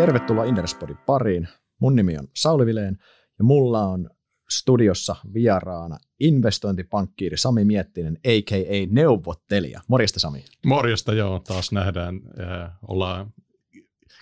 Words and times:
Tervetuloa 0.00 0.44
Inderespodin 0.44 0.96
pariin. 1.06 1.48
Mun 1.80 1.96
nimi 1.96 2.18
on 2.18 2.28
Sauli 2.36 2.66
Vileen 2.66 2.98
ja 3.38 3.44
mulla 3.44 3.84
on 3.86 4.10
studiossa 4.50 5.16
vieraana 5.34 5.98
investointipankkiiri 6.20 7.36
Sami 7.36 7.64
Miettinen, 7.64 8.18
a.k.a. 8.26 8.86
neuvottelija. 8.90 9.80
Morjesta 9.88 10.20
Sami. 10.20 10.44
Morjesta 10.66 11.14
joo, 11.14 11.38
taas 11.38 11.72
nähdään. 11.72 12.20
Äh, 12.40 12.70
ollaan 12.88 13.32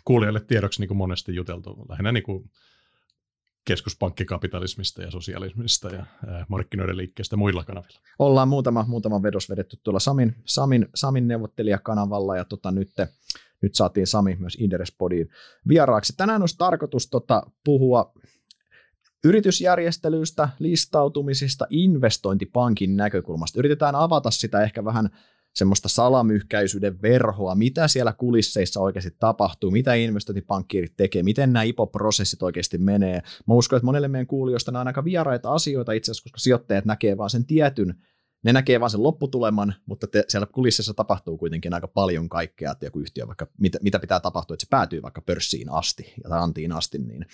kuulijoille 0.05 0.41
tiedoksi 0.41 0.81
niin 0.81 0.89
kuin 0.89 0.99
monesti 0.99 1.35
juteltu, 1.35 1.87
lähinnä 1.89 2.13
niin 2.13 2.25
kuin 2.25 2.51
keskuspankkikapitalismista 3.65 5.03
ja 5.03 5.11
sosialismista 5.11 5.89
ja 5.89 6.07
ää, 6.27 6.47
markkinoiden 6.49 6.97
liikkeestä 6.97 7.37
muilla 7.37 7.65
kanavilla. 7.65 8.01
Ollaan 8.19 8.49
muutama, 8.49 8.85
muutama 8.89 9.23
vedos 9.23 9.51
vedetty 9.51 9.79
tuolla 9.83 10.01
Samin, 10.01 10.37
Samin, 10.45 10.87
Samin 10.95 11.29
neuvottelijakanavalla 11.29 12.37
ja 12.37 12.45
tota, 12.45 12.71
nyt, 12.71 12.91
nyt 13.63 13.75
saatiin 13.75 14.07
Sami 14.07 14.37
myös 14.37 14.57
Inderespodiin 14.61 15.29
vieraaksi. 15.69 16.15
Tänään 16.17 16.43
olisi 16.43 16.59
tarkoitus 16.59 17.11
tota, 17.11 17.43
puhua 17.65 18.13
yritysjärjestelyistä, 19.25 20.49
listautumisista, 20.59 21.67
investointipankin 21.71 22.97
näkökulmasta. 22.97 23.59
Yritetään 23.59 23.95
avata 23.95 24.31
sitä 24.31 24.63
ehkä 24.63 24.85
vähän 24.85 25.11
semmoista 25.55 25.89
salamyhkäisyyden 25.89 27.03
verhoa, 27.03 27.55
mitä 27.55 27.89
siellä 27.89 28.13
kulisseissa 28.13 28.81
oikeasti 28.81 29.11
tapahtuu, 29.19 29.71
mitä 29.71 29.95
investointipankkiirit 29.95 30.97
tekee, 30.97 31.23
miten 31.23 31.53
nämä 31.53 31.63
IPO-prosessit 31.63 32.43
oikeasti 32.43 32.79
menee. 32.79 33.23
Mä 33.47 33.55
uskon, 33.55 33.77
että 33.77 33.87
monelle 33.87 34.09
meidän 34.09 34.27
kuulijoista 34.27 34.81
on 34.81 34.87
aika 34.87 35.05
vieraita 35.05 35.53
asioita 35.53 35.93
itse 35.93 36.11
asiassa, 36.11 36.23
koska 36.23 36.39
sijoittajat 36.39 36.85
näkee 36.85 37.17
vaan 37.17 37.31
sen 37.31 37.45
tietyn 37.47 37.95
ne 38.43 38.53
näkee 38.53 38.81
vain 38.81 38.91
sen 38.91 39.03
lopputuleman, 39.03 39.75
mutta 39.87 40.07
te, 40.07 40.25
siellä 40.29 40.47
kulississa 40.47 40.95
tapahtuu 40.95 41.39
kuitenkin 41.39 41.75
aika 41.75 41.89
paljon 41.89 42.29
kaikkea, 42.29 42.73
että 42.73 42.87
joku 42.87 42.99
yhtiö 42.99 43.27
vaikka, 43.27 43.47
mitä, 43.59 43.79
mitä 43.83 43.99
pitää 43.99 44.21
tapahtua, 44.21 44.55
että 44.55 44.65
se 44.67 44.71
päätyy 44.71 45.03
vaikka 45.03 45.21
pörssiin 45.21 45.71
asti 45.71 46.15
ja 46.25 46.43
antiin 46.43 46.73
asti, 46.73 46.99
niin 46.99 47.27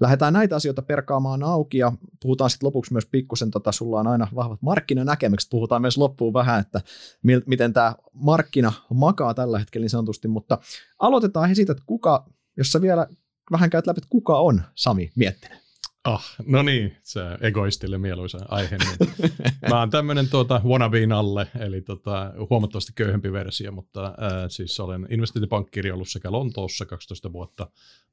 lähdetään 0.00 0.32
näitä 0.32 0.56
asioita 0.56 0.82
perkaamaan 0.82 1.42
auki 1.42 1.78
ja 1.78 1.92
puhutaan 2.22 2.50
sitten 2.50 2.66
lopuksi 2.66 2.92
myös 2.92 3.06
pikkusen, 3.06 3.50
tota, 3.50 3.72
sulla 3.72 4.00
on 4.00 4.06
aina 4.06 4.28
vahvat 4.34 4.62
markkinanäkemykset, 4.62 5.50
puhutaan 5.50 5.82
myös 5.82 5.98
loppuun 5.98 6.32
vähän, 6.32 6.60
että 6.60 6.80
mil, 7.22 7.42
miten 7.46 7.72
tämä 7.72 7.94
markkina 8.12 8.72
makaa 8.90 9.34
tällä 9.34 9.58
hetkellä 9.58 9.84
niin 9.84 9.90
sanotusti, 9.90 10.28
mutta 10.28 10.58
aloitetaan 10.98 11.48
he 11.48 11.54
siitä, 11.54 11.72
että 11.72 11.84
kuka, 11.86 12.26
jos 12.56 12.72
sä 12.72 12.80
vielä 12.80 13.06
vähän 13.50 13.70
käyt 13.70 13.86
läpi, 13.86 13.98
että 13.98 14.10
kuka 14.10 14.38
on 14.38 14.62
Sami 14.74 15.12
Miettinen? 15.16 15.63
Ah, 16.04 16.36
no 16.46 16.62
niin, 16.62 16.96
se 17.02 17.20
egoistille 17.40 17.98
mieluisa 17.98 18.38
aihe. 18.48 18.76
Niin. 18.78 19.32
Mä 19.70 19.80
oon 19.80 19.90
tämmöinen 19.90 20.28
tuota, 20.28 20.60
wannabeen 20.64 21.12
alle, 21.12 21.46
eli 21.60 21.80
tota, 21.80 22.32
huomattavasti 22.50 22.92
köyhempi 22.94 23.32
versio, 23.32 23.72
mutta 23.72 24.14
ää, 24.18 24.48
siis 24.48 24.80
olen 24.80 25.06
investointipankkiri 25.10 25.90
ollut 25.90 26.08
sekä 26.08 26.32
Lontoossa 26.32 26.86
12 26.86 27.32
vuotta, 27.32 27.64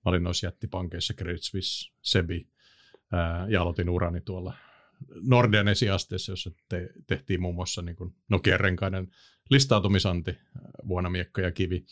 mä 0.06 0.09
olin 0.09 0.23
noissa 0.23 0.47
jättipankeissa 0.47 1.14
Credit 1.14 1.44
Suisse, 1.44 1.92
Sebi, 2.02 2.47
ää, 3.12 3.45
ja 3.50 3.62
aloitin 3.62 3.89
urani 3.89 4.22
tuolla 4.22 4.53
Nordean 5.22 5.67
esiasteessa, 5.67 6.31
jossa 6.31 6.52
te, 6.69 6.89
tehtiin 7.08 7.42
muun 7.42 7.56
muassa 7.56 7.81
niin 7.81 7.95
Nokian 8.30 8.59
renkainen 8.59 9.12
listautumisanti 9.50 10.38
vuonna 10.88 11.09
Miekka 11.09 11.42
ja 11.42 11.52
Kivi. 11.52 11.86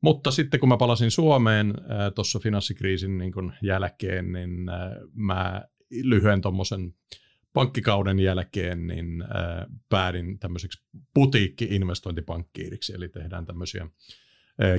Mutta 0.00 0.30
sitten 0.30 0.60
kun 0.60 0.68
mä 0.68 0.76
palasin 0.76 1.10
Suomeen 1.10 1.74
äh, 1.78 2.12
tuossa 2.14 2.38
finanssikriisin 2.38 3.18
niin 3.18 3.32
kun 3.32 3.52
jälkeen, 3.62 4.32
niin 4.32 4.68
äh, 4.68 4.76
mä 5.12 5.64
lyhyen 6.02 6.40
tuommoisen 6.40 6.94
pankkikauden 7.52 8.18
jälkeen 8.18 8.86
niin 8.86 9.22
äh, 9.22 9.66
päädin 9.88 10.38
tämmöiseksi 10.38 10.82
butiikki-investointipankkiiriksi, 11.14 12.94
eli 12.94 13.08
tehdään 13.08 13.46
tämmöisiä 13.46 13.88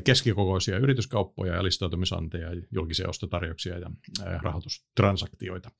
keskikokoisia 0.03 0.77
yrityskauppoja 0.77 1.55
ja 1.55 1.63
listautumisanteja, 1.63 2.49
julkisia 2.71 3.09
ostotarjouksia 3.09 3.77
ja 3.77 3.91
rahoitustransaktioita. 4.41 5.71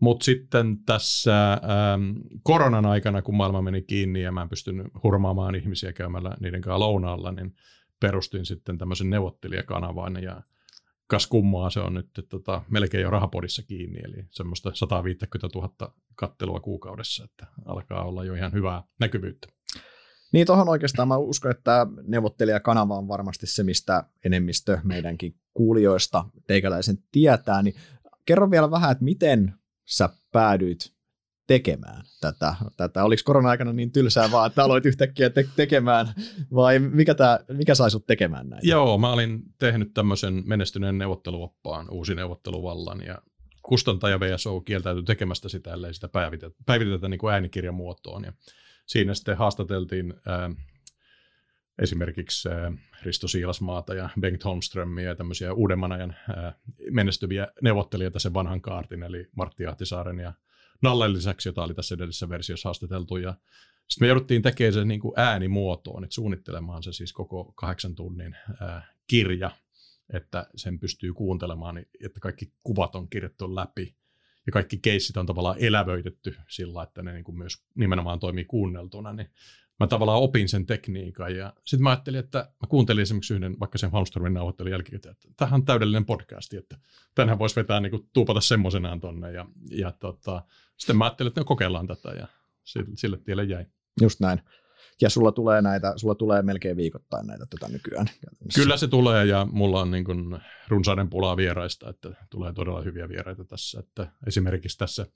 Mutta 0.00 0.24
sitten 0.24 0.84
tässä 0.84 1.52
ähm, 1.52 2.10
koronan 2.42 2.86
aikana, 2.86 3.22
kun 3.22 3.36
maailma 3.36 3.62
meni 3.62 3.82
kiinni 3.82 4.22
ja 4.22 4.32
mä 4.32 4.42
en 4.42 4.48
pystynyt 4.48 4.86
hurmaamaan 5.02 5.54
ihmisiä 5.54 5.92
käymällä 5.92 6.36
niiden 6.40 6.60
kanssa 6.60 6.78
lounaalla, 6.78 7.32
niin 7.32 7.54
perustin 8.00 8.46
sitten 8.46 8.78
tämmöisen 8.78 9.10
neuvottelijakanavaan 9.10 10.22
ja 10.22 10.42
kas 11.06 11.26
kummaa 11.26 11.70
se 11.70 11.80
on 11.80 11.94
nyt 11.94 12.10
tota, 12.28 12.62
melkein 12.70 13.02
jo 13.02 13.10
rahapodissa 13.10 13.62
kiinni, 13.62 14.00
eli 14.04 14.24
semmoista 14.30 14.70
150 14.74 15.48
000 15.54 15.94
kattelua 16.14 16.60
kuukaudessa, 16.60 17.24
että 17.24 17.46
alkaa 17.64 18.04
olla 18.04 18.24
jo 18.24 18.34
ihan 18.34 18.52
hyvää 18.52 18.82
näkyvyyttä. 19.00 19.48
Niin 20.32 20.46
tuohon 20.46 20.68
oikeastaan 20.68 21.08
mä 21.08 21.16
uskon, 21.16 21.50
että 21.50 21.86
neuvottelijakanava 22.06 22.98
on 22.98 23.08
varmasti 23.08 23.46
se, 23.46 23.62
mistä 23.62 24.04
enemmistö 24.24 24.78
meidänkin 24.84 25.34
kuulijoista 25.54 26.24
teikäläisen 26.46 26.98
tietää, 27.12 27.62
niin 27.62 27.74
kerro 28.26 28.50
vielä 28.50 28.70
vähän, 28.70 28.92
että 28.92 29.04
miten 29.04 29.54
sä 29.84 30.08
päädyit 30.32 30.92
tekemään 31.50 32.02
tätä? 32.20 32.54
tätä. 32.76 33.04
Oliko 33.04 33.22
korona-aikana 33.24 33.72
niin 33.72 33.92
tylsää 33.92 34.30
vaan, 34.30 34.46
että 34.46 34.64
aloit 34.64 34.86
yhtäkkiä 34.86 35.30
te- 35.30 35.48
tekemään, 35.56 36.06
vai 36.54 36.78
mikä, 36.78 37.14
tää, 37.14 37.40
mikä 37.52 37.74
sai 37.74 37.90
sut 37.90 38.06
tekemään 38.06 38.48
näin? 38.48 38.60
Joo, 38.64 38.98
mä 38.98 39.12
olin 39.12 39.42
tehnyt 39.58 39.94
tämmöisen 39.94 40.42
menestyneen 40.46 40.98
neuvotteluoppaan, 40.98 41.90
uusi 41.90 42.14
neuvotteluvallan, 42.14 43.02
ja 43.06 43.18
kustantaja 43.62 44.20
VSO 44.20 44.60
kieltäytyi 44.60 45.02
tekemästä 45.02 45.48
sitä, 45.48 45.72
ellei 45.72 45.94
sitä 45.94 46.08
päivitetä, 46.08 46.56
päivitetä 46.66 47.08
niin 47.08 47.18
kuin 47.18 47.34
äänikirjan 47.34 47.74
muotoon. 47.74 48.24
Ja 48.24 48.32
siinä 48.86 49.14
sitten 49.14 49.36
haastateltiin 49.36 50.14
ää, 50.26 50.50
esimerkiksi 51.78 52.48
Risto 53.02 53.28
Siilasmaata 53.28 53.94
ja 53.94 54.08
Bengt 54.20 54.44
Holmströmiä 54.44 55.08
ja 55.08 55.14
tämmöisiä 55.14 55.52
uudemman 55.52 55.92
ajan 55.92 56.16
menestyviä 56.90 57.48
neuvottelijoita 57.62 58.18
sen 58.18 58.34
vanhan 58.34 58.60
kaartin, 58.60 59.02
eli 59.02 59.28
Martti 59.36 59.66
Ahtisaaren 59.66 60.18
ja 60.18 60.32
Nallen 60.82 61.12
lisäksi, 61.12 61.48
jota 61.48 61.62
oli 61.62 61.74
tässä 61.74 61.94
edellisessä 61.94 62.28
versiossa 62.28 62.68
haastateltu. 62.68 63.16
Ja 63.16 63.34
sitten 63.88 64.06
me 64.06 64.08
jouduttiin 64.08 64.42
tekemään 64.42 64.72
se 64.72 64.84
niin 64.84 65.00
kuin 65.00 65.12
äänimuotoon, 65.16 66.04
että 66.04 66.14
suunnittelemaan 66.14 66.82
se 66.82 66.92
siis 66.92 67.12
koko 67.12 67.52
kahdeksan 67.56 67.94
tunnin 67.94 68.36
ää, 68.60 68.94
kirja, 69.06 69.50
että 70.12 70.46
sen 70.56 70.78
pystyy 70.78 71.14
kuuntelemaan, 71.14 71.74
niin 71.74 71.88
että 72.04 72.20
kaikki 72.20 72.52
kuvat 72.62 72.94
on 72.94 73.08
kirjattu 73.08 73.54
läpi 73.54 73.96
ja 74.46 74.52
kaikki 74.52 74.78
keissit 74.78 75.16
on 75.16 75.26
tavallaan 75.26 75.56
elävöitetty 75.58 76.36
sillä, 76.48 76.82
että 76.82 77.02
ne 77.02 77.12
niin 77.12 77.24
kuin 77.24 77.38
myös 77.38 77.62
nimenomaan 77.74 78.18
toimii 78.18 78.44
kuunneltuna, 78.44 79.12
niin 79.12 79.30
mä 79.80 79.86
tavallaan 79.86 80.22
opin 80.22 80.48
sen 80.48 80.66
tekniikan 80.66 81.36
ja 81.36 81.52
sitten 81.64 81.82
mä 81.82 81.90
ajattelin, 81.90 82.20
että 82.20 82.38
mä 82.38 82.66
kuuntelin 82.68 83.02
esimerkiksi 83.02 83.34
yhden 83.34 83.60
vaikka 83.60 83.78
sen 83.78 83.90
Malmströmin 83.92 84.34
nauvottelun 84.34 84.72
jälkeen, 84.72 84.96
että 84.96 85.14
tämähän 85.36 85.60
on 85.60 85.64
täydellinen 85.64 86.06
podcasti, 86.06 86.56
että 86.56 86.78
tänhän 87.14 87.38
voisi 87.38 87.56
vetää 87.56 87.80
niin 87.80 87.90
kuin, 87.90 88.08
tuupata 88.12 88.40
semmoisenaan 88.40 89.00
tonne 89.00 89.32
ja, 89.32 89.46
ja 89.70 89.92
tota, 89.92 90.42
sitten 90.80 90.96
mä 90.96 91.04
ajattelin, 91.04 91.28
että 91.28 91.40
no, 91.40 91.44
kokeillaan 91.44 91.86
tätä 91.86 92.08
ja 92.08 92.26
sille, 92.64 92.86
sille 92.94 93.18
tielle 93.24 93.44
jäi. 93.44 93.66
Just 94.00 94.20
näin. 94.20 94.40
Ja 95.00 95.10
sulla 95.10 95.32
tulee 95.32 95.62
näitä, 95.62 95.92
sulla 95.96 96.14
tulee 96.14 96.42
melkein 96.42 96.76
viikoittain 96.76 97.26
näitä 97.26 97.46
tätä 97.50 97.72
nykyään. 97.72 98.06
Kyllä 98.54 98.76
se 98.76 98.88
tulee 98.88 99.26
ja 99.26 99.46
mulla 99.52 99.80
on 99.80 99.90
niin 99.90 100.04
kuin 100.04 100.38
runsaiden 100.68 101.10
pulaa 101.10 101.36
vieraista, 101.36 101.90
että 101.90 102.10
tulee 102.30 102.52
todella 102.52 102.82
hyviä 102.82 103.08
vieraita 103.08 103.44
tässä. 103.44 103.80
Että 103.80 104.12
esimerkiksi 104.26 104.78
tässä 104.78 105.06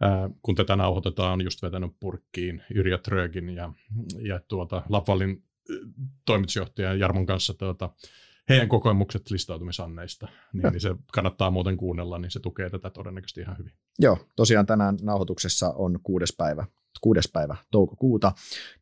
ää, 0.00 0.30
kun 0.42 0.54
tätä 0.54 0.76
nauhoitetaan, 0.76 1.32
on 1.32 1.44
just 1.44 1.62
vetänyt 1.62 1.90
purkkiin 2.00 2.62
Yrjö 2.74 2.98
Trögin 2.98 3.50
ja, 3.50 3.72
ja 4.22 4.40
tuota, 4.48 4.82
Lapvallin 4.88 5.44
toimitusjohtaja 6.26 6.94
Jarmon 6.94 7.26
kanssa 7.26 7.54
tuota, 7.54 7.90
heidän 8.48 8.68
kokemukset 8.68 9.30
listautumisanneista, 9.30 10.28
niin, 10.52 10.72
niin 10.72 10.80
se 10.80 10.96
kannattaa 11.12 11.50
muuten 11.50 11.76
kuunnella, 11.76 12.18
niin 12.18 12.30
se 12.30 12.40
tukee 12.40 12.70
tätä 12.70 12.90
todennäköisesti 12.90 13.40
ihan 13.40 13.58
hyvin. 13.58 13.72
Joo, 13.98 14.18
tosiaan 14.36 14.66
tänään 14.66 14.96
nauhoituksessa 15.02 15.70
on 15.70 15.98
kuudes 16.02 16.34
päivä, 16.38 16.66
kuudes 17.00 17.30
päivä 17.32 17.56
toukokuuta. 17.70 18.32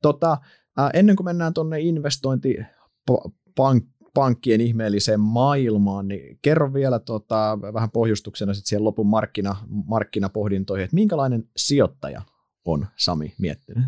Tota, 0.02 0.38
ää, 0.76 0.90
ennen 0.94 1.16
kuin 1.16 1.24
mennään 1.24 1.54
tuonne 1.54 1.80
investointipank 1.80 3.84
pankkien 4.14 4.60
ihmeelliseen 4.60 5.20
maailmaan, 5.20 6.08
niin 6.08 6.38
kerro 6.42 6.74
vielä 6.74 6.98
tota, 6.98 7.58
vähän 7.72 7.90
pohjustuksena 7.90 8.54
sitten 8.54 8.68
siihen 8.68 8.84
lopun 8.84 9.06
markkina, 9.06 9.56
markkinapohdintoihin, 9.86 10.84
että 10.84 10.94
minkälainen 10.94 11.44
sijoittaja 11.56 12.22
on 12.64 12.86
Sami 12.96 13.34
Miettinen? 13.38 13.84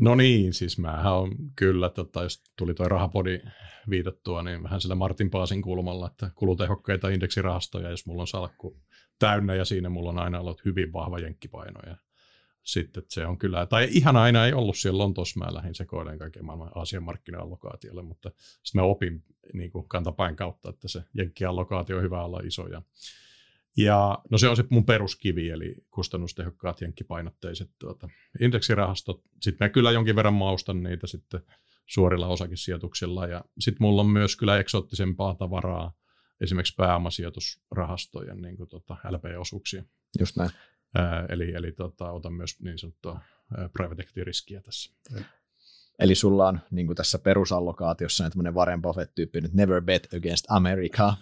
No 0.00 0.14
niin, 0.14 0.54
siis 0.54 0.78
mähän 0.78 1.14
on 1.14 1.34
kyllä, 1.56 1.88
tota, 1.88 2.22
jos 2.22 2.42
tuli 2.56 2.74
tuo 2.74 2.88
rahapodi 2.88 3.40
viitattua, 3.90 4.42
niin 4.42 4.62
vähän 4.62 4.80
sillä 4.80 4.94
Martin 4.94 5.30
Paasin 5.30 5.62
kulmalla, 5.62 6.06
että 6.06 6.30
kulutehokkaita 6.34 7.08
indeksirahastoja, 7.08 7.90
jos 7.90 8.06
mulla 8.06 8.22
on 8.22 8.28
salkku 8.28 8.80
täynnä 9.18 9.54
ja 9.54 9.64
siinä 9.64 9.88
mulla 9.88 10.10
on 10.10 10.18
aina 10.18 10.40
ollut 10.40 10.64
hyvin 10.64 10.92
vahva 10.92 11.18
jenkkipaino 11.18 11.80
ja 11.86 11.96
sitten 12.62 13.02
se 13.08 13.26
on 13.26 13.38
kyllä, 13.38 13.66
tai 13.66 13.88
ihan 13.90 14.16
aina 14.16 14.46
ei 14.46 14.52
ollut 14.52 14.76
siellä 14.76 14.98
Lontoossa, 14.98 15.38
mä 15.38 15.54
lähdin 15.54 15.74
sekoilemaan 15.74 16.18
kaiken 16.18 16.44
maailman 16.44 16.72
Aasian 16.74 17.02
markkina-allokaatiolle, 17.02 18.02
mutta 18.02 18.30
sitten 18.62 18.80
mä 18.80 18.82
opin 18.82 19.24
niin 19.52 19.70
kuin 19.70 19.86
kautta, 20.36 20.70
että 20.70 20.88
se 20.88 21.02
jenkkiallokaatio 21.14 21.96
on 21.96 22.02
hyvä 22.02 22.24
olla 22.24 22.40
iso. 22.44 22.66
Ja, 22.66 22.82
ja 23.78 24.18
no 24.30 24.38
se 24.38 24.48
on 24.48 24.56
se 24.56 24.64
mun 24.70 24.84
peruskivi, 24.84 25.50
eli 25.50 25.74
kustannustehokkaat 25.90 26.80
jenkkipainotteiset 26.80 27.70
tuota, 27.78 28.08
indeksirahastot. 28.40 29.22
Sitten 29.42 29.64
mä 29.64 29.68
kyllä 29.68 29.92
jonkin 29.92 30.16
verran 30.16 30.34
maustan 30.34 30.82
niitä 30.82 31.06
sitten 31.06 31.40
suorilla 31.86 32.26
osakesijoituksilla, 32.26 33.26
ja 33.26 33.44
sitten 33.60 33.82
mulla 33.86 34.00
on 34.00 34.10
myös 34.10 34.36
kyllä 34.36 34.58
eksoottisempaa 34.58 35.34
tavaraa, 35.34 35.92
esimerkiksi 36.40 36.74
pääomasijoitusrahastojen 36.76 38.42
niin 38.42 38.56
kuin, 38.56 38.68
tota, 38.68 38.96
LP-osuuksia. 39.10 39.84
Just 40.18 40.36
näin. 40.36 40.50
Ää, 40.94 41.26
eli 41.28 41.52
eli 41.54 41.72
tota, 41.72 42.10
otan 42.10 42.32
myös 42.32 42.60
niin 42.60 42.78
sanottua 42.78 43.20
private 43.72 44.02
equity-riskiä 44.02 44.60
tässä. 44.60 44.92
Eli 45.98 46.14
sulla 46.14 46.48
on 46.48 46.60
niin 46.70 46.86
kuin 46.86 46.96
tässä 46.96 47.18
perusallokaatiossa 47.18 48.30
tämmöinen 48.30 48.54
Warren 48.54 48.82
Buffett-tyyppi 48.82 49.40
nyt 49.40 49.54
never 49.54 49.82
bet 49.82 50.08
against 50.16 50.46
America. 50.48 51.14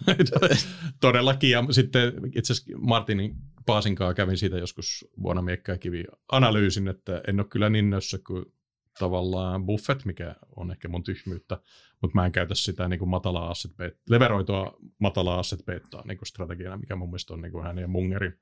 Todellakin, 1.01 1.49
ja 1.49 1.63
sitten 1.71 2.13
itse 2.35 2.53
asiassa 2.53 2.77
Martinin 2.77 3.35
Paasinkaa 3.65 4.13
kävin 4.13 4.37
siitä 4.37 4.57
joskus 4.57 5.07
vuonna 5.23 5.41
miekkä 5.41 5.77
kivi 5.77 6.03
analyysin, 6.31 6.87
että 6.87 7.21
en 7.27 7.39
ole 7.39 7.47
kyllä 7.49 7.69
niin 7.69 7.89
nössä 7.89 8.17
kuin 8.27 8.45
tavallaan 8.99 9.65
Buffett, 9.65 10.05
mikä 10.05 10.35
on 10.55 10.71
ehkä 10.71 10.87
mun 10.87 11.03
tyhmyyttä, 11.03 11.57
mutta 12.01 12.15
mä 12.15 12.25
en 12.25 12.31
käytä 12.31 12.55
sitä 12.55 12.87
niin 12.87 12.99
kuin 12.99 13.09
matalaa 13.09 13.49
asset 13.49 13.77
bet, 13.77 13.97
leveroitua 14.09 14.77
matalaa 14.99 15.39
asset 15.39 15.65
bettaa 15.65 16.03
niin 16.07 16.17
strategiana, 16.23 16.77
mikä 16.77 16.95
mun 16.95 17.09
mielestä 17.09 17.33
on 17.33 17.41
niin 17.41 17.51
kuin 17.51 17.63
hänen 17.63 17.81
ja 17.81 17.87
Mungerin 17.87 18.39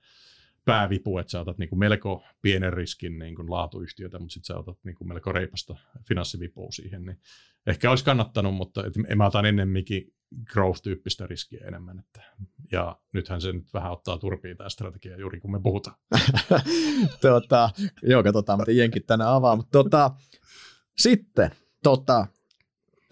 päävipu, 0.65 1.17
että 1.17 1.31
sä 1.31 1.41
otat 1.41 1.57
niin 1.57 1.69
kuin 1.69 1.79
melko 1.79 2.23
pienen 2.41 2.73
riskin 2.73 3.19
niin 3.19 3.35
kuin 3.35 3.51
laatuyhtiötä, 3.51 4.19
mutta 4.19 4.33
sitten 4.33 4.45
sä 4.45 4.59
otat 4.59 4.77
niin 4.83 4.95
kuin 4.95 5.07
melko 5.07 5.31
reipasta 5.31 5.75
finanssivipua 6.07 6.71
siihen, 6.71 7.06
niin 7.06 7.19
ehkä 7.67 7.89
olisi 7.89 8.06
kannattanut, 8.06 8.56
mutta 8.56 8.83
et 8.85 9.17
mä 9.17 9.25
otan 9.25 9.45
ennemminkin 9.45 10.13
growth-tyyppistä 10.53 11.27
riskiä 11.27 11.67
enemmän. 11.67 12.00
Että, 12.00 12.21
ja 12.71 13.00
nythän 13.13 13.41
se 13.41 13.51
nyt 13.51 13.73
vähän 13.73 13.91
ottaa 13.91 14.17
turpiin 14.17 14.57
tämä 14.57 14.69
strategia 14.69 15.19
juuri 15.19 15.39
kun 15.39 15.51
me 15.51 15.59
puhutaan. 15.59 15.95
tota, 17.21 17.69
joo, 18.03 18.23
katsotaan, 18.23 18.59
miten 18.59 18.77
jenkin 18.77 19.03
tänne 19.07 19.25
avaa. 19.25 19.56
Mutta 19.56 19.71
tota, 19.71 20.11
sitten, 20.97 21.51
tota, 21.83 22.27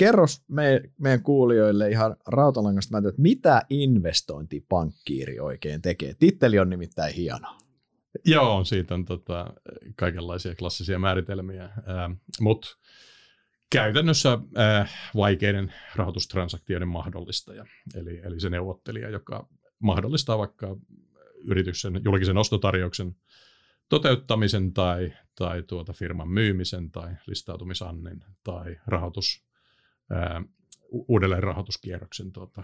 kerros 0.03 0.43
me, 0.47 0.81
meidän 0.97 1.23
kuulijoille 1.23 1.89
ihan 1.89 2.15
rautalangasta, 2.27 2.97
että 2.97 3.21
mitä 3.21 3.61
investointipankkiiri 3.69 5.39
oikein 5.39 5.81
tekee. 5.81 6.13
Titteli 6.19 6.59
on 6.59 6.69
nimittäin 6.69 7.13
hieno. 7.13 7.57
Joo, 8.25 8.63
siitä 8.63 8.93
on 8.93 9.05
tota, 9.05 9.53
kaikenlaisia 9.95 10.55
klassisia 10.55 10.99
määritelmiä, 10.99 11.69
mutta 12.41 12.67
käytännössä 13.71 14.39
äh, 14.57 15.11
vaikeiden 15.15 15.73
rahoitustransaktioiden 15.95 16.87
mahdollistaja, 16.87 17.65
eli, 17.95 18.21
eli 18.23 18.39
se 18.39 18.49
neuvottelija, 18.49 19.09
joka 19.09 19.47
mahdollistaa 19.79 20.37
vaikka 20.37 20.75
yrityksen 21.43 22.01
julkisen 22.05 22.37
ostotarjouksen 22.37 23.15
toteuttamisen 23.89 24.73
tai, 24.73 25.13
tai 25.35 25.63
tuota 25.63 25.93
firman 25.93 26.29
myymisen 26.29 26.91
tai 26.91 27.15
listautumisannin 27.27 28.23
tai 28.43 28.75
rahoitus, 28.87 29.52
ää, 30.09 30.43
uudelleen 30.91 31.43
rahoituskierroksen 31.43 32.31
tuota, 32.31 32.63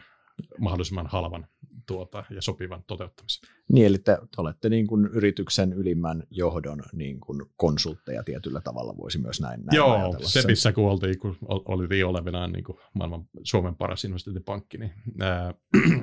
mahdollisimman 0.59 1.07
halvan 1.07 1.47
tuota, 1.87 2.23
ja 2.29 2.41
sopivan 2.41 2.83
toteuttamisen. 2.87 3.49
Niin, 3.71 3.87
eli 3.87 3.97
te 3.97 4.17
olette 4.37 4.69
niin 4.69 4.87
kuin 4.87 5.05
yrityksen 5.05 5.73
ylimmän 5.73 6.23
johdon 6.31 6.83
niin 6.93 7.19
kuin 7.19 7.45
konsultteja 7.57 8.23
tietyllä 8.23 8.61
tavalla, 8.61 8.97
voisi 8.97 9.17
myös 9.17 9.41
näin, 9.41 9.65
näin 9.65 9.75
Joo, 9.75 10.15
se 10.21 10.47
missä 10.47 10.73
kun 10.73 10.89
oltiin, 10.89 11.19
kun 11.19 11.37
oli 11.47 12.03
olevinaan 12.03 12.51
niin 12.51 12.63
kuin 12.63 12.77
maailman 12.93 13.25
Suomen 13.43 13.75
paras 13.75 14.05
investointipankki, 14.05 14.77
niin 14.77 14.91
ää, 15.19 15.53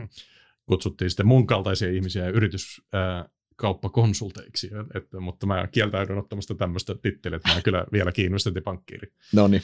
kutsuttiin 0.69 1.11
sitten 1.11 1.27
mun 1.27 1.47
kaltaisia 1.47 1.91
ihmisiä 1.91 2.29
yritys, 2.29 2.83
ää, 2.93 3.29
kauppakonsulteiksi, 3.57 4.71
että, 4.95 5.21
mutta 5.21 5.47
mä 5.47 5.67
kieltäydyn 5.67 6.19
ottamasta 6.19 6.55
tämmöistä 6.55 6.95
titteliä, 7.03 7.37
että 7.37 7.55
mä 7.55 7.61
kyllä 7.61 7.87
vielä 7.93 8.13
investointipankkiiri. 8.19 9.13
No 9.35 9.49
niin. 9.49 9.63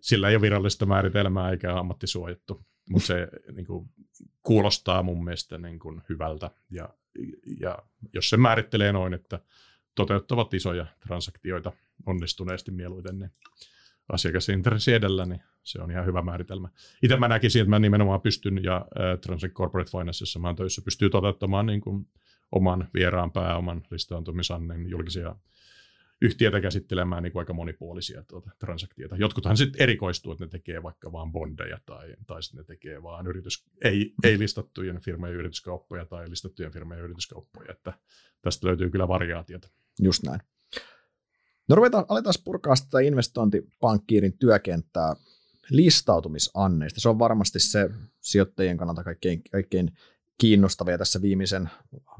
Sillä 0.00 0.28
ei 0.28 0.36
ole 0.36 0.42
virallista 0.42 0.86
määritelmää 0.86 1.50
eikä 1.50 1.78
ammattisuojattu, 1.78 2.66
mutta 2.90 3.06
se 3.06 3.28
niin 3.56 3.66
kuin, 3.66 3.88
kuulostaa 4.42 5.02
mun 5.02 5.24
mielestä 5.24 5.58
niin 5.58 5.78
kuin, 5.78 6.02
hyvältä. 6.08 6.50
Ja, 6.70 6.88
ja 7.60 7.78
jos 8.14 8.30
se 8.30 8.36
määrittelee 8.36 8.92
noin, 8.92 9.14
että 9.14 9.40
toteuttavat 9.94 10.54
isoja 10.54 10.86
transaktioita 11.06 11.72
onnistuneesti 12.06 12.70
mieluiten, 12.70 13.18
niin 13.18 13.30
asiakasintressi 14.12 14.92
edellä, 14.92 15.26
niin 15.26 15.42
se 15.62 15.82
on 15.82 15.90
ihan 15.90 16.06
hyvä 16.06 16.22
määritelmä. 16.22 16.68
Itse 17.02 17.16
mä 17.16 17.28
näkisin, 17.28 17.62
että 17.62 17.70
mä 17.70 17.78
nimenomaan 17.78 18.20
pystyn, 18.20 18.64
ja 18.64 18.76
äh, 18.76 19.18
Transact 19.20 19.54
Corporate 19.54 19.90
Finance, 19.90 20.22
jossa 20.22 20.38
mä 20.38 20.48
oon 20.48 20.56
töissä, 20.56 20.82
pystyy 20.82 21.10
toteuttamaan 21.10 21.66
niin 21.66 21.80
kuin, 21.80 22.06
oman 22.52 22.88
vieraan 22.94 23.32
pääoman 23.32 23.82
listaantumisannen 23.90 24.90
julkisia 24.90 25.36
yhtiöitä 26.22 26.60
käsittelemään 26.60 27.22
niin 27.22 27.32
kuin 27.32 27.40
aika 27.40 27.52
monipuolisia 27.52 28.24
tuota, 28.28 28.50
transaktioita. 28.58 29.16
Jotkuthan 29.16 29.56
sitten 29.56 29.82
erikoistuu, 29.82 30.32
että 30.32 30.44
ne 30.44 30.48
tekee 30.48 30.82
vaikka 30.82 31.12
vain 31.12 31.32
bondeja 31.32 31.78
tai, 31.86 32.14
tai 32.26 32.42
sitten 32.42 32.58
ne 32.58 32.64
tekee 32.64 33.02
vain 33.02 33.26
yritys, 33.26 33.64
ei, 33.84 34.14
ei 34.24 34.38
listattujen 34.38 35.00
firmojen 35.00 35.36
yrityskauppoja 35.36 36.04
tai 36.04 36.30
listattujen 36.30 36.72
firmojen 36.72 37.04
yrityskauppoja. 37.04 37.72
Että 37.72 37.92
tästä 38.42 38.66
löytyy 38.66 38.90
kyllä 38.90 39.08
variaatiota. 39.08 39.68
Just 40.00 40.22
näin. 40.22 40.40
No 41.68 41.76
ruvetaan, 41.76 42.04
aletaan 42.08 42.34
purkaa 42.44 42.76
sitä 42.76 43.00
investointipankkiirin 43.00 44.38
työkenttää 44.38 45.16
listautumisanneista. 45.70 47.00
Se 47.00 47.08
on 47.08 47.18
varmasti 47.18 47.60
se 47.60 47.90
sijoittajien 48.20 48.76
kannalta 48.76 49.04
kaikkein, 49.04 49.42
kaikkein 49.50 49.92
kiinnostavia 50.38 50.98
tässä 50.98 51.22
viimeisen, 51.22 51.70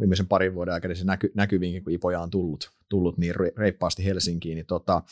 viimeisen 0.01 0.27
parin 0.27 0.55
vuoden 0.55 0.75
aikana. 0.75 0.95
Se 0.95 1.05
näky, 1.05 1.33
näkyviinkin, 1.35 1.85
kun 1.85 1.93
Ipoja 1.93 2.21
on 2.21 2.31
tullut, 2.31 2.71
tullut 2.89 3.19
niin 3.19 3.35
reippaasti 3.57 4.05
Helsinkiin, 4.05 4.57
niin 4.57 4.67
tota, 4.67 5.03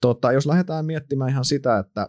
tota, 0.00 0.32
jos 0.32 0.46
lähdetään 0.46 0.86
miettimään 0.86 1.30
ihan 1.30 1.44
sitä, 1.44 1.78
että 1.78 2.08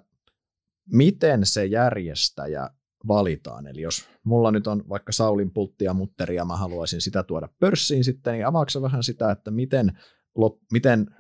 miten 0.92 1.46
se 1.46 1.66
järjestäjä 1.66 2.70
valitaan, 3.08 3.68
eli 3.68 3.82
jos 3.82 4.10
mulla 4.24 4.52
nyt 4.52 4.68
on 4.68 4.90
vaikka 4.90 5.12
Saulin 5.12 5.52
pultti 5.52 5.86
ja 5.86 5.94
mutteri 5.94 6.36
ja 6.36 6.46
mä 6.46 6.58
haluaisin 6.58 7.02
sitä 7.02 7.24
tuoda 7.24 7.50
pörssiin 7.60 8.04
sitten, 8.04 8.34
niin 8.34 8.48
avaako 8.48 8.82
vähän 8.82 9.04
sitä, 9.04 9.32
että 9.32 9.52
miten, 9.52 10.00
lop, 10.36 10.58
miten, 10.72 11.16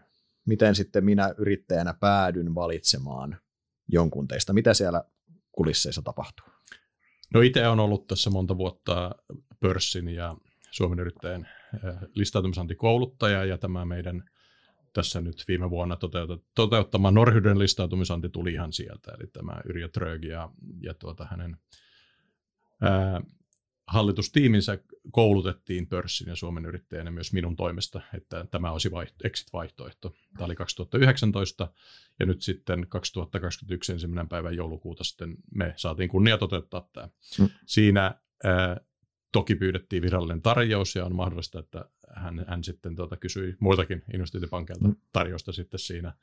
miten 0.47 0.75
sitten 0.75 1.05
minä 1.05 1.35
yrittäjänä 1.37 1.93
päädyn 1.93 2.55
valitsemaan 2.55 3.37
jonkun 3.87 4.27
teistä, 4.27 4.53
mitä 4.53 4.73
siellä 4.73 5.03
kulisseissa 5.51 6.01
tapahtuu? 6.01 6.50
No 7.33 7.41
itse 7.41 7.67
on 7.67 7.79
ollut 7.79 8.07
tässä 8.07 8.29
monta 8.29 8.57
vuotta 8.57 9.15
pörssin 9.59 10.09
ja 10.09 10.35
Suomen 10.71 10.99
yrittäjän 10.99 11.47
eh, 11.73 11.95
listautumisantikouluttaja 12.15 13.45
ja 13.45 13.57
tämä 13.57 13.85
meidän 13.85 14.23
tässä 14.93 15.21
nyt 15.21 15.43
viime 15.47 15.69
vuonna 15.69 15.97
toteuttama 16.55 17.11
Norhyden 17.11 17.59
listautumisanti 17.59 18.29
tuli 18.29 18.53
ihan 18.53 18.73
sieltä, 18.73 19.11
eli 19.11 19.27
tämä 19.27 19.61
Yrjö 19.65 19.87
Trög 19.87 20.25
ja, 20.25 20.49
ja 20.81 20.93
tuota 20.93 21.27
hänen 21.31 21.57
ää, 22.81 23.21
hallitustiiminsä 23.91 24.79
koulutettiin 25.11 25.87
pörssin 25.87 26.29
ja 26.29 26.35
Suomen 26.35 26.65
yrittäjänä 26.65 27.11
myös 27.11 27.33
minun 27.33 27.55
toimesta, 27.55 28.01
että 28.13 28.45
tämä 28.51 28.71
olisi 28.71 28.91
vaihto, 28.91 29.27
exit-vaihtoehto. 29.27 30.13
Tämä 30.37 30.45
oli 30.45 30.55
2019 30.55 31.73
ja 32.19 32.25
nyt 32.25 32.41
sitten 32.41 32.85
2021 32.89 33.91
ensimmäinen 33.91 34.29
päivä 34.29 34.51
joulukuuta 34.51 35.03
sitten 35.03 35.35
me 35.55 35.73
saatiin 35.77 36.09
kunnia 36.09 36.37
toteuttaa 36.37 36.89
tämä. 36.93 37.09
Mm. 37.39 37.49
Siinä 37.65 38.15
ää, 38.43 38.81
toki 39.31 39.55
pyydettiin 39.55 40.01
virallinen 40.01 40.41
tarjous 40.41 40.95
ja 40.95 41.05
on 41.05 41.15
mahdollista, 41.15 41.59
että 41.59 41.85
hän, 42.15 42.45
hän 42.47 42.63
sitten 42.63 42.95
tuota, 42.95 43.17
kysyi 43.17 43.55
muiltakin 43.59 44.03
investointipankkeilta 44.13 44.87
mm. 44.87 44.95
tarjousta 45.13 45.51
sitten 45.51 45.79
siinä, 45.79 46.13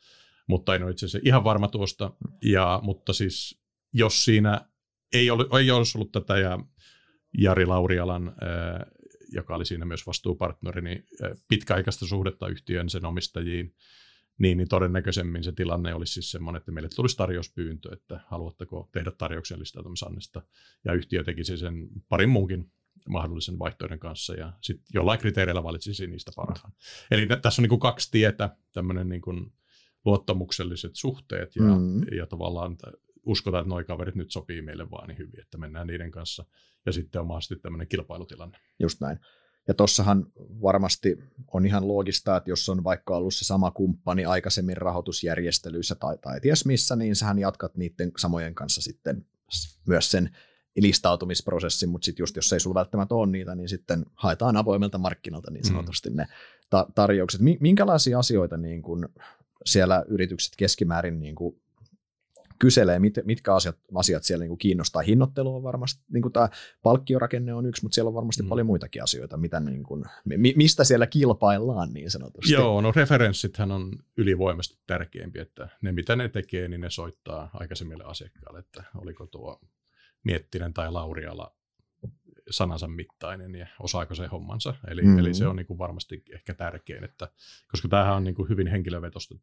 mutta 0.47 0.75
en 0.75 0.83
ole 0.83 0.91
itse 0.91 1.07
asiassa 1.07 1.29
ihan 1.29 1.45
varma 1.45 1.69
tuosta. 1.69 2.11
Ja, 2.45 2.81
mutta 2.83 3.13
siis 3.13 3.61
jos 3.93 4.25
siinä 4.25 4.61
ei, 5.13 5.31
ollut, 5.31 5.55
ei 5.55 5.71
olisi 5.71 5.99
ollut 5.99 6.13
tätä 6.13 6.39
ja 6.39 6.59
Jari 7.39 7.67
Laurialan, 7.67 8.35
joka 9.33 9.55
oli 9.55 9.67
siinä 9.67 9.85
myös 9.85 10.07
vastuupartneri, 10.07 10.83
niin 10.83 11.05
pitkäaikaista 11.49 12.07
suhdetta 12.07 12.49
yhtiön 12.49 12.89
sen 12.89 13.05
omistajiin, 13.05 13.75
niin, 14.39 14.59
niin 14.59 14.69
todennäköisemmin 14.69 15.45
se 15.45 15.53
tilanne 15.53 15.95
olisi 15.95 16.13
siis 16.13 16.31
semmoinen, 16.31 16.59
että 16.61 16.73
meille 16.73 16.89
tulisi 16.97 17.17
tarjouspyyntö, 17.17 17.89
että 17.93 18.21
haluatteko 18.27 18.89
tehdä 18.93 19.11
tarjouksen 19.11 19.59
listautumisannesta, 19.59 20.43
ja 20.85 20.93
yhtiö 20.93 21.25
tekisi 21.25 21.57
sen 21.57 21.89
parin 22.09 22.29
muunkin 22.29 22.73
mahdollisen 23.09 23.59
vaihtoehdon 23.59 23.99
kanssa, 23.99 24.35
ja 24.35 24.53
sitten 24.63 24.87
jollain 24.95 25.19
kriteereillä 25.19 25.63
valitsisi 25.63 26.07
niistä 26.07 26.31
parhaan. 26.37 26.73
Eli 27.11 27.27
tässä 27.43 27.61
on 27.61 27.63
niin 27.63 27.69
kuin 27.69 27.81
kaksi 27.81 28.11
tietä, 28.11 28.51
tämmöinen 28.73 29.09
niin 29.09 29.23
kuin 29.23 29.53
luottamukselliset 30.05 30.91
suhteet, 30.95 31.57
ja, 31.57 31.63
mm. 31.63 32.17
ja 32.17 32.27
tavallaan 32.27 32.77
uskotaan, 33.25 33.63
että 33.63 33.69
nuo 33.69 33.85
kaverit 33.85 34.15
nyt 34.15 34.31
sopii 34.31 34.63
meille 34.63 34.91
vaan 34.91 35.09
niin 35.09 35.19
hyvin, 35.19 35.41
että 35.41 35.59
mennään 35.59 35.87
niiden 35.87 36.11
kanssa. 36.11 36.45
Ja 36.89 36.93
sitten 36.93 37.21
on 37.21 37.27
mahdollisesti 37.27 37.57
tämmöinen 37.57 37.89
kilpailutilanne. 37.89 38.59
Just 38.79 39.01
näin. 39.01 39.19
Ja 39.69 39.75
tossahan 39.75 40.27
varmasti 40.63 41.19
on 41.53 41.67
ihan 41.67 41.89
loogista, 41.89 42.37
että 42.37 42.51
jos 42.51 42.69
on 42.69 42.85
vaikka 42.85 43.17
ollut 43.17 43.35
se 43.35 43.45
sama 43.45 43.71
kumppani 43.71 44.25
aikaisemmin 44.25 44.77
rahoitusjärjestelyissä 44.77 45.95
tai, 45.95 46.19
tai 46.19 46.41
ties 46.41 46.65
missä, 46.65 46.97
niin 46.97 47.17
sähän 47.17 47.39
jatkat 47.39 47.77
niiden 47.77 48.13
samojen 48.19 48.55
kanssa 48.55 48.83
sitten 48.83 49.27
myös 49.87 50.11
sen 50.11 50.37
listautumisprosessin, 50.77 51.89
mutta 51.89 52.05
sitten 52.05 52.23
just 52.23 52.37
jos 52.37 52.53
ei 52.53 52.61
sulla 52.61 52.75
välttämättä 52.75 53.15
ole 53.15 53.27
niitä, 53.27 53.55
niin 53.55 53.69
sitten 53.69 54.07
haetaan 54.15 54.57
avoimelta 54.57 54.99
markkinalta 54.99 55.51
niin 55.51 55.65
mm. 55.65 55.69
sanotusti 55.69 56.11
mm. 56.11 56.17
ne 56.17 56.27
ta- 56.71 56.87
tarjoukset. 56.95 57.41
Minkälaisia 57.61 58.19
asioita 58.19 58.57
niin 58.57 58.83
kun 58.83 59.09
siellä 59.65 60.05
yritykset 60.09 60.53
keskimäärin 60.57 61.21
niin 61.21 61.35
kun 61.35 61.61
kyselee, 62.59 62.99
mit, 62.99 63.15
mitkä 63.25 63.55
asiat, 63.55 63.77
asiat 63.95 64.23
siellä 64.23 64.43
niin 64.43 64.49
kuin 64.49 64.59
kiinnostaa. 64.59 65.03
Hinnoittelu 65.03 65.57
on 65.57 65.63
varmasti, 65.63 66.03
niin 66.13 66.23
kuin 66.23 66.33
tämä 66.33 66.49
palkkiorakenne 66.83 67.55
on 67.55 67.67
yksi, 67.67 67.83
mutta 67.83 67.95
siellä 67.95 68.09
on 68.09 68.15
varmasti 68.15 68.43
mm. 68.43 68.49
paljon 68.49 68.67
muitakin 68.67 69.03
asioita, 69.03 69.37
mitä 69.37 69.61
niin 69.61 69.83
kuin, 69.83 70.05
mi, 70.25 70.55
mistä 70.57 70.85
siellä 70.85 71.07
kilpaillaan 71.07 71.93
niin 71.93 72.11
sanotusti. 72.11 72.53
Joo, 72.53 72.81
no 72.81 72.93
referenssithän 72.97 73.73
on 73.73 73.93
ylivoimasti 74.17 74.79
tärkeämpi, 74.87 75.39
että 75.39 75.69
ne 75.83 75.93
mitä 75.93 76.17
ne 76.17 76.29
tekee, 76.29 76.69
niin 76.69 76.81
ne 76.81 76.91
soittaa 76.91 77.51
aikaisemmille 77.55 78.05
asiakkaille, 78.05 78.59
että 78.59 78.85
oliko 78.95 79.27
tuo 79.27 79.61
Miettinen 80.25 80.75
tai 80.75 80.93
Lauriala 80.93 81.59
sanansa 82.51 82.89
mittainen 82.89 83.55
ja 83.55 83.67
osaako 83.81 84.15
se 84.15 84.27
hommansa. 84.27 84.75
Eli, 84.89 85.03
mm-hmm. 85.03 85.19
eli 85.19 85.35
se 85.35 85.47
on 85.47 85.57
niin 85.57 85.67
kuin 85.67 85.79
varmasti 85.79 86.23
ehkä 86.33 86.55
tärkein, 86.55 87.05
että, 87.05 87.29
koska 87.71 87.89
tämähän 87.89 88.17
on 88.17 88.25
niin 88.25 88.35
kuin 88.35 88.49
hyvin 88.49 88.67
henkilövetosta 88.67 89.35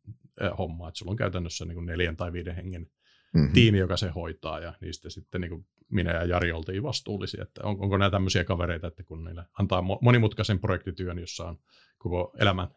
hommaa, 0.57 0.87
että 0.87 0.97
sulla 0.97 1.11
on 1.11 1.15
käytännössä 1.15 1.65
niin 1.65 1.75
kuin 1.75 1.85
neljän 1.85 2.17
tai 2.17 2.33
viiden 2.33 2.55
hengen 2.55 2.87
mm-hmm. 3.35 3.53
tiimi, 3.53 3.77
joka 3.77 3.97
se 3.97 4.09
hoitaa 4.09 4.59
ja 4.59 4.73
niistä 4.81 5.09
sitten 5.09 5.41
niin 5.41 5.49
kuin 5.49 5.65
minä 5.89 6.11
ja 6.11 6.25
Jari 6.25 6.51
oltiin 6.51 6.83
vastuullisia, 6.83 7.43
että 7.43 7.61
on, 7.63 7.77
onko 7.79 7.97
nämä 7.97 8.11
tämmöisiä 8.11 8.43
kavereita, 8.43 8.87
että 8.87 9.03
kun 9.03 9.23
niille 9.23 9.45
antaa 9.59 9.83
monimutkaisen 10.01 10.59
projektityön, 10.59 11.19
jossa 11.19 11.45
on 11.45 11.59
koko 11.97 12.33
elämän 12.39 12.67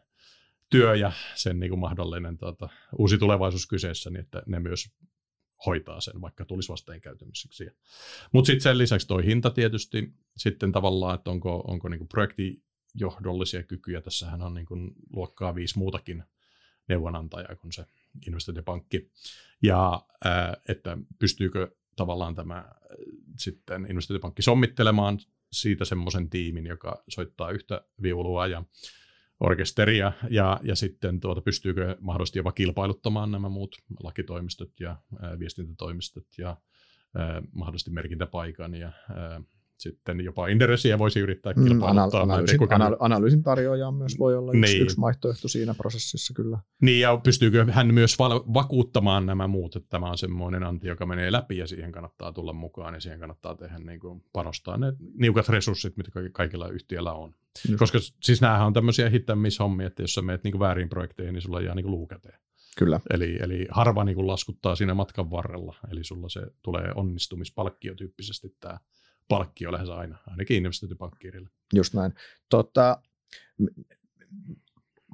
työ 0.69 0.95
ja 0.95 1.11
sen 1.35 1.59
niin 1.59 1.69
kuin 1.69 1.79
mahdollinen 1.79 2.37
tuota, 2.37 2.69
uusi 2.97 3.17
tulevaisuus 3.17 3.67
kyseessä, 3.67 4.09
niin 4.09 4.19
että 4.21 4.43
ne 4.45 4.59
myös 4.59 4.91
hoitaa 5.65 6.01
sen, 6.01 6.21
vaikka 6.21 6.45
tulisi 6.45 6.69
vasteenkäytömiseksi. 6.69 7.67
Mutta 8.31 8.47
sitten 8.47 8.61
sen 8.61 8.77
lisäksi 8.77 9.07
tuo 9.07 9.17
hinta 9.17 9.49
tietysti 9.49 10.13
sitten 10.37 10.71
tavallaan, 10.71 11.15
että 11.15 11.31
onko, 11.31 11.63
onko 11.67 11.89
niinku 11.89 12.05
projektijohdollisia 12.05 13.63
kykyjä. 13.63 14.01
Tässähän 14.01 14.41
on 14.41 14.53
niinku 14.53 14.75
luokkaa 15.13 15.55
viisi 15.55 15.77
muutakin 15.77 16.23
neuvonantajaa 16.89 17.55
kuin 17.55 17.71
se 17.71 17.85
investointipankki. 18.27 19.11
Ja 19.63 20.01
ää, 20.25 20.57
että 20.67 20.97
pystyykö 21.19 21.71
tavallaan 21.95 22.35
tämä 22.35 22.65
sitten 23.37 23.87
investointipankki 23.89 24.41
sommittelemaan 24.41 25.19
siitä 25.51 25.85
semmoisen 25.85 26.29
tiimin, 26.29 26.65
joka 26.65 27.03
soittaa 27.07 27.51
yhtä 27.51 27.81
viulua 28.01 28.47
ja 28.47 28.63
orkesteria 29.39 30.11
ja, 30.29 30.59
ja 30.63 30.75
sitten 30.75 31.19
tuota, 31.19 31.41
pystyykö 31.41 31.97
mahdollisesti 31.99 32.39
jopa 32.39 32.51
kilpailuttamaan 32.51 33.31
nämä 33.31 33.49
muut 33.49 33.75
lakitoimistot 34.03 34.79
ja 34.79 34.97
ää, 35.19 35.39
viestintätoimistot 35.39 36.27
ja 36.37 36.57
mahdollisesti 37.51 37.91
merkintäpaikan 37.91 38.75
ja 38.75 38.91
sitten 39.79 40.21
jopa 40.21 40.47
Inderesiä 40.47 40.99
voisi 40.99 41.19
yrittää 41.19 41.53
mm, 41.53 41.63
kilpailuttaa. 41.63 42.25
Mm, 42.25 42.31
analyysin, 42.31 42.57
kuinka... 42.57 42.75
anal- 42.75 42.97
analyysin 42.99 43.43
tarjoaja 43.43 43.91
myös 43.91 44.19
voi 44.19 44.35
olla 44.35 44.51
yksi, 44.51 44.73
niin. 44.73 44.83
yksi 44.83 45.01
vaihtoehto 45.01 45.47
siinä 45.47 45.73
prosessissa 45.73 46.33
kyllä. 46.33 46.59
Niin, 46.81 47.01
ja 47.01 47.17
pystyykö 47.23 47.65
hän 47.71 47.93
myös 47.93 48.19
val- 48.19 48.43
vakuuttamaan 48.53 49.25
nämä 49.25 49.47
muut, 49.47 49.75
että 49.75 49.89
tämä 49.89 50.09
on 50.09 50.17
semmoinen 50.17 50.63
anti, 50.63 50.87
joka 50.87 51.05
menee 51.05 51.31
läpi 51.31 51.57
ja 51.57 51.67
siihen 51.67 51.91
kannattaa 51.91 52.33
tulla 52.33 52.53
mukaan 52.53 52.93
ja 52.93 52.99
siihen 52.99 53.19
kannattaa 53.19 53.55
tehdä 53.55 53.79
niin 53.79 53.99
kuin 53.99 54.23
panostaa 54.33 54.77
ne 54.77 54.93
niukat 55.17 55.49
resurssit, 55.49 55.97
mitä 55.97 56.11
kaikilla 56.31 56.67
yhtiöillä 56.67 57.13
on. 57.13 57.33
Just. 57.69 57.79
Koska 57.79 57.99
siis 58.23 58.41
näähän 58.41 58.67
on 58.67 58.73
tämmöisiä 58.73 59.09
hittämishommia, 59.09 59.87
että 59.87 60.03
jos 60.03 60.13
sä 60.13 60.21
meet 60.21 60.43
niin 60.43 60.51
kuin 60.51 60.59
väärin 60.59 60.89
projekteihin, 60.89 61.33
niin 61.33 61.41
sulla 61.41 61.61
jää 61.61 61.75
niin 61.75 61.83
kuin 61.83 61.91
luukäteen. 61.91 62.39
Kyllä. 62.77 62.99
Eli, 63.09 63.37
eli 63.41 63.67
harva 63.71 64.03
niin 64.03 64.15
kuin 64.15 64.27
laskuttaa 64.27 64.75
siinä 64.75 64.93
matkan 64.93 65.31
varrella, 65.31 65.75
eli 65.91 66.03
sulla 66.03 66.29
se 66.29 66.41
tulee 66.61 66.91
onnistumispalkkio 66.95 67.95
tyyppisesti 67.95 68.55
tämä 68.59 68.79
palkkio 69.29 69.71
lähes 69.71 69.89
aina, 69.89 70.17
ainakin 70.27 70.57
investointipankkiirille. 70.57 71.49
Just 71.73 71.93
näin. 71.93 72.13
Tota, 72.49 73.01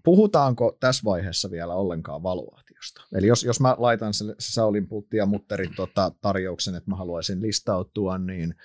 puhutaanko 0.04 0.78
tässä 0.80 1.02
vaiheessa 1.06 1.52
vielä 1.52 1.74
ollenkaan 1.74 2.24
valuaatiosta? 2.24 3.02
Eli 3.16 3.28
jos, 3.28 3.44
jos 3.44 3.60
mä 3.60 3.76
laitan 3.78 4.14
se, 4.14 4.26
se 4.40 4.54
Saulin 4.54 4.88
pultti 4.88 5.18
ja 5.18 5.26
mutterin 5.26 5.76
tota, 5.76 6.12
tarjouksen, 6.22 6.76
että 6.76 6.90
mä 6.90 6.96
haluaisin 6.96 7.42
listautua, 7.42 8.18
niin 8.18 8.56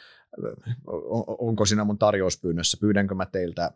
on, 0.86 1.24
onko 1.26 1.66
siinä 1.66 1.84
mun 1.84 1.98
tarjouspyynnössä, 1.98 2.78
pyydänkö 2.80 3.14
mä 3.14 3.26
teiltä 3.26 3.70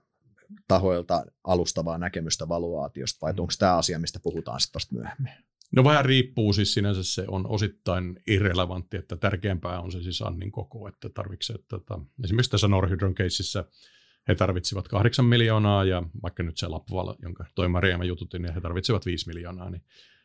tahoilta 0.69 1.25
alustavaa 1.45 1.99
näkemystä 1.99 2.49
valuaatiosta, 2.49 3.19
vai 3.23 3.31
onko 3.31 3.52
tämä 3.59 3.76
asia, 3.76 3.99
mistä 3.99 4.21
puhutaan 4.23 4.61
sitten 4.61 4.75
vasta 4.75 4.95
myöhemmin? 4.95 5.33
No 5.73 5.85
vähän 5.85 6.04
riippuu, 6.04 6.52
siis 6.52 6.75
sinänsä 6.75 7.02
se 7.02 7.25
on 7.28 7.47
osittain 7.47 8.21
irrelevantti, 8.26 8.97
että 8.97 9.16
tärkeämpää 9.16 9.80
on 9.80 9.92
se 9.92 10.02
siis 10.02 10.23
annin 10.23 10.52
koko, 10.52 10.88
että 10.88 11.09
tarvitsee, 11.09 11.54
että, 11.54 11.76
että 11.76 11.99
esimerkiksi 12.25 12.50
tässä 12.50 12.68
Norhydron 12.68 13.14
keississä 13.14 13.64
he 14.28 14.35
tarvitsivat 14.35 14.88
kahdeksan 14.88 15.25
miljoonaa 15.25 15.85
ja 15.85 16.02
vaikka 16.23 16.42
nyt 16.42 16.56
se 16.56 16.68
Lapval, 16.68 17.14
jonka 17.23 17.44
toi 17.54 17.68
Maria 17.68 17.99
mä 17.99 18.04
jututin, 18.04 18.42
niin 18.42 18.54
he 18.54 18.61
tarvitsevat 18.61 19.06
viisi 19.06 19.28
miljoonaa, 19.28 19.71
niin 19.71 19.83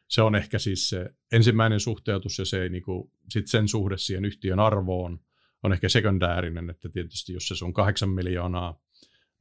se 0.08 0.22
on 0.22 0.36
ehkä 0.36 0.60
siis 0.60 0.90
se 0.90 1.10
ensimmäinen 1.32 1.80
suhteutus 1.80 2.40
ja 2.40 2.46
se 2.46 2.64
ei 2.64 2.70
niinku, 2.70 3.12
sit 3.30 3.48
sen 3.48 3.68
suhde 3.68 3.98
siihen 3.98 4.26
yhtiön 4.26 4.60
arvoon 4.60 5.20
on 5.64 5.74
ehkä 5.74 5.90
sekundäärinen, 5.90 6.70
että 6.70 6.90
tietysti 6.90 7.34
jos 7.34 7.48
se 7.48 7.56
sun 7.56 7.74
kahdeksan 7.74 8.10
miljoonaa 8.10 8.82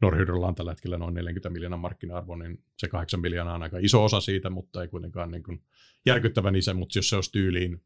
Norhydrolla 0.01 0.47
on 0.47 0.55
tällä 0.55 0.71
hetkellä 0.71 0.99
noin 0.99 1.15
40 1.15 1.51
miljoonaa 1.51 1.79
markkina-arvo, 1.79 2.37
niin 2.37 2.65
se 2.77 2.89
8 2.89 3.21
miljoonaa 3.21 3.55
on 3.55 3.63
aika 3.63 3.79
iso 3.81 4.05
osa 4.05 4.21
siitä, 4.21 4.51
mutta 4.51 4.83
ei 4.83 4.89
kuitenkaan 4.89 5.31
niin 5.31 5.43
kuin 5.43 5.63
järkyttävän 6.07 6.57
iso, 6.57 6.75
mutta 6.75 6.99
jos 6.99 7.09
se 7.09 7.17
olisi 7.17 7.33
tyyliin, 7.33 7.83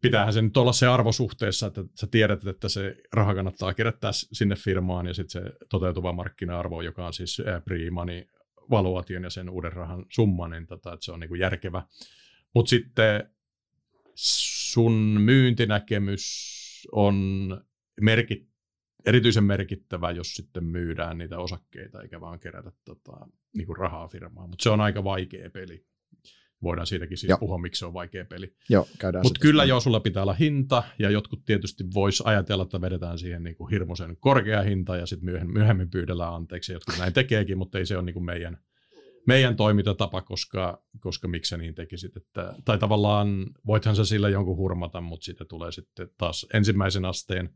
pitäähän 0.00 0.32
se 0.32 0.42
nyt 0.42 0.56
olla 0.56 0.72
se 0.72 0.86
arvo 0.86 1.12
suhteessa, 1.12 1.66
että 1.66 1.84
sä 2.00 2.06
tiedät, 2.06 2.46
että 2.46 2.68
se 2.68 2.96
raha 3.12 3.34
kannattaa 3.34 3.74
kerättää 3.74 4.10
sinne 4.12 4.56
firmaan 4.56 5.06
ja 5.06 5.14
sitten 5.14 5.42
se 5.42 5.52
toteutuva 5.68 6.12
markkina-arvo, 6.12 6.82
joka 6.82 7.06
on 7.06 7.14
siis 7.14 7.42
pre-money 7.64 8.38
valuation 8.70 9.24
ja 9.24 9.30
sen 9.30 9.50
uuden 9.50 9.72
rahan 9.72 10.06
summa, 10.08 10.48
niin 10.48 10.66
tota, 10.66 10.92
että 10.92 11.04
se 11.04 11.12
on 11.12 11.20
niin 11.20 11.28
kuin 11.28 11.40
järkevä. 11.40 11.82
Mutta 12.54 12.70
sitten 12.70 13.30
sun 14.14 14.92
myyntinäkemys 15.20 16.58
on 16.92 17.16
merkit, 18.00 18.48
erityisen 19.06 19.44
merkittävä, 19.44 20.10
jos 20.10 20.34
sitten 20.34 20.64
myydään 20.64 21.18
niitä 21.18 21.38
osakkeita 21.38 22.02
eikä 22.02 22.20
vaan 22.20 22.40
kerätä 22.40 22.72
tota, 22.84 23.26
niin 23.56 23.66
kuin 23.66 23.76
rahaa 23.76 24.08
firmaan. 24.08 24.50
Mutta 24.50 24.62
se 24.62 24.70
on 24.70 24.80
aika 24.80 25.04
vaikea 25.04 25.50
peli. 25.50 25.86
Voidaan 26.62 26.86
siitäkin 26.86 27.18
siis 27.18 27.32
puhua, 27.40 27.58
miksi 27.58 27.78
se 27.78 27.86
on 27.86 27.92
vaikea 27.92 28.24
peli. 28.24 28.54
Mutta 29.22 29.40
kyllä 29.40 29.64
jo 29.64 29.80
sulla 29.80 30.00
pitää 30.00 30.22
olla 30.22 30.32
hinta, 30.32 30.82
ja 30.98 31.10
jotkut 31.10 31.44
tietysti 31.44 31.84
vois 31.94 32.20
ajatella, 32.20 32.62
että 32.62 32.80
vedetään 32.80 33.18
siihen 33.18 33.42
niin 33.42 33.56
kuin 33.56 33.70
hirmuisen 33.70 34.16
korkea 34.16 34.62
hinta, 34.62 34.96
ja 34.96 35.06
sitten 35.06 35.24
myöhemmin, 35.24 35.54
myöhemmin 35.54 35.90
pyydellään 35.90 36.34
anteeksi. 36.34 36.72
Jotkut 36.72 36.98
näin 36.98 37.12
tekeekin, 37.12 37.58
mutta 37.58 37.78
ei 37.78 37.86
se 37.86 37.96
ole 37.96 38.04
niin 38.04 38.14
kuin 38.14 38.24
meidän, 38.24 38.58
meidän 39.26 39.56
toimintatapa, 39.56 40.22
koska, 40.22 40.82
koska 41.00 41.28
miksi 41.28 41.48
sä 41.48 41.56
niin 41.56 41.74
tekisit. 41.74 42.16
Että, 42.16 42.54
tai 42.64 42.78
tavallaan 42.78 43.46
voithan 43.66 43.96
sä 43.96 44.04
sillä 44.04 44.28
jonkun 44.28 44.56
hurmata, 44.56 45.00
mutta 45.00 45.24
sitten 45.24 45.46
tulee 45.46 45.72
sitten 45.72 46.08
taas 46.18 46.46
ensimmäisen 46.54 47.04
asteen 47.04 47.50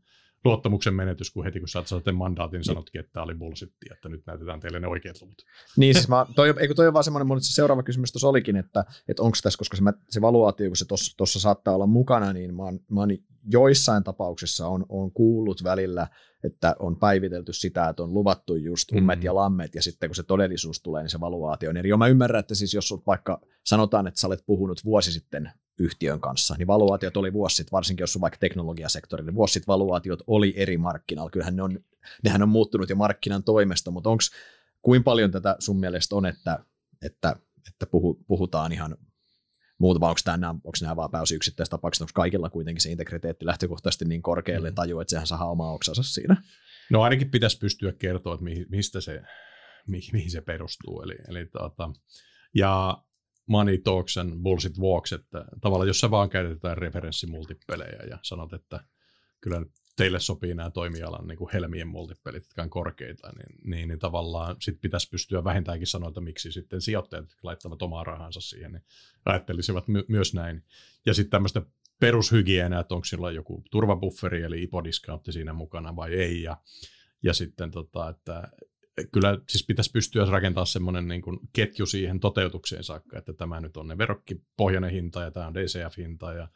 luottamuksen 0.45 0.93
menetys, 0.93 1.31
kun 1.31 1.43
heti 1.43 1.59
kun 1.59 1.69
saat 1.69 1.87
sen 1.87 2.15
mandaatin, 2.15 2.57
niin 2.57 2.65
sanotkin, 2.65 2.99
että 2.99 3.13
tämä 3.13 3.23
oli 3.23 3.35
bullshitti, 3.35 3.85
että 3.91 4.09
nyt 4.09 4.25
näytetään 4.25 4.59
teille 4.59 4.79
ne 4.79 4.87
oikeat 4.87 5.21
luvut. 5.21 5.45
Niin, 5.77 5.93
siis 5.93 6.07
mä, 6.07 6.25
toi, 6.35 6.53
eikö 6.59 6.73
toi 6.73 6.87
on 6.87 6.93
vaan 6.93 7.03
semmoinen, 7.03 7.27
mutta 7.27 7.43
se 7.43 7.53
seuraava 7.53 7.83
kysymys 7.83 8.11
tuossa 8.11 8.27
olikin, 8.27 8.55
että, 8.55 8.85
että 9.07 9.23
onko 9.23 9.37
tässä, 9.43 9.57
koska 9.57 9.77
se, 9.77 9.83
se 10.09 10.21
valuaatio, 10.21 10.69
kun 10.69 10.77
se 10.77 10.85
tuossa 11.17 11.39
saattaa 11.39 11.75
olla 11.75 11.87
mukana, 11.87 12.33
niin 12.33 12.55
mä 12.55 12.63
oon, 12.63 12.79
mä 12.91 12.99
oon 12.99 13.09
joissain 13.51 14.03
tapauksissa 14.03 14.67
on, 14.67 14.85
on 14.89 15.11
kuullut 15.11 15.63
välillä, 15.63 16.07
että 16.43 16.75
on 16.79 16.95
päivitelty 16.95 17.53
sitä, 17.53 17.89
että 17.89 18.03
on 18.03 18.13
luvattu 18.13 18.55
just 18.55 18.91
ummet 18.91 19.19
mm-hmm. 19.19 19.25
ja 19.25 19.35
lammet, 19.35 19.75
ja 19.75 19.81
sitten 19.81 20.09
kun 20.09 20.15
se 20.15 20.23
todellisuus 20.23 20.81
tulee, 20.81 21.03
niin 21.03 21.09
se 21.09 21.19
valuaatio 21.19 21.69
on 21.69 21.77
eri. 21.77 21.97
Mä 21.97 22.07
ymmärrän, 22.07 22.39
että 22.39 22.55
siis 22.55 22.73
jos 22.73 22.93
vaikka 23.07 23.41
sanotaan, 23.65 24.07
että 24.07 24.19
sä 24.19 24.27
olet 24.27 24.43
puhunut 24.45 24.85
vuosi 24.85 25.11
sitten 25.11 25.51
yhtiön 25.79 26.19
kanssa, 26.19 26.55
niin 26.57 26.67
valuaatiot 26.67 27.17
oli 27.17 27.33
vuosi 27.33 27.55
sitten, 27.55 27.71
varsinkin 27.71 28.03
jos 28.03 28.15
on 28.15 28.21
vaikka 28.21 28.39
teknologiasektorilla, 28.39 29.29
niin 29.29 29.35
vuosi 29.35 29.53
sitten 29.53 29.67
valuaatiot 29.67 30.23
oli 30.27 30.53
eri 30.57 30.77
markkinalla. 30.77 31.29
Kyllähän 31.29 31.55
ne 31.55 31.63
on, 31.63 31.79
nehän 32.23 32.43
on 32.43 32.49
muuttunut 32.49 32.89
jo 32.89 32.95
markkinan 32.95 33.43
toimesta, 33.43 33.91
mutta 33.91 34.09
onko 34.09 34.23
kuinka 34.81 35.03
paljon 35.03 35.31
tätä 35.31 35.55
sun 35.59 35.79
mielestä 35.79 36.15
on, 36.15 36.25
että, 36.25 36.59
että, 37.05 37.35
että 37.67 37.85
puhu, 37.85 38.23
puhutaan 38.27 38.71
ihan 38.71 38.97
muuta, 39.77 39.99
vai 39.99 40.09
onko, 40.09 40.47
onko 40.49 40.77
nämä 40.81 40.95
vaan 40.95 41.11
pääosin 41.11 41.39
tapaukset, 41.69 42.01
onko 42.01 42.11
kaikilla 42.13 42.49
kuitenkin 42.49 42.81
se 42.81 42.91
integriteetti 42.91 43.45
lähtökohtaisesti 43.45 44.05
niin 44.05 44.21
korkealle 44.21 44.69
mm. 44.69 44.75
taju, 44.75 44.99
että 44.99 45.09
sehän 45.09 45.27
saa 45.27 45.51
omaa 45.51 45.73
oksansa 45.73 46.03
siinä? 46.03 46.43
No 46.91 47.01
ainakin 47.01 47.31
pitäisi 47.31 47.57
pystyä 47.57 47.91
kertoa, 47.91 48.33
että 48.33 48.45
mistä 48.69 49.01
se, 49.01 49.21
mihin 49.87 50.31
se 50.31 50.41
perustuu. 50.41 51.01
Eli, 51.01 51.15
eli 51.27 51.45
tuota, 51.45 51.89
ja 52.55 53.03
money 53.47 53.77
talks 53.77 54.17
and 54.17 54.41
bullshit 54.43 54.79
walks, 54.79 55.13
että 55.13 55.45
tavallaan 55.61 55.87
jos 55.87 55.99
sä 55.99 56.11
vaan 56.11 56.29
käytetään 56.29 56.77
referenssimultipelejä 56.77 58.03
ja 58.09 58.19
sanot, 58.21 58.53
että 58.53 58.83
kyllä 59.41 59.65
teille 59.95 60.19
sopii 60.19 60.53
nämä 60.53 60.69
toimialan 60.71 61.27
niin 61.27 61.37
kuin 61.37 61.49
helmien 61.53 61.87
multipelit, 61.87 62.43
jotka 62.43 62.61
on 62.61 62.69
korkeita, 62.69 63.31
niin, 63.31 63.59
niin, 63.63 63.87
niin 63.87 63.99
tavallaan 63.99 64.55
sit 64.59 64.81
pitäisi 64.81 65.09
pystyä 65.09 65.43
vähintäänkin 65.43 65.87
sanoa, 65.87 66.09
että 66.09 66.21
miksi 66.21 66.51
sitten 66.51 66.81
sijoittajat, 66.81 67.37
laittavat 67.43 67.81
omaa 67.81 68.03
rahansa 68.03 68.41
siihen, 68.41 68.71
niin 68.71 68.83
ajattelisivat 69.25 69.87
my- 69.87 70.05
myös 70.07 70.33
näin. 70.33 70.63
Ja 71.05 71.13
sitten 71.13 71.31
tämmöistä 71.31 71.61
perushygienää, 71.99 72.79
että 72.79 72.95
onko 72.95 73.05
sillä 73.05 73.31
joku 73.31 73.63
turvabufferi 73.71 74.43
eli 74.43 74.63
ipodiscountti 74.63 75.31
siinä 75.31 75.53
mukana 75.53 75.95
vai 75.95 76.13
ei, 76.13 76.41
ja, 76.41 76.57
ja 77.23 77.33
sitten 77.33 77.71
tota, 77.71 78.09
että 78.09 78.49
kyllä 79.11 79.37
siis 79.49 79.65
pitäisi 79.65 79.91
pystyä 79.91 80.25
rakentamaan 80.25 80.67
semmoinen 80.67 81.07
niin 81.07 81.21
kuin 81.21 81.39
ketju 81.53 81.85
siihen 81.85 82.19
toteutukseen 82.19 82.83
saakka, 82.83 83.17
että 83.17 83.33
tämä 83.33 83.61
nyt 83.61 83.77
on 83.77 83.87
ne 83.87 83.97
verokkipohjainen 83.97 84.91
hinta 84.91 85.21
ja 85.21 85.31
tämä 85.31 85.47
on 85.47 85.53
DCF-hinta 85.53 86.33
ja 86.33 86.47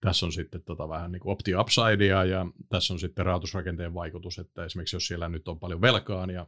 tässä 0.00 0.26
on 0.26 0.32
sitten 0.32 0.62
tota 0.62 0.88
vähän 0.88 1.12
niin 1.12 1.20
kuin 1.20 1.32
optio 1.32 1.60
upsidea 1.60 2.24
ja 2.24 2.46
tässä 2.68 2.94
on 2.94 3.00
sitten 3.00 3.26
rahoitusrakenteen 3.26 3.94
vaikutus, 3.94 4.38
että 4.38 4.64
esimerkiksi 4.64 4.96
jos 4.96 5.06
siellä 5.06 5.28
nyt 5.28 5.48
on 5.48 5.60
paljon 5.60 5.80
velkaa 5.80 6.26
ja 6.32 6.46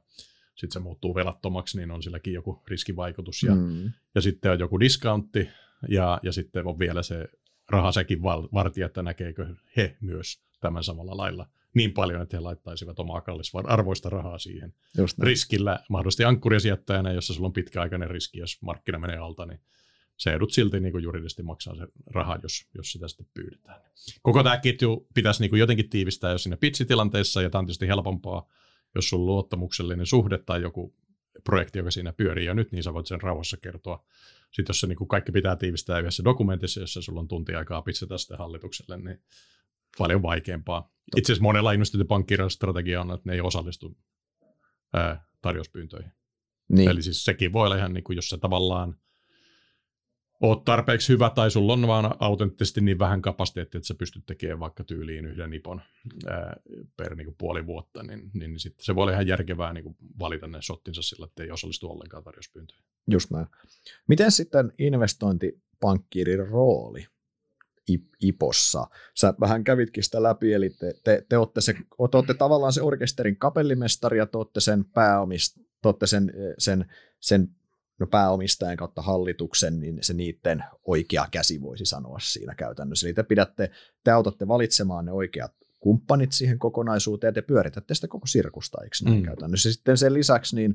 sitten 0.54 0.73
se 0.73 0.78
muuttuu 0.78 1.14
velattomaksi, 1.14 1.78
niin 1.78 1.90
on 1.90 2.02
silläkin 2.02 2.33
joku 2.33 2.62
riskivaikutus 2.68 3.42
ja, 3.42 3.54
mm. 3.54 3.92
ja 4.14 4.21
sitten 4.21 4.52
on 4.52 4.59
joku 4.59 4.80
discountti 4.80 5.49
ja, 5.88 6.21
ja 6.23 6.33
sitten 6.33 6.66
on 6.66 6.78
vielä 6.78 7.02
se 7.02 7.28
raha 7.68 7.92
sekin 7.92 8.23
vartija, 8.54 8.87
että 8.87 9.02
näkeekö 9.02 9.54
he 9.76 9.97
myös 10.00 10.42
tämän 10.61 10.85
samalla 10.85 11.16
lailla 11.16 11.47
niin 11.76 11.92
paljon, 11.92 12.23
että 12.23 12.37
he 12.37 12.40
laittaisivat 12.40 12.99
omaa 12.99 13.21
kallisarvoista 13.21 14.11
rahaa 14.11 14.38
siihen 14.38 14.75
Just 14.99 15.18
riskillä, 15.18 15.78
mahdollisesti 15.88 16.25
ankkurisijoittajana, 16.25 17.12
jossa 17.12 17.35
sulla 17.35 17.47
on 17.47 17.52
pitkäaikainen 17.52 18.11
riski, 18.11 18.38
jos 18.38 18.62
markkina 18.62 18.99
menee 18.99 19.16
alta, 19.16 19.47
niin 19.47 19.61
se 20.16 20.33
edut 20.33 20.52
silti 20.52 20.80
niin 20.80 20.92
kuin 20.92 21.04
juridisesti 21.04 21.42
maksaa 21.42 21.75
se 21.75 21.87
raha, 22.06 22.38
jos, 22.42 22.66
jos 22.75 22.92
sitä 22.92 23.09
sitten 23.09 23.26
pyydetään. 23.35 23.80
Koko 24.23 24.42
tämä 24.42 24.59
ketju 24.59 25.06
pitäisi 25.14 25.40
niin 25.40 25.50
kuin 25.50 25.61
jotenkin 25.61 25.90
tiivistää 25.90 26.33
jo 26.33 26.38
siinä 26.38 26.56
pitsitilanteessa, 26.56 27.42
ja 27.42 27.50
tämä 27.50 27.61
on 27.61 27.66
tietysti 27.66 27.88
helpompaa, 27.88 28.49
jos 28.95 29.09
sulla 29.09 29.23
on 29.23 29.26
luottamuksellinen 29.26 30.06
suhde 30.06 30.38
tai 30.38 30.62
joku 30.62 30.95
projekti, 31.45 31.78
joka 31.78 31.90
siinä 31.90 32.12
pyörii 32.12 32.47
jo 32.47 32.54
nyt, 32.54 32.73
niin 32.73 32.83
sä 32.83 32.95
voit 32.95 33.06
sen 33.06 33.21
rauhassa 33.21 33.56
kertoa. 33.56 34.04
Sitten 34.50 34.71
jos 34.71 34.80
se 34.80 34.87
niin 34.87 34.97
kuin 34.97 35.09
kaikki 35.09 35.33
pitää 35.33 35.56
tiivistää 35.56 35.99
yhdessä 35.99 36.25
dokumentissa, 36.25 36.80
jossa 36.80 37.02
sulla 37.02 37.21
on 37.21 37.28
tunti 37.28 37.54
aikaa 37.54 37.83
pitsata 37.83 38.18
sitten 38.18 38.38
hallitukselle, 38.38 38.97
niin 38.97 39.23
paljon 39.99 40.23
vaikeampaa. 40.23 40.93
Itse 41.16 41.33
asiassa 41.33 41.43
monella 41.43 41.73
investointipankkirjalla 41.73 42.50
strategia 42.50 43.00
on, 43.00 43.11
että 43.11 43.28
ne 43.28 43.35
ei 43.35 43.40
osallistu 43.40 43.97
ää, 44.95 45.25
tarjouspyyntöihin. 45.43 46.12
Niin. 46.69 46.90
Eli 46.90 47.02
siis 47.02 47.25
sekin 47.25 47.52
voi 47.52 47.66
olla 47.66 47.76
ihan, 47.76 47.95
niin 47.95 48.05
kuin, 48.05 48.16
jos 48.16 48.28
sä 48.28 48.38
tavallaan 48.38 48.97
oot 50.40 50.64
tarpeeksi 50.64 51.12
hyvä 51.12 51.31
tai 51.31 51.50
sulla 51.50 51.73
on 51.73 51.87
vaan 51.87 52.14
autenttisesti 52.19 52.81
niin 52.81 52.99
vähän 52.99 53.23
kapasiteettia, 53.23 53.78
että 53.78 53.87
sä 53.87 53.95
pystyt 53.95 54.26
tekemään 54.26 54.61
vaikka 54.61 54.85
tyyliin 54.85 55.26
yhden 55.26 55.50
nipon 55.50 55.83
ää, 56.26 56.57
per 56.97 57.14
niin 57.14 57.25
kuin 57.25 57.37
puoli 57.38 57.66
vuotta, 57.66 58.02
niin, 58.02 58.31
niin, 58.35 58.50
niin 58.50 58.61
sitten 58.61 58.85
se 58.85 58.95
voi 58.95 59.02
olla 59.02 59.12
ihan 59.12 59.26
järkevää 59.26 59.73
niin 59.73 59.85
kuin 59.85 59.97
valita 60.19 60.47
ne 60.47 60.62
shottinsa 60.62 61.02
sillä, 61.02 61.26
että 61.26 61.43
ei 61.43 61.50
osallistu 61.50 61.90
ollenkaan 61.90 62.25
tarjouspyyntöihin. 62.25 62.85
Just 63.11 63.31
näin. 63.31 63.47
Miten 64.09 64.33
sitten 64.33 64.73
investointipankkiirin 64.78 66.49
rooli 66.49 67.07
IPOssa. 68.23 68.87
Sä 69.14 69.35
vähän 69.40 69.64
kävitkin 69.64 70.05
sitä 70.05 70.23
läpi, 70.23 70.52
eli 70.52 70.71
te, 70.71 70.95
te, 71.05 71.26
te, 71.28 71.38
olette, 71.38 71.61
se, 71.61 71.73
te 71.73 72.16
olette 72.16 72.35
tavallaan 72.35 72.73
se 72.73 72.83
orkesterin 72.83 73.37
kapellimestari 73.37 74.19
ja 74.19 74.26
te 74.26 74.38
olette 74.38 74.61
sen, 74.61 74.85
pääomist, 74.85 75.57
te 75.57 75.88
olette 75.88 76.07
sen, 76.07 76.33
sen, 76.59 76.87
sen 77.21 77.49
no 77.99 78.07
pääomistajan 78.07 78.76
kautta 78.76 79.02
hallituksen, 79.02 79.81
niin 79.81 79.99
se 80.00 80.14
niiden 80.14 80.64
oikea 80.85 81.26
käsi 81.31 81.62
voisi 81.62 81.85
sanoa 81.85 82.19
siinä 82.21 82.55
käytännössä. 82.55 83.07
Eli 83.07 83.14
te 83.14 83.23
pidätte, 83.23 83.71
te 84.05 84.11
autatte 84.11 84.49
valitsemaan 84.49 85.05
ne 85.05 85.12
oikeat 85.12 85.52
kumppanit 85.81 86.33
siihen 86.33 86.59
kokonaisuuteen 86.59 87.28
ja 87.28 87.33
te 87.33 87.43
pyöritätte 87.43 87.95
sitä 87.95 88.09
koko 88.09 88.26
sirkusta, 88.26 88.78
eikö 88.83 88.97
mm. 89.16 89.23
käytännössä. 89.23 89.73
Sitten 89.73 89.97
sen 89.97 90.14
lisäksi 90.14 90.57
niin 90.57 90.75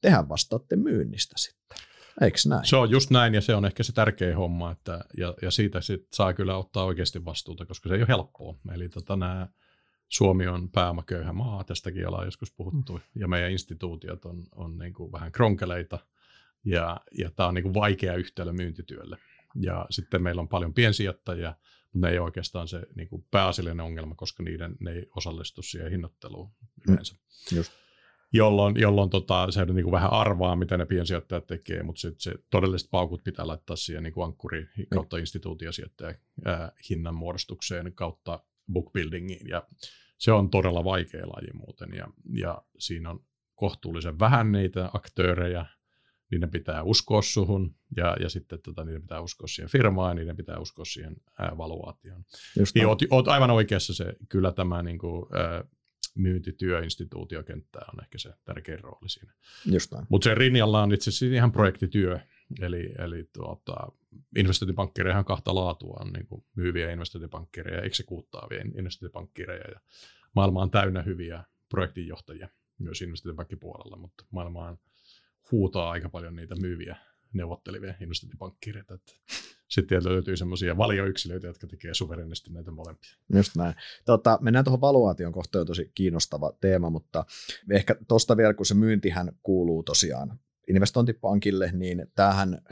tehän 0.00 0.28
vastaatte 0.28 0.76
myynnistä 0.76 1.34
sitten. 1.38 1.78
Eikö 2.20 2.38
näin? 2.48 2.66
Se 2.66 2.76
on 2.76 2.90
just 2.90 3.10
näin 3.10 3.34
ja 3.34 3.40
se 3.40 3.54
on 3.54 3.64
ehkä 3.64 3.82
se 3.82 3.92
tärkeä 3.92 4.36
homma, 4.36 4.70
että, 4.70 5.04
ja, 5.16 5.34
ja 5.42 5.50
siitä 5.50 5.80
sit 5.80 6.06
saa 6.12 6.32
kyllä 6.32 6.56
ottaa 6.56 6.84
oikeasti 6.84 7.24
vastuuta, 7.24 7.66
koska 7.66 7.88
se 7.88 7.94
ei 7.94 8.00
ole 8.00 8.08
helppoa. 8.08 8.58
Eli 8.74 8.88
tota, 8.88 9.16
nämä, 9.16 9.48
Suomi 10.08 10.46
on 10.46 10.70
pääomaköyhä 10.70 11.32
maa, 11.32 11.64
tästäkin 11.64 12.08
ollaan 12.08 12.24
joskus 12.24 12.52
puhuttu, 12.52 12.92
mm. 12.92 13.00
ja 13.14 13.28
meidän 13.28 13.50
instituutiot 13.50 14.24
on, 14.24 14.44
on 14.54 14.78
niin 14.78 14.94
kuin 14.94 15.12
vähän 15.12 15.32
kronkeleita, 15.32 15.98
ja, 16.64 17.00
ja 17.18 17.30
tämä 17.30 17.48
on 17.48 17.54
niin 17.54 17.62
kuin 17.62 17.74
vaikea 17.74 18.14
yhtälö 18.14 18.52
myyntityölle. 18.52 19.18
Ja 19.60 19.86
sitten 19.90 20.22
meillä 20.22 20.40
on 20.40 20.48
paljon 20.48 20.74
piensijoittajia, 20.74 21.54
mutta 21.92 22.08
ne 22.08 22.12
ei 22.12 22.18
oikeastaan 22.18 22.68
se 22.68 22.82
niin 22.94 23.08
kuin 23.08 23.24
pääasiallinen 23.30 23.80
ongelma, 23.80 24.14
koska 24.14 24.42
niiden, 24.42 24.76
ne 24.80 24.90
ei 24.90 25.06
osallistu 25.16 25.62
siihen 25.62 25.90
hinnoitteluun 25.90 26.50
yleensä. 26.88 27.14
Mm. 27.14 27.56
Just 27.56 27.72
jolloin, 28.36 28.76
jolloin 28.80 29.10
tota, 29.10 29.50
se 29.50 29.64
niin 29.64 29.84
kuin 29.84 29.92
vähän 29.92 30.12
arvaa, 30.12 30.56
mitä 30.56 30.76
ne 30.76 30.86
piensijoittajat 30.86 31.46
tekee, 31.46 31.82
mutta 31.82 32.00
sit 32.00 32.20
se 32.20 32.34
todelliset 32.50 32.90
paukut 32.90 33.24
pitää 33.24 33.46
laittaa 33.46 33.76
siihen 33.76 34.02
niin 34.02 34.14
ankkuri 34.24 34.68
kautta 34.90 35.18
instituutiosijoittajan 35.18 36.14
hinnan 36.90 37.14
muodostukseen 37.14 37.92
kautta 37.94 38.44
bookbuildingiin, 38.72 39.48
ja 39.48 39.66
se 40.18 40.32
on 40.32 40.50
todella 40.50 40.84
vaikea 40.84 41.26
laji 41.26 41.52
muuten, 41.52 41.88
ja, 41.94 42.08
ja 42.32 42.62
siinä 42.78 43.10
on 43.10 43.24
kohtuullisen 43.54 44.18
vähän 44.18 44.52
niitä 44.52 44.90
aktöörejä, 44.92 45.66
niiden 46.30 46.50
pitää 46.50 46.82
uskoa 46.82 47.22
suhun, 47.22 47.74
ja, 47.96 48.16
ja 48.20 48.28
sitten 48.28 48.58
tota, 48.62 48.84
niiden 48.84 49.02
pitää 49.02 49.20
uskoa 49.20 49.46
siihen 49.46 49.70
firmaan, 49.70 50.10
ja 50.10 50.14
niiden 50.14 50.36
pitää 50.36 50.58
uskoa 50.58 50.84
siihen 50.84 51.16
ää, 51.38 51.54
valuaatioon. 51.58 52.24
Niin 52.74 52.86
oot, 52.86 52.98
oot 53.10 53.28
aivan 53.28 53.50
oikeassa 53.50 53.94
se, 53.94 54.14
kyllä 54.28 54.52
tämä 54.52 54.82
niin 54.82 54.98
kuin, 54.98 55.26
ää, 55.32 55.64
myyntityöinstituutiokenttä 56.16 57.78
on 57.78 58.04
ehkä 58.04 58.18
se 58.18 58.32
tärkein 58.44 58.80
rooli 58.80 59.08
siinä. 59.08 59.32
Mutta 60.08 60.24
sen 60.24 60.36
rinnalla 60.36 60.82
on 60.82 60.92
itse 60.92 61.10
asiassa 61.10 61.36
ihan 61.36 61.52
projektityö, 61.52 62.20
eli, 62.60 62.92
eli 62.98 63.30
tuota, 63.32 63.76
investointipankkireja 64.36 65.18
on 65.18 65.24
kahta 65.24 65.54
laatua, 65.54 65.96
on 66.00 66.12
niin 66.12 66.26
kuin 66.26 66.44
myyviä 66.56 66.92
investointipankkireja 66.92 67.76
ja 67.76 67.82
eksekuuttaavia 67.82 68.60
investointipankkireja, 68.60 69.70
ja 69.70 69.80
maailma 70.34 70.62
on 70.62 70.70
täynnä 70.70 71.02
hyviä 71.02 71.44
projektinjohtajia 71.68 72.48
myös 72.78 73.02
investointipankkipuolella, 73.02 73.96
mutta 73.96 74.24
maailmaan 74.30 74.78
huutaa 75.52 75.90
aika 75.90 76.08
paljon 76.08 76.36
niitä 76.36 76.54
myyviä 76.54 76.96
neuvottelivia 77.36 77.94
investointipankkireita, 78.00 78.94
että 78.94 79.12
sitten 79.68 80.04
löytyy 80.04 80.36
semmoisia 80.36 80.76
valioyksilöitä, 80.76 81.46
jotka 81.46 81.66
tekee 81.66 81.94
suverenisti 81.94 82.50
näitä 82.50 82.70
molempia. 82.70 83.10
Just 83.34 83.56
näin. 83.56 83.74
Tota, 84.04 84.38
mennään 84.42 84.64
tuohon 84.64 84.80
valuaation 84.80 85.32
kohtaan, 85.32 85.60
on 85.60 85.66
tosi 85.66 85.90
kiinnostava 85.94 86.52
teema, 86.60 86.90
mutta 86.90 87.24
ehkä 87.70 87.96
tuosta 88.08 88.36
vielä, 88.36 88.54
kun 88.54 88.66
se 88.66 88.74
myyntihän 88.74 89.32
kuuluu 89.42 89.82
tosiaan 89.82 90.38
investointipankille, 90.68 91.70
niin 91.72 92.06
tämähän 92.14 92.62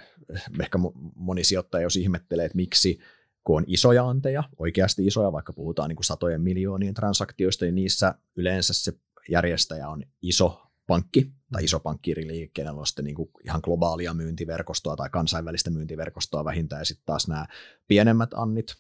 ehkä 0.61 0.79
moni 1.15 1.45
sijoittaja 1.45 1.83
jos 1.83 1.97
ihmettelee, 1.97 2.45
että 2.45 2.57
miksi 2.57 2.99
kun 3.45 3.57
on 3.57 3.65
isoja 3.67 4.09
anteja, 4.09 4.45
oikeasti 4.59 5.07
isoja, 5.07 5.33
vaikka 5.33 5.53
puhutaan 5.53 5.89
niin 5.89 5.97
kuin 5.97 6.05
satojen 6.05 6.41
miljoonien 6.41 6.95
transaktioista, 6.95 7.65
niin 7.65 7.75
niissä 7.75 8.15
yleensä 8.37 8.73
se 8.73 8.93
järjestäjä 9.29 9.89
on 9.89 10.03
iso 10.23 10.63
pankki 10.87 11.33
tai 11.55 11.65
iso 11.65 11.81
pankkiiriliike, 11.81 12.51
kenellä 12.55 12.81
on 12.81 12.87
sitten 12.87 13.05
niin 13.05 13.15
kuin 13.15 13.31
ihan 13.45 13.61
globaalia 13.65 14.15
myyntiverkostoa 14.15 14.97
tai 14.97 15.11
kansainvälistä 15.11 15.71
myyntiverkostoa 15.71 16.45
vähintään, 16.45 16.81
ja 16.81 16.85
sitten 16.85 17.07
taas 17.07 17.29
nämä 17.29 17.47
pienemmät 17.89 18.31
annit, 18.35 18.75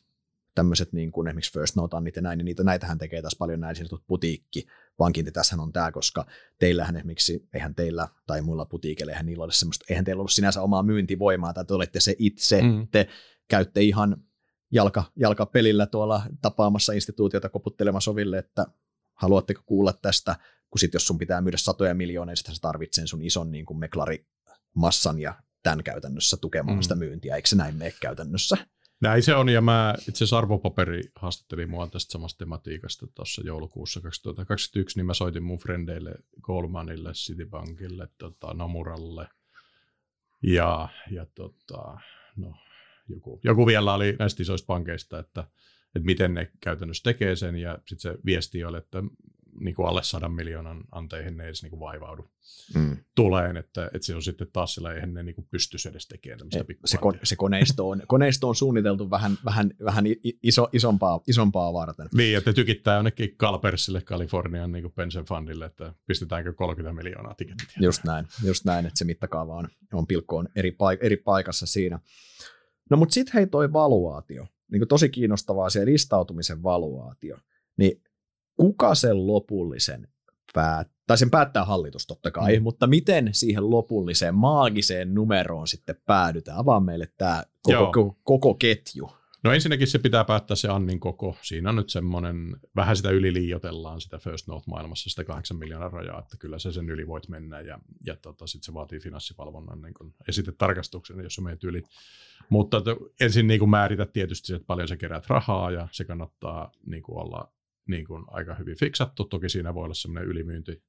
tämmöiset 0.54 0.92
niin 0.92 1.12
kuin 1.12 1.28
esimerkiksi 1.28 1.52
First 1.52 1.76
Note-annit 1.76 2.16
ja 2.16 2.22
näin, 2.22 2.38
niin 2.38 2.44
niitä, 2.44 2.64
näitähän 2.64 2.98
tekee 2.98 3.22
taas 3.22 3.36
paljon 3.38 3.60
näin 3.60 3.76
sanotut 3.76 4.06
putiikki, 4.06 4.66
pankin, 4.96 5.32
tässähän 5.32 5.60
on 5.60 5.72
tämä, 5.72 5.92
koska 5.92 6.26
teillähän 6.58 6.96
esimerkiksi, 6.96 7.48
eihän 7.54 7.74
teillä 7.74 8.08
tai 8.26 8.42
muilla 8.42 8.64
putiikeilla, 8.64 9.12
eihän 9.12 9.26
niillä 9.26 9.44
ole 9.44 9.52
semmoista, 9.52 9.84
eihän 9.88 10.04
teillä 10.04 10.20
ollut 10.20 10.32
sinänsä 10.32 10.62
omaa 10.62 10.82
myyntivoimaa, 10.82 11.52
tai 11.52 11.64
te 11.64 11.74
olette 11.74 12.00
se 12.00 12.14
itse, 12.18 12.62
mm. 12.62 12.88
te 12.90 13.08
käytte 13.48 13.82
ihan 13.82 14.16
jalka, 14.70 15.04
jalkapelillä 15.16 15.86
tuolla 15.86 16.22
tapaamassa 16.42 16.92
instituutiota 16.92 17.48
koputtelemassa 17.48 18.10
oville, 18.10 18.38
että 18.38 18.66
haluatteko 19.14 19.62
kuulla 19.66 19.92
tästä 19.92 20.36
kun 20.74 20.78
sitten 20.78 20.96
jos 20.96 21.06
sun 21.06 21.18
pitää 21.18 21.40
myydä 21.40 21.56
satoja 21.56 21.94
miljoonia, 21.94 22.30
niin 22.30 22.36
sitten 22.36 22.54
sä 22.54 22.60
tarvitset 22.60 23.08
sun 23.08 23.22
ison 23.22 23.50
niin 23.50 23.66
kuin 23.66 23.78
meklarimassan 23.78 25.18
ja 25.18 25.34
tämän 25.62 25.84
käytännössä 25.84 26.36
tukemaan 26.36 26.78
mm. 26.78 26.82
sitä 26.82 26.94
myyntiä, 26.94 27.36
eikö 27.36 27.48
se 27.48 27.56
näin 27.56 27.76
mene 27.76 27.94
käytännössä? 28.00 28.56
Näin 29.00 29.22
se 29.22 29.34
on, 29.34 29.48
ja 29.48 29.60
mä 29.60 29.94
itse 29.98 30.10
asiassa 30.10 30.38
arvopaperi 30.38 31.02
haastattelin 31.16 31.70
mua 31.70 31.86
tästä 31.86 32.12
samasta 32.12 32.38
tematiikasta 32.38 33.06
tuossa 33.06 33.42
joulukuussa 33.44 34.00
2021, 34.00 34.98
niin 34.98 35.06
mä 35.06 35.14
soitin 35.14 35.42
mun 35.42 35.58
frendeille 35.58 36.14
Goldmanille, 36.42 37.12
Citibankille, 37.12 38.08
tota, 38.18 38.54
Nomuralle, 38.54 39.28
ja, 40.42 40.88
ja 41.10 41.26
tota, 41.34 41.98
no, 42.36 42.54
joku, 43.08 43.40
joku 43.44 43.66
vielä 43.66 43.94
oli 43.94 44.16
näistä 44.18 44.42
isoista 44.42 44.66
pankeista, 44.66 45.18
että, 45.18 45.44
että 45.96 46.06
miten 46.06 46.34
ne 46.34 46.50
käytännössä 46.60 47.02
tekee 47.02 47.36
sen, 47.36 47.56
ja 47.56 47.78
sitten 47.86 48.12
se 48.12 48.18
viesti 48.26 48.64
oli, 48.64 48.78
että 48.78 49.02
niin 49.60 49.74
kuin 49.74 49.88
alle 49.88 50.02
sadan 50.02 50.32
miljoonan 50.32 50.84
anteihin 50.92 51.36
ne 51.36 51.44
edes 51.44 51.62
niin 51.62 51.70
kuin 51.70 51.80
vaivaudu 51.80 52.30
mm. 52.74 52.96
tuleen, 53.14 53.56
että, 53.56 53.86
että 53.86 54.06
se 54.06 54.14
on 54.14 54.22
sitten 54.22 54.46
taas 54.52 54.74
sillä, 54.74 54.92
eihän 54.92 55.14
ne 55.14 55.22
niin 55.22 55.34
kuin 55.34 55.46
pystyisi 55.50 55.88
edes 55.88 56.08
tekemään 56.08 56.38
tämmöistä 56.38 56.74
se, 56.84 56.98
kon, 56.98 57.18
se 57.22 57.36
koneisto, 57.36 57.88
on, 57.88 58.02
koneisto 58.08 58.48
on 58.48 58.54
suunniteltu 58.54 59.10
vähän, 59.10 59.38
vähän, 59.44 59.70
vähän 59.84 60.04
iso, 60.42 60.68
isompaa, 60.72 61.20
isompaa 61.26 61.72
varten. 61.72 62.08
Niin, 62.14 62.38
että 62.38 62.52
tykittää 62.52 62.96
jonnekin 62.96 63.36
Calpersille, 63.36 64.00
Kalifornian 64.00 64.72
niin 64.72 64.92
pension 64.92 65.24
fundille, 65.24 65.64
että 65.64 65.94
pistetäänkö 66.06 66.52
30 66.52 67.02
miljoonaa 67.02 67.34
tikettiä. 67.34 67.66
Just 67.80 68.04
näin, 68.04 68.26
just 68.44 68.64
näin, 68.64 68.86
että 68.86 68.98
se 68.98 69.04
mittakaava 69.04 69.54
on, 69.54 69.68
on 69.92 70.06
pilkkoon 70.06 70.48
eri, 70.56 70.70
paik- 70.70 70.98
eri 71.00 71.16
paikassa 71.16 71.66
siinä. 71.66 72.00
No 72.90 72.96
mutta 72.96 73.12
sitten 73.12 73.34
hei 73.34 73.46
toi 73.46 73.72
valuaatio, 73.72 74.46
niin 74.72 74.80
kuin 74.80 74.88
tosi 74.88 75.08
kiinnostavaa 75.08 75.70
se 75.70 75.84
listautumisen 75.84 76.62
valuaatio, 76.62 77.38
niin 77.76 78.02
kuka 78.56 78.94
sen 78.94 79.26
lopullisen 79.26 80.08
päät, 80.54 80.90
tai 81.06 81.18
sen 81.18 81.30
päättää 81.30 81.64
hallitus 81.64 82.06
totta 82.06 82.30
kai, 82.30 82.56
mm. 82.56 82.62
mutta 82.62 82.86
miten 82.86 83.28
siihen 83.32 83.70
lopulliseen 83.70 84.34
maagiseen 84.34 85.14
numeroon 85.14 85.68
sitten 85.68 85.96
päädytään? 86.06 86.58
Avaa 86.58 86.80
meille 86.80 87.08
tämä 87.18 87.42
koko, 87.62 87.92
koko, 87.92 88.18
koko 88.22 88.54
ketju. 88.54 89.10
No 89.44 89.52
ensinnäkin 89.52 89.86
se 89.86 89.98
pitää 89.98 90.24
päättää 90.24 90.56
se 90.56 90.68
Annin 90.68 91.00
koko. 91.00 91.36
Siinä 91.42 91.68
on 91.68 91.76
nyt 91.76 91.90
semmoinen, 91.90 92.56
vähän 92.76 92.96
sitä 92.96 93.10
yliliiotellaan 93.10 94.00
sitä 94.00 94.18
First 94.18 94.46
Note-maailmassa, 94.46 95.10
sitä 95.10 95.24
8 95.24 95.56
miljoonan 95.56 95.92
rajaa, 95.92 96.18
että 96.18 96.36
kyllä 96.36 96.58
se 96.58 96.72
sen 96.72 96.90
yli 96.90 97.06
voit 97.06 97.28
mennä 97.28 97.60
ja, 97.60 97.78
ja 98.06 98.16
tota, 98.16 98.46
sitten 98.46 98.66
se 98.66 98.74
vaatii 98.74 99.00
finanssivalvonnan 99.00 99.82
niin 99.82 99.94
kun 99.94 100.14
esitetarkastuksen, 100.28 101.20
jos 101.20 101.34
se 101.34 101.42
menet 101.42 101.64
yli. 101.64 101.82
Mutta 102.48 102.82
ensin 103.20 103.46
niin 103.46 103.70
määritä 103.70 104.06
tietysti 104.06 104.46
se, 104.46 104.54
että 104.54 104.66
paljon 104.66 104.88
sä 104.88 104.96
keräät 104.96 105.26
rahaa 105.26 105.70
ja 105.70 105.88
se 105.92 106.04
kannattaa 106.04 106.72
niin 106.86 107.02
olla 107.08 107.52
niin 107.86 108.06
kuin 108.06 108.24
aika 108.26 108.54
hyvin 108.54 108.78
fiksattu. 108.78 109.24
Toki 109.24 109.48
siinä 109.48 109.74
voi 109.74 109.84
olla 109.84 109.94
semmoinen 109.94 110.30
ylimyynti 110.30 110.82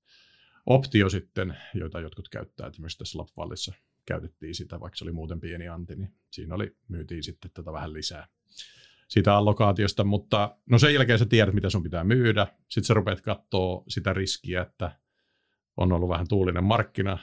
optio 0.66 1.10
sitten, 1.10 1.58
joita 1.74 2.00
jotkut 2.00 2.30
käyttää. 2.30 2.68
Esimerkiksi 2.68 2.98
tässä 2.98 3.20
Lapvallissa 3.20 3.74
käytettiin 4.06 4.56
sitä, 4.56 4.80
vaikka 4.80 4.98
se 4.98 5.04
oli 5.06 5.12
muuten 5.12 5.40
pieni 5.40 5.68
anti, 5.68 5.96
niin 5.96 6.14
siinä 6.32 6.56
oli, 6.56 6.76
myytiin 6.88 7.24
sitten 7.24 7.52
tätä 7.52 7.74
vähän 7.74 7.94
lisää 7.94 8.28
siitä 9.08 9.36
allokaatiosta, 9.36 10.04
mutta 10.04 10.58
no 10.70 10.80
sen 10.80 10.94
jälkeen 10.94 11.20
sä 11.20 11.26
tiedät, 11.26 11.54
mitä 11.56 11.70
sun 11.70 11.84
pitää 11.84 12.04
myydä. 12.04 12.48
Sitten 12.70 12.84
sä 12.84 12.94
rupeat 12.94 13.22
katsoa 13.22 13.84
sitä 13.88 14.14
riskiä, 14.14 14.62
että 14.62 15.00
on 15.78 15.92
ollut 15.92 16.10
vähän 16.10 16.28
tuulinen 16.28 16.64
markkina. 16.64 17.18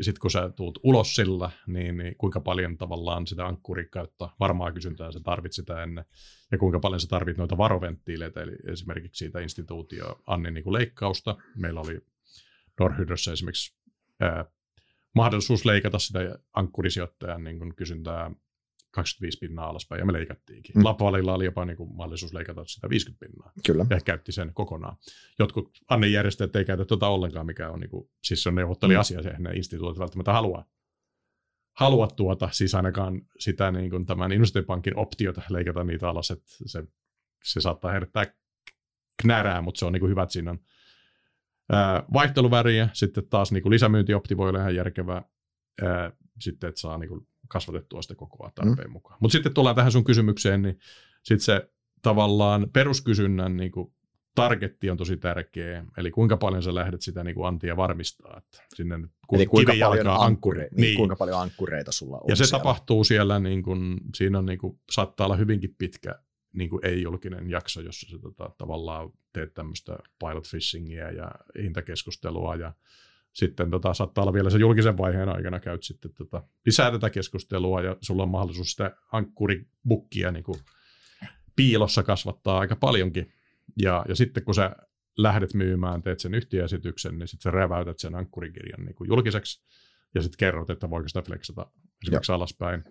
Sitten 0.00 0.20
kun 0.20 0.30
sä 0.30 0.50
tuut 0.56 0.78
ulos 0.82 1.16
sillä, 1.16 1.50
niin, 1.66 1.96
niin 1.96 2.16
kuinka 2.16 2.40
paljon 2.40 2.76
tavallaan 2.76 3.26
sitä 3.26 3.46
ankkurikautta, 3.46 4.30
varmaa 4.40 4.72
kysyntää 4.72 5.12
sä 5.12 5.20
tarvitset 5.20 5.62
sitä 5.62 5.82
ennen, 5.82 6.04
ja 6.52 6.58
kuinka 6.58 6.80
paljon 6.80 7.00
sä 7.00 7.08
tarvit 7.08 7.36
noita 7.36 7.58
varoventtiileitä, 7.58 8.42
eli 8.42 8.52
esimerkiksi 8.72 9.18
siitä 9.18 9.40
instituutio 9.40 10.22
Annin 10.26 10.54
niin 10.54 10.72
leikkausta. 10.72 11.36
Meillä 11.56 11.80
oli 11.80 12.00
Norhydrossa 12.80 13.32
esimerkiksi 13.32 13.76
ää, 14.20 14.44
mahdollisuus 15.14 15.64
leikata 15.64 15.98
sitä 15.98 16.38
ankkurisijoittajan 16.52 17.44
niin 17.44 17.76
kysyntää 17.76 18.30
25 18.94 19.38
pinnaa 19.38 19.68
alaspäin, 19.68 19.98
ja 19.98 20.06
me 20.06 20.12
leikattiinkin. 20.12 20.76
Mm. 20.76 20.84
Lapvalilla 20.84 21.34
oli 21.34 21.44
jopa 21.44 21.64
niin 21.64 21.76
kuin 21.76 21.96
mahdollisuus 21.96 22.34
leikata 22.34 22.64
sitä 22.66 22.90
50 22.90 23.26
pinnaa. 23.26 23.52
Kyllä. 23.66 23.86
Ja 23.90 24.00
käytti 24.04 24.32
sen 24.32 24.50
kokonaan. 24.54 24.96
Jotkut 25.38 25.70
annejärjestäjät 25.88 26.56
ei 26.56 26.64
käytä 26.64 26.84
tuota 26.84 27.08
ollenkaan, 27.08 27.46
mikä 27.46 27.70
on, 27.70 27.80
niin 27.80 27.90
kuin, 27.90 28.10
siis 28.22 28.42
se 28.42 28.48
on 28.48 28.54
neuvotteli 28.54 28.94
mm. 28.94 29.00
asia, 29.00 29.22
se 29.22 29.34
ne 29.38 29.50
instituutit 29.50 29.98
välttämättä 29.98 30.32
haluaa 30.32 30.64
halua 31.74 32.08
tuota, 32.08 32.48
siis 32.52 32.74
ainakaan 32.74 33.22
sitä 33.38 33.70
niin 33.70 33.90
kuin 33.90 34.06
tämän 34.06 34.32
investointipankin 34.32 34.96
optiota 34.96 35.42
leikata 35.48 35.84
niitä 35.84 36.08
alas, 36.08 36.30
että 36.30 36.46
se, 36.66 36.84
se 37.44 37.60
saattaa 37.60 37.92
herättää 37.92 38.26
knärää, 39.22 39.62
mutta 39.62 39.78
se 39.78 39.84
on 39.84 39.92
niin 39.92 40.00
kuin 40.00 40.10
hyvä, 40.10 40.22
että 40.22 40.32
siinä 40.32 40.50
on 40.50 40.58
ää, 41.72 42.02
vaihteluväriä, 42.12 42.88
sitten 42.92 43.28
taas 43.28 43.52
niin 43.52 43.62
kuin 43.62 43.70
lisämyyntiopti 43.70 44.36
voi 44.36 44.48
olla 44.48 44.60
ihan 44.60 44.74
järkevää, 44.74 45.22
ää, 45.82 46.12
sitten 46.40 46.68
että 46.68 46.80
saa 46.80 46.98
niin 46.98 47.08
kuin 47.08 47.26
kasvatettua 47.54 48.02
sitä 48.02 48.14
kokoa 48.14 48.50
tarpeen 48.54 48.88
mm. 48.88 48.92
mukaan. 48.92 49.18
Mutta 49.20 49.32
sitten 49.32 49.54
tullaan 49.54 49.76
tähän 49.76 49.92
sun 49.92 50.04
kysymykseen, 50.04 50.62
niin 50.62 50.78
sitten 51.22 51.44
se 51.44 51.70
tavallaan 52.02 52.66
peruskysynnän 52.72 53.56
niin 53.56 53.72
kuin 53.72 53.94
targetti 54.34 54.90
on 54.90 54.96
tosi 54.96 55.16
tärkeä, 55.16 55.84
eli 55.96 56.10
kuinka 56.10 56.36
paljon 56.36 56.62
sä 56.62 56.74
lähdet 56.74 57.02
sitä 57.02 57.24
niin 57.24 57.34
kuin 57.34 57.46
antia 57.46 57.76
varmistaa, 57.76 58.38
että 58.38 58.66
sinne 58.74 58.98
kun 59.26 59.38
eli 59.38 59.46
kuinka 59.46 59.72
paljon, 59.80 60.06
ankkure, 60.06 60.60
niin, 60.60 60.80
niin, 60.80 60.96
kuinka 60.96 61.16
paljon 61.16 61.40
ankkureita 61.40 61.92
sulla 61.92 62.16
on 62.16 62.24
Ja 62.28 62.36
se 62.36 62.44
siellä. 62.44 62.58
tapahtuu 62.58 63.04
siellä, 63.04 63.38
niin 63.38 63.62
kuin, 63.62 64.00
siinä 64.14 64.38
on 64.38 64.46
niin 64.46 64.58
kuin, 64.58 64.80
saattaa 64.90 65.26
olla 65.26 65.36
hyvinkin 65.36 65.74
pitkä 65.78 66.14
niin 66.52 66.70
kuin 66.70 66.86
ei-julkinen 66.86 67.50
jakso, 67.50 67.80
jossa 67.80 68.10
sä 68.10 68.18
tota, 68.18 68.50
tavallaan 68.58 69.10
teet 69.32 69.54
tämmöistä 69.54 69.98
pilot 70.18 70.48
fishingia 70.48 71.10
ja 71.10 71.30
hintakeskustelua 71.62 72.56
ja 72.56 72.72
sitten 73.34 73.70
tota, 73.70 73.94
saattaa 73.94 74.22
olla 74.22 74.32
vielä 74.32 74.50
se 74.50 74.58
julkisen 74.58 74.98
vaiheen 74.98 75.28
aikana 75.28 75.60
käyt 75.60 75.82
sitten 75.82 76.14
tota, 76.14 76.42
lisää 76.66 76.90
tätä 76.90 77.10
keskustelua 77.10 77.82
ja 77.82 77.96
sulla 78.00 78.22
on 78.22 78.28
mahdollisuus 78.28 78.70
sitä 78.70 78.96
ankkuribukkia 79.12 80.30
niin 80.30 80.44
kuin 80.44 80.58
piilossa 81.56 82.02
kasvattaa 82.02 82.58
aika 82.58 82.76
paljonkin. 82.76 83.32
Ja, 83.82 84.04
ja 84.08 84.16
sitten 84.16 84.44
kun 84.44 84.54
sä 84.54 84.76
lähdet 85.18 85.54
myymään, 85.54 86.02
teet 86.02 86.20
sen 86.20 86.34
yhtiöesityksen, 86.34 87.18
niin 87.18 87.28
sitten 87.28 87.42
sä 87.42 87.50
räväytät 87.50 87.98
sen 87.98 88.14
ankkurikirjan 88.14 88.84
niin 88.84 88.94
kuin 88.94 89.08
julkiseksi 89.08 89.62
ja 90.14 90.22
sitten 90.22 90.38
kerrot, 90.38 90.70
että 90.70 90.90
voiko 90.90 91.08
sitä 91.08 91.22
flexata 91.22 91.66
esimerkiksi 92.02 92.32
Joo. 92.32 92.36
alaspäin. 92.36 92.84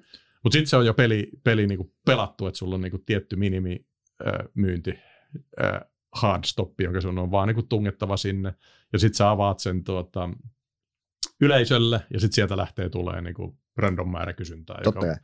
Mutta 0.43 0.53
sitten 0.53 0.69
se 0.69 0.77
on 0.77 0.86
jo 0.86 0.93
peli, 0.93 1.29
peli 1.43 1.67
niin 1.67 1.77
kuin 1.77 1.93
pelattu, 2.06 2.47
että 2.47 2.58
sulla 2.58 2.75
on 2.75 2.82
niin 2.82 2.91
kuin 2.91 3.06
tietty 3.06 3.36
minimi 3.36 3.86
äh, 4.27 4.34
myynti 4.53 4.99
äh, 5.63 5.82
hard 6.13 6.43
stop, 6.45 6.82
jonka 6.82 7.02
sun 7.02 7.19
on 7.19 7.32
vaan 7.32 7.47
niin 7.47 7.67
tungettava 7.67 8.17
sinne, 8.17 8.54
ja 8.93 8.99
sitten 8.99 9.17
sä 9.17 9.30
avaat 9.30 9.60
sen 9.60 9.84
tuota, 9.84 10.30
yleisölle, 11.41 12.02
ja 12.13 12.19
sitten 12.19 12.36
sieltä 12.36 12.58
lähtee 12.58 12.89
tulee 12.89 13.21
niin 13.21 13.34
kuin 13.34 13.58
random 13.78 14.12
määrä 14.12 14.34
kysyntää. 14.34 14.80
Totta 14.84 15.06
joka, 15.06 15.19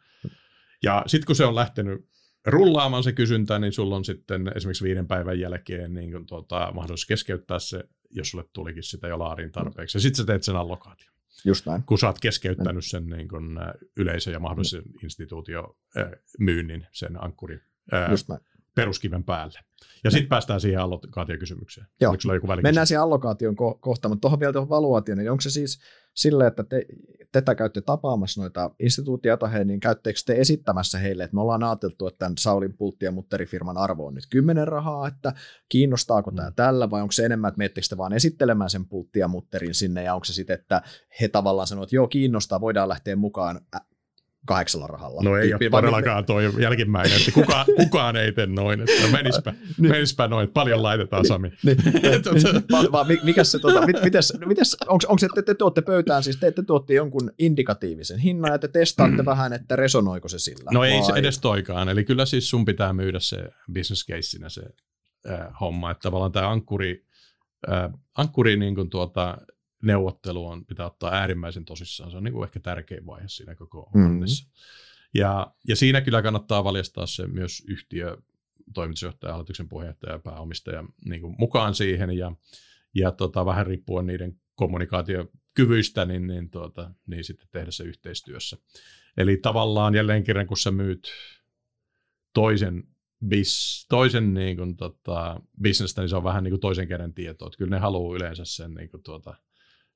ja 0.84 1.04
sitten 1.08 1.26
kun 1.26 1.36
se 1.36 1.46
on 1.46 1.56
lähtenyt 1.56 2.10
rullaamaan 2.48 3.04
se 3.04 3.12
kysyntä, 3.14 3.60
niin 3.60 3.74
sulla 3.74 3.96
on 3.96 4.06
sitten 4.06 4.52
esimerkiksi 4.56 4.84
viiden 4.84 5.08
päivän 5.08 5.40
jälkeen 5.40 5.94
niin 5.94 6.12
kuin 6.12 6.26
tuota, 6.26 6.72
mahdollisuus 6.74 7.06
keskeyttää 7.06 7.60
se, 7.60 7.84
jos 8.10 8.30
sulle 8.30 8.46
tulikin 8.54 8.84
sitä 8.84 9.08
jo 9.08 9.20
laariin 9.20 9.52
tarpeeksi. 9.52 9.98
Ja 9.98 10.02
sitten 10.02 10.18
sä 10.18 10.26
teet 10.26 10.44
sen 10.44 10.56
allokaation. 10.56 11.14
Just 11.46 11.66
näin. 11.66 11.84
Kun 11.84 12.00
sä 12.00 12.08
oot 12.08 12.20
keskeyttänyt 12.20 12.86
sen 12.86 13.06
niin 13.06 13.28
kuin, 13.28 13.60
yleisö- 13.98 14.32
ja 14.32 14.40
mahdollisen 14.40 14.82
mm. 14.82 14.94
instituutio 15.04 15.78
myynnin, 16.40 16.88
sen 16.92 17.24
ankkuri 17.24 17.60
Just 18.10 18.30
näin 18.30 18.42
peruskiven 18.76 19.24
päälle. 19.24 19.60
Ja 20.04 20.12
sitten 20.12 20.30
päästään 20.30 20.62
siihen 20.62 20.80
allokaatiokysymykseen. 20.80 21.88
Joo. 22.02 22.16
joku 22.34 22.48
Mennään 22.64 22.88
siihen 22.88 23.02
allokaation 23.02 23.56
ko- 23.56 23.78
kohtaan, 23.80 24.12
mutta 24.12 24.22
tuohon 24.22 24.40
vielä 24.40 24.54
tuohon 24.54 24.70
valuaatioon, 24.70 25.18
niin 25.18 25.32
onko 25.32 25.42
se 25.42 25.50
siis 25.50 25.80
sille, 26.14 26.48
että 26.48 26.64
te, 26.64 26.86
tätä 27.32 27.56
käytte 27.56 27.82
tapaamassa 27.82 28.42
noita 28.42 28.72
instituutioita, 28.80 29.48
he, 29.48 29.64
niin 29.64 29.80
käytteekö 29.80 30.20
te 30.26 30.36
esittämässä 30.40 30.98
heille, 30.98 31.24
että 31.24 31.36
me 31.36 31.42
ollaan 31.42 31.64
ajateltu, 31.64 32.08
että 32.08 32.18
tämän 32.20 32.38
Saulin 32.40 32.74
pultti- 32.74 33.06
ja 33.06 33.12
mutterifirman 33.12 33.78
arvo 33.78 34.08
on 34.08 34.14
nyt 34.14 34.28
10 34.30 34.68
rahaa, 34.68 35.08
että 35.08 35.34
kiinnostaako 35.70 36.32
mm. 36.32 36.36
tämä 36.36 36.52
tällä, 36.52 36.90
vai 36.90 37.02
onko 37.02 37.12
se 37.12 37.26
enemmän, 37.26 37.50
että 37.50 37.58
miettikö 37.58 37.88
te 37.90 37.98
vaan 37.98 38.14
esittelemään 38.14 38.70
sen 38.70 38.86
pultti 38.86 39.20
ja 39.20 39.28
mutterin 39.28 39.74
sinne, 39.74 40.04
ja 40.04 40.14
onko 40.14 40.26
se 40.26 40.34
sitten, 40.34 40.60
että 40.60 40.82
he 41.22 41.28
tavallaan 41.28 41.68
sanoo, 41.68 41.84
että 41.84 41.96
joo, 41.96 42.08
kiinnostaa, 42.08 42.62
voidaan 42.62 42.90
lähteä 42.90 43.16
mukaan 43.16 43.62
kahdeksalla 44.46 44.88
rahalla. 44.88 45.22
No 45.24 45.38
ei 45.38 45.54
ole 45.54 45.70
todellakaan 45.70 46.26
tuo 46.26 46.40
jälkimmäinen, 46.40 47.18
että 47.18 47.32
kuka, 47.32 47.66
kukaan 47.78 48.16
ei 48.16 48.32
tee 48.32 48.46
noin, 48.46 48.82
että 48.82 49.08
menispä, 49.12 49.54
niin. 49.78 49.92
menispä 49.92 50.28
noin, 50.28 50.44
että 50.44 50.54
paljon 50.54 50.84
laitetaan 50.84 51.26
Sami. 51.26 51.52
Niin, 51.64 51.78
niin. 51.86 53.20
mikä 53.24 53.44
se, 53.44 53.60
tota, 53.60 53.88
mites, 54.04 54.34
mites, 54.46 54.78
onko, 54.82 55.06
onko 55.08 55.18
se, 55.20 55.26
että 55.26 55.42
te 55.42 55.54
tuotte 55.54 55.82
pöytään, 55.82 56.24
siis 56.24 56.38
te, 56.38 56.52
te 56.52 56.64
tuotte 56.64 56.94
jonkun 56.94 57.32
indikatiivisen 57.40 58.20
hinnan 58.20 58.52
ja 58.52 58.60
te 58.60 58.68
testaatte 58.68 59.22
mm. 59.22 59.26
vähän, 59.26 59.54
että 59.54 59.76
resonoiko 59.76 60.28
se 60.28 60.40
sillä? 60.40 60.70
No 60.74 60.84
ei 60.84 61.04
se 61.04 61.14
edes 61.16 61.40
toikaan, 61.40 61.90
eli 61.90 62.04
kyllä 62.04 62.26
siis 62.26 62.50
sun 62.50 62.66
pitää 62.66 62.94
myydä 62.94 63.20
se 63.20 63.38
business 63.74 64.08
caseinä 64.08 64.50
se 64.50 64.62
äh, 65.30 65.48
homma, 65.60 65.92
että 65.92 66.02
tavallaan 66.02 66.32
tämä 66.32 66.50
ankkuri, 66.50 67.06
äh, 67.72 67.92
ankkuri 68.18 68.58
niin 68.58 68.76
kuin 68.76 68.90
tuota, 68.90 69.38
neuvottelu 69.84 70.48
on, 70.48 70.66
pitää 70.66 70.86
ottaa 70.86 71.14
äärimmäisen 71.14 71.66
tosissaan. 71.66 72.12
Se 72.12 72.18
on 72.18 72.24
niin 72.24 72.34
kuin 72.34 72.44
ehkä 72.44 72.60
tärkein 72.60 73.06
vaihe 73.06 73.28
siinä 73.28 73.56
koko 73.56 73.90
mm-hmm. 73.94 74.20
Ja, 75.14 75.54
ja 75.68 75.76
siinä 75.76 76.02
kyllä 76.02 76.22
kannattaa 76.22 76.64
valjastaa 76.64 77.06
se 77.06 77.28
myös 77.28 77.64
yhtiö, 77.68 78.18
toimitusjohtaja, 78.74 79.34
hallituksen 79.34 79.70
puheenjohtaja 79.70 80.14
ja 80.14 80.20
pääomistaja 80.20 80.84
niin 81.06 81.22
kuin 81.22 81.36
mukaan 81.38 81.76
siihen. 81.76 82.18
Ja, 82.18 82.32
ja 82.96 83.12
tota, 83.12 83.46
vähän 83.46 83.68
riippuen 83.68 84.06
niiden 84.06 84.40
kommunikaatiokyvyistä, 84.56 86.06
niin, 86.06 86.28
niin, 86.28 86.50
tuota, 86.50 86.92
niin 87.08 87.24
sitten 87.24 87.48
tehdä 87.52 87.72
se 87.72 87.84
yhteistyössä. 87.84 88.58
Eli 89.18 89.38
tavallaan 89.38 89.96
jälleen 89.96 90.24
kerran, 90.24 90.48
kun 90.48 90.58
sä 90.58 90.72
myyt 90.72 91.12
toisen 92.34 92.84
bis, 93.28 93.86
toisen 93.90 94.34
niin 94.34 94.58
kuin, 94.58 94.78
tota, 94.78 95.42
bisnestä, 95.62 96.02
niin 96.02 96.10
se 96.10 96.16
on 96.16 96.24
vähän 96.24 96.44
niin 96.44 96.52
kuin 96.52 96.62
toisen 96.62 96.88
käden 96.88 97.14
tietoa. 97.14 97.50
kyllä 97.58 97.76
ne 97.76 97.80
haluaa 97.80 98.16
yleensä 98.16 98.46
sen 98.46 98.74
niin 98.74 98.90
kuin, 98.90 99.04
tuota, 99.04 99.36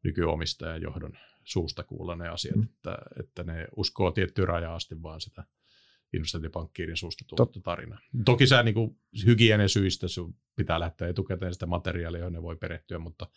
nykyomistajan 0.04 0.82
johdon 0.82 1.14
suusta 1.44 1.84
kuulla 1.84 2.16
ne 2.16 2.30
asiat, 2.30 2.56
mm. 2.56 2.64
että, 2.64 2.98
että 3.20 3.44
ne 3.44 3.68
uskoo 3.76 4.12
tiettyyn 4.12 4.48
raja 4.48 4.76
asti 4.76 5.04
vaan 5.04 5.22
sitä 5.22 5.44
investointipankkiirin 6.14 6.98
suusta 6.98 7.26
tuotta 7.28 7.60
tarinaa. 7.62 8.00
Toki 8.26 8.48
sä 8.48 8.64
niin 8.64 8.98
hygienesyistä 9.26 10.08
sun 10.08 10.36
pitää 10.56 10.80
lähteä 10.80 11.08
etukäteen 11.08 11.54
sitä 11.54 11.66
materiaalia, 11.66 12.20
johon 12.20 12.34
ne 12.34 12.42
voi 12.42 12.56
perehtyä, 12.56 13.00
mutta 13.00 13.28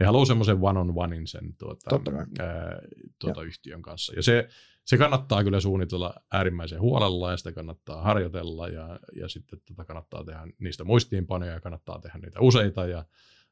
ne 0.00 0.06
haluaa 0.06 0.24
semmoisen 0.24 0.58
one-on-onein 0.60 1.26
sen 1.26 1.54
tuota, 1.58 2.00
ää, 2.38 2.78
tuota 3.18 3.42
yhtiön 3.42 3.82
kanssa. 3.82 4.12
Ja 4.16 4.22
se, 4.22 4.48
se 4.84 4.98
kannattaa 4.98 5.44
kyllä 5.44 5.60
suunnitella 5.60 6.14
äärimmäisen 6.32 6.80
huolella 6.80 7.30
ja 7.30 7.36
sitä 7.36 7.52
kannattaa 7.52 8.02
harjoitella 8.02 8.68
ja, 8.68 9.00
ja 9.16 9.28
sitten 9.28 9.60
tota 9.68 9.84
kannattaa 9.84 10.24
tehdä 10.24 10.46
niistä 10.58 10.84
muistiinpanoja 10.84 11.52
ja 11.52 11.60
kannattaa 11.60 12.00
tehdä 12.00 12.18
niitä 12.18 12.40
useita 12.40 12.86
ja 12.86 13.04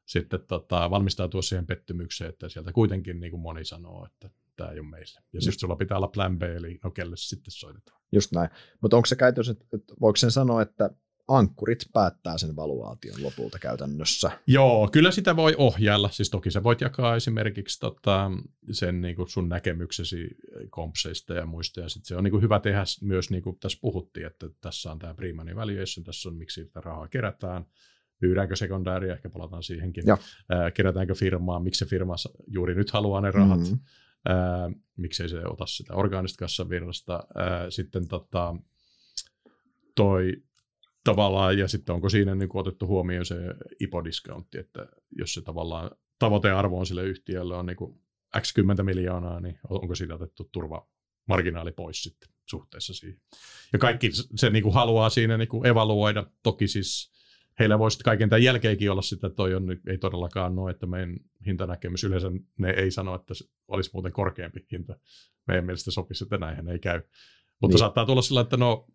sitten 0.05 0.39
tota, 0.47 0.89
valmistautua 0.89 1.41
siihen 1.41 1.67
pettymykseen, 1.67 2.29
että 2.29 2.49
sieltä 2.49 2.71
kuitenkin 2.71 3.19
niin 3.19 3.31
kuin 3.31 3.41
moni 3.41 3.65
sanoo, 3.65 4.05
että 4.05 4.29
tämä 4.55 4.69
ei 4.69 4.79
ole 4.79 4.89
meille. 4.89 5.21
Ja 5.33 5.41
sitten 5.41 5.59
sulla 5.59 5.75
pitää 5.75 5.97
olla 5.97 6.07
plan 6.07 6.39
B, 6.39 6.43
eli 6.43 6.79
no 6.83 6.91
kelle 6.91 7.15
sitten 7.17 7.51
soitetaan. 7.51 8.01
Just 8.11 8.31
näin. 8.31 8.49
Mutta 8.81 8.97
onko 8.97 9.05
se 9.05 9.15
käytös, 9.15 9.49
että, 9.49 9.65
voiko 10.01 10.15
sen 10.15 10.31
sanoa, 10.31 10.61
että 10.61 10.89
ankkurit 11.27 11.85
päättää 11.93 12.37
sen 12.37 12.55
valuaation 12.55 13.23
lopulta 13.23 13.59
käytännössä. 13.59 14.31
Joo, 14.47 14.89
kyllä 14.91 15.11
sitä 15.11 15.35
voi 15.35 15.55
ohjailla. 15.57 16.09
Siis 16.09 16.29
toki 16.29 16.51
sä 16.51 16.63
voit 16.63 16.81
jakaa 16.81 17.15
esimerkiksi 17.15 17.79
tota, 17.79 18.31
sen 18.71 19.01
niin 19.01 19.15
kuin 19.15 19.29
sun 19.29 19.49
näkemyksesi 19.49 20.27
kompseista 20.69 21.33
ja 21.33 21.45
muista. 21.45 21.79
Ja 21.79 21.89
sit 21.89 22.05
se 22.05 22.15
on 22.15 22.23
niin 22.23 22.31
kuin 22.31 22.43
hyvä 22.43 22.59
tehdä 22.59 22.83
myös, 23.01 23.29
niin 23.29 23.43
kuin 23.43 23.59
tässä 23.59 23.77
puhuttiin, 23.81 24.25
että 24.25 24.49
tässä 24.61 24.91
on 24.91 24.99
tämä 24.99 25.13
pre-money 25.13 25.55
valuation, 25.55 26.03
tässä 26.03 26.29
on 26.29 26.35
miksi 26.35 26.63
sitä 26.63 26.81
rahaa 26.81 27.07
kerätään, 27.07 27.65
myydäänkö 28.21 28.55
sekundääriä, 28.55 29.13
ehkä 29.13 29.29
palataan 29.29 29.63
siihenkin, 29.63 30.03
Ää, 30.49 30.71
kerätäänkö 30.71 31.15
firmaa, 31.15 31.59
miksi 31.59 31.79
se 31.79 31.85
firma 31.85 32.15
juuri 32.47 32.75
nyt 32.75 32.91
haluaa 32.91 33.21
ne 33.21 33.31
rahat, 33.31 33.59
mm-hmm. 33.59 33.79
ää, 34.25 34.71
miksei 34.97 35.29
se 35.29 35.41
ota 35.45 35.65
sitä 35.65 35.95
orgaanista 35.95 36.39
kassavirrasta. 36.39 37.23
Ää, 37.35 37.69
sitten 37.69 38.07
tota, 38.07 38.55
toi 39.95 40.43
tavallaan, 41.03 41.57
ja 41.57 41.67
sitten 41.67 41.95
onko 41.95 42.09
siinä 42.09 42.35
niin 42.35 42.49
otettu 42.53 42.87
huomioon 42.87 43.25
se 43.25 43.35
IPO-discountti, 43.79 44.59
että 44.59 44.87
jos 45.11 45.33
se 45.33 45.41
tavallaan 45.41 45.91
tavoitearvo 46.19 46.79
on 46.79 46.85
sille 46.85 47.03
yhtiölle 47.03 47.55
on 47.55 47.65
niin 47.65 47.77
kuin 47.77 47.99
x 48.41 48.53
10 48.53 48.85
miljoonaa, 48.85 49.39
niin 49.39 49.59
onko 49.69 49.95
siitä 49.95 50.15
otettu 50.15 50.49
turva 50.51 50.87
marginaali 51.27 51.71
pois 51.71 52.03
sitten 52.03 52.29
suhteessa 52.45 52.93
siihen. 52.93 53.21
Ja 53.73 53.79
kaikki 53.79 54.09
se 54.35 54.49
niin 54.49 54.63
kuin 54.63 54.73
haluaa 54.73 55.09
siinä 55.09 55.37
niin 55.37 55.47
kuin 55.47 55.67
evaluoida, 55.67 56.25
toki 56.43 56.67
siis 56.67 57.14
heillä 57.59 57.79
voisi 57.79 57.99
kaiken 58.03 58.29
tämän 58.29 58.43
jälkeenkin 58.43 58.91
olla 58.91 59.01
sitä, 59.01 59.27
että 59.27 59.35
toi 59.35 59.55
on, 59.55 59.67
ei 59.87 59.97
todellakaan 59.97 60.55
noin, 60.55 60.71
että 60.71 60.85
meidän 60.85 61.17
hintanäkemys 61.45 62.03
yleensä 62.03 62.31
ne 62.57 62.69
ei 62.69 62.91
sano, 62.91 63.15
että 63.15 63.33
se 63.33 63.45
olisi 63.67 63.89
muuten 63.93 64.11
korkeampi 64.11 64.65
hinta. 64.71 64.95
Meidän 65.47 65.65
mielestä 65.65 65.91
sopisi, 65.91 66.23
että 66.23 66.37
näinhän 66.37 66.69
ei 66.69 66.79
käy. 66.79 67.01
Mutta 67.61 67.73
niin. 67.73 67.79
saattaa 67.79 68.05
tulla 68.05 68.21
sillä, 68.21 68.41
että 68.41 68.57
no 68.57 68.87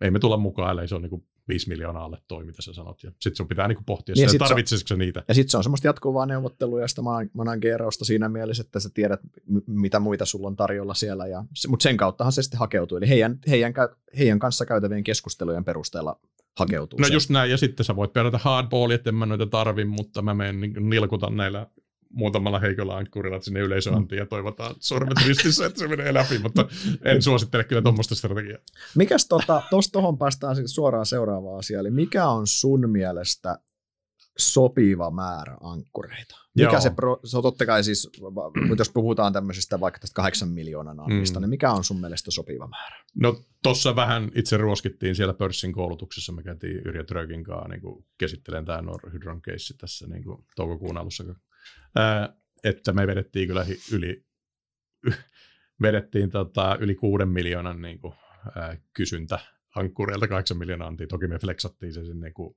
ei 0.00 0.10
me 0.10 0.18
tulla 0.18 0.36
mukaan, 0.36 0.70
ellei 0.70 0.88
se 0.88 0.94
on 0.94 1.02
niin 1.02 1.26
5 1.48 1.68
miljoonaa 1.68 2.04
alle 2.04 2.18
toi, 2.28 2.44
mitä 2.44 2.62
sä 2.62 2.72
sanot. 2.72 3.02
Ja 3.02 3.10
sitten 3.10 3.36
sun 3.36 3.48
pitää 3.48 3.68
niin 3.68 3.84
pohtia 3.86 4.14
niin 4.14 4.30
sitä, 4.30 4.44
tarvitsisiko 4.44 4.88
se 4.88 4.96
niitä. 4.96 5.24
Ja 5.28 5.34
sitten 5.34 5.50
se 5.50 5.56
on 5.56 5.62
semmoista 5.62 5.86
jatkuvaa 5.86 6.26
neuvottelua 6.26 6.80
ja 6.80 6.88
sitä 6.88 7.02
managerausta 7.32 8.04
siinä 8.04 8.28
mielessä, 8.28 8.60
että 8.60 8.80
sä 8.80 8.90
tiedät, 8.94 9.20
mitä 9.66 10.00
muita 10.00 10.24
sulla 10.24 10.48
on 10.48 10.56
tarjolla 10.56 10.94
siellä. 10.94 11.26
Ja, 11.26 11.44
mutta 11.68 11.82
sen 11.82 11.96
kauttahan 11.96 12.32
se 12.32 12.42
sitten 12.42 12.60
hakeutuu. 12.60 12.98
Eli 12.98 13.08
heidän, 13.08 13.38
heidän, 13.48 13.74
heidän 14.18 14.38
kanssa 14.38 14.66
käytävien 14.66 15.04
keskustelujen 15.04 15.64
perusteella 15.64 16.20
hakeutuu. 16.58 16.98
No 16.98 17.06
se. 17.06 17.14
just 17.14 17.30
näin, 17.30 17.50
ja 17.50 17.56
sitten 17.56 17.84
sä 17.84 17.96
voit 17.96 18.12
pelata 18.12 18.38
hardballia, 18.42 18.94
että 18.94 19.10
en 19.10 19.14
mä 19.14 19.26
noita 19.26 19.46
tarvi, 19.46 19.84
mutta 19.84 20.22
mä 20.22 20.34
menen 20.34 20.60
niin 20.60 20.90
nilkutan 20.90 21.36
näillä 21.36 21.66
muutamalla 22.10 22.58
heikolla 22.58 22.96
ankkurilla 22.96 23.40
sinne 23.40 23.60
yleisöantiin 23.60 24.18
mm. 24.18 24.22
ja 24.22 24.26
toivotaan 24.26 24.74
sormet 24.80 25.18
ristissä, 25.26 25.66
että 25.66 25.78
se 25.78 25.88
menee 25.88 26.14
läpi, 26.14 26.38
mutta 26.38 26.68
en 27.04 27.22
suosittele 27.22 27.64
kyllä 27.64 27.82
tuommoista 27.82 28.14
strategiaa. 28.14 28.58
Mikäs 28.94 29.26
tuosta 29.28 29.62
tota, 29.70 29.88
tuohon 29.92 30.18
päästään 30.18 30.56
siis 30.56 30.74
suoraan 30.74 31.06
seuraavaan 31.06 31.58
asiaan, 31.58 31.86
eli 31.86 31.90
mikä 31.90 32.28
on 32.28 32.46
sun 32.46 32.90
mielestä 32.90 33.58
sopiva 34.38 35.10
määrä 35.10 35.56
ankkureita? 35.60 36.36
Mikä 36.56 36.80
se, 36.80 36.90
pro, 36.90 37.20
se 37.24 37.36
on 37.36 37.42
totta 37.42 37.66
kai 37.66 37.84
siis, 37.84 38.10
jos 38.78 38.90
puhutaan 38.90 39.32
tämmöisestä 39.32 39.80
vaikka 39.80 40.00
tästä 40.00 40.14
kahdeksan 40.14 40.48
miljoonan 40.48 41.00
annista, 41.00 41.38
mm. 41.38 41.42
niin 41.42 41.50
mikä 41.50 41.72
on 41.72 41.84
sun 41.84 42.00
mielestä 42.00 42.30
sopiva 42.30 42.66
määrä? 42.66 43.04
No 43.14 43.44
tuossa 43.62 43.96
vähän 43.96 44.30
itse 44.34 44.56
ruoskittiin 44.56 45.14
siellä 45.14 45.34
pörssin 45.34 45.72
koulutuksessa, 45.72 46.32
me 46.32 46.42
käytiin 46.42 46.76
Yrjö 46.76 47.04
Trögin 47.04 47.44
kanssa 47.44 47.68
niin 47.68 48.04
käsittelen 48.18 48.64
tämä 48.64 48.82
Norhydron 48.82 49.42
keissi 49.42 49.74
tässä 49.76 50.06
niin 50.06 50.24
kuin 50.24 50.44
toukokuun 50.56 50.98
alussa, 50.98 51.24
että 52.64 52.92
me 52.92 53.06
vedettiin 53.06 53.48
kyllä 53.48 53.66
yli, 53.92 54.24
vedettiin 55.82 56.30
tota, 56.30 56.76
yli 56.80 56.94
kuuden 56.94 57.28
miljoonan 57.28 57.82
niin 57.82 58.00
kuin, 58.00 58.14
ää, 58.56 58.76
kysyntä 58.92 59.38
ankkureilta, 59.76 60.28
kahdeksan 60.28 60.58
miljoonaa 60.58 60.88
antiin. 60.88 61.08
Toki 61.08 61.26
me 61.26 61.38
flexattiin 61.38 61.92
se 61.92 62.04
sinne 62.04 62.26
niin 62.26 62.56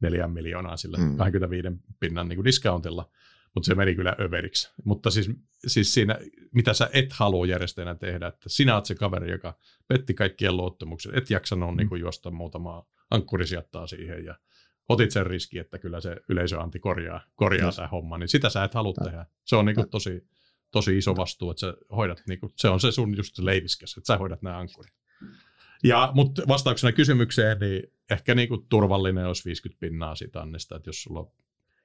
neljän 0.00 0.30
miljoonaa 0.30 0.76
sillä 0.76 0.98
mm. 0.98 1.16
25 1.16 1.68
pinnan 2.00 2.28
niin 2.28 2.36
kuin 2.36 2.44
discountilla, 2.44 3.10
mutta 3.54 3.66
se 3.66 3.74
meni 3.74 3.94
kyllä 3.94 4.16
överiksi. 4.20 4.70
Mutta 4.84 5.10
siis, 5.10 5.30
siis 5.66 5.94
siinä, 5.94 6.18
mitä 6.54 6.74
sä 6.74 6.90
et 6.92 7.12
halua 7.12 7.46
järjestäjänä 7.46 7.94
tehdä, 7.94 8.26
että 8.26 8.48
sinä 8.48 8.74
oot 8.74 8.86
se 8.86 8.94
kaveri, 8.94 9.30
joka 9.30 9.58
petti 9.88 10.14
kaikkien 10.14 10.56
luottamuksen, 10.56 11.18
et 11.18 11.30
jaksanut 11.30 11.70
mm. 11.70 11.76
niin 11.76 11.88
kuin 11.88 12.00
juosta 12.00 12.30
muutamaa 12.30 12.86
ankkurisijoittaa 13.10 13.86
siihen 13.86 14.24
ja 14.24 14.34
otit 14.88 15.10
sen 15.10 15.26
riski, 15.26 15.58
että 15.58 15.78
kyllä 15.78 16.00
se 16.00 16.16
yleisöanti 16.28 16.78
korjaa, 16.78 17.20
korjaa 17.34 17.72
tämä 17.72 17.88
homma, 17.88 18.18
niin 18.18 18.28
sitä 18.28 18.50
sä 18.50 18.64
et 18.64 18.74
halua 18.74 18.94
tehdä. 19.04 19.26
Se 19.44 19.56
on 19.56 19.64
niinku 19.64 19.86
tosi, 19.90 20.28
tosi 20.70 20.98
iso 20.98 21.16
vastuu, 21.16 21.50
että 21.50 21.60
sä 21.60 21.74
hoidat, 21.96 22.22
niinku, 22.28 22.52
se 22.56 22.68
on 22.68 22.80
se 22.80 22.92
sun 22.92 23.16
just 23.16 23.38
leiviskäs, 23.38 23.94
että 23.96 24.06
sä 24.06 24.18
hoidat 24.18 24.42
nämä 24.42 24.58
ankkurit. 24.58 24.92
Ja, 25.84 26.10
mutta 26.14 26.42
vastauksena 26.48 26.92
kysymykseen, 26.92 27.58
niin 27.58 27.82
ehkä 28.10 28.34
niinku 28.34 28.66
turvallinen 28.68 29.26
olisi 29.26 29.44
50 29.44 29.80
pinnaa 29.80 30.14
siitä 30.14 30.40
annista, 30.40 30.76
että 30.76 30.88
jos 30.88 31.02
sulla 31.02 31.20
on 31.20 31.32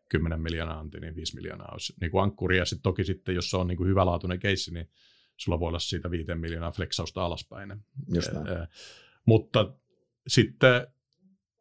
10 0.10 0.42
miljoonaa 0.42 0.80
anti, 0.80 1.00
niin 1.00 1.16
5 1.16 1.36
miljoonaa 1.36 1.70
olisi 1.72 1.94
niinku 2.02 2.20
ankkuri. 2.20 2.58
Ja 2.58 2.66
sitten 2.66 2.84
toki 2.84 3.04
sitten, 3.04 3.36
jos 3.36 3.50
se 3.50 3.58
on 3.58 3.68
niinku 3.68 3.86
hyvälaatuinen 3.86 4.40
keissi, 4.40 4.74
niin 4.74 4.90
sulla 5.38 5.60
voi 5.60 5.68
olla 5.68 5.80
siitä 5.80 6.12
5 6.12 6.36
miljoonaa 6.36 6.72
flexausta 6.72 7.26
alaspäin. 7.26 7.74
Just 8.16 8.32
mutta 9.26 9.74
sitten, 10.28 10.88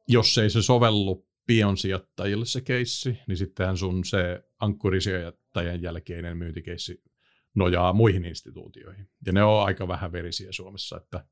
jos 0.08 0.38
ei 0.38 0.50
se 0.50 0.62
sovellu 0.62 1.26
pionsijoittajille 1.46 2.46
se 2.46 2.60
keissi, 2.60 3.18
niin 3.28 3.36
sittenhän 3.36 3.76
sun 3.76 4.04
se 4.04 4.44
ankkurisijoittajien 4.58 5.82
jälkeinen 5.82 6.36
myyntikeissi 6.36 7.02
nojaa 7.54 7.92
muihin 7.92 8.24
instituutioihin. 8.24 9.08
Ja 9.26 9.32
ne 9.32 9.42
on 9.42 9.64
aika 9.64 9.88
vähän 9.88 10.12
verisiä 10.12 10.52
Suomessa, 10.52 10.96
että 10.96 11.24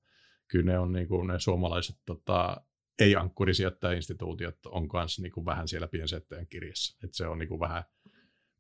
kyllä 0.51 0.73
ne 0.73 0.79
on 0.79 0.93
niin 0.93 1.09
kuin 1.09 1.27
ne 1.27 1.41
suomalaiset 1.41 1.97
tota, 2.07 2.65
ei-ankkurisijoittaja-instituutiot 2.99 4.59
on 4.67 4.89
kanssa 4.89 5.23
niin 5.23 5.33
kuin 5.33 5.47
vähän 5.47 5.69
siellä 5.69 5.89
piensijoittajan 5.89 6.47
kirjassa. 6.47 6.99
Että 7.05 7.17
se 7.17 7.27
on 7.27 7.39
niin 7.39 7.49
kuin 7.49 7.61
vähän 7.61 7.85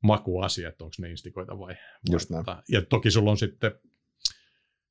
makuasia, 0.03 0.69
että 0.69 0.85
onko 0.85 0.95
ne 0.99 1.11
instikoita 1.11 1.59
vai, 1.59 1.77
Just 2.11 2.31
vai 2.31 2.39
tota, 2.39 2.63
Ja 2.69 2.83
toki 2.83 3.11
sulla 3.11 3.31
on 3.31 3.39
sitten 3.39 3.73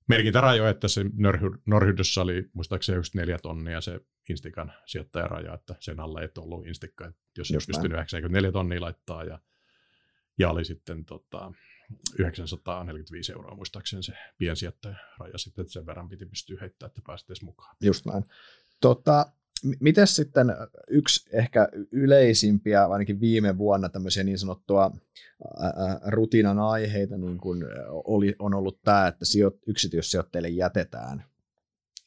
merkintärajo, 0.09 0.67
että 0.67 0.87
se 0.87 1.05
Norhydössä 1.65 2.21
oli 2.21 2.49
muistaakseni 2.53 2.95
just 2.97 3.15
neljä 3.15 3.37
tonnia 3.37 3.81
se 3.81 3.99
Instikan 4.29 4.73
sijoittajaraja, 4.85 5.53
että 5.53 5.75
sen 5.79 5.99
alle 5.99 6.21
ei 6.21 6.29
ollut 6.37 6.67
Instikka, 6.67 7.07
että 7.07 7.21
jos 7.37 7.51
just 7.51 7.67
pystynyt 7.67 7.91
94 7.91 8.51
tonnia 8.51 8.81
laittaa 8.81 9.23
ja, 9.23 9.39
ja 10.39 10.49
oli 10.49 10.65
sitten 10.65 11.05
tota, 11.05 11.51
945 12.19 13.31
euroa 13.31 13.55
muistaakseni 13.55 14.03
se 14.03 14.13
piensijoittajaraja 14.37 15.37
sitten, 15.37 15.61
että 15.61 15.73
sen 15.73 15.85
verran 15.85 16.09
piti 16.09 16.25
pystyä 16.25 16.57
heittämään, 16.61 16.89
että 16.89 17.01
pääsit 17.07 17.29
edes 17.29 17.41
mukaan. 17.41 17.75
Just 17.81 18.05
näin. 18.05 18.25
Tota, 18.81 19.25
Miten 19.79 20.07
sitten 20.07 20.47
yksi 20.87 21.29
ehkä 21.33 21.69
yleisimpiä, 21.91 22.85
ainakin 22.85 23.19
viime 23.19 23.57
vuonna 23.57 23.89
tämmöisiä 23.89 24.23
niin 24.23 24.39
sanottua 24.39 24.91
rutiinan 26.05 26.59
aiheita 26.59 27.17
niin 27.17 27.37
kuin 27.37 27.65
oli, 27.89 28.35
on 28.39 28.53
ollut 28.53 28.81
tämä, 28.81 29.07
että 29.07 29.25
sijo, 29.25 29.51
yksityissijoittajille 29.67 30.49
jätetään 30.49 31.25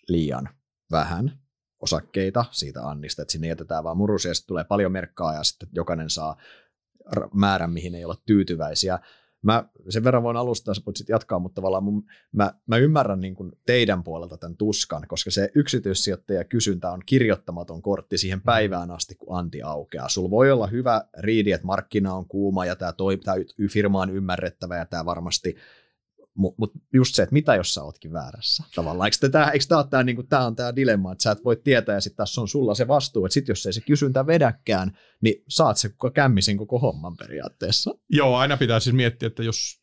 liian 0.09 0.49
vähän 0.91 1.39
osakkeita 1.81 2.45
siitä 2.51 2.83
Annista, 2.83 3.23
että 3.23 3.33
sinne 3.33 3.49
jätetään 3.49 3.85
vaan 3.85 3.97
murusia 3.97 4.31
ja 4.31 4.35
sitten 4.35 4.49
tulee 4.49 4.65
paljon 4.65 4.93
merkkaa 4.93 5.35
ja 5.35 5.43
sitten 5.43 5.69
jokainen 5.73 6.11
saa 6.11 6.37
määrän, 7.35 7.73
mihin 7.73 7.95
ei 7.95 8.05
olla 8.05 8.23
tyytyväisiä 8.27 8.99
mä 9.43 9.65
sen 9.89 10.05
verran 10.05 10.23
voin 10.23 10.37
alustaa, 10.37 10.75
sä 10.75 10.83
voit 10.87 10.97
sitten 10.97 11.15
jatkaa, 11.15 11.39
mutta 11.39 11.55
tavallaan 11.55 11.85
mun, 11.85 12.05
mä, 12.33 12.55
mä 12.67 12.77
ymmärrän 12.77 13.21
niin 13.21 13.35
kuin 13.35 13.53
teidän 13.67 14.05
puolelta 14.05 14.37
tämän 14.37 14.57
tuskan, 14.57 15.03
koska 15.09 15.31
se 15.31 15.51
yksityissijoittaja 15.55 16.45
kysyntä 16.45 16.91
on 16.91 17.01
kirjoittamaton 17.07 17.83
kortti 17.83 18.19
siihen 18.19 18.39
mm. 18.39 18.43
päivään 18.43 18.91
asti, 18.91 19.15
kun 19.15 19.39
anti 19.39 19.63
aukeaa. 19.63 20.09
Sulla 20.09 20.31
voi 20.31 20.51
olla 20.51 20.67
hyvä 20.67 21.05
riidi, 21.19 21.53
että 21.53 21.67
markkina 21.67 22.15
on 22.15 22.29
kuuma 22.29 22.67
ja 22.67 22.77
tämä, 22.77 22.93
toi, 22.93 23.17
tämä 23.17 23.37
firma 23.71 24.01
on 24.01 24.11
ymmärrettävä 24.11 24.77
ja 24.77 24.87
tämä 24.87 25.05
varmasti 25.05 25.57
mutta 26.35 26.57
mut 26.59 26.73
just 26.93 27.15
se, 27.15 27.23
että 27.23 27.33
mitä 27.33 27.55
jos 27.55 27.75
sä 27.75 27.83
ootkin 27.83 28.13
väärässä 28.13 28.65
tavallaan. 28.75 29.07
Eikö 29.07 29.29
tämä, 29.29 29.51
eikö 29.51 29.65
tämä, 29.69 29.85
tämä, 29.85 30.03
niin 30.03 30.29
tämä 30.29 30.47
on 30.47 30.57
tämä 30.57 30.77
dilemma, 30.77 31.13
että 31.13 31.23
sä 31.23 31.31
et 31.31 31.45
voi 31.45 31.57
tietää 31.57 31.95
ja 31.95 32.01
sitten 32.01 32.17
tässä 32.17 32.41
on 32.41 32.49
sulla 32.49 32.75
se 32.75 32.89
vastuu, 32.89 33.27
että 33.27 33.35
sitten 33.35 33.53
jos 33.53 33.67
ei 33.67 33.73
se 33.73 33.81
kysyntä 33.81 34.27
vedäkään, 34.27 34.99
niin 35.21 35.45
saat 35.49 35.77
se 35.77 35.89
koko 35.89 36.11
kämmisin 36.11 36.57
koko 36.57 36.79
homman 36.79 37.17
periaatteessa. 37.17 37.91
Joo, 38.11 38.37
aina 38.37 38.57
pitää 38.57 38.81
siis 38.81 38.97
miettiä, 38.97 39.27
että 39.27 39.43
jos 39.43 39.83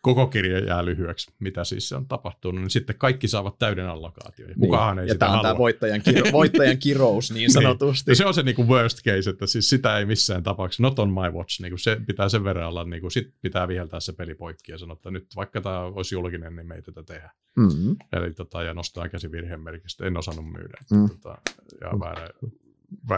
koko 0.00 0.26
kirja 0.26 0.58
jää 0.58 0.84
lyhyeksi, 0.84 1.30
mitä 1.38 1.64
siis 1.64 1.88
se 1.88 1.96
on 1.96 2.08
tapahtunut, 2.08 2.60
niin 2.60 2.70
sitten 2.70 2.96
kaikki 2.98 3.28
saavat 3.28 3.58
täyden 3.58 3.88
allokaation. 3.88 4.48
Ja 4.48 4.54
kukaan 4.60 4.96
niin. 4.96 5.02
ei 5.02 5.08
ja 5.08 5.14
sitä 5.14 5.26
tämä 5.26 5.36
on 5.36 5.42
tämä 5.42 5.58
voittajan, 5.58 6.02
kiro, 6.02 6.32
voittajan 6.32 6.78
kirous 6.78 7.30
niin, 7.30 7.38
niin. 7.38 7.52
sanotusti. 7.52 8.10
niin. 8.10 8.16
se 8.16 8.26
on 8.26 8.34
se 8.34 8.42
niin 8.42 8.56
kuin 8.56 8.68
worst 8.68 8.98
case, 9.04 9.30
että 9.30 9.46
siis 9.46 9.68
sitä 9.68 9.98
ei 9.98 10.06
missään 10.06 10.42
tapauksessa, 10.42 10.82
not 10.82 10.98
on 10.98 11.10
my 11.10 11.30
watch, 11.30 11.60
niin 11.60 11.70
kuin 11.70 11.78
se 11.78 12.00
pitää 12.06 12.28
sen 12.28 12.44
verran 12.44 12.68
olla, 12.68 12.84
niin 12.84 13.00
kuin 13.00 13.10
sit 13.10 13.34
pitää 13.42 13.68
viheltää 13.68 14.00
se 14.00 14.12
peli 14.12 14.34
poikki 14.34 14.72
ja 14.72 14.78
sanoa, 14.78 14.92
että 14.92 15.10
nyt 15.10 15.26
vaikka 15.36 15.60
tämä 15.60 15.80
olisi 15.80 16.14
julkinen, 16.14 16.56
niin 16.56 16.66
me 16.66 16.74
ei 16.74 16.82
tätä 16.82 17.02
tehdä. 17.02 17.30
Mm-hmm. 17.56 17.96
Eli 18.12 18.34
tota, 18.34 18.62
ja 18.62 18.74
nostaa 18.74 19.08
käsi 19.08 19.32
virheen 19.32 19.60
merkistä, 19.60 20.06
en 20.06 20.16
osannut 20.16 20.52
myydä. 20.52 20.78
Mm. 20.90 21.08
Tota, 21.08 21.38
ja 21.80 22.00
väärä, 22.00 22.30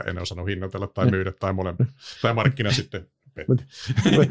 en 0.06 0.18
osannut 0.18 0.48
hinnoitella 0.48 0.86
tai 0.86 1.10
myydä 1.10 1.32
tai 1.32 1.52
molemmat. 1.52 1.88
tai 2.22 2.34
markkina 2.34 2.72
sitten 2.72 3.06
Mutta 3.48 3.64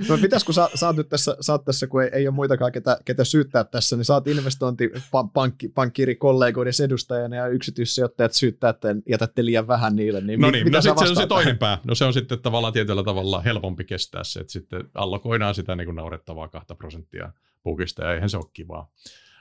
mut 0.09 0.21
pitäis, 0.21 0.43
kun 0.43 0.53
sä, 0.53 0.69
sä, 0.75 0.87
oot 0.87 0.95
nyt 0.95 1.09
tässä, 1.09 1.37
sä 1.41 1.53
oot 1.53 1.65
tässä 1.65 1.87
kun 1.87 2.03
ei, 2.03 2.09
ei 2.13 2.27
ole 2.27 2.35
muitakaan, 2.35 2.71
ketä, 2.71 2.99
ketä 3.05 3.23
syyttää 3.23 3.63
tässä, 3.63 3.95
niin 3.95 4.05
sä 4.05 4.13
oot 4.13 4.27
investointipankkiiri 4.27 6.15
kollegoiden 6.15 6.73
edustajana 6.83 7.35
ja 7.35 7.47
yksityissijoittajat 7.47 8.33
syyttää, 8.33 8.69
että 8.69 8.95
jätätte 9.09 9.45
liian 9.45 9.67
vähän 9.67 9.95
niille. 9.95 10.21
Niin 10.21 10.41
no 10.41 10.51
niin, 10.51 10.63
mitä 10.63 10.77
no 10.77 10.81
sitten 10.81 11.07
se 11.07 11.11
on 11.11 11.15
se 11.15 11.27
toinen 11.27 11.57
pää. 11.57 11.77
No 11.83 11.95
se 11.95 12.05
on 12.05 12.13
sitten 12.13 12.41
tavallaan 12.41 12.73
tietyllä 12.73 13.03
tavalla 13.03 13.41
helpompi 13.41 13.83
kestää 13.83 14.23
se, 14.23 14.39
että 14.39 14.53
sitten 14.53 14.83
allokoidaan 14.93 15.55
sitä 15.55 15.75
niin 15.75 15.85
kuin 15.85 15.95
naurettavaa 15.95 16.47
kahta 16.47 16.75
prosenttia 16.75 17.31
pukista 17.63 18.03
ja 18.03 18.13
eihän 18.13 18.29
se 18.29 18.37
ole 18.37 18.45
kivaa. 18.53 18.91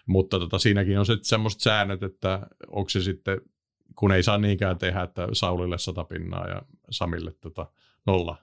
Mutta 0.06 0.38
tota, 0.38 0.58
siinäkin 0.58 0.98
on 0.98 1.06
sitten 1.06 1.24
semmoiset 1.24 1.60
säännöt, 1.60 2.02
että 2.02 2.46
onko 2.66 2.88
se 2.88 3.00
sitten, 3.00 3.40
kun 3.94 4.12
ei 4.12 4.22
saa 4.22 4.38
niinkään 4.38 4.78
tehdä, 4.78 5.02
että 5.02 5.28
Saulille 5.32 5.78
sata 5.78 6.04
pinnaa 6.04 6.48
ja 6.48 6.62
Samille 6.90 7.32
tota, 7.40 7.66
nolla, 8.06 8.36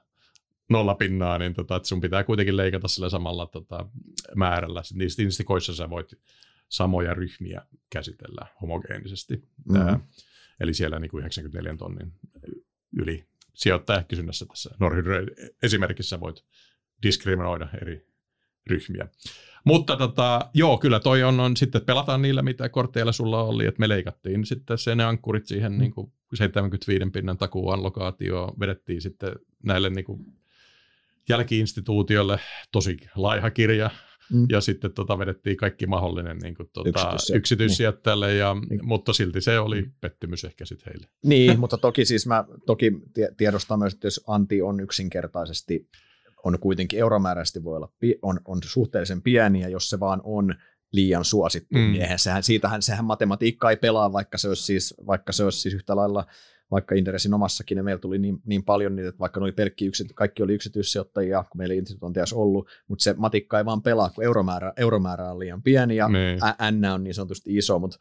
nolla 0.70 0.96
pinnaa, 0.96 1.38
niin 1.38 1.54
tota, 1.54 1.76
että 1.76 1.88
sun 1.88 2.02
pitää 2.02 2.24
kuitenkin 2.24 2.58
leikata 2.58 2.88
sillä 2.88 3.10
samalla 3.10 3.46
tota, 3.46 3.90
määrällä. 4.36 4.82
Niistä 4.94 5.22
instikoissa 5.22 5.76
sä 5.76 5.90
voit 5.90 6.14
samoja 6.70 7.14
ryhmiä 7.14 7.62
käsitellä 7.90 8.48
homogeenisesti. 8.62 9.44
Mm-hmm. 9.70 10.02
Eli 10.60 10.74
siellä 10.74 11.00
niin 11.00 11.12
kuin 11.12 11.22
94 11.22 11.76
tonnin 11.78 12.14
yli 12.98 13.28
sijoittajakysynnässä 13.54 14.46
tässä 14.46 14.76
Norhydro 14.80 15.16
esimerkissä 15.64 16.20
voit 16.20 16.44
diskriminoida 17.04 17.68
eri 17.82 18.08
ryhmiä. 18.68 19.08
Mutta 19.64 19.96
tota, 19.98 20.50
joo, 20.54 20.78
kyllä 20.78 21.00
toi 21.00 21.24
on, 21.24 21.40
on 21.40 21.58
sitten, 21.58 21.80
että 21.80 21.86
pelataan 21.86 22.22
niillä, 22.22 22.42
mitä 22.42 22.70
kortteilla 22.70 23.12
sulla 23.12 23.44
oli, 23.44 23.66
että 23.66 23.80
me 23.80 23.90
leikattiin 23.90 24.46
sitten 24.46 24.78
se 24.78 24.96
ne 24.96 25.04
ankkurit 25.04 25.46
siihen 25.46 25.78
niin 25.78 25.92
kuin 25.92 26.12
75 26.34 27.10
pinnan 27.14 27.38
takuallokaatioon, 27.38 28.60
vedettiin 28.60 29.02
sitten 29.02 29.32
näille 29.64 29.90
niin 29.90 30.06
kuin 30.06 30.26
jälkiinstituutiolle 31.30 32.40
tosi 32.72 32.98
laiha 33.16 33.52
kirja, 33.52 33.90
mm. 34.34 34.46
ja 34.50 34.62
sitten 34.62 34.94
tota, 34.94 35.20
vedettiin 35.20 35.58
kaikki 35.58 35.88
mahdollinen 35.88 36.38
niin 36.38 36.56
kuin, 36.56 36.70
tota, 36.74 37.18
yksityissijoittajalle, 37.34 38.28
niin. 38.28 38.40
ja, 38.40 38.56
niin. 38.70 38.86
mutta 38.86 39.14
silti 39.14 39.42
se 39.42 39.60
oli 39.60 39.82
mm. 39.82 39.92
pettymys 40.02 40.44
ehkä 40.44 40.66
sitten 40.66 40.94
heille. 40.94 41.08
Niin, 41.26 41.60
mutta 41.60 41.78
toki 41.78 42.06
siis 42.06 42.28
mä 42.28 42.46
toki 42.66 42.92
tiedostan 43.38 43.80
myös, 43.80 43.94
että 43.94 44.08
jos 44.08 44.24
anti 44.28 44.62
on 44.62 44.80
yksinkertaisesti 44.80 45.90
on 46.46 46.60
kuitenkin 46.60 47.00
euromääräisesti 47.00 47.64
voi 47.64 47.76
olla, 47.76 47.92
on, 48.22 48.40
on 48.46 48.60
suhteellisen 48.66 49.22
pieni, 49.22 49.62
ja 49.62 49.70
jos 49.70 49.90
se 49.90 50.00
vaan 50.00 50.22
on 50.24 50.56
liian 50.92 51.26
suosittu, 51.26 51.78
mm. 51.78 51.96
eihän 51.96 52.20
sehän, 52.20 52.44
siitähän 52.44 52.82
sehän 52.82 53.06
matematiikka 53.06 53.70
ei 53.70 53.78
pelaa, 53.78 54.14
vaikka 54.14 54.38
se 54.38 54.48
olisi 54.48 54.64
siis, 54.64 54.94
vaikka 55.08 55.32
se 55.32 55.44
olisi 55.44 55.60
siis 55.60 55.74
yhtä 55.76 55.96
lailla, 55.96 56.26
vaikka 56.72 56.96
Interesin 56.96 57.34
omassakin, 57.34 57.78
ja 57.78 57.84
meillä 57.84 58.00
tuli 58.00 58.18
niin, 58.20 58.42
niin 58.46 58.64
paljon 58.64 58.96
niitä, 58.96 59.10
että 59.10 59.20
vaikka 59.20 59.40
oli 59.40 59.52
pelkki 59.52 59.86
yksit, 59.86 60.14
kaikki 60.16 60.44
oli 60.44 60.54
yksityissijoittajia, 60.54 61.44
kun 61.52 61.58
meillä 61.58 61.76
instituutti 61.76 62.20
olisi 62.20 62.36
ollut, 62.36 62.68
mutta 62.88 63.04
se 63.04 63.14
matikka 63.18 63.58
ei 63.58 63.66
vaan 63.66 63.82
pelaa, 63.82 64.10
kun 64.10 64.24
euromäärä, 64.24 64.74
euromäärä 64.78 65.32
on 65.32 65.40
liian 65.40 65.64
pieni, 65.64 65.96
ja 65.96 66.10
niin. 66.10 66.40
N 66.72 66.86
on 66.86 67.04
niin 67.04 67.14
sanotusti 67.14 67.58
iso, 67.58 67.80
mutta 67.80 67.98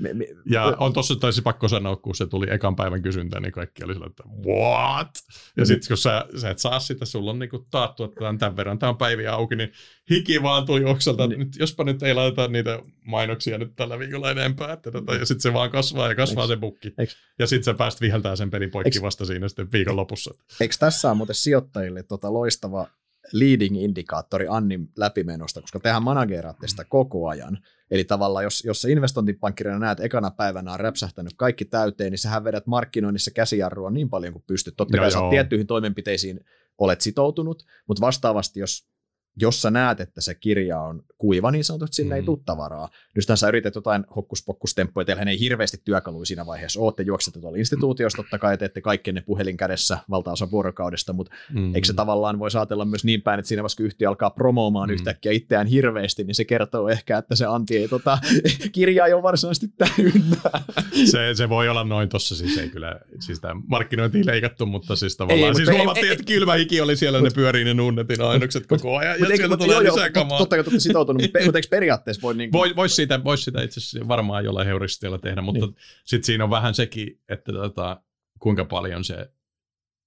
me, 0.00 0.14
me, 0.14 0.26
ja 0.50 0.64
on 0.78 0.92
tossa 0.92 1.16
taisi 1.16 1.42
pakko 1.42 1.68
sanoa, 1.68 1.96
kun 1.96 2.14
se 2.14 2.26
tuli 2.26 2.46
ekan 2.50 2.76
päivän 2.76 3.02
kysyntä, 3.02 3.40
niin 3.40 3.52
kaikki 3.52 3.84
oli 3.84 3.94
sillä, 3.94 4.06
että 4.06 4.22
what? 4.46 5.10
Ja 5.56 5.62
mm. 5.62 5.66
sitten 5.66 5.88
kun 5.88 5.96
sä, 5.96 6.24
sä 6.36 6.50
et 6.50 6.58
saa 6.58 6.80
sitä, 6.80 7.04
sulla 7.04 7.30
on 7.30 7.38
niinku 7.38 7.66
taattu, 7.70 8.04
että 8.04 8.18
tämän, 8.18 8.38
tämän 8.38 8.56
verran 8.56 8.78
tämä 8.78 8.90
on 8.90 8.98
päiviä 8.98 9.32
auki, 9.32 9.56
niin 9.56 9.72
hiki 10.10 10.42
vaan 10.42 10.66
tuli 10.66 10.84
okselta, 10.84 11.26
niin. 11.26 11.38
nyt, 11.38 11.56
jospa 11.58 11.84
nyt 11.84 12.02
ei 12.02 12.14
laiteta 12.14 12.48
niitä 12.48 12.82
mainoksia 13.06 13.58
nyt 13.58 13.76
tällä 13.76 13.98
viikolla 13.98 14.30
enempää, 14.30 14.72
että 14.72 14.90
tota, 14.90 15.14
ja 15.14 15.26
sitten 15.26 15.42
se 15.42 15.52
vaan 15.52 15.70
kasvaa 15.70 16.08
ja 16.08 16.14
kasvaa 16.14 16.44
Eiks? 16.44 16.52
se 16.52 16.56
bukki. 16.56 16.94
Eiks? 16.98 17.16
Ja 17.38 17.46
sitten 17.46 17.64
sä 17.64 17.74
pääst 17.74 18.00
viheltää 18.00 18.36
sen 18.36 18.50
pelin 18.50 18.70
poikki 18.70 18.88
Eiks? 18.88 19.02
vasta 19.02 19.24
siinä 19.24 19.48
sitten 19.48 19.72
viikon 19.72 19.96
lopussa. 19.96 20.34
Eikö 20.60 20.74
tässä 20.78 21.10
on 21.10 21.16
muuten 21.16 21.36
sijoittajille 21.36 22.02
tota 22.02 22.32
loistava 22.32 22.86
leading-indikaattori 23.32 24.46
Annin 24.48 24.88
läpimenosta, 24.96 25.60
koska 25.60 25.80
tehän 25.80 26.02
manageraatte 26.02 26.68
sitä 26.68 26.84
koko 26.84 27.28
ajan. 27.28 27.58
Eli 27.90 28.04
tavallaan, 28.04 28.44
jos, 28.44 28.64
jos 28.64 28.82
se 28.82 28.92
investointipankkirina 28.92 29.78
näet 29.78 30.00
ekana 30.00 30.30
päivänä 30.30 30.72
on 30.72 30.80
räpsähtänyt 30.80 31.32
kaikki 31.36 31.64
täyteen, 31.64 32.10
niin 32.10 32.18
sähän 32.18 32.44
vedät 32.44 32.66
markkinoinnissa 32.66 33.30
käsijarrua 33.30 33.90
niin 33.90 34.08
paljon 34.08 34.32
kuin 34.32 34.44
pystyt. 34.46 34.74
Totta 34.76 34.98
kai 34.98 35.10
sä 35.10 35.18
tiettyihin 35.30 35.66
toimenpiteisiin 35.66 36.40
olet 36.78 37.00
sitoutunut, 37.00 37.66
mutta 37.86 38.00
vastaavasti, 38.00 38.60
jos 38.60 38.88
jos 39.36 39.62
sä 39.62 39.70
näet, 39.70 40.00
että 40.00 40.20
se 40.20 40.34
kirja 40.34 40.80
on 40.80 41.02
kuiva, 41.18 41.50
niin 41.50 41.64
sanotusti 41.64 41.96
sinne 41.96 42.14
mm. 42.14 42.16
ei 42.16 42.22
tule 42.22 42.38
tavaraa. 42.44 42.88
Nythän 43.14 43.36
sä 43.36 43.48
yrität 43.48 43.74
jotain 43.74 44.04
hokkuspokkustemppuja, 44.16 45.04
teillähän 45.04 45.28
ei 45.28 45.40
hirveästi 45.40 45.80
työkaluja 45.84 46.26
siinä 46.26 46.46
vaiheessa 46.46 46.80
ole, 46.80 46.92
te 46.96 47.02
juoksette 47.02 47.40
tuolla 47.40 47.58
instituutiosta, 47.58 48.22
totta 48.22 48.38
kai 48.38 48.58
teette 48.58 48.80
kaikkenne 48.80 49.20
puhelin 49.20 49.56
kädessä 49.56 49.98
valtaosa 50.10 50.50
vuorokaudesta, 50.50 51.12
mutta 51.12 51.32
mm. 51.54 51.74
eikö 51.74 51.86
se 51.86 51.92
tavallaan 51.92 52.38
voi 52.38 52.50
saatella 52.50 52.84
myös 52.84 53.04
niin 53.04 53.22
päin, 53.22 53.38
että 53.38 53.48
siinä 53.48 53.62
vaiheessa 53.62 53.76
kun 53.76 53.86
yhtiö 53.86 54.08
alkaa 54.08 54.30
promoomaan 54.30 54.88
mm. 54.88 54.94
yhtäkkiä 54.94 55.32
itseään 55.32 55.66
hirveästi, 55.66 56.24
niin 56.24 56.34
se 56.34 56.44
kertoo 56.44 56.88
ehkä, 56.88 57.18
että 57.18 57.34
se 57.34 57.46
anti 57.46 57.76
ei 57.76 57.88
tota, 57.88 58.18
kirja 58.72 59.06
ei 59.06 59.12
ole 59.12 59.22
varsinaisesti 59.22 59.68
täynnä. 59.78 60.36
Se, 61.10 61.34
se 61.34 61.48
voi 61.48 61.68
olla 61.68 61.84
noin 61.84 62.08
tuossa, 62.08 62.36
siis 62.36 62.58
ei 62.58 62.68
kyllä, 62.68 63.00
siis 63.20 63.40
tämä 63.40 63.60
markkinointi 63.66 64.18
ei 64.18 64.26
leikattu, 64.26 64.66
mutta 64.66 64.96
siis 64.96 65.16
tavallaan, 65.16 65.48
ei, 65.48 65.54
siis 65.54 65.68
ei, 65.68 65.76
huomattiin, 65.76 66.06
ei, 66.06 66.12
että 66.12 66.24
kylmä 66.24 66.54
hiki 66.54 66.80
oli 66.80 66.96
siellä, 66.96 67.20
ne 67.20 67.30
pyörii 67.34 67.64
ne 67.64 67.74
nunnetin 67.74 68.22
ainokset 68.22 68.66
koko 68.66 68.96
ajan 68.96 69.16
mutta 69.26 69.36
sieltä 69.36 69.56
tulee 69.56 69.74
joo, 69.76 69.94
lisää 69.94 70.10
kamaa. 70.10 70.38
Totta 70.38 70.64
kai 70.64 70.80
sitoutunut, 70.80 71.22
mutta, 71.22 71.38
mutta 71.44 71.58
eikö 71.58 71.68
periaatteessa 71.70 72.22
voi... 72.22 72.34
Niin 72.34 72.50
kuin... 72.50 72.76
Vois 72.76 72.96
sitä, 72.96 73.24
vois 73.24 73.44
sitä 73.44 73.62
itse 73.62 73.80
asiassa 73.80 74.08
varmaan 74.08 74.44
jollain 74.44 74.66
heuristialla 74.66 75.18
tehdä, 75.18 75.42
mutta 75.42 75.66
niin. 75.66 75.76
sitten 76.04 76.26
siinä 76.26 76.44
on 76.44 76.50
vähän 76.50 76.74
sekin, 76.74 77.20
että 77.28 77.52
tota, 77.52 78.02
kuinka 78.38 78.64
paljon 78.64 79.04
se, 79.04 79.30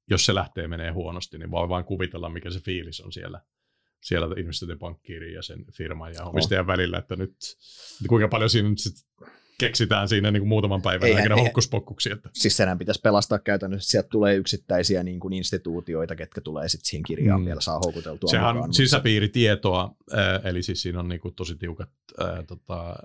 jos 0.09 0.25
se 0.25 0.35
lähtee 0.35 0.67
menee 0.67 0.91
huonosti, 0.91 1.37
niin 1.37 1.51
voi 1.51 1.69
vaan 1.69 1.85
kuvitella, 1.85 2.29
mikä 2.29 2.49
se 2.49 2.59
fiilis 2.59 3.01
on 3.01 3.11
siellä 3.11 3.41
siellä 4.03 4.35
investointipankkiirin 4.37 5.33
ja 5.33 5.41
sen 5.41 5.65
firman 5.71 6.13
ja 6.13 6.23
omistajan 6.23 6.65
oh. 6.65 6.67
välillä, 6.67 6.97
että 6.97 7.15
nyt 7.15 7.35
kuinka 8.07 8.27
paljon 8.27 8.49
siinä 8.49 8.69
nyt 8.69 8.79
sit 8.79 9.07
keksitään 9.59 10.09
siinä 10.09 10.31
niin 10.31 10.41
kuin 10.41 10.49
muutaman 10.49 10.81
päivän 10.81 11.07
eihän, 11.07 11.23
aikana 11.23 11.41
hokkuspokkuksia. 11.41 12.13
Että. 12.13 12.29
Siis 12.33 12.57
senhän 12.57 12.77
pitäisi 12.77 13.01
pelastaa 13.01 13.39
käytännössä, 13.39 13.85
että 13.85 13.91
sieltä 13.91 14.09
tulee 14.09 14.35
yksittäisiä 14.35 15.03
niin 15.03 15.19
kuin 15.19 15.33
instituutioita, 15.33 16.15
ketkä 16.15 16.41
tulee 16.41 16.69
sitten 16.69 16.89
siihen 16.89 17.03
kirjaan 17.03 17.41
mm. 17.41 17.45
vielä 17.45 17.61
saa 17.61 17.79
houkuteltua 17.79 18.29
Sehän 18.29 18.55
mukaan. 18.55 18.69
on 18.69 18.73
sisäpiiritietoa, 18.73 19.95
eli 20.43 20.63
siis 20.63 20.81
siinä 20.81 20.99
on 20.99 21.09
niin 21.09 21.21
kuin 21.21 21.35
tosi 21.35 21.55
tiukat 21.55 21.89
ää, 22.17 22.43
tota, 22.43 22.95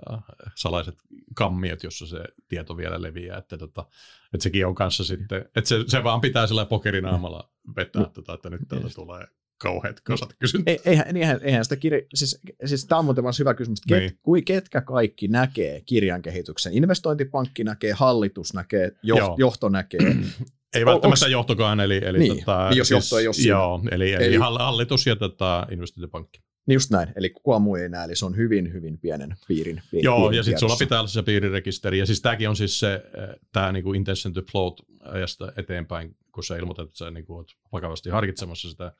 salaiset 0.55 0.95
kammiot, 1.35 1.83
jossa 1.83 2.07
se 2.07 2.19
tieto 2.47 2.77
vielä 2.77 3.01
leviää, 3.01 3.37
että, 3.37 3.57
tota, 3.57 3.85
että 4.33 4.43
sekin 4.43 4.67
on 4.67 4.75
kanssa 4.75 5.03
sitten, 5.03 5.45
että 5.55 5.67
se, 5.67 5.75
se 5.87 6.03
vaan 6.03 6.21
pitää 6.21 6.47
sillä 6.47 6.65
pokerinaamalla 6.65 7.49
vetää, 7.75 8.03
mm. 8.03 8.11
tota, 8.11 8.33
että 8.33 8.49
nyt 8.49 8.61
täältä 8.67 8.89
tulee 8.95 9.27
kauheat 9.57 10.01
kasat 10.01 10.33
kysyntää. 10.39 10.71
Ei, 10.71 10.79
eihän, 10.85 11.17
eihän, 11.17 11.39
eihän 11.41 11.65
sitä 11.65 11.75
kirja, 11.75 12.01
siis, 12.13 12.41
siis 12.65 12.85
tämä 12.85 12.99
on 12.99 13.05
muuten 13.05 13.23
hyvä 13.39 13.53
kysymys, 13.53 13.81
ket, 13.87 13.99
niin. 13.99 14.19
kui, 14.23 14.41
ketkä 14.41 14.81
kaikki 14.81 15.27
näkee 15.27 15.81
kirjan 15.81 16.21
kehityksen? 16.21 16.73
Investointipankki 16.73 17.63
näkee, 17.63 17.91
hallitus 17.91 18.53
näkee, 18.53 18.91
jo, 19.03 19.35
johto 19.37 19.69
näkee. 19.69 19.99
ei 20.75 20.85
välttämättä 20.85 21.25
Onks... 21.25 21.31
johtokaan, 21.31 21.79
eli, 21.79 22.01
eli 22.05 22.19
niin, 22.19 22.37
tota, 22.37 22.69
niin 22.69 22.77
jos 22.77 22.87
siis, 22.87 23.11
johto 23.11 23.19
ei 23.19 23.27
ole 23.27 23.33
siinä. 23.33 23.49
Joo, 23.49 23.81
eli, 23.91 24.13
eli, 24.13 24.25
eli 24.25 24.35
hallitus 24.35 25.07
ja 25.07 25.15
tota, 25.15 25.67
investointipankki. 25.71 26.39
Niin 26.67 26.73
just 26.73 26.91
näin, 26.91 27.13
eli 27.15 27.29
kukaan 27.29 27.61
muu 27.61 27.75
ei 27.75 27.89
näe, 27.89 28.05
eli 28.05 28.15
se 28.15 28.25
on 28.25 28.35
hyvin, 28.35 28.73
hyvin 28.73 28.97
pienen 28.97 29.35
piirin. 29.47 29.81
piirin 29.91 30.05
Joo, 30.05 30.19
piirin 30.19 30.37
ja 30.37 30.43
sitten 30.43 30.59
sulla 30.59 30.75
pitää 30.75 30.99
olla 30.99 31.07
se 31.07 31.23
piirirekisteri, 31.23 31.99
ja 31.99 32.05
siis 32.05 32.21
tämäkin 32.21 32.49
on 32.49 32.55
siis 32.55 32.79
se, 32.79 33.03
tämä 33.51 33.71
niinku 33.71 33.93
intention 33.93 34.33
to 34.33 34.41
float 34.51 34.81
ajasta 35.01 35.53
eteenpäin, 35.57 36.17
kun 36.31 36.43
sä 36.43 36.57
ilmoitat, 36.57 36.87
että 36.87 36.97
sä 36.97 37.11
niinku 37.11 37.35
oot 37.35 37.51
vakavasti 37.71 38.09
harkitsemassa 38.09 38.69
sitä 38.69 38.91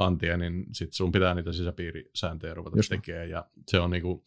antia, 0.00 0.36
niin 0.36 0.66
sit 0.72 0.92
sun 0.92 1.12
pitää 1.12 1.34
niitä 1.34 1.52
sisäpiirisääntöjä 1.52 2.54
ruveta 2.54 2.78
Just 2.78 2.88
tekemään. 2.88 3.30
Ja 3.30 3.46
se 3.68 3.80
on 3.80 3.90
niinku, 3.90 4.24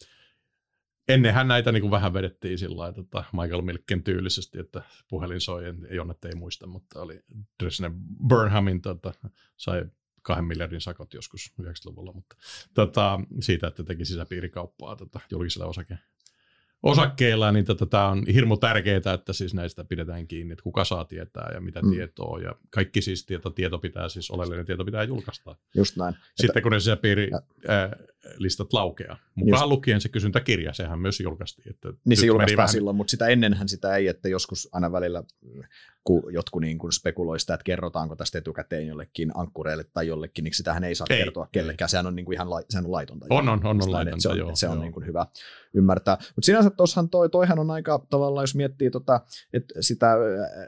ennenhän 1.07 1.47
näitä 1.47 1.71
niinku 1.71 1.91
vähän 1.91 2.13
vedettiin 2.13 2.57
sillä 2.57 2.77
lailla, 2.77 2.95
tota 2.95 3.23
Michael 3.33 3.61
Milken 3.61 4.03
tyylisesti, 4.03 4.59
että 4.59 4.81
puhelin 5.09 5.41
soi, 5.41 5.63
Jonnet 5.91 6.25
ei 6.25 6.35
muista, 6.35 6.67
mutta 6.67 7.01
oli 7.01 7.19
Dresden 7.63 7.93
Burnhamin 8.27 8.81
tota, 8.81 9.13
sai 9.57 9.85
kahden 10.21 10.45
miljardin 10.45 10.81
sakot 10.81 11.13
joskus 11.13 11.53
90-luvulla, 11.61 12.13
mutta 12.13 12.35
tota, 12.73 13.19
siitä, 13.39 13.67
että 13.67 13.83
teki 13.83 14.05
sisäpiirikauppaa 14.05 14.95
tota, 14.95 15.19
julkisella 15.31 15.67
osake, 15.67 15.97
osakkeilla, 16.83 17.51
niin 17.51 17.65
tota, 17.65 17.85
tämä 17.85 18.09
on 18.09 18.23
hirmu 18.33 18.57
tärkeää, 18.57 19.13
että 19.13 19.33
siis 19.33 19.53
näistä 19.53 19.83
pidetään 19.83 20.27
kiinni, 20.27 20.53
että 20.53 20.63
kuka 20.63 20.85
saa 20.85 21.05
tietää 21.05 21.51
ja 21.53 21.61
mitä 21.61 21.81
mm. 21.81 21.91
tietoa. 21.91 22.39
Ja 22.39 22.55
kaikki 22.69 23.01
siis 23.01 23.25
tieto, 23.25 23.49
tieto 23.49 23.77
pitää 23.77 24.09
siis, 24.09 24.31
oleellinen 24.31 24.65
tieto 24.65 24.85
pitää 24.85 25.03
julkaista. 25.03 25.55
Just 25.75 25.97
näin. 25.97 26.15
Sitten 26.35 26.63
kun 26.63 26.71
ne 26.71 26.79
sisäpiiri, 26.79 27.31
ää, 27.67 27.95
listat 28.37 28.73
laukeaa. 28.73 29.17
Mukaan 29.35 29.61
Just. 29.61 29.71
lukien 29.71 30.01
se 30.01 30.09
kysyntäkirja, 30.09 30.73
sehän 30.73 30.99
myös 30.99 31.19
julkaistiin. 31.19 31.69
Että 31.69 31.93
niin 32.05 32.17
se 32.17 32.25
julkaistaan 32.25 32.57
vähän... 32.57 32.69
silloin, 32.69 32.95
mutta 32.95 33.11
sitä 33.11 33.27
ennenhän 33.27 33.69
sitä 33.69 33.95
ei, 33.95 34.07
että 34.07 34.29
joskus 34.29 34.69
aina 34.71 34.91
välillä 34.91 35.23
kun 36.03 36.33
jotkut 36.33 36.61
niin 36.61 36.77
kuin 36.77 36.93
spekuloi 36.93 37.39
sitä, 37.39 37.53
että 37.53 37.63
kerrotaanko 37.63 38.15
tästä 38.15 38.37
etukäteen 38.37 38.87
jollekin 38.87 39.31
ankkureille 39.35 39.83
tai 39.83 40.07
jollekin, 40.07 40.43
niin 40.43 40.53
sitähän 40.53 40.83
ei 40.83 40.95
saa 40.95 41.07
ei, 41.09 41.17
kertoa 41.17 41.47
kellekään. 41.51 41.87
Ei. 41.87 41.89
Sehän 41.89 42.07
on 42.07 42.15
niin 42.15 42.25
kuin 42.25 42.33
ihan 42.33 42.49
lai, 42.49 42.63
sehän 42.69 42.85
on 42.85 42.91
laitonta. 42.91 43.25
On, 43.29 43.49
on, 43.49 43.65
on, 43.65 43.81
on 43.83 43.91
laitonta, 43.91 44.21
se 44.21 44.29
on, 44.29 44.37
joo. 44.37 44.55
Se 44.55 44.67
on 44.67 44.73
joo. 44.73 44.81
niin 44.81 44.93
kuin 44.93 45.05
hyvä 45.05 45.25
ymmärtää. 45.73 46.15
Mutta 46.15 46.45
sinänsä 46.45 46.69
tuossahan 46.69 47.09
toi, 47.09 47.29
toihan 47.29 47.59
on 47.59 47.71
aika 47.71 48.05
tavallaan, 48.09 48.43
jos 48.43 48.55
miettii 48.55 48.91
tota, 48.91 49.21
että 49.53 49.73
sitä 49.79 50.15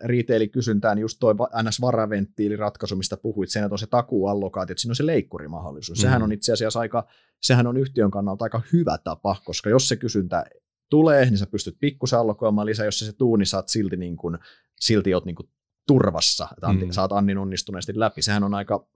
retail-kysyntää, 0.04 0.96
niin 0.96 1.02
just 1.02 1.18
toi 1.20 1.34
NS-varaventtiiliratkaisu, 1.34 2.96
mistä 2.96 3.18
puhuit, 3.18 3.50
sen, 3.50 3.64
että 3.64 3.74
on 3.74 3.80
se 3.80 3.88
takuuallokaatio, 3.88 4.72
että 4.72 4.82
siinä 4.82 4.92
on 4.92 4.96
se 4.96 5.06
leikkurimahdollisuus. 5.06 6.00
Mm. 6.00 6.02
Sehän 6.02 6.24
on 6.24 6.32
itse 6.32 6.54
asiassa 6.54 6.80
aika, 6.80 7.08
sehän 7.42 7.68
on 7.68 7.78
yhtiön 7.78 8.12
kannalta 8.12 8.46
aika 8.46 8.62
hyvä 8.74 8.98
tapa, 9.04 9.36
koska 9.46 9.70
jos 9.70 9.88
se 9.88 9.96
kysyntä 9.96 10.46
tulee, 10.90 11.26
niin 11.26 11.38
sä 11.38 11.46
pystyt 11.46 11.78
pikkusen 11.80 12.20
allokoimaan 12.20 12.66
lisää, 12.66 12.86
jos 12.86 13.00
se, 13.00 13.06
se 13.06 13.14
tuu, 13.14 13.36
niin 13.36 13.46
saat 13.46 13.70
silti, 13.70 13.98
niin 13.98 14.18
kuin, 14.18 14.38
silti 14.80 15.13
oot 15.13 15.26
niin 15.26 15.36
kuin 15.36 15.49
turvassa, 15.88 16.47
että 16.51 16.67
Antti, 16.67 16.86
mm. 16.86 16.91
saat 16.91 17.11
Annin 17.11 17.38
onnistuneesti 17.38 17.99
läpi. 17.99 18.21
Sehän 18.21 18.43
on 18.43 18.53
aika, 18.53 18.88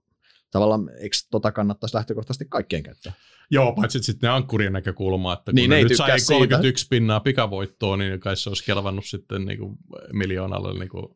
tavallaan, 0.50 0.90
eikö 1.00 1.16
tota 1.30 1.52
kannattaisi 1.52 1.96
lähtökohtaisesti 1.96 2.44
kaikkien 2.48 2.82
käyttää? 2.82 3.12
Joo, 3.50 3.72
paitsi 3.72 4.02
sitten 4.02 4.28
ne 4.28 4.34
ankkurien 4.34 4.72
näkökulma, 4.72 5.32
että 5.32 5.44
kun 5.44 5.54
niin, 5.54 5.70
ne, 5.70 5.76
ne 5.76 5.82
nyt 5.82 5.96
sai 5.96 6.08
31 6.28 6.82
siitä. 6.82 6.90
pinnaa 6.90 7.20
pikavoittoa, 7.20 7.96
niin 7.96 8.20
kai 8.20 8.36
se 8.36 8.50
olisi 8.50 8.64
kelvannut 8.64 9.06
sitten 9.06 9.44
niin 9.44 9.58
kuin 9.58 9.76
miljoonalle 10.12 10.78
niin 10.78 10.88
kuin 10.88 11.06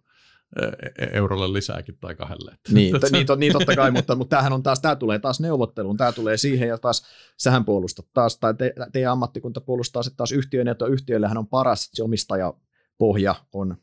e, 0.63 0.67
e, 1.05 1.09
eurolle 1.13 1.53
lisääkin 1.53 1.99
tai 2.01 2.15
kahdelle. 2.15 2.59
Niin, 2.73 3.01
to, 3.01 3.07
niin, 3.13 3.27
to, 3.27 3.37
niin 3.37 3.53
totta 3.53 3.77
kai, 3.77 3.91
mutta, 3.91 4.15
mutta 4.15 4.37
tämähän 4.37 4.53
on 4.53 4.63
taas, 4.63 4.81
tämä 4.81 4.97
tulee 4.97 5.19
taas 5.19 5.41
neuvotteluun, 5.41 5.97
tämä 5.97 6.13
tulee 6.13 6.37
siihen 6.37 6.69
ja 6.69 6.79
taas 6.79 7.05
sähän 7.37 7.65
puolustat 7.65 8.07
taas, 8.15 8.39
tai 8.39 8.55
te, 8.55 8.75
teidän 8.93 9.13
ammattikunta 9.13 9.61
puolustaa 9.61 10.03
sitten 10.03 10.17
taas 10.17 10.33
yhtiön, 10.33 10.69
että 10.69 10.87
yhtiöillähän 10.87 11.39
on 11.39 11.47
paras, 11.47 11.85
että 11.85 11.97
se 11.97 12.03
omistajapohja 12.03 13.35
on 13.53 13.77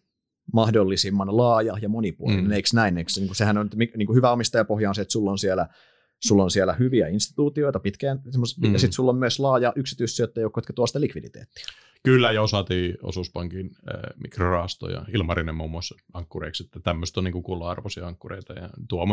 mahdollisimman 0.53 1.37
laaja 1.37 1.77
ja 1.81 1.89
monipuolinen, 1.89 2.45
mm. 2.45 2.51
eikö 2.51 2.69
näin? 2.73 2.97
Eikö, 2.97 3.11
niin 3.15 3.27
kuin, 3.27 3.35
sehän 3.35 3.57
on, 3.57 3.69
niin 3.75 4.07
kuin 4.07 4.15
hyvä 4.15 4.31
omistajapohja 4.31 4.89
on 4.89 4.95
se, 4.95 5.01
että 5.01 5.11
sulla 5.11 5.31
on 5.31 5.39
siellä 5.39 5.67
sulla 6.23 6.43
on 6.43 6.51
siellä 6.51 6.73
hyviä 6.73 7.07
instituutioita 7.07 7.79
pitkään, 7.79 8.19
mm. 8.57 8.73
ja 8.73 8.79
sitten 8.79 8.93
sulla 8.93 9.11
on 9.11 9.17
myös 9.17 9.39
laaja 9.39 9.73
yksityissijoittaja, 9.75 10.43
jotka 10.43 10.73
tuo 10.73 10.87
sitä 10.87 11.01
likviditeettiä. 11.01 11.65
Kyllä, 12.03 12.31
jo 12.31 12.47
saatiin 12.47 12.97
osuuspankin 13.03 13.65
äh, 13.75 14.01
mikrorahastoja, 14.23 15.05
Ilmarinen 15.13 15.55
muun 15.55 15.71
muassa 15.71 15.95
ankkureiksi, 16.13 16.63
että 16.63 16.79
tämmöistä 16.79 17.19
on 17.19 17.23
niin 17.23 17.43
kulla-arvoisia 17.43 18.07
ankkureita, 18.07 18.53
ja 18.53 18.69
tuo 18.87 19.05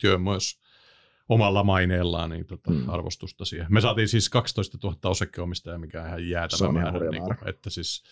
työ 0.00 0.18
myös 0.18 0.60
omalla 1.28 1.64
maineellaan 1.64 2.30
niin 2.30 2.46
tota, 2.46 2.70
mm. 2.70 2.88
arvostusta 2.88 3.44
siihen. 3.44 3.66
Me 3.70 3.80
saatiin 3.80 4.08
siis 4.08 4.28
12 4.28 4.78
000 4.82 4.98
osakeomistajaa, 5.04 5.78
mikä 5.78 6.02
on 6.02 6.08
ihan 6.08 6.28
jäätävä 6.28 6.72
määrä. 6.72 7.10
Niin 7.10 7.22
kuin, 7.22 7.48
että 7.48 7.70
siis 7.70 8.04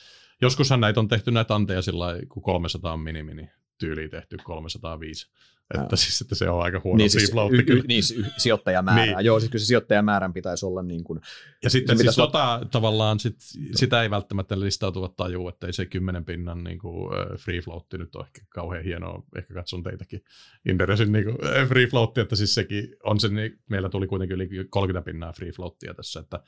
Joskushan 0.42 0.80
näitä 0.80 1.00
on 1.00 1.08
tehty 1.08 1.30
näitä 1.30 1.54
anteja 1.54 1.82
sillä 1.82 2.06
kun 2.28 2.42
300 2.42 2.92
on 2.92 3.00
minimi, 3.00 3.34
niin 3.34 3.50
tyyliin 3.78 4.10
tehty 4.10 4.36
305. 4.44 5.30
Että 5.74 5.88
no. 5.90 5.96
siis 5.96 6.20
että 6.20 6.34
se 6.34 6.50
on 6.50 6.62
aika 6.62 6.80
huono 6.84 6.96
niin, 6.96 7.10
siis, 7.10 7.32
y- 7.52 7.74
y- 7.76 7.82
niin, 7.88 8.02
sijoittajamäärä. 8.36 9.04
niin. 9.04 9.24
Joo, 9.24 9.40
siis 9.40 9.50
kyllä 9.50 9.62
se 9.62 9.66
sijoittajamäärän 9.66 10.32
pitäisi 10.32 10.66
olla 10.66 10.82
niin 10.82 11.04
kuin... 11.04 11.20
Ja 11.62 11.70
sitten 11.70 11.98
siis 11.98 12.16
tota, 12.16 12.66
tavallaan 12.70 13.20
sit, 13.20 13.36
sitä 13.74 14.02
ei 14.02 14.10
välttämättä 14.10 14.60
listautuvat 14.60 15.16
tajuu, 15.16 15.48
että 15.48 15.66
ei 15.66 15.72
se 15.72 15.86
kymmenen 15.86 16.24
pinnan 16.24 16.64
niin 16.64 16.78
kuin, 16.78 17.10
free 17.38 17.60
float 17.60 17.86
nyt 17.92 18.16
ole 18.16 18.24
ehkä 18.24 18.40
kauhean 18.48 18.84
hienoa. 18.84 19.22
Ehkä 19.36 19.54
katson 19.54 19.82
teitäkin 19.82 20.24
Inderesin 20.68 21.12
niin 21.12 21.24
kuin, 21.24 21.36
free 21.68 21.86
float, 21.86 22.18
että 22.18 22.36
siis 22.36 22.54
sekin 22.54 22.96
on 23.04 23.20
se, 23.20 23.28
niin, 23.28 23.60
meillä 23.70 23.88
tuli 23.88 24.06
kuitenkin 24.06 24.34
yli 24.34 24.48
30 24.70 25.04
pinnaa 25.04 25.32
free 25.32 25.52
floatia 25.52 25.94
tässä, 25.94 26.20
että 26.20 26.40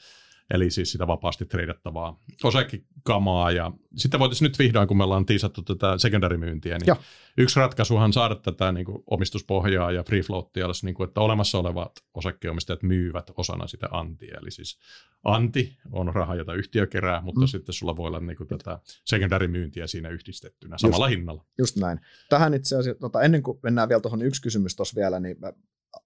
eli 0.50 0.70
siis 0.70 0.92
sitä 0.92 1.06
vapaasti 1.06 1.46
treidattavaa 1.46 2.20
osakekamaa. 2.44 3.50
Ja 3.50 3.72
sitten 3.96 4.20
voitaisiin 4.20 4.46
nyt 4.46 4.58
vihdoin, 4.58 4.88
kun 4.88 4.96
me 4.96 5.04
ollaan 5.04 5.26
tiisattu 5.26 5.62
tätä 5.62 5.98
secondary-myyntiä, 5.98 6.78
niin 6.78 6.86
ja. 6.86 6.96
yksi 7.38 7.60
ratkaisuhan 7.60 8.12
saada 8.12 8.34
tätä 8.34 8.72
niin 8.72 8.86
kuin 8.86 9.02
omistuspohjaa 9.06 9.92
ja 9.92 10.02
free 10.02 10.22
floatia, 10.22 10.66
niin 10.82 10.94
kuin, 10.94 11.08
että 11.08 11.20
olemassa 11.20 11.58
olevat 11.58 11.92
osakkeenomistajat 12.14 12.82
myyvät 12.82 13.30
osana 13.36 13.66
sitä 13.66 13.88
antia. 13.90 14.38
Eli 14.42 14.50
siis 14.50 14.78
anti 15.24 15.78
on 15.92 16.14
raha, 16.14 16.34
jota 16.34 16.54
yhtiö 16.54 16.86
kerää, 16.86 17.20
mutta 17.20 17.40
mm. 17.40 17.46
sitten 17.46 17.72
sulla 17.72 17.96
voi 17.96 18.06
olla 18.06 18.20
niin 18.20 18.36
kuin 18.36 18.48
tätä 18.48 18.78
secondary-myyntiä 19.04 19.86
siinä 19.86 20.08
yhdistettynä 20.08 20.78
samalla 20.78 21.06
just, 21.06 21.18
hinnalla. 21.18 21.44
Just 21.58 21.76
näin. 21.76 22.00
Tähän 22.28 22.54
itse 22.54 22.76
asiassa, 22.76 23.00
tota, 23.00 23.22
ennen 23.22 23.42
kuin 23.42 23.58
mennään 23.62 23.88
vielä 23.88 24.00
tuohon 24.00 24.22
yksi 24.22 24.42
kysymys 24.42 24.76
tuossa 24.76 25.00
vielä, 25.00 25.20
niin 25.20 25.36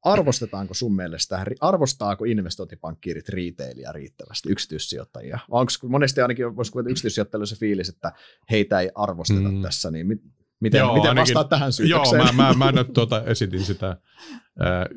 arvostetaanko 0.04 0.74
sun 0.74 0.96
mielestä, 0.96 1.46
arvostaako 1.60 2.24
investointipankkiirit 2.24 3.28
retailia 3.28 3.92
riittävästi, 3.92 4.52
yksityissijoittajia? 4.52 5.38
Onko 5.50 5.72
monesti 5.88 6.20
ainakin 6.20 6.56
voisi 6.56 6.72
kuvata 6.72 6.90
yksityissijoittajille 6.90 7.46
se 7.46 7.56
fiilis, 7.56 7.88
että 7.88 8.12
heitä 8.50 8.80
ei 8.80 8.90
arvosteta 8.94 9.48
mm. 9.48 9.62
tässä, 9.62 9.90
niin 9.90 10.06
mit, 10.06 10.22
miten, 10.60 10.78
joo, 10.78 10.94
miten 10.94 11.08
ainakin, 11.08 11.34
vastaat 11.34 11.48
tähän 11.48 11.72
syytökseen? 11.72 12.20
Joo, 12.20 12.32
mä, 12.32 12.54
mä, 12.54 12.64
mä 12.64 12.72
nyt 12.82 12.92
tuota, 12.92 13.24
esitin 13.24 13.64
sitä 13.64 13.88
äh, 13.88 13.96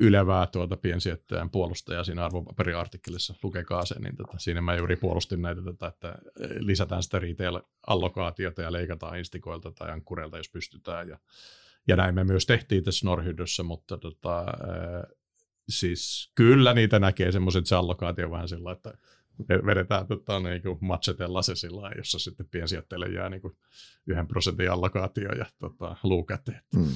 ylevää 0.00 0.46
tuota 0.46 0.76
piensijoittajan 0.76 1.50
puolustajaa 1.50 2.04
siinä 2.04 2.24
arvopaperiartikkelissa, 2.24 3.34
lukekaa 3.42 3.84
sen, 3.84 4.02
niin 4.02 4.16
tota, 4.16 4.38
siinä 4.38 4.60
mä 4.60 4.76
juuri 4.76 4.96
puolustin 4.96 5.42
näitä, 5.42 5.62
tota, 5.62 5.86
että 5.86 6.14
lisätään 6.58 7.02
sitä 7.02 7.18
retail-allokaatiota 7.18 8.62
ja 8.62 8.72
leikataan 8.72 9.18
instakoilta 9.18 9.72
tai 9.72 9.90
ankkureilta, 9.90 10.36
jos 10.36 10.50
pystytään, 10.50 11.08
ja 11.08 11.18
ja 11.88 11.96
näin 11.96 12.14
me 12.14 12.24
myös 12.24 12.46
tehtiin 12.46 12.84
tässä 12.84 13.06
Norhydyssä, 13.06 13.62
mutta 13.62 13.98
tota, 13.98 14.44
siis 15.68 16.32
kyllä 16.34 16.74
niitä 16.74 16.98
näkee 16.98 17.32
semmoiset 17.32 17.66
se 17.66 17.74
allokaatio 17.74 18.30
vähän 18.30 18.48
sillä 18.48 18.72
että 18.72 18.94
vedetään 19.66 20.06
tota, 20.06 20.40
niin 20.40 20.62
kuin 20.62 20.78
matchetella 20.80 21.42
se 21.42 21.54
sillä 21.54 21.90
jossa 21.96 22.18
sitten 22.18 22.48
piensijoittajille 22.50 23.06
jää 23.06 23.28
niin 23.28 23.42
kuin 23.42 23.56
yhden 24.06 24.28
prosentin 24.28 24.70
allokaatio 24.70 25.32
ja 25.32 25.46
tota, 25.58 25.96
luukäteen. 26.02 26.62
Mm. 26.74 26.88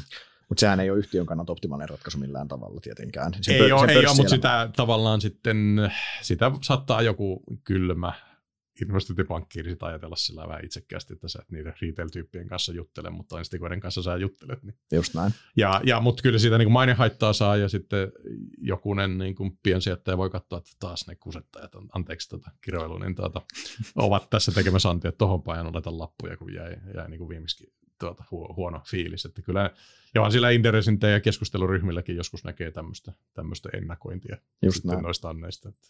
Mutta 0.48 0.60
sehän 0.60 0.80
ei 0.80 0.90
ole 0.90 0.98
yhtiön 0.98 1.26
kannalta 1.26 1.52
optimaalinen 1.52 1.88
ratkaisu 1.88 2.18
millään 2.18 2.48
tavalla 2.48 2.80
tietenkään. 2.80 3.32
Se 3.40 3.52
ei 3.52 3.70
pö- 3.70 3.74
ole, 3.74 3.92
ei 3.92 4.06
ole 4.06 4.16
mutta 4.16 4.30
sitä 4.30 4.70
tavallaan 4.76 5.20
sitten, 5.20 5.76
sitä 6.22 6.50
saattaa 6.62 7.02
joku 7.02 7.42
kylmä 7.64 8.12
investointipankkiiri 8.82 9.70
sitä 9.70 9.86
ajatella 9.86 10.16
sillä 10.16 10.48
vähän 10.48 10.64
itsekkäästi, 10.64 11.12
että 11.12 11.28
sä 11.28 11.38
et 11.42 11.50
niiden 11.50 11.74
retail-tyyppien 11.82 12.48
kanssa 12.48 12.72
juttele, 12.72 13.10
mutta 13.10 13.38
instikoiden 13.38 13.80
kanssa 13.80 14.02
sä 14.02 14.16
juttelet. 14.16 14.62
Niin. 14.62 14.74
Just 14.92 15.14
näin. 15.14 15.32
Ja, 15.56 15.80
ja 15.84 16.00
mutta 16.00 16.22
kyllä 16.22 16.38
siitä 16.38 16.58
niin 16.58 16.72
mainehaittaa 16.72 17.32
saa 17.32 17.56
ja 17.56 17.68
sitten 17.68 18.12
jokunen 18.58 19.18
niin 19.18 19.34
kuin 19.34 19.58
piensijoittaja 19.62 20.18
voi 20.18 20.30
katsoa, 20.30 20.58
että 20.58 20.70
taas 20.80 21.06
ne 21.06 21.14
kusettajat, 21.14 21.72
anteeksi 21.92 22.28
tota, 22.28 22.50
kiroilu, 22.60 22.98
niin 22.98 23.14
tuota, 23.14 23.42
ovat 23.96 24.30
tässä 24.30 24.52
tekemässä 24.52 24.90
antia, 24.90 25.08
että 25.08 25.18
tohon 25.18 25.42
päin 25.42 25.72
laita 25.72 25.98
lappuja, 25.98 26.36
kun 26.36 26.54
jäi, 26.54 26.76
jäi 26.94 27.08
niin 27.08 27.18
kuin 27.18 27.28
viimeksi 27.28 27.72
tuota, 27.98 28.24
huono 28.30 28.80
fiilis. 28.86 29.24
Että 29.24 29.42
kyllä 29.42 29.70
ja 30.14 30.30
sillä 30.30 30.50
Inderesin 30.50 30.98
ja 31.12 31.20
keskusteluryhmilläkin 31.20 32.16
joskus 32.16 32.44
näkee 32.44 32.70
tämmöistä, 32.70 33.12
tämmöistä 33.34 33.68
ennakointia 33.72 34.36
Just 34.62 34.84
näin. 34.84 35.02
noista 35.02 35.28
anneista. 35.28 35.68
Että. 35.68 35.86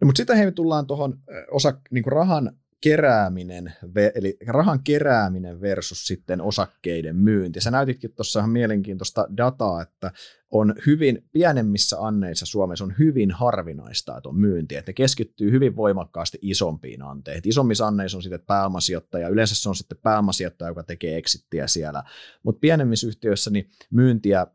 No, 0.00 0.06
mutta 0.06 0.16
sitten 0.16 0.36
hei, 0.36 0.52
tullaan 0.52 0.86
tuohon 0.86 1.18
osa, 1.50 1.80
niin 1.90 2.04
rahan 2.06 2.56
kerääminen, 2.80 3.72
eli 4.14 4.36
rahan 4.46 4.80
kerääminen 4.84 5.60
versus 5.60 6.06
sitten 6.06 6.40
osakkeiden 6.40 7.16
myynti. 7.16 7.60
Sä 7.60 7.70
näytitkin 7.70 8.14
tuossa 8.14 8.40
ihan 8.40 8.50
mielenkiintoista 8.50 9.28
dataa, 9.36 9.82
että 9.82 10.12
on 10.50 10.74
hyvin 10.86 11.24
pienemmissä 11.32 11.96
anneissa 12.00 12.46
Suomessa 12.46 12.84
on 12.84 12.94
hyvin 12.98 13.30
harvinaista, 13.30 14.16
että 14.16 14.28
on 14.28 14.38
myynti, 14.38 14.76
että 14.76 14.88
ne 14.88 14.94
keskittyy 14.94 15.50
hyvin 15.50 15.76
voimakkaasti 15.76 16.38
isompiin 16.42 17.02
anteihin. 17.02 17.42
Isommissa 17.44 17.86
anneissa 17.86 18.18
on 18.18 18.22
sitten 18.22 18.44
pääomasijoittaja, 18.46 19.28
yleensä 19.28 19.54
se 19.54 19.68
on 19.68 19.76
sitten 19.76 19.98
pääomasijoittaja, 20.02 20.68
joka 20.68 20.82
tekee 20.82 21.16
exittiä 21.16 21.66
siellä, 21.66 22.02
mutta 22.42 22.60
pienemmissä 22.60 23.06
yhtiöissä 23.06 23.50
niin 23.50 23.70
myyntiä 23.90 24.46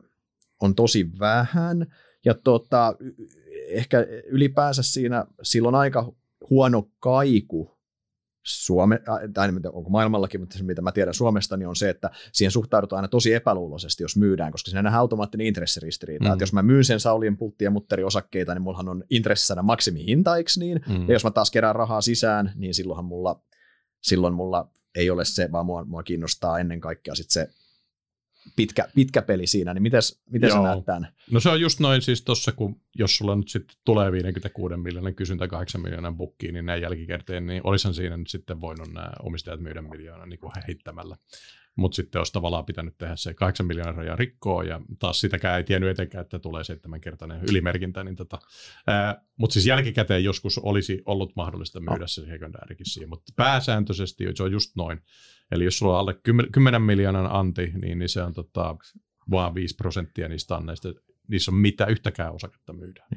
on 0.60 0.74
tosi 0.74 1.10
vähän, 1.18 1.86
ja 2.24 2.34
tota, 2.34 2.96
ehkä 3.68 4.06
ylipäänsä 4.26 4.82
siinä 4.82 5.26
silloin 5.42 5.74
aika 5.74 6.12
huono 6.50 6.90
kaiku 6.98 7.82
Suome, 8.44 9.00
tai 9.34 9.48
onko 9.72 9.90
maailmallakin, 9.90 10.40
mutta 10.40 10.58
se 10.58 10.64
mitä 10.64 10.82
mä 10.82 10.92
tiedän 10.92 11.14
Suomesta, 11.14 11.56
niin 11.56 11.68
on 11.68 11.76
se, 11.76 11.90
että 11.90 12.10
siihen 12.32 12.50
suhtaudutaan 12.50 12.98
aina 12.98 13.08
tosi 13.08 13.34
epäluuloisesti, 13.34 14.02
jos 14.02 14.16
myydään, 14.16 14.52
koska 14.52 14.70
siinä 14.70 14.82
nähdään 14.82 15.00
automaattinen 15.00 15.46
intressiristiriita. 15.46 16.24
Mm. 16.24 16.32
Että 16.32 16.42
jos 16.42 16.52
mä 16.52 16.62
myyn 16.62 16.84
sen 16.84 17.00
Saulien 17.00 17.36
pultti- 17.36 17.64
ja 17.64 17.70
mutteri-osakkeita, 17.70 18.54
niin 18.54 18.62
mullahan 18.62 18.88
on 18.88 19.04
intressissä 19.10 19.62
maksimihinta, 19.62 20.36
eikö 20.36 20.50
niin? 20.58 20.80
Mm. 20.88 21.08
Ja 21.08 21.12
jos 21.12 21.24
mä 21.24 21.30
taas 21.30 21.50
kerään 21.50 21.74
rahaa 21.74 22.00
sisään, 22.00 22.52
niin 22.54 22.74
silloinhan 22.74 23.04
mulla, 23.04 23.42
silloin 24.00 24.34
mulla 24.34 24.70
ei 24.94 25.10
ole 25.10 25.24
se, 25.24 25.52
vaan 25.52 25.66
mua, 25.66 25.84
mua 25.84 26.02
kiinnostaa 26.02 26.58
ennen 26.58 26.80
kaikkea 26.80 27.14
sit 27.14 27.30
se 27.30 27.48
pitkä, 28.56 28.88
pitkä 28.94 29.22
peli 29.22 29.46
siinä, 29.46 29.74
niin 29.74 29.82
mites, 29.82 30.22
miten 30.30 30.48
Joo. 30.48 30.56
sä 30.56 30.62
näet 30.62 30.84
tämän? 30.84 31.08
No 31.30 31.40
se 31.40 31.48
on 31.48 31.60
just 31.60 31.80
noin 31.80 32.02
siis 32.02 32.22
tuossa, 32.22 32.52
kun 32.52 32.80
jos 32.94 33.16
sulla 33.16 33.36
nyt 33.36 33.48
sitten 33.48 33.76
tulee 33.84 34.12
56 34.12 34.76
miljoonan 34.76 35.14
kysyntä 35.14 35.48
8 35.48 35.80
miljoonan 35.80 36.16
bukkiin, 36.16 36.54
niin 36.54 36.66
näin 36.66 36.82
jälkikäteen, 36.82 37.46
niin 37.46 37.60
olisihan 37.64 37.94
siinä 37.94 38.16
nyt 38.16 38.28
sitten 38.28 38.60
voinut 38.60 38.92
nämä 38.92 39.12
omistajat 39.22 39.60
myydä 39.60 39.82
miljoonaa 39.82 40.26
niin 40.26 40.40
kuin 40.40 40.52
heittämällä. 40.68 41.16
Mutta 41.76 41.96
sitten 41.96 42.20
olisi 42.20 42.32
tavallaan 42.32 42.64
pitänyt 42.64 42.98
tehdä 42.98 43.16
se 43.16 43.34
8 43.34 43.66
miljoonaa 43.66 43.92
rajaa 43.92 44.16
rikkoa, 44.16 44.64
ja 44.64 44.80
taas 44.98 45.20
sitäkään 45.20 45.56
ei 45.56 45.64
tiennyt 45.64 45.90
etenkään, 45.90 46.22
että 46.22 46.38
tulee 46.38 46.64
seitsemänkertainen 46.64 47.40
ylimerkintä. 47.50 48.04
Niin 48.04 48.16
tota, 48.16 48.38
mutta 49.36 49.54
siis 49.54 49.66
jälkikäteen 49.66 50.24
joskus 50.24 50.58
olisi 50.58 51.02
ollut 51.06 51.36
mahdollista 51.36 51.80
myydä 51.80 52.06
se 52.06 52.26
sekundäärikin 52.26 52.86
siihen, 52.86 53.08
mutta 53.08 53.32
pääsääntöisesti 53.36 54.24
se 54.34 54.42
on 54.42 54.52
just 54.52 54.76
noin. 54.76 55.00
Eli 55.50 55.64
jos 55.64 55.78
sulla 55.78 55.92
on 55.92 56.00
alle 56.00 56.14
10 56.52 56.82
miljoonan 56.82 57.32
anti, 57.32 57.72
niin, 57.82 57.98
niin 57.98 58.08
se 58.08 58.22
on 58.22 58.32
tota, 58.32 58.76
vaan 59.30 59.54
5 59.54 59.74
prosenttia 59.74 60.28
niistä 60.28 60.56
anneista, 60.56 60.88
niissä 61.28 61.50
on 61.50 61.56
mitä 61.56 61.86
yhtäkään 61.86 62.34
osaketta 62.34 62.72
myydään. 62.72 63.08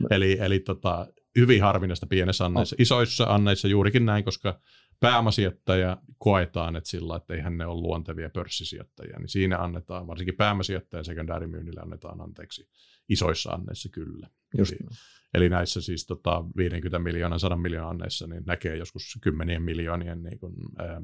No. 0.00 0.08
Eli, 0.10 0.38
eli 0.40 0.60
tota, 0.60 1.06
hyvin 1.40 1.62
harvinaista 1.62 2.06
pienessä 2.06 2.44
anneissa. 2.44 2.76
Oh. 2.76 2.80
Isoissa 2.80 3.24
anneissa 3.24 3.68
juurikin 3.68 4.06
näin, 4.06 4.24
koska 4.24 4.60
pääomasijoittaja 5.00 5.96
koetaan, 6.18 6.76
että 6.76 6.90
sillä, 6.90 7.16
että 7.16 7.34
eihän 7.34 7.58
ne 7.58 7.66
ole 7.66 7.80
luontevia 7.80 8.30
pörssisijoittajia, 8.30 9.18
niin 9.18 9.28
siinä 9.28 9.58
annetaan, 9.58 10.06
varsinkin 10.06 10.36
pääomasijoittajan 10.36 11.04
sekundäärimyynnille 11.04 11.80
annetaan 11.80 12.20
anteeksi 12.20 12.68
isoissa 13.08 13.50
anneissa 13.50 13.88
kyllä. 13.88 14.28
Just 14.58 14.72
eli, 14.72 14.88
eli 15.34 15.48
näissä 15.48 15.80
siis 15.80 16.06
tota, 16.06 16.44
50 16.56 16.98
miljoonan, 16.98 17.40
100 17.40 17.56
miljoonan 17.56 17.90
anneissa 17.90 18.26
niin 18.26 18.42
näkee 18.46 18.76
joskus 18.76 19.18
kymmenien 19.22 19.62
miljoonien 19.62 20.22
niin 20.22 20.38
kuin, 20.38 20.54
ää, 20.78 21.02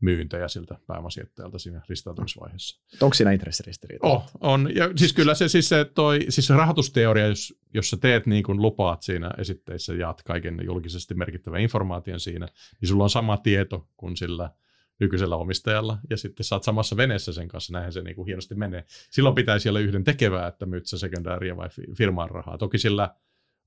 myyntejä 0.00 0.48
siltä 0.48 0.78
pääomasijoittajalta 0.86 1.58
siinä 1.58 1.80
ristautumisvaiheessa. 1.88 2.80
Onko 3.00 3.14
siinä 3.14 3.32
intressiristiriita? 3.32 4.06
Oh, 4.06 4.30
on. 4.40 4.74
Ja 4.74 4.90
siis 4.96 5.12
kyllä 5.12 5.34
se, 5.34 5.48
siis 5.48 5.68
se, 5.68 5.84
toi, 5.84 6.26
siis 6.28 6.46
se 6.46 6.54
rahoitusteoria, 6.54 7.26
jos, 7.26 7.54
jos 7.74 7.90
sä 7.90 7.96
teet 7.96 8.26
niin 8.26 8.42
kuin 8.42 8.62
lupaat 8.62 9.02
siinä 9.02 9.30
esitteissä, 9.38 9.94
jaat 9.94 10.22
kaiken 10.22 10.60
julkisesti 10.64 11.14
merkittävän 11.14 11.60
informaation 11.60 12.20
siinä, 12.20 12.48
niin 12.80 12.88
sulla 12.88 13.04
on 13.04 13.10
sama 13.10 13.36
tieto 13.36 13.88
kuin 13.96 14.16
sillä 14.16 14.50
nykyisellä 15.00 15.36
omistajalla, 15.36 15.98
ja 16.10 16.16
sitten 16.16 16.44
saat 16.44 16.62
samassa 16.62 16.96
veneessä 16.96 17.32
sen 17.32 17.48
kanssa, 17.48 17.72
näinhän 17.72 17.92
se 17.92 18.02
niin 18.02 18.16
kuin 18.16 18.26
hienosti 18.26 18.54
menee. 18.54 18.84
Silloin 19.10 19.34
pitäisi 19.34 19.68
olla 19.68 19.80
yhden 19.80 20.04
tekevää, 20.04 20.46
että 20.46 20.66
myyt 20.66 20.86
sä 20.86 20.98
sekundääriä 20.98 21.56
vai 21.56 21.68
firmaan 21.96 22.30
rahaa. 22.30 22.58
Toki 22.58 22.78
sillä 22.78 23.14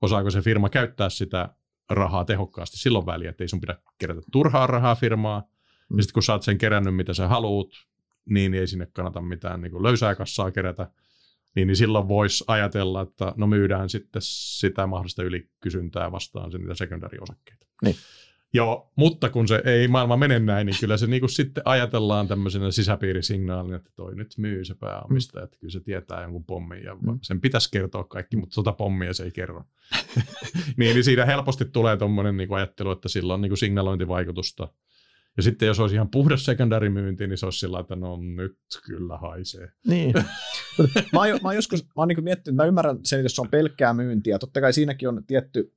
osaako 0.02 0.30
se 0.30 0.42
firma 0.42 0.70
käyttää 0.70 1.10
sitä 1.10 1.50
rahaa 1.90 2.26
tehokkaasti 2.26 2.78
silloin 2.78 3.06
väliä, 3.06 3.30
että 3.30 3.44
ei 3.44 3.48
sun 3.48 3.62
pidä 3.62 3.78
kerätä 3.98 4.22
turhaa 4.32 4.68
rahaa 4.68 4.96
firmaa, 4.96 5.44
Mm. 5.90 5.98
Ja 5.98 6.04
sitten 6.04 6.14
kun 6.14 6.24
sä 6.24 6.34
oot 6.34 6.44
sen 6.44 6.58
kerännyt, 6.58 6.96
mitä 6.96 7.14
sä 7.14 7.28
haluut, 7.28 7.88
niin 8.30 8.54
ei 8.54 8.68
sinne 8.68 8.88
kannata 8.94 9.22
mitään 9.22 9.62
niin 9.62 9.72
kuin 9.72 9.84
löysää 9.84 10.16
kassaa 10.16 10.52
kerätä, 10.52 10.92
niin, 11.56 11.68
niin 11.68 11.76
silloin 11.76 12.08
voisi 12.08 12.44
ajatella, 12.48 13.02
että 13.02 13.34
no 13.38 13.48
myydään 13.48 13.90
sitten 13.90 14.22
sitä 14.26 14.88
mahdollista 14.88 15.24
ylikysyntää 15.24 16.12
vastaan 16.12 16.52
sen 16.52 16.62
niitä 16.62 16.76
sekundaariosakkeita. 16.76 17.68
Niin. 17.84 17.96
Joo, 18.56 18.92
mutta 18.96 19.30
kun 19.30 19.48
se 19.48 19.62
ei 19.66 19.88
maailma 19.88 20.18
mene 20.18 20.40
näin, 20.40 20.66
niin 20.66 20.76
kyllä 20.80 20.98
se 20.98 21.08
niin 21.08 21.20
kuin 21.20 21.30
sitten 21.30 21.64
ajatellaan 21.66 22.28
tämmöisenä 22.28 22.72
sisäpiirisignaalina, 22.72 23.76
että 23.76 23.92
toi 23.96 24.16
nyt 24.16 24.34
myy 24.38 24.66
se 24.66 24.76
pääomistaja, 24.76 25.42
mm. 25.42 25.46
että 25.46 25.58
kyllä 25.60 25.72
se 25.72 25.80
tietää 25.80 26.22
jonkun 26.22 26.46
pommin 26.46 26.84
ja 26.84 26.96
mm. 26.96 27.20
sen 27.22 27.42
pitäisi 27.42 27.72
kertoa 27.72 28.04
kaikki, 28.04 28.38
mutta 28.38 28.54
tuota 28.54 28.72
pommia 28.72 29.14
se 29.14 29.24
ei 29.24 29.32
kerro. 29.32 29.64
niin, 30.78 30.94
niin 30.94 31.04
siinä 31.04 31.26
helposti 31.26 31.66
tulee 31.66 31.98
tuommoinen 31.98 32.38
niin 32.38 32.54
ajattelu, 32.54 32.92
että 32.92 33.10
sillä 33.10 33.34
on 33.34 33.42
niin 33.42 33.50
kuin 33.50 33.58
signalointivaikutusta 33.58 34.68
ja 35.38 35.44
sitten 35.44 35.68
jos 35.68 35.80
olisi 35.80 35.96
ihan 35.96 36.10
puhdas 36.10 36.46
myynti, 36.90 37.28
niin 37.28 37.38
se 37.38 37.46
olisi 37.46 37.60
sillä 37.60 37.80
että 37.80 37.96
no 37.96 38.18
nyt 38.18 38.58
kyllä 38.86 39.18
haisee. 39.18 39.72
Niin. 39.88 40.14
mä, 41.14 41.20
oon, 41.20 41.30
mä 41.30 41.50
oon 41.50 41.56
joskus 41.56 41.84
mä 41.84 41.90
oon 41.96 42.08
niin 42.08 42.24
miettinyt, 42.24 42.56
mä 42.56 42.66
ymmärrän 42.66 43.00
sen, 43.04 43.20
että 43.20 43.26
jos 43.26 43.36
se 43.36 43.42
on 43.42 43.50
pelkkää 43.50 43.94
myyntiä, 43.94 44.40
totta 44.40 44.62
kai 44.62 44.74
siinäkin 44.74 45.10
on 45.10 45.26
tietty, 45.28 45.74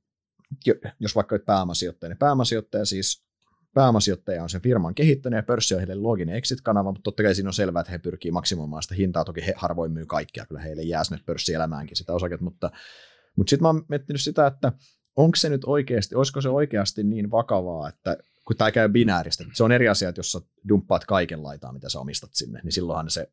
jos 0.99 1.15
vaikka 1.15 1.35
olet 1.35 1.45
pääomasijoittaja, 1.45 2.09
niin 2.09 2.17
pääomasijoittaja 2.17 2.85
siis 2.85 3.27
pääomasijoittaja 3.73 4.43
on 4.43 4.49
sen 4.49 4.61
firman 4.61 4.95
kehittänyt 4.95 5.37
ja 5.37 5.43
pörssi 5.43 5.73
on 5.73 5.79
heille 5.79 5.95
looginen 5.95 6.35
exit-kanava, 6.35 6.91
mutta 6.91 7.03
totta 7.03 7.23
kai 7.23 7.35
siinä 7.35 7.49
on 7.49 7.53
selvää, 7.53 7.81
että 7.81 7.91
he 7.91 7.97
pyrkii 7.97 8.31
maksimoimaan 8.31 8.83
sitä 8.83 8.95
hintaa. 8.95 9.25
Toki 9.25 9.45
he 9.45 9.53
harvoin 9.57 9.91
myy 9.91 10.05
kaikkia, 10.05 10.45
kyllä 10.45 10.61
heille 10.61 10.81
jää 10.81 11.03
sinne 11.03 11.21
pörssielämäänkin 11.25 11.97
sitä 11.97 12.13
osaket, 12.13 12.41
mutta, 12.41 12.71
mutta 13.35 13.49
sitten 13.49 13.63
mä 13.63 13.69
oon 13.69 13.85
miettinyt 13.89 14.21
sitä, 14.21 14.47
että 14.47 14.71
onko 15.15 15.35
se 15.35 15.49
nyt 15.49 15.61
oikeasti, 15.65 16.15
olisiko 16.15 16.41
se 16.41 16.49
oikeasti 16.49 17.03
niin 17.03 17.31
vakavaa, 17.31 17.89
että 17.89 18.17
kun 18.47 18.55
tämä 18.57 18.71
käy 18.71 18.89
binääristä. 18.89 19.43
Se 19.53 19.63
on 19.63 19.71
eri 19.71 19.87
asia, 19.87 20.09
että 20.09 20.19
jos 20.19 20.31
sä 20.31 20.39
dumppaat 20.69 21.05
kaiken 21.05 21.43
laitaa, 21.43 21.73
mitä 21.73 21.89
sä 21.89 21.99
omistat 21.99 22.29
sinne, 22.33 22.59
niin 22.63 22.71
silloinhan 22.71 23.09
se 23.09 23.31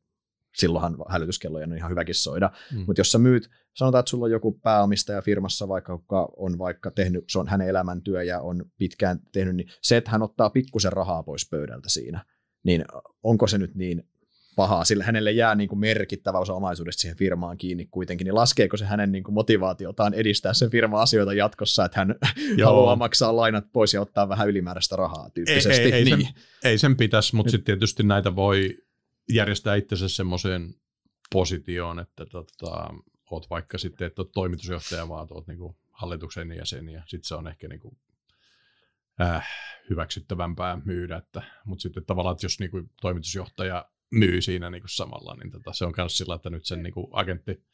silloinhan 0.56 0.96
hälytyskellojen 1.08 1.72
on 1.72 1.78
ihan 1.78 1.90
hyväkin 1.90 2.14
soida. 2.14 2.50
Mm. 2.72 2.84
Mutta 2.86 3.00
jos 3.00 3.12
sä 3.12 3.18
myyt, 3.18 3.50
sanotaan, 3.74 4.00
että 4.00 4.10
sulla 4.10 4.24
on 4.24 4.30
joku 4.30 4.52
pääomistaja 4.52 5.22
firmassa, 5.22 5.68
vaikka 5.68 5.92
joka 5.92 6.28
on 6.36 6.58
vaikka 6.58 6.90
tehnyt, 6.90 7.24
se 7.28 7.38
on 7.38 7.48
hänen 7.48 7.68
elämäntyö 7.68 8.22
ja 8.22 8.40
on 8.40 8.64
pitkään 8.78 9.20
tehnyt, 9.32 9.56
niin 9.56 9.68
se, 9.82 9.96
että 9.96 10.10
hän 10.10 10.22
ottaa 10.22 10.50
pikkusen 10.50 10.92
rahaa 10.92 11.22
pois 11.22 11.48
pöydältä 11.50 11.88
siinä, 11.88 12.24
niin 12.64 12.84
onko 13.22 13.46
se 13.46 13.58
nyt 13.58 13.74
niin 13.74 14.08
pahaa, 14.56 14.84
sillä 14.84 15.04
hänelle 15.04 15.32
jää 15.32 15.54
niin 15.54 15.68
kuin 15.68 15.78
merkittävä 15.78 16.38
osa 16.38 16.54
omaisuudesta 16.54 17.00
siihen 17.00 17.18
firmaan 17.18 17.58
kiinni 17.58 17.86
kuitenkin, 17.90 18.24
niin 18.24 18.34
laskeeko 18.34 18.76
se 18.76 18.84
hänen 18.84 19.12
niin 19.12 19.24
kuin 19.24 19.34
motivaatiotaan 19.34 20.14
edistää 20.14 20.52
sen 20.52 20.70
firman 20.70 21.00
asioita 21.00 21.32
jatkossa, 21.32 21.84
että 21.84 22.00
hän 22.00 22.14
Joo. 22.58 22.70
haluaa 22.70 22.96
maksaa 22.96 23.36
lainat 23.36 23.64
pois 23.72 23.94
ja 23.94 24.00
ottaa 24.00 24.28
vähän 24.28 24.48
ylimääräistä 24.48 24.96
rahaa 24.96 25.30
tyyppisesti. 25.30 25.82
Ei, 25.82 25.92
ei, 25.92 25.92
ei, 25.92 26.04
niin. 26.04 26.26
sen, 26.26 26.34
ei 26.64 26.78
sen 26.78 26.96
pitäisi, 26.96 27.36
mutta 27.36 27.50
sitten 27.50 27.64
tietysti 27.64 28.02
näitä 28.02 28.36
voi 28.36 28.78
järjestää 29.32 29.74
itsensä 29.74 30.08
semmoiseen 30.08 30.74
positioon, 31.32 31.98
että 31.98 32.26
tota, 32.26 32.94
oot 33.30 33.50
vaikka 33.50 33.78
sitten, 33.78 34.06
että 34.06 34.22
oot 34.22 34.32
toimitusjohtaja, 34.32 35.08
vaan 35.08 35.26
oot 35.30 35.46
niin 35.46 35.58
kuin 35.58 35.76
hallituksen 35.90 36.56
jäsen 36.56 36.88
ja 36.88 37.02
sitten 37.06 37.28
se 37.28 37.34
on 37.34 37.48
ehkä 37.48 37.68
niin 37.68 37.80
kuin, 37.80 37.98
äh, 39.20 39.48
hyväksyttävämpää 39.90 40.78
myydä, 40.84 41.16
että, 41.16 41.42
mutta 41.64 41.82
sitten 41.82 42.04
tavallaan, 42.04 42.34
että 42.34 42.44
jos 42.44 42.60
niin 42.60 42.70
kuin 42.70 42.90
toimitusjohtaja 43.00 43.88
myy 44.14 44.40
siinä 44.40 44.70
niin 44.70 44.82
kuin 44.82 44.90
samalla, 44.90 45.34
niin 45.34 45.50
tota, 45.50 45.72
se 45.72 45.84
on 45.84 45.94
myös 45.96 46.18
sillä, 46.18 46.34
että 46.34 46.50
nyt 46.50 46.64
sen 46.64 46.82
niin 46.82 46.94
kuin 46.94 47.06
agentti 47.12 47.64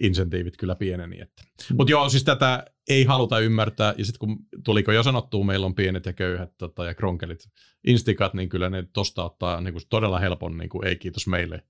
insentiivit 0.00 0.56
kyllä 0.56 0.74
pieneni. 0.74 1.20
Että. 1.20 1.42
Mm. 1.70 1.76
Mutta 1.76 1.90
joo, 1.90 2.08
siis 2.08 2.24
tätä 2.24 2.64
ei 2.88 3.04
haluta 3.04 3.38
ymmärtää, 3.38 3.94
ja 3.98 4.04
sitten 4.04 4.18
kun 4.18 4.38
tuliko 4.64 4.92
jo 4.92 5.02
sanottua, 5.02 5.44
meillä 5.44 5.66
on 5.66 5.74
pienet 5.74 6.06
ja 6.06 6.12
köyhät 6.12 6.52
tota, 6.58 6.84
ja 6.84 6.94
kronkelit, 6.94 7.48
instikat, 7.86 8.34
niin 8.34 8.48
kyllä 8.48 8.70
ne 8.70 8.84
tosta 8.92 9.24
ottaa 9.24 9.60
niin 9.60 9.74
kuin 9.74 9.84
todella 9.88 10.18
helpon, 10.18 10.58
niin 10.58 10.68
kuin, 10.68 10.86
ei 10.86 10.96
kiitos 10.96 11.26
meille, 11.26 11.62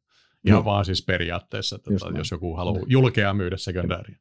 Ihan 0.45 0.59
no. 0.59 0.65
vaan 0.65 0.85
siis 0.85 1.05
periaatteessa, 1.05 1.77
että 1.77 1.91
tota, 1.91 2.19
jos 2.19 2.31
joku 2.31 2.57
haluaa 2.57 2.81
no. 2.81 2.87
julkea 2.89 3.35
myydä 3.35 3.57
sekundääriä. 3.57 4.19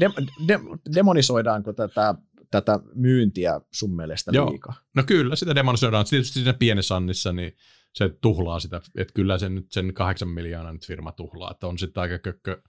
De, 0.00 0.10
de, 0.48 0.60
demonisoidaanko 0.94 1.72
tätä, 1.72 2.14
tätä 2.50 2.80
myyntiä 2.94 3.60
sun 3.72 3.96
mielestä 3.96 4.32
liikaa? 4.32 4.74
No 4.96 5.02
kyllä, 5.02 5.36
sitä 5.36 5.54
demonisoidaan. 5.54 6.04
Tietysti 6.10 6.34
siinä 6.34 6.52
pienessä 6.52 6.96
annissa, 6.96 7.32
niin 7.32 7.56
se 7.94 8.08
tuhlaa 8.20 8.60
sitä, 8.60 8.80
että 8.96 9.14
kyllä 9.14 9.38
sen 9.38 9.54
nyt 9.54 9.72
sen 9.72 9.94
kahdeksan 9.94 10.28
miljoonaa 10.28 10.72
nyt 10.72 10.86
firma 10.86 11.12
tuhlaa, 11.12 11.50
että 11.50 11.66
on 11.66 11.78
sitten 11.78 12.00
aika 12.00 12.18
kökkö 12.18 12.62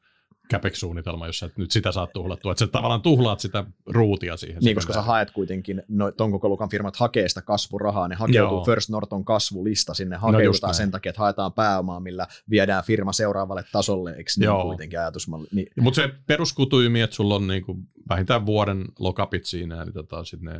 CAPEX-suunnitelma, 0.54 1.28
jos 1.28 1.40
sä 1.40 1.50
nyt 1.58 1.72
sitä 1.72 1.92
saat 1.92 2.14
tuhlattua, 2.14 2.52
että 2.52 2.66
sä 2.66 2.72
tavallaan 2.72 3.02
tuhlaat 3.02 3.40
sitä 3.40 3.66
ruutia 3.86 4.38
siihen. 4.38 4.64
Niin, 4.64 4.76
koska 4.76 4.94
sä 4.94 5.02
haet 5.02 5.32
kuitenkin, 5.32 5.84
no, 5.88 6.12
ton 6.12 6.32
koko 6.32 6.48
luokan 6.48 6.70
firmat 6.70 6.96
hakee 6.96 7.30
sitä 7.30 7.42
kasvurahaa, 7.42 8.08
ne 8.08 8.16
hakeutuu 8.16 8.58
Joo. 8.58 8.66
First 8.66 8.90
Norton 8.90 9.26
kasvulista, 9.26 9.94
sinne 9.94 10.16
hakeudutaan 10.18 10.70
no 10.70 10.74
sen 10.74 10.92
takia, 10.92 11.10
että 11.10 11.22
haetaan 11.22 11.54
pääomaa, 11.54 12.00
millä 12.00 12.28
viedään 12.50 12.84
firma 12.84 13.14
seuraavalle 13.14 13.64
tasolle, 13.72 14.12
eikö 14.12 14.32
niin 14.38 14.46
Joo. 14.46 14.64
kuitenkin 14.64 15.00
ajatusmalli? 15.00 15.48
Niin. 15.52 15.68
Mutta 15.80 16.02
se 16.02 16.10
peruskutuymi, 16.28 17.02
että 17.02 17.16
sulla 17.16 17.36
on 17.36 17.48
niinku 17.48 17.78
vähintään 18.10 18.46
vuoden 18.46 18.86
lokapit 19.00 19.46
siinä, 19.46 19.82
eli 19.82 19.92
tota, 19.92 20.24
sit 20.24 20.42
ne, 20.42 20.60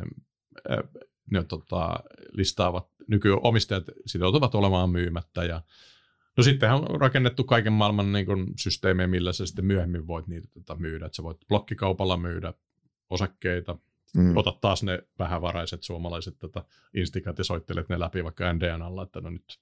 ne 1.30 1.44
tota, 1.44 2.00
listaavat 2.32 2.88
nykyomistajat 3.08 3.84
sitoutuvat 4.06 4.54
olemaan 4.54 4.90
myymättä 4.90 5.44
ja 5.44 5.62
No 6.36 6.42
sittenhän 6.42 6.78
on 6.78 7.00
rakennettu 7.00 7.44
kaiken 7.44 7.72
maailman 7.72 8.12
niin 8.12 8.26
kuin, 8.26 8.46
systeemejä, 8.56 9.06
millä 9.06 9.32
sä 9.32 9.46
sitten 9.46 9.64
myöhemmin 9.64 10.06
voit 10.06 10.26
niitä 10.26 10.48
tota, 10.54 10.74
myydä. 10.74 11.06
Että 11.06 11.16
sä 11.16 11.22
voit 11.22 11.38
blokkikaupalla 11.48 12.16
myydä 12.16 12.54
osakkeita, 13.10 13.78
mm. 14.16 14.36
otat 14.36 14.60
taas 14.60 14.82
ne 14.82 15.02
vähävaraiset 15.18 15.82
suomalaiset 15.82 16.38
tota, 16.38 16.64
instikat 16.94 17.38
ja 17.38 17.44
soittelet 17.44 17.88
ne 17.88 18.00
läpi 18.00 18.24
vaikka 18.24 18.52
NDN 18.52 18.82
alla, 18.82 19.02
että 19.02 19.20
no 19.20 19.30
nyt 19.30 19.60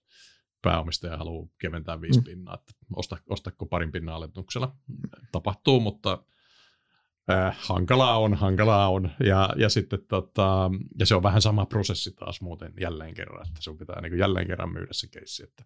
pääomistaja 0.62 1.16
haluaa 1.16 1.48
keventää 1.58 2.00
viisi 2.00 2.20
mm. 2.20 2.24
pinnaa, 2.24 2.54
että 2.54 2.72
osta, 2.96 3.16
ostako 3.28 3.66
parin 3.66 3.92
pinnan 3.92 4.14
alennuksella. 4.14 4.76
Tapahtuu, 5.32 5.80
mutta 5.80 6.24
Äh, 7.30 7.56
hankalaa 7.58 8.18
on, 8.18 8.34
hankalaa 8.34 8.90
on. 8.90 9.10
Ja, 9.20 9.50
ja, 9.56 9.68
sitten, 9.68 9.98
tota, 10.08 10.70
ja 10.98 11.06
se 11.06 11.14
on 11.14 11.22
vähän 11.22 11.42
sama 11.42 11.66
prosessi 11.66 12.12
taas 12.12 12.40
muuten 12.40 12.72
jälleen 12.80 13.14
kerran, 13.14 13.46
että 13.48 13.62
sun 13.62 13.78
pitää 13.78 14.00
niin 14.00 14.18
jälleen 14.18 14.46
kerran 14.46 14.72
myydä 14.72 14.92
se 14.92 15.08
keissi. 15.08 15.42
Että, 15.42 15.64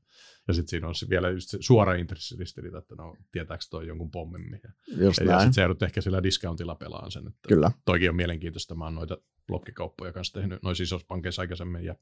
ja 0.49 0.55
sitten 0.55 0.71
siinä 0.71 0.89
on 0.89 0.95
se 0.95 1.09
vielä 1.09 1.31
just 1.31 1.49
se 1.49 1.59
suora 1.61 1.95
intressiristiriita, 1.95 2.79
että 2.79 2.95
no 2.95 3.17
tietääkö 3.33 3.65
toi 3.71 3.87
jonkun 3.87 4.11
pommin. 4.11 4.61
Ja, 4.63 4.71
just 5.05 5.21
ja, 5.21 5.27
ja 5.27 5.39
sitten 5.39 5.55
se 5.55 5.61
joudut 5.61 5.83
ehkä 5.83 6.01
sillä 6.01 6.23
discountilla 6.23 6.75
pelaan 6.75 7.11
sen. 7.11 7.27
Että 7.27 7.49
Kyllä. 7.49 7.71
Toikin 7.85 8.11
on 8.11 8.17
mielenkiintoista, 8.17 8.75
mä 8.75 8.85
oon 8.85 8.95
noita 8.95 9.17
blokkikauppoja 9.47 10.13
kanssa 10.13 10.41
tehnyt 10.41 10.63
noissa 10.63 10.83
isoissa 10.83 11.07
pankeissa 11.09 11.43
aikaisemmin. 11.43 11.85
Ja, 11.85 11.95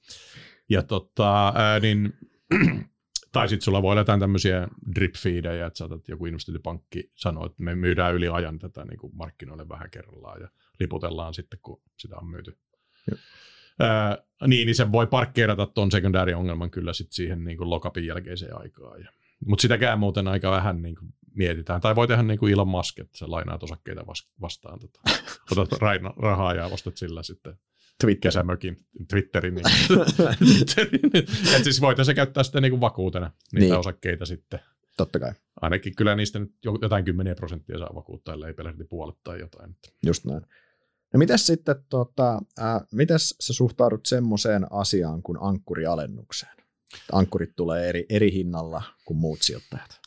ja 0.69 0.83
tota, 0.83 1.53
ää, 1.55 1.81
niin 1.81 2.13
tai 3.37 3.49
sitten 3.49 3.65
sulla 3.65 3.83
voi 3.83 3.91
olla 3.91 4.01
jotain 4.01 4.21
tämmöisiä 4.21 4.69
drip 4.95 5.15
feedejä, 5.15 5.67
että 5.67 5.79
saatat 5.79 6.09
joku 6.09 6.27
investointipankki 6.27 7.11
sanoo, 7.15 7.47
että 7.47 7.63
me 7.63 7.75
myydään 7.75 8.15
yli 8.15 8.29
ajan 8.29 8.59
tätä 8.59 8.85
niin 8.85 8.99
kuin 8.99 9.17
markkinoille 9.17 9.69
vähän 9.69 9.91
kerrallaan 9.91 10.41
ja 10.41 10.49
liputellaan 10.81 11.35
sitten, 11.35 11.59
kun 11.63 11.83
sitä 11.97 12.17
on 12.17 12.27
myyty. 12.27 12.59
Ää, 13.81 14.19
niin, 14.47 14.67
niin 14.67 14.75
se 14.75 14.93
voi 14.93 15.07
parkkeerata 15.07 15.67
tuon 15.67 15.91
secondary-ongelman 15.91 16.71
kyllä 16.71 16.93
sit 16.93 17.13
siihen 17.13 17.45
niin 17.45 17.59
kuin 17.59 17.71
lokapin 17.71 18.07
jälkeiseen 18.07 18.61
aikaan. 18.61 19.01
Ja, 19.01 19.11
mutta 19.47 19.63
sitäkään 19.63 19.99
muuten 19.99 20.29
aika 20.29 20.51
vähän 20.51 20.83
niin 20.83 20.95
kuin 20.95 21.15
mietitään. 21.35 21.81
Tai 21.81 21.97
voi 21.97 22.09
tehdä 22.09 22.23
niin 22.23 22.39
kuin 22.39 22.53
Elon 22.53 22.69
Musk, 22.69 22.99
että 22.99 23.19
sä 23.19 23.31
lainaat 23.31 23.63
osakkeita 23.63 24.07
vastaan. 24.41 24.79
Tota. 24.81 25.01
Otat 25.53 25.81
rahaa 26.17 26.55
ja 26.55 26.67
ostat 26.67 26.97
sillä 26.97 27.23
sitten 27.23 27.59
Twitter. 28.01 28.21
kesämökin 28.21 28.87
Twitterin. 29.11 29.55
Niin, 29.55 29.65
Twitterin. 30.75 31.29
Et 31.57 31.65
siis 31.65 31.81
voitaisiin 31.81 32.17
käyttää 32.17 32.43
sitten 32.43 32.63
niin 32.63 32.73
kuin 32.73 32.81
vakuutena 32.81 33.31
niitä 33.53 33.67
niin. 33.67 33.79
osakkeita 33.79 34.27
sitten. 34.27 34.61
Totta 34.97 35.19
kai. 35.19 35.33
Ainakin 35.61 35.97
kyllä 35.97 36.15
niistä 36.15 36.39
nyt 36.39 36.55
jotain 36.83 37.05
kymmeniä 37.05 37.35
prosenttia 37.35 37.79
saa 37.79 37.95
vakuuttaa, 37.95 38.35
ellei 38.35 38.55
pelästi 38.55 38.85
puolet 38.85 39.17
tai 39.25 39.41
jotain. 39.41 39.77
Just 40.07 40.25
näin. 40.25 40.43
No 41.13 41.19
mitäs 41.19 41.47
sitten, 41.47 41.77
tota, 41.89 42.43
äh, 42.61 42.81
mitäs 42.93 43.35
sä 43.41 43.53
suhtaudut 43.53 44.07
semmoiseen 44.07 44.67
asiaan 44.73 45.23
kuin 45.23 45.39
ankkurialennukseen? 45.41 46.57
Ankkurit 47.13 47.57
tulee 47.57 47.89
eri, 47.89 48.07
eri 48.09 48.33
hinnalla 48.33 48.83
kuin 49.05 49.17
muut 49.19 49.43
sijoittajat. 49.43 50.01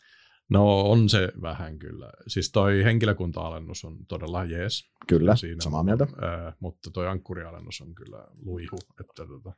No 0.50 0.82
on 0.90 1.10
se 1.10 1.32
vähän 1.42 1.80
kyllä. 1.80 2.10
Siis 2.28 2.52
toi 2.52 2.84
henkilökunta-alennus 2.84 3.86
on 3.86 4.06
todella 4.08 4.44
jees. 4.44 4.92
Kyllä, 5.08 5.36
Siinä 5.36 5.62
samaa 5.62 5.84
mieltä. 5.84 6.08
Ää, 6.22 6.54
mutta 6.60 6.92
toi 6.92 7.08
ankkurialennus 7.08 7.82
on 7.82 7.96
kyllä 7.96 8.28
luihu. 8.46 8.78
Että, 9.00 9.26
tota, 9.28 9.54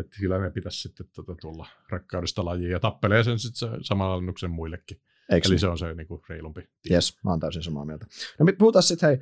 että 0.00 0.16
kyllä 0.20 0.38
ne 0.38 0.50
pitäisi 0.50 0.80
sitten 0.80 1.06
tota, 1.14 1.34
tulla 1.40 1.66
rakkaudesta 1.90 2.44
lajiin 2.44 2.70
ja 2.70 2.80
tappelee 2.80 3.24
sen 3.24 3.38
sitten 3.38 3.68
saman 3.82 4.10
alennuksen 4.10 4.50
muillekin. 4.50 5.00
Eikö 5.32 5.48
Eli 5.48 5.52
niin? 5.52 5.60
se 5.60 5.66
on 5.66 5.78
se 5.78 5.94
niin 5.94 6.06
kuin, 6.06 6.22
reilumpi. 6.28 6.68
Jes, 6.90 7.18
mä 7.24 7.30
oon 7.30 7.40
täysin 7.40 7.62
samaa 7.62 7.84
mieltä. 7.84 8.06
No 8.38 8.46
puhutaan 8.58 8.82
sitten 8.82 9.08
hei 9.08 9.18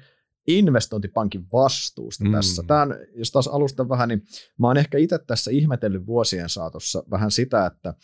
investointipankin 0.47 1.47
vastuusta 1.53 2.25
mm. 2.25 2.33
tässä. 2.33 2.63
Tämä 2.67 2.83
on, 2.83 2.95
jos 3.15 3.31
taas 3.31 3.49
alusta 3.49 3.89
vähän, 3.89 4.09
niin 4.09 4.23
mä 4.59 4.67
oon 4.67 4.77
ehkä 4.77 4.99
itse 4.99 5.19
tässä 5.19 5.51
ihmetellyt 5.51 6.07
vuosien 6.07 6.49
saatossa 6.49 7.05
vähän 7.11 7.31
sitä, 7.31 7.67
että 7.67 7.95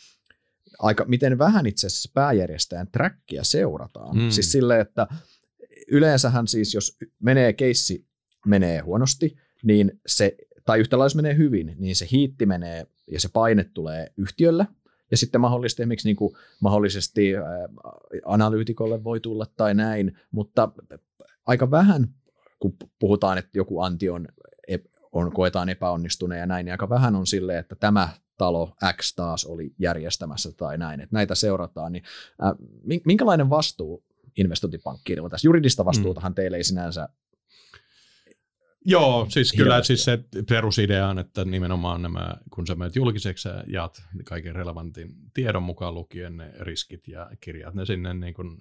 aika, 0.79 1.05
miten 1.05 1.37
vähän 1.37 1.65
itse 1.65 1.87
asiassa 1.87 2.11
pääjärjestäjän 2.13 2.87
trackia 2.91 3.43
seurataan. 3.43 4.17
Mm. 4.17 4.29
Siis 4.29 4.51
silleen, 4.51 4.81
että 4.81 5.07
yleensähän 5.87 6.47
siis, 6.47 6.73
jos 6.73 6.97
menee 7.19 7.53
keissi 7.53 8.05
menee 8.45 8.79
huonosti, 8.79 9.37
niin 9.63 9.99
se, 10.05 10.35
tai 10.65 10.79
yhtä 10.79 10.99
lailla 10.99 11.15
menee 11.15 11.37
hyvin, 11.37 11.75
niin 11.77 11.95
se 11.95 12.07
hiitti 12.11 12.45
menee 12.45 12.87
ja 13.11 13.19
se 13.19 13.29
paine 13.33 13.63
tulee 13.63 14.11
yhtiölle, 14.17 14.67
ja 15.11 15.17
sitten 15.17 15.41
mahdollisesti 15.41 15.81
esimerkiksi 15.81 16.07
niin 16.07 16.15
kuin 16.15 16.35
mahdollisesti 16.59 17.33
analyytikolle 18.25 19.03
voi 19.03 19.19
tulla 19.19 19.45
tai 19.57 19.73
näin, 19.73 20.17
mutta 20.31 20.71
aika 21.45 21.71
vähän, 21.71 22.07
kun 22.59 22.75
puhutaan, 22.99 23.37
että 23.37 23.57
joku 23.57 23.81
anti 23.81 24.09
on, 24.09 24.27
on 25.11 25.31
koetaan 25.31 25.69
epäonnistuneen 25.69 26.39
ja 26.39 26.45
näin, 26.45 26.65
niin 26.65 26.71
aika 26.71 26.89
vähän 26.89 27.15
on 27.15 27.27
silleen, 27.27 27.59
että 27.59 27.75
tämä 27.75 28.09
talo 28.43 28.75
X 28.97 29.15
taas 29.15 29.45
oli 29.45 29.73
järjestämässä 29.79 30.51
tai 30.51 30.77
näin, 30.77 31.01
että 31.01 31.15
näitä 31.15 31.35
seurataan, 31.35 31.91
niin 31.91 32.03
äh, 32.43 32.51
minkälainen 33.05 33.49
vastuu 33.49 34.03
investointipankkiirilla 34.37 35.29
tässä? 35.29 35.47
Juridista 35.47 35.85
vastuutahan 35.85 36.31
mm. 36.31 36.35
teille 36.35 36.57
ei 36.57 36.63
sinänsä 36.63 37.09
Joo, 38.85 39.25
siis 39.29 39.53
kyllä 39.53 39.83
siis 39.83 40.03
se 40.03 40.23
perusidea 40.49 41.07
on, 41.07 41.19
että 41.19 41.45
nimenomaan 41.45 42.01
nämä, 42.01 42.35
kun 42.53 42.67
sä 42.67 42.75
menet 42.75 42.95
julkiseksi 42.95 43.49
ja 43.49 43.63
jaat 43.67 44.03
kaiken 44.25 44.55
relevantin 44.55 45.15
tiedon 45.33 45.63
mukaan 45.63 45.93
lukien 45.93 46.37
ne 46.37 46.51
riskit 46.59 47.07
ja 47.07 47.29
kirjaat 47.41 47.73
ne 47.73 47.85
sinne 47.85 48.13
niin 48.13 48.33
kuin, 48.33 48.57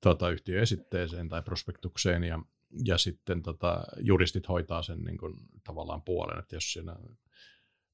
tota, 0.00 0.30
yhtiöesitteeseen 0.30 1.28
tai 1.28 1.42
prospektukseen 1.42 2.24
ja, 2.24 2.38
ja 2.84 2.98
sitten 2.98 3.42
tota, 3.42 3.84
juristit 4.00 4.48
hoitaa 4.48 4.82
sen 4.82 5.04
niin 5.04 5.18
kuin, 5.18 5.34
tavallaan 5.64 6.02
puolen, 6.02 6.38
että 6.38 6.56
jos 6.56 6.72
siinä 6.72 6.96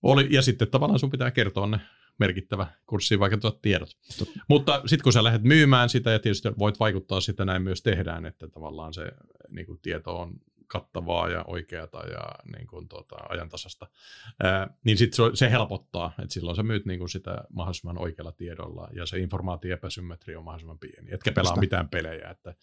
oli, 0.02 0.28
ja 0.30 0.42
sitten 0.42 0.68
tavallaan 0.68 0.98
sun 0.98 1.10
pitää 1.10 1.30
kertoa 1.30 1.66
ne 1.66 1.80
merkittävä 2.18 2.66
kurssi 2.86 3.18
vaikka 3.18 3.38
tuot 3.38 3.62
tiedot. 3.62 3.90
Totta. 4.18 4.40
Mutta 4.48 4.82
sitten 4.86 5.02
kun 5.02 5.12
sä 5.12 5.24
lähdet 5.24 5.42
myymään 5.42 5.88
sitä, 5.88 6.10
ja 6.10 6.18
tietysti 6.18 6.48
voit 6.58 6.80
vaikuttaa 6.80 7.20
sitä 7.20 7.44
näin 7.44 7.62
myös 7.62 7.82
tehdään, 7.82 8.26
että 8.26 8.48
tavallaan 8.48 8.94
se 8.94 9.12
niin 9.50 9.66
kuin 9.66 9.80
tieto 9.82 10.18
on 10.18 10.40
kattavaa 10.66 11.28
ja 11.28 11.44
oikeata 11.46 11.98
ja 11.98 12.30
niin 12.56 12.66
kuin, 12.66 12.88
tuota, 12.88 13.16
ajantasasta, 13.28 13.86
ää, 14.42 14.74
niin 14.84 14.98
sit 14.98 15.14
se, 15.14 15.22
se 15.34 15.50
helpottaa, 15.50 16.12
että 16.18 16.34
silloin 16.34 16.56
sä 16.56 16.62
myyt 16.62 16.86
niin 16.86 16.98
kuin 16.98 17.08
sitä 17.08 17.44
mahdollisimman 17.52 17.98
oikealla 17.98 18.32
tiedolla 18.32 18.88
ja 18.92 19.06
se 19.06 19.18
informaatio 19.18 19.74
epäsymmetri 19.74 20.36
on 20.36 20.44
mahdollisimman 20.44 20.78
pieni. 20.78 21.14
Etkä 21.14 21.32
pelaa 21.32 21.50
Sitä. 21.50 21.60
mitään 21.60 21.88
pelejä, 21.88 22.30
että 22.30 22.54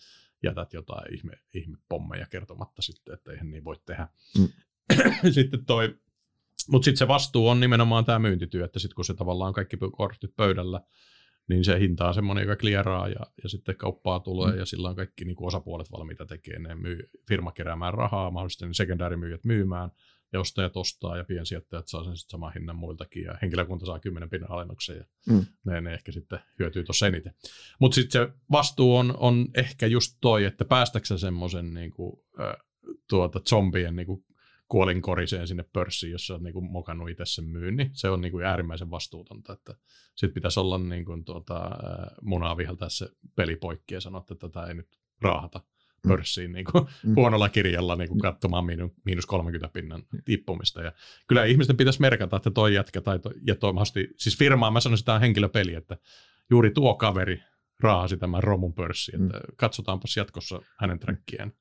jätät 0.43 0.73
jotain 0.73 1.13
ihme, 1.13 1.33
ihme 1.53 1.77
pommeja 1.89 2.25
kertomatta 2.25 2.81
sitten, 2.81 3.13
että 3.13 3.31
eihän 3.31 3.51
niin 3.51 3.63
voi 3.63 3.75
tehdä. 3.85 4.07
Mm. 4.37 4.47
sitten 5.31 5.65
toi 5.65 5.97
mutta 6.71 6.85
sitten 6.85 6.97
se 6.97 7.07
vastuu 7.07 7.47
on 7.47 7.59
nimenomaan 7.59 8.05
tämä 8.05 8.19
myyntityö, 8.19 8.65
että 8.65 8.79
sitten 8.79 8.95
kun 8.95 9.05
se 9.05 9.13
tavallaan 9.13 9.47
on 9.47 9.53
kaikki 9.53 9.77
kortit 9.91 10.35
pöydällä, 10.35 10.81
niin 11.47 11.65
se 11.65 11.79
hinta 11.79 12.07
on 12.07 12.13
semmoinen, 12.13 12.41
joka 12.41 12.55
klieraa 12.55 13.07
ja, 13.07 13.19
ja 13.43 13.49
sitten 13.49 13.75
kauppaa 13.75 14.19
tulee 14.19 14.51
mm. 14.51 14.57
ja 14.59 14.65
sillä 14.65 14.89
on 14.89 14.95
kaikki 14.95 15.25
niin 15.25 15.35
kuin 15.35 15.47
osapuolet 15.47 15.91
valmiita 15.91 16.25
tekemään. 16.25 16.77
Ne 16.77 16.89
myy, 16.89 17.09
firma 17.27 17.51
keräämään 17.51 17.93
rahaa, 17.93 18.31
mahdollisesti 18.31 18.65
ne 18.65 18.73
sekundäärimyyjät 18.73 19.43
myymään 19.43 19.91
ja 20.33 20.39
ostajat 20.39 20.77
ostaa 20.77 21.17
ja 21.17 21.23
piensijoittajat 21.23 21.87
saa 21.87 22.03
sen 22.03 22.17
sitten 22.17 22.31
saman 22.31 22.53
hinnan 22.53 22.75
muiltakin 22.75 23.23
ja 23.23 23.37
henkilökunta 23.41 23.85
saa 23.85 23.99
10 23.99 24.29
pinnan 24.29 24.51
alennuksen 24.51 24.97
ja 24.97 25.03
mm. 25.29 25.45
ne, 25.65 25.81
ne 25.81 25.93
ehkä 25.93 26.11
sitten 26.11 26.39
hyötyy 26.59 26.83
tuossa 26.83 27.07
eniten. 27.07 27.33
Mutta 27.79 27.95
sitten 27.95 28.21
se 28.21 28.33
vastuu 28.51 28.95
on, 28.95 29.13
on 29.17 29.47
ehkä 29.55 29.87
just 29.87 30.17
toi, 30.21 30.45
että 30.45 30.65
päästäksä 30.65 31.17
semmoisen 31.17 31.73
niin 31.73 31.91
kuin, 31.91 32.13
äh, 32.39 32.55
tuota, 33.09 33.39
zombien 33.49 33.95
niin 33.95 34.07
kuin 34.07 34.25
kuolinkoriseen 34.75 35.47
sinne 35.47 35.65
pörssiin, 35.73 36.11
jos 36.11 36.27
sä 36.27 36.33
oot 36.33 36.41
niinku 36.41 36.61
mokannut 36.61 37.09
itse 37.09 37.25
sen 37.25 37.45
myynnin. 37.45 37.89
Se 37.93 38.09
on 38.09 38.21
niinku 38.21 38.39
äärimmäisen 38.39 38.91
vastuutonta, 38.91 39.53
että 39.53 39.75
sit 40.15 40.33
pitäisi 40.33 40.59
olla 40.59 40.77
niinku 40.77 41.17
tuota, 41.25 41.71
munaa 42.21 42.57
viheltää 42.57 42.89
se 42.89 43.09
peli 43.35 43.55
poikki 43.55 43.93
ja 43.93 44.01
sanoa, 44.01 44.21
että 44.21 44.35
tätä 44.35 44.65
ei 44.65 44.73
nyt 44.73 44.99
raahata 45.21 45.59
mm. 45.59 46.09
pörssiin 46.09 46.51
niin 46.51 46.65
kuin 46.71 46.85
mm. 47.03 47.15
huonolla 47.15 47.49
kirjalla 47.49 47.95
niin 47.95 48.09
kuin 48.09 48.19
katsomaan 48.19 48.65
miinus 49.05 49.25
30 49.25 49.69
pinnan 49.73 50.03
mm. 50.11 50.19
tippumista. 50.25 50.81
Ja 50.81 50.91
kyllä 51.27 51.45
ihmisten 51.45 51.77
pitäisi 51.77 52.01
merkata, 52.01 52.37
että 52.37 52.51
toi 52.51 52.73
jätkä 52.73 53.01
tai 53.01 53.19
toi, 53.19 53.33
ja 53.47 53.55
toi 53.55 53.73
siis 54.17 54.37
firmaa, 54.37 54.71
mä 54.71 54.79
sanoisin, 54.79 55.01
että 55.01 55.05
tämä 55.05 55.15
on 55.15 55.21
henkilöpeli, 55.21 55.73
että 55.73 55.97
juuri 56.49 56.71
tuo 56.71 56.95
kaveri 56.95 57.43
raahasi 57.79 58.17
tämän 58.17 58.43
romun 58.43 58.73
pörssiin, 58.73 59.25
että 59.25 59.37
mm. 59.37 59.55
katsotaanpas 59.55 60.17
jatkossa 60.17 60.61
hänen 60.77 60.99
trackiään. 60.99 61.51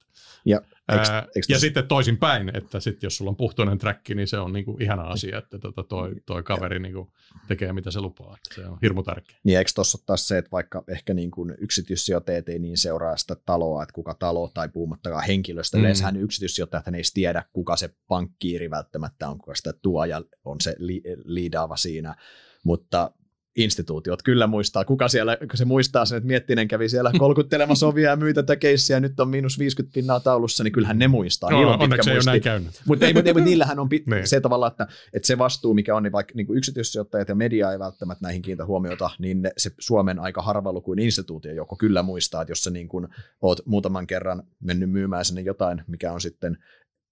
Ja, 0.45 0.61
eks, 0.97 1.11
Ää, 1.11 1.27
eks 1.37 1.49
ja 1.49 1.59
sitten 1.59 1.89
toisin 1.89 2.17
päin, 2.17 2.57
että 2.57 2.81
sit 2.81 3.03
jos 3.03 3.17
sulla 3.17 3.29
on 3.29 3.37
puhtoinen 3.37 3.79
track, 3.79 4.09
niin 4.09 4.29
se 4.29 4.39
on 4.39 4.53
niinku 4.53 4.77
ihana 4.81 5.03
asia, 5.03 5.39
että 5.39 5.59
tota 5.59 5.83
toi, 5.83 6.15
toi 6.27 6.43
kaveri 6.43 6.79
niinku 6.79 7.13
tekee 7.49 7.73
mitä 7.73 7.91
se 7.91 8.01
lupaa. 8.01 8.37
Että 8.37 8.55
se 8.55 8.69
on 8.69 8.79
hirmu 8.83 9.03
tärkeä. 9.03 9.37
Niin 9.45 9.59
eikö 9.59 9.71
tuossa 9.75 9.99
taas 10.07 10.29
se, 10.29 10.39
että 10.39 10.51
vaikka 10.51 10.85
ehkä 10.89 11.15
niin 11.15 11.31
kuin 11.31 11.55
yksityissijoittajat 11.59 12.49
ei 12.49 12.59
niin 12.59 12.79
seuraa 12.79 13.17
sitä 13.17 13.37
taloa, 13.47 13.83
että 13.83 13.93
kuka 13.93 14.15
talo 14.15 14.51
tai 14.55 14.69
puhumattakaan 14.69 15.25
henkilöstä. 15.27 15.77
Mm. 15.77 15.81
Yleensähän 15.81 16.17
yksityissijoittajat 16.17 16.89
ei 16.89 17.03
tiedä, 17.15 17.45
kuka 17.53 17.77
se 17.77 17.95
pankkiiri 18.09 18.71
välttämättä 18.71 19.29
on, 19.29 19.39
kuka 19.39 19.55
sitä 19.55 19.73
tuo 19.73 20.05
ja 20.05 20.23
on 20.45 20.61
se 20.61 20.77
li- 20.79 21.03
liidaava 21.25 21.77
siinä. 21.77 22.17
Mutta 22.65 23.11
instituutiot 23.57 24.23
kyllä 24.23 24.47
muistaa. 24.47 24.85
Kuka 24.85 25.09
siellä, 25.09 25.37
kun 25.37 25.57
se 25.57 25.65
muistaa 25.65 26.05
sen, 26.05 26.17
että 26.17 26.27
Miettinen 26.27 26.69
kävi 26.69 26.89
siellä 26.89 27.13
kolkuttelemassa 27.19 27.87
ovia 27.87 28.11
ja 28.11 28.17
myi 28.17 28.35
tätä 28.35 28.57
keissiä, 28.57 29.01
nyt 29.01 29.21
on 29.21 29.29
miinus 29.29 29.59
50 29.59 29.95
pinnaa 29.95 30.21
taulussa, 30.21 30.65
niin 30.65 30.73
kyllähän 30.73 30.99
ne 30.99 31.09
muistaa. 31.09 31.51
No, 31.51 31.61
on 31.61 31.81
onneksi 31.81 32.11
ei 32.11 32.17
ole 32.17 32.25
näin 32.27 32.43
käynyt. 32.43 32.83
Mutta 32.87 33.07
ei, 33.07 33.15
mutta 33.15 33.41
niillähän 33.41 33.79
on 33.79 33.89
pit- 33.95 34.15
niin. 34.15 34.27
se 34.27 34.41
tavalla, 34.41 34.67
että, 34.67 34.87
että 35.13 35.27
se 35.27 35.39
vastuu, 35.39 35.75
mikä 35.75 35.97
on, 35.97 36.03
niin 36.03 36.13
vaikka 36.13 36.33
niin 36.37 36.47
yksityissijoittajat 36.51 37.29
ja 37.29 37.35
media 37.35 37.73
ei 37.73 37.79
välttämättä 37.79 38.23
näihin 38.23 38.43
kiinnitä 38.43 38.67
huomiota, 38.67 39.11
niin 39.19 39.43
ne, 39.43 39.53
se 39.57 39.71
Suomen 39.79 40.19
aika 40.19 40.43
harvalukuin 40.43 40.99
instituutio, 40.99 41.53
joko 41.53 41.77
kyllä 41.77 42.03
muistaa, 42.03 42.43
että 42.43 42.53
jos 42.53 42.65
sä 42.65 42.71
niin 42.71 42.89
kuin 42.89 43.09
oot 43.43 43.61
muutaman 43.67 44.07
kerran 44.07 44.43
mennyt 44.61 44.91
myymään 44.91 45.25
sinne 45.25 45.41
jotain, 45.41 45.83
mikä 45.87 46.13
on 46.13 46.21
sitten 46.21 46.59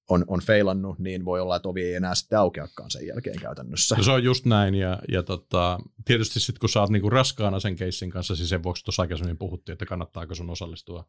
on, 0.08 0.24
on 0.26 0.40
feilannut, 0.40 0.98
niin 0.98 1.24
voi 1.24 1.40
olla, 1.40 1.56
että 1.56 1.68
ovi 1.68 1.82
ei 1.82 1.94
enää 1.94 2.14
sitten 2.14 2.38
aukeakaan 2.38 2.90
sen 2.90 3.06
jälkeen 3.06 3.40
käytännössä. 3.40 3.96
Se 4.00 4.10
on 4.10 4.24
just 4.24 4.44
näin, 4.44 4.74
ja, 4.74 4.98
ja 5.08 5.22
tota, 5.22 5.78
tietysti 6.04 6.40
sitten 6.40 6.60
kun 6.60 6.68
sä 6.68 6.80
oot 6.80 6.90
niinku 6.90 7.10
raskaana 7.10 7.60
sen 7.60 7.76
keissin 7.76 8.10
kanssa, 8.10 8.36
siis 8.36 8.48
sen 8.48 8.62
vuoksi 8.62 8.84
tuossa 8.84 9.02
aikaisemmin 9.02 9.38
puhuttiin, 9.38 9.72
että 9.72 9.86
kannattaako 9.86 10.34
sun 10.34 10.50
osallistua 10.50 11.04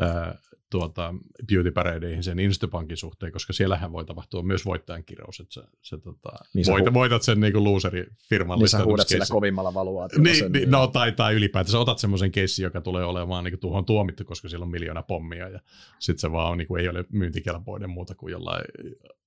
ää, 0.00 0.38
tuota, 0.70 1.14
beauty 1.48 1.70
paradeihin 1.70 2.22
sen 2.22 2.38
Instapankin 2.38 2.96
suhteen, 2.96 3.32
koska 3.32 3.52
siellähän 3.52 3.92
voi 3.92 4.04
tapahtua 4.04 4.42
myös 4.42 4.64
voittajan 4.64 5.04
kirous, 5.04 5.40
että 5.40 5.54
sä, 5.54 5.64
se, 5.82 5.98
tota, 5.98 6.28
niin 6.54 6.66
voit, 6.66 6.86
hu- 6.86 6.94
voitat 6.94 7.22
sen 7.22 7.40
niinku 7.40 7.64
looseri-firman 7.64 8.58
Niin 8.58 8.68
sä 8.68 8.84
huudat 8.84 9.08
sillä 9.08 9.24
kovimmalla 9.30 9.74
valuaatiolla. 9.74 10.22
Niin, 10.22 10.36
sen, 10.36 10.52
niin, 10.52 10.70
no, 10.70 10.86
tai, 10.86 11.12
tai 11.12 11.34
ylipäätään 11.34 11.80
otat 11.80 11.98
semmoisen 11.98 12.32
keissin, 12.32 12.62
joka 12.62 12.80
tulee 12.80 13.04
olemaan 13.04 13.44
niinku 13.44 13.58
tuohon 13.60 13.84
tuomittu, 13.84 14.24
koska 14.24 14.48
siellä 14.48 14.64
on 14.64 14.70
miljoona 14.70 15.02
pommia, 15.02 15.48
ja 15.48 15.60
sitten 15.98 16.20
se 16.20 16.32
vaan 16.32 16.52
on, 16.52 16.58
niinku, 16.58 16.76
ei 16.76 16.88
ole 16.88 17.04
myyntikelpoinen 17.12 17.90
muuta 17.90 18.14
kuin 18.14 18.32
jollain 18.32 18.64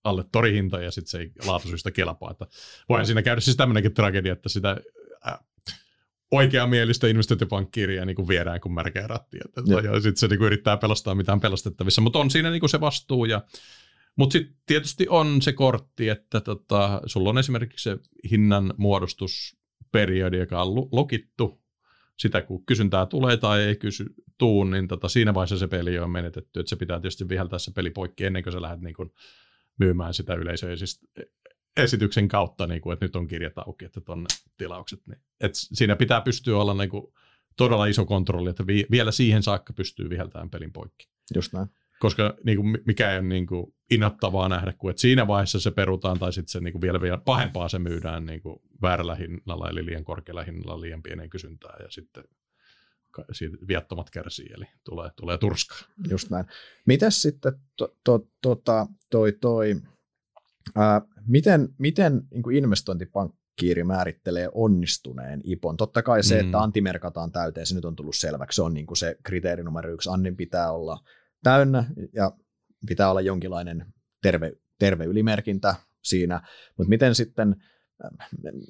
alle 0.03 0.25
torihinta, 0.31 0.81
ja 0.81 0.91
sitten 0.91 1.09
se 1.09 1.19
ei 1.19 1.31
laatuisista 1.45 1.91
kelpaa. 1.91 2.31
Että 2.31 2.47
voihan 2.89 3.05
siinä 3.05 3.21
käydä 3.21 3.41
siis 3.41 3.57
tämmöinenkin 3.57 3.93
tragedia, 3.93 4.33
että 4.33 4.49
sitä 4.49 4.77
oikeamielistä 6.31 7.07
investointipankkiiria 7.07 8.05
niin 8.05 8.15
kuin 8.15 8.27
viedään 8.27 8.61
kuin 8.61 8.73
märkää 8.73 9.07
rattia. 9.07 9.43
Ja, 9.67 9.79
ja 9.79 9.93
sitten 9.93 10.17
se 10.17 10.27
niin 10.27 10.37
kuin 10.37 10.45
yrittää 10.45 10.77
pelastaa 10.77 11.15
mitään 11.15 11.39
pelastettavissa, 11.39 12.01
mutta 12.01 12.19
on 12.19 12.29
siinä 12.29 12.49
niin 12.49 12.59
kuin 12.59 12.69
se 12.69 12.79
vastuu 12.79 13.25
ja 13.25 13.41
Mutta 14.15 14.33
sitten 14.33 14.55
tietysti 14.65 15.07
on 15.09 15.41
se 15.41 15.53
kortti, 15.53 16.09
että 16.09 16.41
tota, 16.41 17.01
sulla 17.05 17.29
on 17.29 17.37
esimerkiksi 17.37 17.83
se 17.83 17.97
hinnan 18.31 18.73
muodostusperiodi, 18.77 20.37
joka 20.37 20.61
on 20.61 20.87
lokittu. 20.91 21.61
Sitä 22.19 22.41
kun 22.41 22.65
kysyntää 22.65 23.05
tulee 23.05 23.37
tai 23.37 23.63
ei 23.63 23.75
kysy 23.75 24.05
tuu, 24.37 24.63
niin 24.63 24.87
tota, 24.87 25.09
siinä 25.09 25.33
vaiheessa 25.33 25.57
se 25.57 25.67
peli 25.67 25.99
on 25.99 26.09
menetetty. 26.09 26.59
Et 26.59 26.67
se 26.67 26.75
pitää 26.75 26.99
tietysti 26.99 27.29
viheltää 27.29 27.59
se 27.59 27.71
peli 27.71 27.89
poikki 27.89 28.25
ennen 28.25 28.43
kuin 28.43 28.53
sä 28.53 28.61
lähdet 28.61 28.81
niin 28.81 28.93
kun 28.93 29.13
myymään 29.79 30.13
sitä 30.13 30.35
yleisöesityksen 31.77 32.27
kautta, 32.27 32.67
niin 32.67 32.81
kun, 32.81 32.93
että 32.93 33.05
nyt 33.05 33.15
on 33.15 33.27
kirjat 33.27 33.57
auki, 33.57 33.85
että 33.85 34.01
tonne 34.01 34.27
tilaukset. 34.57 35.07
Niin. 35.07 35.19
Et 35.41 35.51
siinä 35.53 35.95
pitää 35.95 36.21
pystyä 36.21 36.57
olla 36.57 36.73
niin 36.73 36.89
kun, 36.89 37.13
todella 37.57 37.85
iso 37.85 38.05
kontrolli, 38.05 38.49
että 38.49 38.67
vi- 38.67 38.87
vielä 38.91 39.11
siihen 39.11 39.43
saakka 39.43 39.73
pystyy 39.73 40.09
viheltämään 40.09 40.49
pelin 40.49 40.73
poikki. 40.73 41.09
Just 41.35 41.53
näin 41.53 41.67
koska 42.01 42.37
niin 42.43 42.57
kuin, 42.57 42.77
mikä 42.85 43.11
ei 43.11 43.19
ole 43.19 43.27
niin 43.27 43.47
kuin, 43.47 43.73
innoittavaa 43.91 44.49
nähdä, 44.49 44.73
kun 44.73 44.89
että 44.89 45.01
siinä 45.01 45.27
vaiheessa 45.27 45.59
se 45.59 45.71
perutaan 45.71 46.19
tai 46.19 46.33
sitten 46.33 46.51
se 46.51 46.59
niin 46.59 46.71
kuin, 46.71 46.81
vielä, 46.81 47.01
vielä 47.01 47.17
pahempaa 47.17 47.69
se 47.69 47.79
myydään 47.79 48.25
niin 48.25 48.41
kuin, 48.41 48.61
väärällä 48.81 49.15
hinnalla, 49.15 49.69
eli 49.69 49.85
liian 49.85 50.03
korkealla 50.03 50.43
hinnalla 50.43 50.81
liian 50.81 51.03
pienen 51.03 51.29
kysyntää 51.29 51.75
ja 51.79 51.91
sitten 51.91 52.23
siitä 53.31 53.57
viattomat 53.67 54.09
kärsii, 54.09 54.49
eli 54.57 54.65
tulee, 54.83 55.09
tulee 55.15 55.37
turskaa. 55.37 55.77
Just 56.09 56.29
näin. 56.29 56.45
Mitäs 56.85 57.21
sitten 57.21 57.53
to, 57.75 57.95
to, 58.03 58.27
tota, 58.41 58.87
toi, 59.09 59.31
toi, 59.31 59.75
ää, 60.75 61.01
miten, 61.27 61.69
miten 61.77 62.21
niin 62.31 62.43
kuin 62.43 62.55
investointipankkiiri 62.55 63.83
määrittelee 63.83 64.49
onnistuneen 64.53 65.41
IPON? 65.43 65.77
Totta 65.77 66.03
kai 66.03 66.23
se, 66.23 66.41
mm. 66.41 66.45
että 66.45 66.59
anti 66.59 66.81
merkataan 66.81 67.31
täyteen, 67.31 67.65
se 67.65 67.75
nyt 67.75 67.85
on 67.85 67.95
tullut 67.95 68.15
selväksi, 68.15 68.55
se 68.55 68.61
on 68.61 68.73
niin 68.73 68.85
kuin 68.85 68.97
se 68.97 69.17
kriteeri 69.23 69.63
numero 69.63 69.93
yksi. 69.93 70.09
Annin 70.09 70.35
pitää 70.37 70.71
olla 70.71 70.99
täynnä 71.43 71.85
ja 72.13 72.31
pitää 72.87 73.09
olla 73.09 73.21
jonkinlainen 73.21 73.85
terve, 74.21 74.53
terve 74.79 75.05
ylimerkintä 75.05 75.75
siinä, 76.01 76.41
mutta 76.77 76.89
miten 76.89 77.15
sitten, 77.15 77.55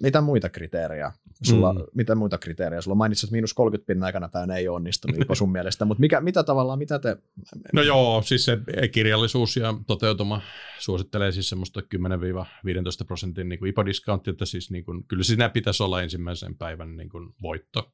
mitä 0.02 0.22
muita 0.22 0.50
kriteerejä 0.50 1.12
sulla, 1.44 1.74
mm. 1.74 1.80
mitä 1.94 2.16
muita 2.16 2.38
kriteerejä 2.38 2.82
sulla 2.82 2.96
mainitsit, 2.96 3.24
että 3.28 3.32
miinus 3.32 3.54
30 3.54 3.88
pinnan 3.88 4.06
aikana 4.06 4.30
päivänä 4.30 4.56
ei 4.56 4.68
onnistunut 4.68 5.20
jopa 5.20 5.36
sun 5.36 5.52
mielestä, 5.58 5.86
mutta 5.86 6.02
mikä, 6.02 6.22
mitä 6.22 6.44
tavallaan, 6.44 6.80
mitä 6.80 7.00
te... 7.00 7.18
No 7.74 7.82
joo, 7.82 8.22
siis 8.26 8.46
se 8.46 8.58
kirjallisuus 8.92 9.58
ja 9.58 9.74
toteutuma 9.88 10.42
suosittelee 10.80 11.32
siis 11.32 11.50
semmoista 11.50 11.82
10-15 11.82 11.84
prosentin 13.08 13.50
niin 13.50 13.68
IPA-discountti, 13.68 14.30
että 14.30 14.46
siis 14.46 14.72
niin 14.72 14.86
kuin, 14.86 15.04
kyllä 15.08 15.24
siinä 15.24 15.50
pitäisi 15.50 15.84
olla 15.84 16.02
ensimmäisen 16.02 16.58
päivän 16.58 16.98
niin 16.98 17.10
kuin 17.10 17.36
voitto. 17.42 17.94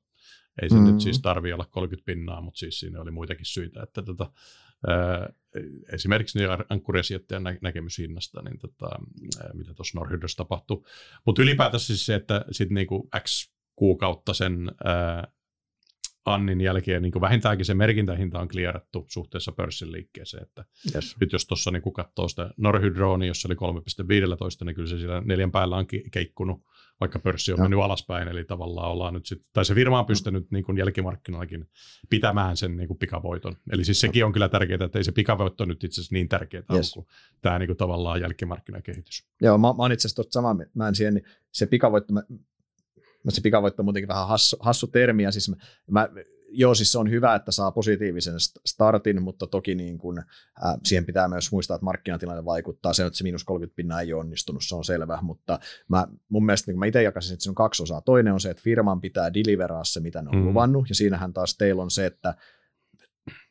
Ei 0.62 0.70
se 0.70 0.76
mm. 0.76 0.86
nyt 0.86 1.02
siis 1.02 1.22
tarvi 1.22 1.54
olla 1.54 1.66
30 1.72 2.06
pinnaa, 2.06 2.42
mutta 2.42 2.60
siis 2.60 2.80
siinä 2.80 3.02
oli 3.02 3.12
muitakin 3.12 3.46
syitä, 3.46 3.84
että 3.84 4.02
tota, 4.02 4.32
esimerkiksi 5.94 6.40
niin 6.40 6.50
ankkurisijoittajan 6.70 7.44
nä- 7.44 7.58
näkemys 7.62 7.98
hinnasta, 7.98 8.42
niin 8.42 8.60
tota, 8.60 8.90
mitä 9.54 9.74
tuossa 9.74 10.00
Norhydrossa 10.00 10.38
tapahtuu. 10.38 10.88
Mutta 11.26 11.42
ylipäätään 11.42 11.80
siis 11.80 12.06
se, 12.06 12.16
että 12.16 12.46
sitten 12.52 12.76
niinku 12.76 13.10
X 13.20 13.52
kuukautta 13.76 14.34
sen 14.34 14.72
ää, 14.84 15.28
Annin 16.26 16.62
jälkeen 16.62 17.02
niin 17.02 17.22
vähintäänkin 17.22 17.66
se 17.66 17.74
merkintähinta 17.74 18.40
on 18.40 18.48
klierattu 18.48 19.06
suhteessa 19.10 19.52
pörssin 19.52 19.92
liikkeeseen. 19.92 20.44
Että 20.44 20.66
yes. 20.96 21.16
Nyt 21.20 21.34
jos 21.34 21.46
tuossa 21.46 21.72
niin 21.72 21.94
katsoo 21.94 22.28
sitä 22.28 22.50
Norhydroa, 22.58 23.18
niin 23.18 23.28
jos 23.28 23.42
se 23.42 23.48
oli 23.48 23.56
3,15, 24.62 24.66
niin 24.66 24.76
kyllä 24.76 24.90
se 24.90 24.98
siellä 24.98 25.22
neljän 25.26 25.52
päällä 25.52 25.76
on 25.76 25.86
keikkunut 26.12 26.62
vaikka 27.00 27.20
pörssi 27.20 27.52
on 27.52 27.58
no. 27.58 27.64
mennyt 27.64 27.80
alaspäin, 27.80 28.28
eli 28.28 28.46
tavallaan 28.46 28.92
ollaan 28.92 29.14
nyt 29.14 29.26
sitten, 29.26 29.48
tai 29.54 29.66
se 29.66 29.76
firma 29.76 30.00
on 30.00 30.06
pystynyt 30.06 30.52
niin 30.52 30.64
kuin 30.64 30.78
jälkimarkkinoillakin 30.78 31.70
pitämään 32.10 32.58
sen 32.58 32.78
niin 32.78 32.88
kuin 32.88 32.98
pikavoiton. 32.98 33.58
Eli 33.72 33.86
siis 33.86 34.00
sekin 34.00 34.26
on 34.26 34.34
kyllä 34.34 34.50
tärkeää, 34.50 34.86
että 34.86 35.00
ei 35.00 35.04
se 35.04 35.12
pikavoitto 35.12 35.66
nyt 35.66 35.84
itse 35.84 36.02
asiassa 36.02 36.14
niin 36.16 36.30
tärkeää 36.30 36.64
yes. 36.74 36.94
kuin 36.94 37.06
tämä 37.42 37.60
niin 37.60 37.68
kuin 37.68 37.78
tavallaan 37.78 38.22
jälkimarkkinakehitys. 38.22 39.28
Joo, 39.42 39.58
mä, 39.58 39.68
mä 39.68 39.74
olen 39.78 39.92
itse 39.92 40.08
asiassa 40.08 40.16
tuosta 40.16 40.34
samaa, 40.34 40.56
mä 40.74 40.88
en 40.88 40.96
siihen, 40.96 41.14
niin 41.14 41.26
se 41.52 41.66
pikavoitto, 41.66 42.14
mä, 42.14 42.24
se 43.30 43.42
pikavoitto 43.42 43.82
on 43.82 43.86
muutenkin 43.86 44.08
vähän 44.08 44.28
hassu, 44.28 44.58
hassu 44.60 44.88
termi, 44.88 45.24
ja 45.24 45.32
siis 45.32 45.50
mä, 45.50 45.56
mä 45.92 46.10
joo, 46.50 46.76
siis 46.76 46.92
se 46.92 46.98
on 46.98 47.10
hyvä, 47.10 47.36
että 47.36 47.52
saa 47.52 47.72
positiivisen 47.72 48.36
startin, 48.66 49.22
mutta 49.22 49.48
toki 49.48 49.76
niin 49.76 49.98
kuin, 49.98 50.20
äh, 50.20 50.76
siihen 50.84 51.06
pitää 51.06 51.28
myös 51.28 51.52
muistaa, 51.52 51.76
että 51.76 51.86
markkinatilanne 51.86 52.46
vaikuttaa. 52.46 52.94
Se, 52.94 53.06
että 53.06 53.18
se 53.18 53.24
miinus 53.24 53.44
30 53.44 53.76
pinnaa 53.76 54.02
ei 54.02 54.14
ole 54.14 54.20
onnistunut, 54.20 54.64
se 54.66 54.76
on 54.76 54.86
selvä, 54.86 55.20
mutta 55.22 55.60
mä, 55.90 56.08
mun 56.30 56.46
mielestä 56.46 56.72
niin 56.72 56.80
mä 56.80 56.86
itse 56.86 57.04
jakaisin, 57.04 57.34
että 57.34 57.44
se 57.44 57.50
on 57.50 57.56
kaksi 57.56 57.84
osaa. 57.84 58.02
Toinen 58.02 58.34
on 58.34 58.40
se, 58.40 58.50
että 58.50 58.64
firman 58.64 59.02
pitää 59.02 59.34
deliveraa 59.34 59.84
se, 59.84 60.00
mitä 60.00 60.22
ne 60.22 60.30
on 60.30 60.36
mm. 60.36 60.46
luvannut, 60.46 60.90
ja 60.90 60.96
siinähän 60.96 61.34
taas 61.34 61.58
teillä 61.58 61.82
on 61.82 61.92
se, 61.92 62.06
että, 62.06 62.36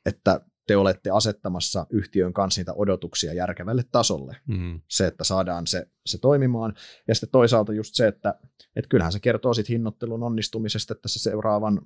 että 0.07 0.41
te 0.67 0.77
olette 0.77 1.11
asettamassa 1.11 1.87
yhtiön 1.91 2.33
kanssa 2.33 2.61
niitä 2.61 2.73
odotuksia 2.73 3.33
järkevälle 3.33 3.85
tasolle. 3.93 4.37
Mm. 4.47 4.81
Se, 4.91 5.07
että 5.07 5.25
saadaan 5.25 5.67
se, 5.67 5.87
se 6.07 6.19
toimimaan. 6.19 6.75
Ja 7.09 7.15
sitten 7.15 7.31
toisaalta 7.31 7.73
just 7.73 7.95
se, 7.95 8.07
että, 8.07 8.35
että 8.77 8.89
kyllähän 8.89 9.13
se 9.13 9.21
kertoo 9.21 9.55
sit 9.55 9.69
hinnoittelun 9.69 10.23
onnistumisesta, 10.23 10.95
että 10.95 11.09
se 11.09 11.19
seuraavan 11.19 11.81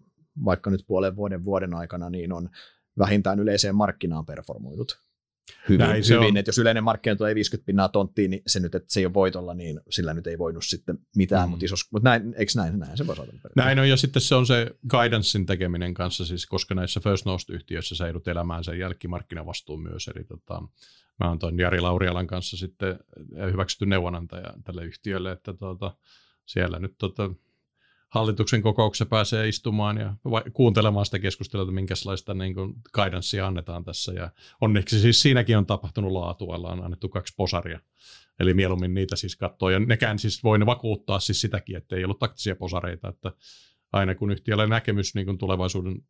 vaikka 0.44 0.70
nyt 0.70 0.84
puolen 0.86 1.16
vuoden 1.16 1.44
vuoden 1.44 1.74
aikana, 1.74 2.10
niin 2.10 2.32
on 2.32 2.50
vähintään 2.98 3.40
yleiseen 3.40 3.74
markkinaan 3.74 4.26
performoinut 4.26 4.98
hyvin. 5.68 5.86
Näin 5.86 6.04
se 6.04 6.14
hyvin. 6.14 6.36
Että 6.36 6.48
jos 6.48 6.58
yleinen 6.58 6.84
markkina 6.84 7.16
tulee 7.16 7.34
50 7.34 7.66
pinnaa 7.66 7.88
tonttiin, 7.88 8.30
niin 8.30 8.42
se 8.46 8.60
nyt, 8.60 8.74
että 8.74 8.92
se 8.92 9.00
ei 9.00 9.06
ole 9.06 9.14
voitolla, 9.14 9.54
niin 9.54 9.80
sillä 9.90 10.14
nyt 10.14 10.26
ei 10.26 10.38
voinut 10.38 10.64
sitten 10.66 10.98
mitään, 11.16 11.48
mm. 11.48 11.50
mutta, 11.50 11.64
isos, 11.64 11.92
mutta 11.92 12.08
näin, 12.08 12.34
eikö 12.36 12.52
näin, 12.56 12.78
näin 12.78 12.96
se 12.96 13.06
voisi 13.06 13.22
Näin 13.56 13.78
on, 13.78 13.88
ja 13.88 13.96
sitten 13.96 14.22
se 14.22 14.34
on 14.34 14.46
se 14.46 14.70
guidancein 14.88 15.46
tekeminen 15.46 15.94
kanssa, 15.94 16.24
siis 16.24 16.46
koska 16.46 16.74
näissä 16.74 17.00
First 17.00 17.26
Nost-yhtiöissä 17.26 17.96
sä 17.96 18.06
joudut 18.06 18.28
elämään 18.28 18.64
sen 18.64 18.78
jälkimarkkinavastuun 18.78 19.82
myös, 19.82 20.08
eli 20.08 20.24
tota, 20.24 20.62
mä 21.20 21.28
oon 21.28 21.38
tuon 21.38 21.58
Jari 21.58 21.80
Laurialan 21.80 22.26
kanssa 22.26 22.56
sitten 22.56 22.98
hyväksytty 23.52 23.86
neuvonantaja 23.86 24.54
tälle 24.64 24.84
yhtiölle, 24.84 25.32
että 25.32 25.52
tota, 25.52 25.96
siellä 26.46 26.78
nyt 26.78 26.94
tota, 26.98 27.30
hallituksen 28.10 28.62
kokouksessa 28.62 29.06
pääsee 29.06 29.48
istumaan 29.48 29.96
ja 29.96 30.14
kuuntelemaan 30.52 31.06
sitä 31.06 31.18
keskustelua, 31.18 31.62
että 31.62 31.74
minkälaista 31.74 32.34
niin 32.34 32.54
kuin 32.54 32.74
guidancea 32.94 33.46
annetaan 33.46 33.84
tässä. 33.84 34.12
Ja 34.12 34.30
onneksi 34.60 35.00
siis 35.00 35.22
siinäkin 35.22 35.58
on 35.58 35.66
tapahtunut 35.66 36.12
laatua, 36.12 36.54
on 36.54 36.84
annettu 36.84 37.08
kaksi 37.08 37.34
posaria. 37.36 37.80
Eli 38.40 38.54
mieluummin 38.54 38.94
niitä 38.94 39.16
siis 39.16 39.36
katsoo. 39.36 39.70
Ja 39.70 39.78
nekään 39.78 40.18
siis 40.18 40.44
voi 40.44 40.58
ne 40.58 40.66
vakuuttaa 40.66 41.20
siis 41.20 41.40
sitäkin, 41.40 41.76
että 41.76 41.96
ei 41.96 42.04
ollut 42.04 42.18
taktisia 42.18 42.56
posareita, 42.56 43.08
että 43.08 43.32
aina 43.92 44.14
kun 44.14 44.30
yhtiöllä 44.30 44.66
näkemys 44.66 45.14
niin 45.14 45.38
tulevaisuuden 45.38 46.02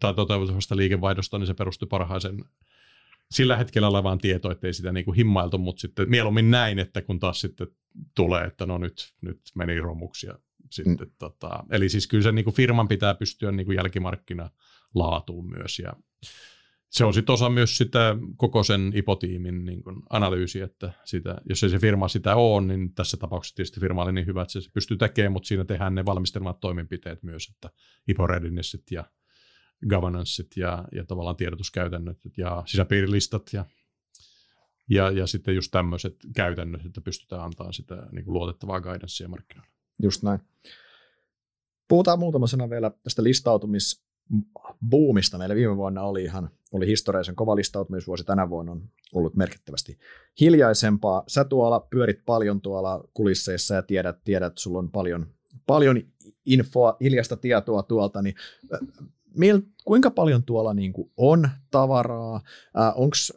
tai 0.00 0.14
toteutuvasta 0.14 0.76
liikevaihdosta, 0.76 1.38
niin 1.38 1.46
se 1.46 1.54
perustui 1.54 1.88
parhaisen 1.88 2.44
sillä 3.30 3.56
hetkellä 3.56 3.88
olevaan 3.88 4.18
tietoon, 4.18 4.52
ettei 4.52 4.72
sitä 4.72 4.92
niin 4.92 5.04
kuin 5.04 5.16
himmailtu, 5.16 5.58
mutta 5.58 5.80
sitten 5.80 6.10
mieluummin 6.10 6.50
näin, 6.50 6.78
että 6.78 7.02
kun 7.02 7.18
taas 7.18 7.40
sitten 7.40 7.66
tulee, 8.14 8.44
että 8.44 8.66
no 8.66 8.78
nyt, 8.78 9.14
nyt 9.20 9.40
meni 9.54 9.80
romuksia 9.80 10.38
sitten, 10.72 11.06
mm. 11.06 11.14
tota, 11.18 11.64
eli 11.70 11.88
siis 11.88 12.06
kyllä 12.06 12.22
se 12.22 12.32
niin 12.32 12.44
kuin 12.44 12.54
firman 12.54 12.88
pitää 12.88 13.14
pystyä 13.14 13.52
niin 13.52 13.66
kuin 13.66 13.76
jälkimarkkinalaatuun 13.76 15.50
myös 15.50 15.78
ja 15.78 15.92
se 16.92 17.04
on 17.04 17.14
sitten 17.14 17.32
osa 17.32 17.48
myös 17.48 17.76
sitä 17.76 18.16
koko 18.36 18.62
sen 18.62 18.92
ipotiimin 18.94 19.64
niin 19.64 19.82
kuin 19.82 20.02
analyysi, 20.10 20.60
että 20.60 20.92
sitä, 21.04 21.36
jos 21.48 21.62
ei 21.62 21.70
se 21.70 21.78
firma 21.78 22.08
sitä 22.08 22.36
ole, 22.36 22.66
niin 22.66 22.94
tässä 22.94 23.16
tapauksessa 23.16 23.56
tietysti 23.56 23.80
firma 23.80 24.02
oli 24.02 24.12
niin 24.12 24.26
hyvä, 24.26 24.42
että 24.42 24.60
se 24.60 24.70
pystyy 24.74 24.96
tekemään, 24.96 25.32
mutta 25.32 25.46
siinä 25.46 25.64
tehdään 25.64 25.94
ne 25.94 26.04
valmistelemat 26.04 26.60
toimenpiteet 26.60 27.22
myös, 27.22 27.48
että 27.48 27.70
ipo 28.08 28.26
ja 28.90 29.04
governanceit 29.88 30.56
ja, 30.56 30.84
ja 30.92 31.04
tavallaan 31.04 31.36
tiedotuskäytännöt 31.36 32.18
ja 32.36 32.62
sisäpiirilistat 32.66 33.42
ja, 33.52 33.64
ja, 34.90 35.10
ja 35.10 35.26
sitten 35.26 35.54
just 35.54 35.70
tämmöiset 35.70 36.16
käytännöt, 36.36 36.86
että 36.86 37.00
pystytään 37.00 37.42
antamaan 37.42 37.74
sitä 37.74 38.08
niin 38.12 38.24
kuin 38.24 38.34
luotettavaa 38.34 38.80
guidancea 38.80 39.28
markkinoille. 39.28 39.72
Just 40.02 40.22
näin. 40.22 40.40
Puhutaan 41.88 42.18
muutama 42.18 42.46
sana 42.46 42.70
vielä 42.70 42.90
tästä 43.02 43.22
listautumisbuumista. 43.22 45.38
Meillä 45.38 45.54
viime 45.54 45.76
vuonna 45.76 46.02
oli 46.02 46.24
ihan 46.24 46.50
oli 46.72 46.86
historiallisen 46.86 47.36
kova 47.36 47.56
listautumisvuosi. 47.56 48.24
Tänä 48.24 48.50
vuonna 48.50 48.72
on 48.72 48.82
ollut 49.14 49.36
merkittävästi 49.36 49.98
hiljaisempaa. 50.40 51.24
Sä 51.28 51.44
tuolla 51.44 51.80
pyörit 51.80 52.24
paljon 52.26 52.60
tuolla 52.60 53.08
kulisseissa 53.14 53.74
ja 53.74 53.82
tiedät, 53.82 54.18
tiedät 54.24 54.58
sulla 54.58 54.78
on 54.78 54.90
paljon, 54.90 55.26
paljon 55.66 56.02
infoa, 56.46 56.96
hiljaista 57.00 57.36
tietoa 57.36 57.82
tuolta, 57.82 58.22
niin 58.22 58.34
kuinka 59.84 60.10
paljon 60.10 60.42
tuolla 60.42 60.74
niin 60.74 60.92
kuin 60.92 61.10
on 61.16 61.48
tavaraa? 61.70 62.40
Äh, 62.80 62.92
onks, 62.94 63.32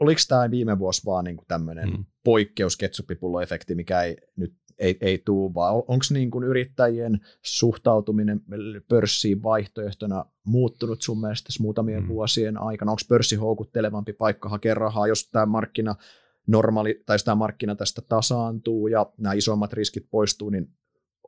oliko 0.00 0.20
tämä 0.28 0.50
viime 0.50 0.78
vuosi 0.78 1.06
vaan 1.06 1.24
niin 1.24 1.38
tämmöinen 1.48 1.90
mm. 1.90 2.04
poikkeus 2.24 2.76
ketsuppipulloefekti, 2.76 3.74
mikä 3.74 4.02
ei 4.02 4.16
nyt 4.36 4.54
ei, 4.78 4.96
ei 5.00 5.18
tuu, 5.18 5.54
vaan 5.54 5.74
onko 5.74 6.04
niin 6.10 6.30
kuin 6.30 6.44
yrittäjien 6.44 7.20
suhtautuminen 7.42 8.42
pörssiin 8.88 9.42
vaihtoehtona 9.42 10.24
muuttunut 10.44 11.02
sun 11.02 11.20
mielestä 11.20 11.52
muutamien 11.60 12.02
mm. 12.02 12.08
vuosien 12.08 12.62
aikana? 12.62 12.90
Onko 12.90 13.02
pörssi 13.08 13.36
houkuttelevampi 13.36 14.12
paikka 14.12 14.48
hakea 14.48 14.74
rahaa, 14.74 15.06
jos 15.06 15.28
tämä 15.30 15.46
markkina 15.46 15.94
normaali, 16.46 17.02
tai 17.06 17.16
tämä 17.24 17.34
markkina 17.34 17.74
tästä 17.74 18.02
tasaantuu 18.02 18.88
ja 18.88 19.06
nämä 19.18 19.32
isommat 19.32 19.72
riskit 19.72 20.06
poistuu, 20.10 20.50
niin 20.50 20.70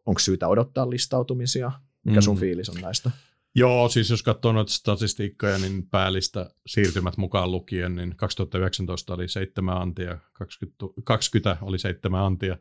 onko 0.07 0.18
syytä 0.18 0.49
odottaa 0.49 0.90
listautumisia? 0.90 1.72
Mikä 2.05 2.20
sun 2.20 2.36
mm. 2.36 2.40
fiilis 2.40 2.68
on 2.68 2.80
näistä? 2.82 3.11
Joo, 3.55 3.88
siis 3.88 4.11
jos 4.11 4.22
katsoo 4.22 4.53
noita 4.53 4.72
statistiikkoja, 4.72 5.59
niin 5.59 5.88
päällistä 5.88 6.51
siirtymät 6.66 7.16
mukaan 7.16 7.51
lukien, 7.51 7.96
niin 7.96 8.16
2019 8.16 9.14
oli 9.14 9.28
seitsemän 9.28 9.76
antia, 9.76 10.18
20, 10.32 10.76
20 11.05 11.57
oli 11.62 11.78
seitsemän 11.78 12.24
antia, 12.24 12.59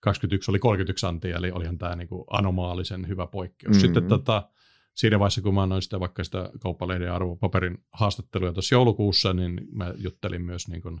21 0.00 0.50
oli 0.50 0.58
31 0.58 1.06
antia, 1.06 1.36
eli 1.36 1.50
olihan 1.50 1.78
tämä 1.78 1.96
niinku 1.96 2.24
anomaalisen 2.30 3.08
hyvä 3.08 3.26
poikkeus. 3.26 3.76
Mm-hmm. 3.76 3.86
Sitten 3.86 4.08
tota, 4.08 4.48
siinä 4.94 5.18
vaiheessa, 5.18 5.42
kun 5.42 5.54
mä 5.54 5.62
annoin 5.62 5.82
sitä 5.82 6.00
vaikka 6.00 6.24
sitä 6.24 6.50
kauppalehden 6.60 7.12
arvopaperin 7.12 7.78
haastatteluja 7.92 8.52
tuossa 8.52 8.74
joulukuussa, 8.74 9.32
niin 9.32 9.60
mä 9.72 9.94
juttelin 9.96 10.42
myös 10.42 10.68
niin 10.68 10.82
kuin 10.82 11.00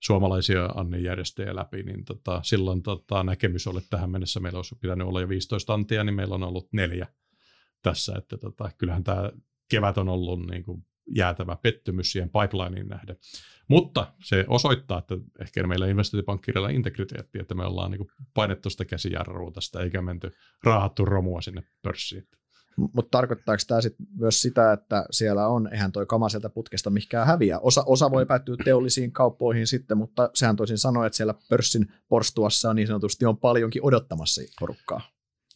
suomalaisia 0.00 0.66
Annin 0.66 1.02
järjestäjiä 1.02 1.56
läpi, 1.56 1.82
niin 1.82 2.04
tota, 2.04 2.40
silloin 2.44 2.82
tota, 2.82 3.24
näkemys 3.24 3.66
oli, 3.66 3.78
että 3.78 3.90
tähän 3.90 4.10
mennessä 4.10 4.40
meillä 4.40 4.58
olisi 4.58 4.74
pitänyt 4.80 5.06
olla 5.06 5.20
jo 5.20 5.28
15 5.28 5.74
antia, 5.74 6.04
niin 6.04 6.14
meillä 6.14 6.34
on 6.34 6.42
ollut 6.42 6.72
neljä 6.72 7.06
tässä, 7.82 8.14
että 8.18 8.36
tota, 8.36 8.70
kyllähän 8.78 9.04
tämä 9.04 9.30
kevät 9.68 9.98
on 9.98 10.08
ollut 10.08 10.46
niin 10.46 10.62
kuin 10.62 10.86
jäätävä 11.16 11.56
pettymys 11.56 12.12
siihen 12.12 12.30
pipelineen 12.30 12.88
nähden. 12.88 13.16
Mutta 13.72 14.12
se 14.24 14.44
osoittaa, 14.48 14.98
että 14.98 15.14
ehkä 15.40 15.66
meillä 15.66 15.86
investointipankkirjalla 15.86 16.68
integriteetti, 16.68 17.38
että 17.38 17.54
me 17.54 17.64
ollaan 17.64 17.90
niin 17.90 18.06
painettu 18.34 18.70
sitä 18.70 18.84
käsijarrua 18.84 19.50
tästä, 19.50 19.80
eikä 19.80 20.02
menty 20.02 20.30
raahattu 20.64 21.04
romua 21.04 21.40
sinne 21.40 21.62
pörssiin. 21.82 22.28
Mutta 22.76 23.10
tarkoittaako 23.10 23.62
tämä 23.66 23.80
sit 23.80 23.94
myös 24.18 24.42
sitä, 24.42 24.72
että 24.72 25.06
siellä 25.10 25.48
on, 25.48 25.68
eihän 25.72 25.92
toi 25.92 26.06
kama 26.06 26.28
sieltä 26.28 26.48
putkesta 26.48 26.90
mihinkään 26.90 27.26
häviä. 27.26 27.58
Osa, 27.58 27.82
osa 27.86 28.10
voi 28.10 28.26
päättyä 28.26 28.56
teollisiin 28.64 29.12
kauppoihin 29.12 29.66
sitten, 29.66 29.98
mutta 29.98 30.30
sehän 30.34 30.56
toisin 30.56 30.78
sanoa, 30.78 31.06
että 31.06 31.16
siellä 31.16 31.34
pörssin 31.48 31.92
porstuassa 32.08 32.74
niin 32.74 32.86
sanotusti 32.86 33.26
on 33.26 33.36
paljonkin 33.36 33.84
odottamassa 33.84 34.42
porukkaa. 34.60 35.00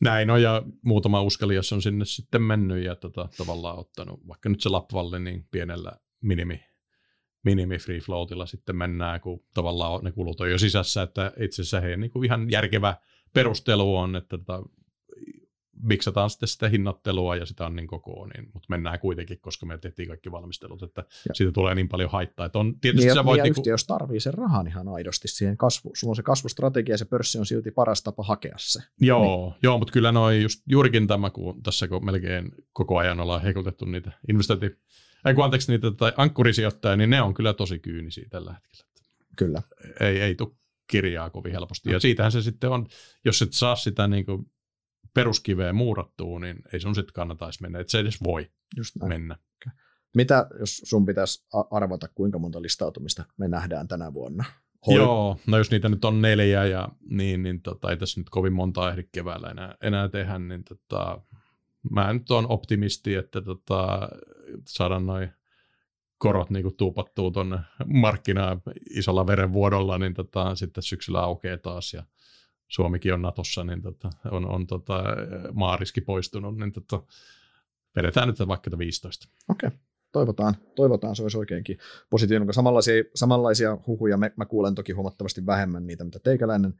Näin 0.01 0.31
on, 0.31 0.43
ja 0.43 0.63
muutama 0.83 1.23
uskelias 1.23 1.73
on 1.73 1.83
sinne 1.83 2.05
sitten 2.05 2.43
mennyt 2.43 2.85
ja 2.85 2.97
tota, 2.97 3.29
tavallaan 3.37 3.79
ottanut, 3.79 4.21
vaikka 4.29 4.49
nyt 4.49 4.61
se 4.61 4.69
Lapvalle, 4.69 5.19
niin 5.19 5.47
pienellä 5.51 5.93
minimi, 6.23 6.61
minimi 7.47 7.79
free 7.79 8.01
floatilla 8.01 8.47
sitten 8.47 8.77
mennään, 8.77 9.21
kun 9.21 9.45
tavallaan 9.55 10.05
ne 10.05 10.13
kulut 10.13 10.41
on 10.41 10.51
jo 10.51 10.59
sisässä, 10.59 11.03
että 11.03 11.33
itse 11.41 11.63
asiassa 11.63 11.81
heidän 11.81 12.01
niin 12.01 12.25
ihan 12.25 12.51
järkevä 12.51 12.97
perustelu 13.33 13.97
on, 13.97 14.17
että 14.17 14.39
tota, 14.39 14.63
miksataan 15.83 16.31
sitten 16.31 16.49
sitä 16.49 16.69
hinnoittelua 16.69 17.37
ja 17.37 17.47
sitä 17.47 17.67
on 17.67 17.77
niin 17.77 17.87
koko, 17.87 18.27
niin, 18.27 18.45
mutta 18.55 18.67
mennään 18.69 18.99
kuitenkin, 18.99 19.41
koska 19.41 19.67
me 19.67 19.79
tehtiin 19.79 20.09
kaikki 20.09 20.33
valmistelut, 20.33 20.83
että 20.83 21.05
ja. 21.29 21.35
siitä 21.35 21.53
tulee 21.53 21.75
niin 21.75 21.89
paljon 21.89 22.11
haittaa. 22.11 22.47
Että 22.47 22.59
on, 22.59 22.81
tietysti 22.81 23.07
niin, 23.07 23.15
sä 23.15 23.25
voit, 23.25 23.43
niin 23.43 23.51
yhtiö, 23.51 23.73
jos 23.73 23.87
tarvii 23.87 24.21
sen 24.21 24.35
rahan 24.35 24.67
ihan 24.67 24.89
aidosti 24.89 25.29
siihen 25.29 25.57
kasvuun, 25.57 25.97
sulla 25.97 26.11
on 26.11 26.17
se 26.17 26.23
kasvustrategia 26.23 26.93
ja 26.93 26.99
se 26.99 27.05
pörssi 27.05 27.39
on 27.39 27.47
silti 27.47 27.71
paras 27.71 28.03
tapa 28.03 28.23
hakea 28.23 28.55
se. 28.59 28.81
Joo, 29.01 29.47
niin. 29.47 29.59
joo 29.63 29.79
mutta 29.79 29.93
kyllä 29.93 30.13
noin 30.13 30.43
just 30.43 30.63
juurikin 30.67 31.07
tämä, 31.07 31.31
kun 31.31 31.63
tässä 31.63 31.89
kun 31.89 32.05
melkein 32.05 32.53
koko 32.73 32.99
ajan 32.99 33.21
ollaan 33.21 33.43
heikutettu 33.43 33.85
niitä 33.85 34.13
investointi, 34.29 34.67
ei 35.27 35.35
kun 35.35 35.45
anteeksi 35.45 35.73
niitä 35.73 35.91
tai 35.91 36.13
ankkurisijoittajia, 36.17 36.97
niin 36.97 37.11
ne 37.11 37.23
on 37.23 37.35
kyllä 37.35 37.53
tosi 37.53 37.79
kyynisiä 37.79 38.27
tällä 38.31 38.53
hetkellä. 38.53 38.87
Kyllä. 39.37 39.63
Ei, 40.01 40.21
ei 40.21 40.35
tule 40.35 40.57
kirjaa 40.91 41.31
kovin 41.31 41.53
helposti. 41.53 41.91
Ja 41.91 42.01
siitähän 42.01 42.33
se 42.33 42.43
sitten 42.43 42.71
on, 42.71 42.87
jos 43.25 43.43
et 43.43 43.53
saa 43.53 43.77
sitä 43.77 44.09
niin 44.09 44.27
kuin 44.27 44.51
peruskiveen 45.15 45.77
muurattua, 45.77 46.41
niin 46.41 46.57
ei 46.73 46.81
sun 46.81 46.95
sitten 46.95 47.13
kannattaisi 47.13 47.63
mennä, 47.63 47.81
että 47.81 47.91
se 47.91 47.99
edes 47.99 48.25
voi 48.25 48.51
Just 48.77 48.97
näin. 48.97 49.09
mennä. 49.09 49.35
Okay. 49.35 49.79
Mitä, 50.15 50.47
jos 50.61 50.77
sun 50.77 51.07
pitäisi 51.07 51.47
arvata, 51.71 52.09
kuinka 52.15 52.39
monta 52.39 52.63
listautumista 52.63 53.25
me 53.37 53.49
nähdään 53.49 53.89
tänä 53.89 54.15
vuonna? 54.15 54.45
Hoi. 54.87 54.95
Joo, 54.95 55.41
no 55.47 55.59
jos 55.59 55.71
niitä 55.71 55.89
nyt 55.89 56.05
on 56.05 56.23
neljä, 56.23 56.65
ja 56.65 56.89
niin, 57.11 57.43
niin 57.43 57.63
tota, 57.63 57.91
ei 57.91 57.97
tässä 57.97 58.21
nyt 58.21 58.31
kovin 58.31 58.53
monta 58.53 58.91
ehdi 58.91 59.03
keväällä 59.13 59.51
enää, 59.51 59.77
enää 59.83 60.09
tehdä, 60.09 60.39
niin 60.39 60.65
tota, 60.65 61.23
mä 61.91 62.13
nyt 62.13 62.31
on 62.31 62.47
optimisti, 62.49 63.15
että 63.15 63.43
tota, 63.43 64.09
saadaan 64.69 65.07
noin 65.07 65.31
korot 66.19 66.51
niin 66.51 66.77
tuupattuu 66.77 67.31
tuonne 67.31 67.59
markkinaan 67.87 68.63
isolla 68.91 69.27
verenvuodolla, 69.27 69.99
niin 69.99 70.15
tota, 70.15 70.55
sitten 70.55 70.83
syksyllä 70.83 71.21
aukeaa 71.21 71.59
taas 71.59 71.95
ja 71.95 72.05
Suomikin 72.69 73.15
on 73.15 73.23
Natossa, 73.23 73.65
niin 73.65 73.83
tota, 73.83 74.11
on, 74.31 74.49
on 74.49 74.67
tota, 74.67 75.05
maariski 75.53 76.01
poistunut, 76.01 76.57
niin 76.57 76.73
tota, 76.73 77.03
vedetään 77.97 78.29
nyt 78.29 78.49
vaikka 78.49 78.79
15. 78.79 79.29
Okei. 79.49 79.67
Okay. 79.67 79.79
Toivotaan, 80.13 80.55
toivotaan, 80.77 81.17
se 81.17 81.23
olisi 81.23 81.39
oikeinkin 81.39 81.79
positiivinen, 82.11 82.55
samanlaisia, 82.55 83.05
samanlaisia 83.15 83.79
huhuja 83.87 84.17
mä, 84.17 84.31
mä 84.37 84.45
kuulen 84.45 84.75
toki 84.75 84.93
huomattavasti 84.93 85.47
vähemmän 85.47 85.87
niitä, 85.87 86.05
mitä 86.05 86.19
teikäläinen 86.19 86.75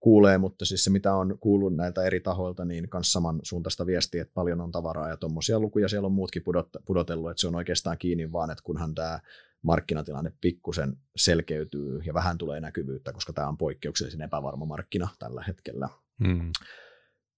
kuulee, 0.00 0.38
mutta 0.38 0.64
siis 0.64 0.84
se, 0.84 0.90
mitä 0.90 1.14
on 1.14 1.38
kuullut 1.40 1.76
näiltä 1.76 2.02
eri 2.02 2.20
tahoilta, 2.20 2.64
niin 2.64 2.88
myös 2.94 3.12
samansuuntaista 3.12 3.86
viestiä, 3.86 4.22
että 4.22 4.34
paljon 4.34 4.60
on 4.60 4.72
tavaraa 4.72 5.08
ja 5.08 5.16
tuommoisia 5.16 5.60
lukuja 5.60 5.88
siellä 5.88 6.06
on 6.06 6.12
muutkin 6.12 6.44
pudot, 6.44 6.68
pudotellut, 6.86 7.30
että 7.30 7.40
se 7.40 7.48
on 7.48 7.54
oikeastaan 7.54 7.98
kiinni 7.98 8.32
vaan, 8.32 8.50
että 8.50 8.64
kunhan 8.64 8.94
tämä 8.94 9.20
markkinatilanne 9.62 10.32
pikkusen 10.40 10.96
selkeytyy 11.16 12.00
ja 12.06 12.14
vähän 12.14 12.38
tulee 12.38 12.60
näkyvyyttä, 12.60 13.12
koska 13.12 13.32
tämä 13.32 13.48
on 13.48 13.58
poikkeuksellisen 13.58 14.22
epävarma 14.22 14.64
markkina 14.64 15.08
tällä 15.18 15.44
hetkellä. 15.46 15.88
Hmm. 16.26 16.52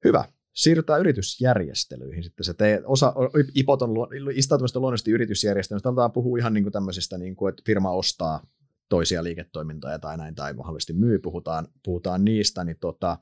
Hyvä. 0.05 0.25
Siirrytään 0.53 1.01
yritysjärjestelyihin. 1.01 2.25
Sitten 2.25 2.45
se 2.45 2.55
te, 2.55 2.83
osa, 2.85 3.15
IPOT 3.55 3.83
on 3.83 3.91
istautumista 4.35 4.81
luonnollisesti 4.81 5.11
yritysjärjestelyistä. 5.11 5.89
Aletaan 5.89 6.13
puhua 6.13 6.39
ihan 6.39 6.55
niin 6.55 6.65
kuin 6.65 6.73
tämmöisistä, 6.73 7.19
niin 7.19 7.37
kuin, 7.37 7.51
että 7.51 7.63
firma 7.67 7.91
ostaa 7.91 8.47
toisia 8.91 9.25
liiketoimintoja 9.25 9.99
tai 9.99 10.17
näin, 10.17 10.35
tai 10.35 10.53
mahdollisesti 10.53 10.93
myy, 10.93 11.19
puhutaan, 11.19 11.69
puhutaan 11.85 12.25
niistä, 12.25 12.65
niin 12.65 12.79
tota, 12.81 13.19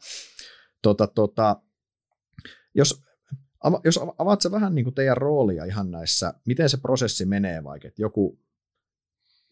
tota, 0.83 1.07
tota, 1.07 1.63
jos, 2.75 3.03
jos 3.85 4.01
avaat 4.19 4.41
se 4.41 4.51
vähän 4.51 4.75
niin 4.75 4.85
kuin 4.85 4.95
teidän 4.95 5.17
roolia 5.17 5.65
ihan 5.65 5.91
näissä, 5.91 6.35
miten 6.47 6.69
se 6.69 6.77
prosessi 6.77 7.25
menee 7.25 7.65
vaikka, 7.65 7.89
että 7.89 8.03
joku 8.03 8.41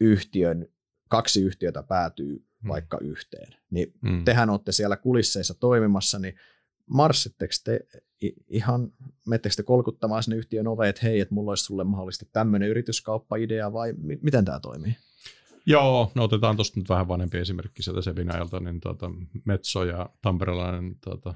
yhtiön, 0.00 0.66
kaksi 1.08 1.42
yhtiötä 1.42 1.82
päätyy 1.82 2.46
hmm. 2.62 2.68
vaikka 2.68 2.98
yhteen, 3.00 3.54
niin 3.70 3.94
hmm. 4.08 4.24
tehän 4.24 4.50
olette 4.50 4.72
siellä 4.72 4.96
kulisseissa 4.96 5.54
toimimassa, 5.54 6.18
niin 6.18 6.34
marssitteko 6.86 7.54
te 7.64 7.80
ihan, 8.48 8.92
menettekö 9.26 9.54
te 9.56 9.62
kolkuttamaan 9.62 10.22
sinne 10.22 10.36
yhtiön 10.36 10.66
oveen, 10.66 10.90
että 10.90 11.06
hei, 11.06 11.20
että 11.20 11.34
mulla 11.34 11.50
olisi 11.50 11.64
sulle 11.64 11.84
mahdollisesti 11.84 12.28
tämmöinen 12.32 12.68
yrityskauppa-idea, 12.68 13.72
vai 13.72 13.92
m- 13.92 14.18
miten 14.22 14.44
tämä 14.44 14.60
toimii? 14.60 14.96
Joo, 15.66 16.12
no 16.14 16.24
otetaan 16.24 16.56
tuosta 16.56 16.80
nyt 16.80 16.88
vähän 16.88 17.08
vanhempi 17.08 17.38
esimerkki 17.38 17.82
sieltä 17.82 18.02
Sevinajalta, 18.02 18.60
niin 18.60 18.80
tuota, 18.80 19.10
Metso 19.44 19.84
ja 19.84 20.10
tamperelainen 20.22 20.96
tuota, 21.04 21.34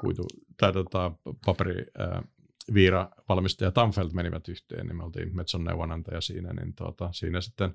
kuitu, 0.00 0.26
tai 0.56 0.72
tuota, 0.72 1.12
paperi, 1.46 1.84
ää, 1.98 2.22
Viira 2.74 3.08
valmistaja 3.28 3.72
Tamfeld 3.72 4.10
menivät 4.12 4.48
yhteen, 4.48 4.86
niin 4.86 4.96
me 4.96 5.04
oltiin 5.04 5.36
Metson 5.36 5.64
neuvonantaja 5.64 6.20
siinä, 6.20 6.52
niin 6.52 6.74
tuota, 6.74 7.12
siinä 7.12 7.40
sitten 7.40 7.74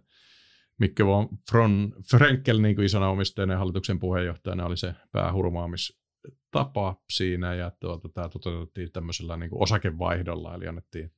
Mikke 0.80 1.06
von 1.06 1.30
Fron, 1.52 1.94
Frenkel 2.12 2.62
niin 2.62 2.76
kuin 2.76 2.86
isona 2.86 3.10
omistajana 3.10 3.54
ja 3.54 3.58
hallituksen 3.58 4.00
puheenjohtajana 4.00 4.66
oli 4.66 4.78
se 4.78 4.94
päähurmaamistapa 5.12 7.02
siinä, 7.10 7.54
ja 7.54 7.72
tuota, 7.80 8.10
tämä 8.10 8.30
toteutettiin 8.30 8.92
tämmöisellä 8.92 9.38
niin 9.38 9.50
kuin 9.50 9.64
osakevaihdolla, 9.64 10.56
eli 10.56 10.68
annettiin 10.68 11.12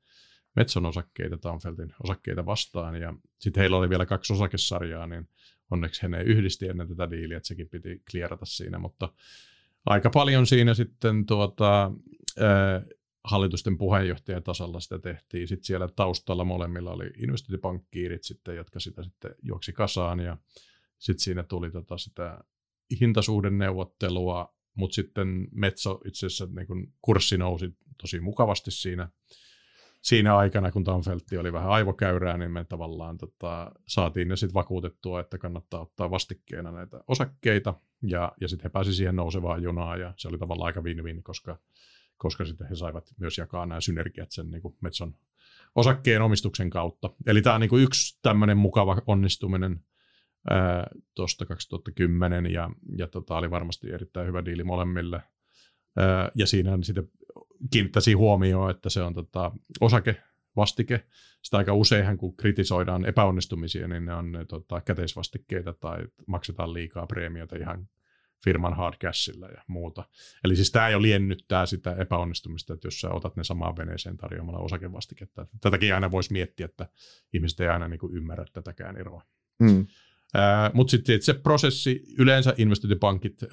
Metson 0.55 0.85
osakkeita 0.85 1.37
Tamfeltin 1.37 1.93
osakkeita 2.03 2.45
vastaan, 2.45 3.01
ja 3.01 3.13
sitten 3.39 3.61
heillä 3.61 3.77
oli 3.77 3.89
vielä 3.89 4.05
kaksi 4.05 4.33
osakesarjaa, 4.33 5.07
niin 5.07 5.29
onneksi 5.71 6.03
he 6.03 6.07
ne 6.07 6.21
yhdisti 6.21 6.67
ennen 6.67 6.87
tätä 6.87 7.09
diiliä, 7.09 7.37
että 7.37 7.47
sekin 7.47 7.69
piti 7.69 8.03
klierata 8.11 8.45
siinä, 8.45 8.79
mutta 8.79 9.13
aika 9.85 10.09
paljon 10.09 10.47
siinä 10.47 10.73
sitten 10.73 11.25
tuota, 11.25 11.91
hallitusten 13.23 13.77
puheenjohtajatasolla 13.77 14.79
sitä 14.79 14.99
tehtiin. 14.99 15.47
Sitten 15.47 15.65
siellä 15.65 15.87
taustalla 15.95 16.43
molemmilla 16.43 16.91
oli 16.91 17.11
investointipankkiirit 17.17 18.23
sitten, 18.23 18.55
jotka 18.55 18.79
sitä 18.79 19.03
sitten 19.03 19.35
juoksi 19.41 19.73
kasaan. 19.73 20.19
Ja 20.19 20.37
sitten 20.97 21.23
siinä 21.23 21.43
tuli 21.43 21.71
tota 21.71 21.97
sitä 21.97 22.39
hintasuhdenneuvottelua, 23.01 24.55
mutta 24.75 24.95
sitten 24.95 25.47
Metso 25.51 26.01
itse 26.05 26.25
asiassa 26.25 26.45
niin 26.45 26.93
kurssi 27.01 27.37
nousi 27.37 27.77
tosi 28.01 28.19
mukavasti 28.19 28.71
siinä, 28.71 29.09
siinä 30.05 30.37
aikana, 30.37 30.71
kun 30.71 30.83
Tamfeltti 30.83 31.37
oli 31.37 31.53
vähän 31.53 31.69
aivokäyrää, 31.69 32.37
niin 32.37 32.51
me 32.51 32.63
tavallaan 32.63 33.17
tota, 33.17 33.71
saatiin 33.87 34.27
ne 34.27 34.35
sitten 34.35 34.53
vakuutettua, 34.53 35.19
että 35.19 35.37
kannattaa 35.37 35.81
ottaa 35.81 36.11
vastikkeena 36.11 36.71
näitä 36.71 37.03
osakkeita, 37.07 37.73
ja, 38.01 38.31
ja 38.41 38.47
sitten 38.47 38.63
he 38.63 38.69
pääsivät 38.69 38.95
siihen 38.95 39.15
nousevaan 39.15 39.63
junaan, 39.63 39.99
ja 39.99 40.13
se 40.17 40.27
oli 40.27 40.37
tavallaan 40.37 40.67
aika 40.67 40.81
win-win, 40.81 41.23
koska 41.23 41.57
koska 42.17 42.45
sitten 42.45 42.67
he 42.69 42.75
saivat 42.75 43.13
myös 43.19 43.37
jakaa 43.37 43.65
nämä 43.65 43.81
synergiat 43.81 44.31
sen 44.31 44.51
niin 44.51 44.61
kuin 44.61 44.75
Metson 44.81 45.15
osakkeen 45.75 46.21
omistuksen 46.21 46.69
kautta. 46.69 47.09
Eli 47.27 47.41
tämä 47.41 47.53
on 47.53 47.61
niin 47.61 47.69
kuin 47.69 47.83
yksi 47.83 48.19
tämmöinen 48.21 48.57
mukava 48.57 49.01
onnistuminen 49.07 49.79
tuosta 51.15 51.45
2010 51.45 52.53
ja, 52.53 52.69
ja 52.97 53.07
tota, 53.07 53.37
oli 53.37 53.51
varmasti 53.51 53.91
erittäin 53.91 54.27
hyvä 54.27 54.45
diili 54.45 54.63
molemmille. 54.63 55.21
Ää, 55.97 56.31
ja 56.35 56.47
siinä 56.47 56.77
sitten 56.81 57.09
kiinnittäisi 57.71 58.13
huomioon, 58.13 58.71
että 58.71 58.89
se 58.89 59.01
on 59.01 59.13
tota, 59.13 59.51
osake, 59.81 60.15
vastike. 60.55 61.05
Sitä 61.41 61.57
aika 61.57 61.73
useinhan, 61.73 62.17
kun 62.17 62.37
kritisoidaan 62.37 63.05
epäonnistumisia, 63.05 63.87
niin 63.87 64.05
ne 64.05 64.13
on 64.13 64.31
ne 64.31 64.45
tota, 64.45 64.81
käteisvastikkeita 64.81 65.73
tai 65.73 65.97
maksetaan 66.27 66.73
liikaa 66.73 67.07
preemiota 67.07 67.55
ihan 67.55 67.87
firman 68.43 68.73
hard 68.73 68.95
cashilla 68.97 69.47
ja 69.47 69.63
muuta. 69.67 70.03
Eli 70.43 70.55
siis 70.55 70.71
tämä 70.71 70.89
jo 70.89 71.01
liennyttää 71.01 71.65
sitä 71.65 71.95
epäonnistumista, 71.95 72.73
että 72.73 72.87
jos 72.87 73.01
sä 73.01 73.09
otat 73.09 73.35
ne 73.35 73.43
samaan 73.43 73.77
veneeseen 73.77 74.17
tarjoamalla 74.17 74.59
osakevastiketta. 74.59 75.47
Tätäkin 75.61 75.93
aina 75.93 76.11
voisi 76.11 76.33
miettiä, 76.33 76.65
että 76.65 76.89
ihmiset 77.33 77.59
ei 77.59 77.67
aina 77.67 77.87
niin 77.87 77.99
kuin 77.99 78.15
ymmärrä 78.15 78.45
tätäkään 78.53 78.97
eroa. 78.97 79.23
Mm. 79.59 79.87
Mutta 80.73 80.91
sitten 80.91 81.21
se 81.21 81.33
prosessi, 81.33 82.03
yleensä 82.17 82.53
investointipankit 82.57 83.43
äh, 83.43 83.49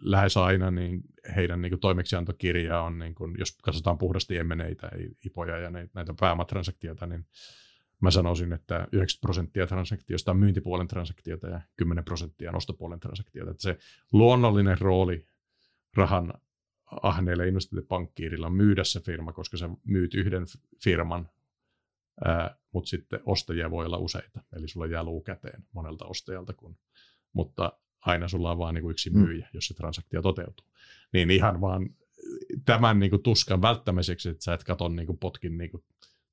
lähes 0.00 0.36
aina, 0.36 0.70
niin 0.70 1.00
heidän 1.36 1.62
niin 1.62 1.80
toimeksiantokirja 1.80 2.80
on, 2.80 2.98
niin 2.98 3.14
kuin, 3.14 3.34
jos 3.38 3.58
katsotaan 3.62 3.98
puhdasti 3.98 4.36
emeneitä, 4.36 4.88
ei 4.88 5.10
ipoja 5.24 5.58
ja 5.58 5.70
näitä 5.70 6.14
pääomatransaktioita, 6.20 7.06
niin 7.06 7.26
mä 8.00 8.10
sanoisin, 8.10 8.52
että 8.52 8.88
90 8.92 9.20
prosenttia 9.20 9.66
transaktioista 9.66 10.30
on 10.30 10.36
myyntipuolen 10.36 10.88
transaktioita 10.88 11.48
ja 11.48 11.60
10 11.76 12.04
prosenttia 12.04 12.50
on 12.50 12.56
ostopuolen 12.56 13.00
transaktioita. 13.00 13.50
Että 13.50 13.62
se 13.62 13.78
luonnollinen 14.12 14.80
rooli 14.80 15.26
rahan 15.96 16.34
ahneelle 17.02 17.48
investointipankkiirilla 17.48 18.46
on 18.46 18.52
myydä 18.52 18.84
se 18.84 19.00
firma, 19.00 19.32
koska 19.32 19.56
sä 19.56 19.68
myyt 19.84 20.14
yhden 20.14 20.44
firman, 20.84 21.28
mutta 22.72 22.88
sitten 22.88 23.20
ostajia 23.26 23.70
voi 23.70 23.86
olla 23.86 23.98
useita. 23.98 24.40
Eli 24.56 24.68
sulla 24.68 24.86
jää 24.86 25.04
luu 25.04 25.20
käteen 25.20 25.64
monelta 25.72 26.04
ostajalta, 26.04 26.52
kun, 26.52 26.76
mutta 27.32 27.72
aina 28.00 28.28
sulla 28.28 28.50
on 28.50 28.58
vain 28.58 28.74
niin 28.74 28.90
yksi 28.90 29.10
mm. 29.10 29.18
myyjä, 29.18 29.48
jos 29.52 29.66
se 29.66 29.74
transaktio 29.74 30.22
toteutuu. 30.22 30.66
Niin 31.12 31.30
ihan 31.30 31.60
vaan 31.60 31.90
tämän 32.64 32.98
niin 32.98 33.10
kuin 33.10 33.22
tuskan 33.22 33.62
välttämiseksi, 33.62 34.28
että 34.28 34.44
sä 34.44 34.54
et 34.54 34.64
katon 34.64 34.96
niin 34.96 35.06
kuin 35.06 35.18
potkin 35.18 35.58
niin 35.58 35.70
kuin 35.70 35.84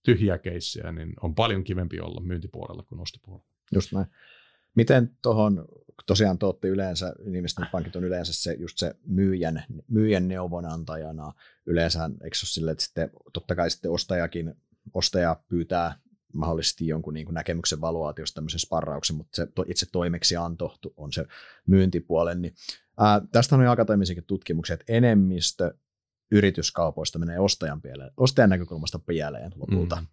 tyhjiä 0.03 0.37
keissiä, 0.37 0.91
niin 0.91 1.13
on 1.21 1.35
paljon 1.35 1.63
kivempi 1.63 1.99
olla 1.99 2.21
myyntipuolella 2.21 2.83
kuin 2.83 3.01
ostopuolella. 3.01 3.47
Just 3.73 3.91
näin. 3.91 4.05
Miten 4.75 5.17
tuohon, 5.21 5.65
tosiaan 6.05 6.39
te 6.39 6.67
yleensä, 6.67 7.13
pankit 7.71 7.95
on 7.95 8.03
yleensä 8.03 8.33
se, 8.33 8.53
just 8.53 8.77
se 8.77 8.95
myyjän, 9.05 9.63
myyjän 9.87 10.27
neuvonantajana, 10.27 11.33
yleensä 11.65 12.09
eikö 12.23 12.37
se 12.37 12.43
ole 12.43 12.49
sille, 12.49 12.71
että 12.71 12.83
sitten, 12.83 13.09
totta 13.33 13.55
kai 13.55 13.69
sitten 13.69 13.91
ostajakin, 13.91 14.55
ostaja 14.93 15.41
pyytää 15.47 15.99
mahdollisesti 16.33 16.87
jonkun 16.87 17.13
niin 17.13 17.25
kuin 17.25 17.33
näkemyksen 17.33 17.81
valuaatiosta 17.81 18.35
tämmöisen 18.35 18.59
sparrauksen, 18.59 19.15
mutta 19.15 19.35
se 19.35 19.47
itse 19.67 19.85
toimeksianto 19.91 20.77
on 20.97 21.13
se 21.13 21.25
myyntipuolen. 21.67 22.41
Niin, 22.41 22.55
ää, 22.97 23.21
tästä 23.31 23.55
on 23.55 23.63
jo 23.63 23.71
akateemisiakin 23.71 24.23
tutkimuksia, 24.27 24.73
että 24.73 24.93
enemmistö 24.93 25.73
yrityskaupoista 26.31 27.19
menee 27.19 27.39
ostajan, 27.39 27.81
pieleen, 27.81 28.11
ostajan 28.17 28.49
näkökulmasta 28.49 28.99
pieleen 28.99 29.51
lopulta. 29.55 29.95
Mm. 29.95 30.07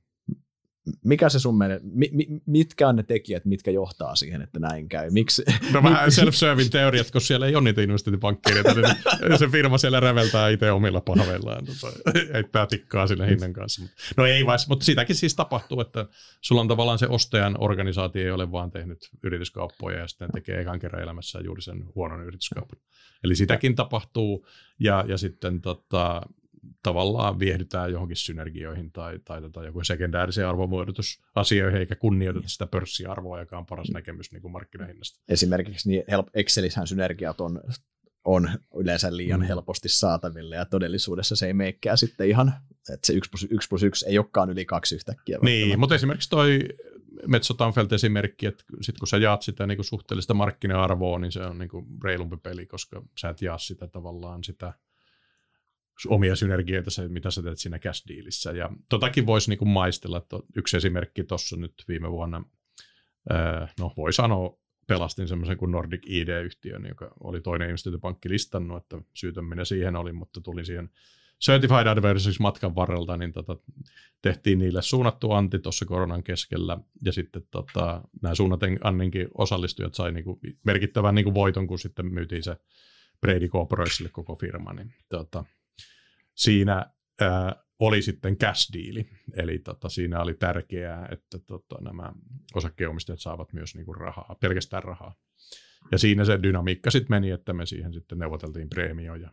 Mikä 1.04 1.28
se 1.28 1.38
sun 1.38 1.58
menee, 1.58 1.80
mi, 1.82 2.10
mi, 2.12 2.26
mitkä 2.46 2.88
on 2.88 2.96
ne 2.96 3.02
tekijät, 3.02 3.44
mitkä 3.44 3.70
johtaa 3.70 4.16
siihen, 4.16 4.42
että 4.42 4.58
näin 4.58 4.88
käy? 4.88 5.10
Miksi? 5.10 5.44
No 5.72 5.82
vähän 5.82 6.12
self-serving 6.20 6.70
teoriat, 6.70 7.06
koska 7.06 7.20
siellä 7.26 7.46
ei 7.46 7.54
ole 7.54 7.64
niitä 7.64 7.82
investointipankkireita, 7.82 8.74
niin 8.74 9.38
se 9.38 9.48
firma 9.48 9.78
siellä 9.78 10.00
räveltää 10.00 10.48
itse 10.48 10.72
omilla 10.72 11.00
pahveillaan, 11.00 11.64
tota, 11.64 12.10
heittää 12.34 12.66
tikkaa 12.66 13.06
sinne 13.06 13.26
hinnan 13.26 13.52
kanssa. 13.52 13.82
No 14.16 14.26
ei 14.26 14.46
vai, 14.46 14.56
mutta 14.68 14.84
sitäkin 14.84 15.16
siis 15.16 15.34
tapahtuu, 15.34 15.80
että 15.80 16.06
sulla 16.40 16.60
on 16.60 16.68
tavallaan 16.68 16.98
se 16.98 17.06
ostajan 17.06 17.56
organisaatio 17.58 18.22
ei 18.22 18.30
ole 18.30 18.52
vaan 18.52 18.70
tehnyt 18.70 18.98
yrityskauppoja 19.22 19.98
ja 19.98 20.08
sitten 20.08 20.30
tekee 20.32 20.60
ekan 20.60 20.78
kerran 20.78 21.02
elämässään 21.02 21.44
juuri 21.44 21.62
sen 21.62 21.84
huonon 21.94 22.22
yrityskaupan. 22.22 22.78
Eli 23.24 23.36
sitäkin 23.36 23.74
tapahtuu 23.74 24.46
ja, 24.78 25.04
ja 25.08 25.18
sitten 25.18 25.60
tota, 25.60 26.22
tavallaan 26.82 27.38
viehdytään 27.38 27.92
johonkin 27.92 28.16
synergioihin 28.16 28.92
tai, 28.92 29.18
tai 29.24 29.40
tota, 29.40 29.64
joku 29.64 29.84
sekundäärisen 29.84 30.48
arvomuodotusasioihin, 30.48 31.80
eikä 31.80 31.96
kunnioiteta 31.96 32.48
sitä 32.48 32.66
pörssiarvoa, 32.66 33.40
joka 33.40 33.58
on 33.58 33.66
paras 33.66 33.90
näkemys 33.90 34.32
niin 34.32 34.42
kuin 34.42 34.52
markkinahinnasta. 34.52 35.20
Esimerkiksi 35.28 35.88
niin 35.88 36.04
Excelissähän 36.34 36.86
synergiat 36.86 37.40
on, 37.40 37.60
on 38.24 38.48
yleensä 38.74 39.16
liian 39.16 39.40
mm. 39.40 39.46
helposti 39.46 39.88
saataville, 39.88 40.56
ja 40.56 40.64
todellisuudessa 40.64 41.36
se 41.36 41.46
ei 41.46 41.54
meikää 41.54 41.96
sitten 41.96 42.28
ihan, 42.28 42.52
että 42.94 43.06
se 43.06 43.12
1 43.12 43.30
plus 43.30 43.46
1, 43.50 43.68
plus 43.68 43.82
1 43.82 44.08
ei 44.08 44.18
olekaan 44.18 44.50
yli 44.50 44.64
kaksi 44.64 44.94
yhtäkkiä. 44.94 45.38
Niin, 45.42 45.78
mutta 45.78 45.94
esimerkiksi 45.94 46.30
toi 46.30 46.58
Metso 47.26 47.54
esimerkki, 47.94 48.46
että 48.46 48.64
sit 48.80 48.98
kun 48.98 49.08
sä 49.08 49.16
jaat 49.16 49.42
sitä 49.42 49.66
niin 49.66 49.76
kuin 49.76 49.86
suhteellista 49.86 50.34
markkina-arvoa, 50.34 51.18
niin 51.18 51.32
se 51.32 51.40
on 51.40 51.58
niin 51.58 51.68
kuin 51.68 51.86
reilumpi 52.04 52.36
peli, 52.36 52.66
koska 52.66 53.02
sä 53.18 53.28
et 53.28 53.42
jaa 53.42 53.58
sitä 53.58 53.86
tavallaan 53.86 54.44
sitä 54.44 54.72
omia 56.08 56.36
synergioita, 56.36 56.90
se, 56.90 57.08
mitä 57.08 57.30
sä 57.30 57.42
teet 57.42 57.58
siinä 57.58 57.78
cash 57.78 58.08
dealissä. 58.08 58.52
Ja 58.52 58.70
totakin 58.88 59.26
voisi 59.26 59.50
niin 59.50 59.58
kuin 59.58 59.68
maistella, 59.68 60.18
että 60.18 60.36
yksi 60.56 60.76
esimerkki 60.76 61.24
tuossa 61.24 61.56
nyt 61.56 61.84
viime 61.88 62.10
vuonna, 62.10 62.44
no 63.80 63.92
voi 63.96 64.12
sanoa, 64.12 64.58
pelastin 64.86 65.28
semmoisen 65.28 65.56
kuin 65.56 65.70
Nordic 65.70 66.02
ID-yhtiön, 66.06 66.86
joka 66.86 67.14
oli 67.20 67.40
toinen 67.40 67.68
investointipankki 67.68 68.28
listannut, 68.28 68.82
että 68.82 68.98
syytön 69.14 69.44
siihen 69.64 69.96
oli, 69.96 70.12
mutta 70.12 70.40
tuli 70.40 70.64
siihen 70.64 70.90
Certified 71.44 71.86
Adversaries 71.86 72.40
matkan 72.40 72.74
varrelta, 72.74 73.16
niin 73.16 73.32
tota, 73.32 73.56
tehtiin 74.22 74.58
niille 74.58 74.82
suunnattu 74.82 75.32
anti 75.32 75.58
tuossa 75.58 75.84
koronan 75.84 76.22
keskellä, 76.22 76.78
ja 77.04 77.12
sitten 77.12 77.42
tota, 77.50 78.02
nämä 78.22 78.34
suunnaten 78.34 78.78
anninkin 78.84 79.28
osallistujat 79.38 79.94
sai 79.94 80.12
niinku 80.12 80.40
merkittävän 80.64 81.14
niinku 81.14 81.34
voiton, 81.34 81.66
kun 81.66 81.78
sitten 81.78 82.06
myytiin 82.06 82.42
se 82.42 82.56
Brady 83.20 83.48
Corporationsille 83.48 84.10
koko 84.12 84.34
firma, 84.34 84.72
niin 84.72 84.94
tota, 85.08 85.44
siinä 86.40 86.86
ää, 87.20 87.56
oli 87.78 88.02
sitten 88.02 88.38
cash 88.38 88.72
deali, 88.72 89.10
eli 89.36 89.58
tota, 89.58 89.88
siinä 89.88 90.22
oli 90.22 90.34
tärkeää, 90.34 91.08
että 91.12 91.38
tota, 91.38 91.76
nämä 91.80 92.12
osakkeenomistajat 92.54 93.20
saavat 93.20 93.52
myös 93.52 93.74
niinku 93.74 93.92
rahaa, 93.92 94.36
pelkästään 94.40 94.82
rahaa. 94.82 95.14
Ja 95.92 95.98
siinä 95.98 96.24
se 96.24 96.42
dynamiikka 96.42 96.90
sitten 96.90 97.10
meni, 97.10 97.30
että 97.30 97.52
me 97.52 97.66
siihen 97.66 97.92
sitten 97.92 98.18
neuvoteltiin 98.18 98.68
preemioja 98.68 99.30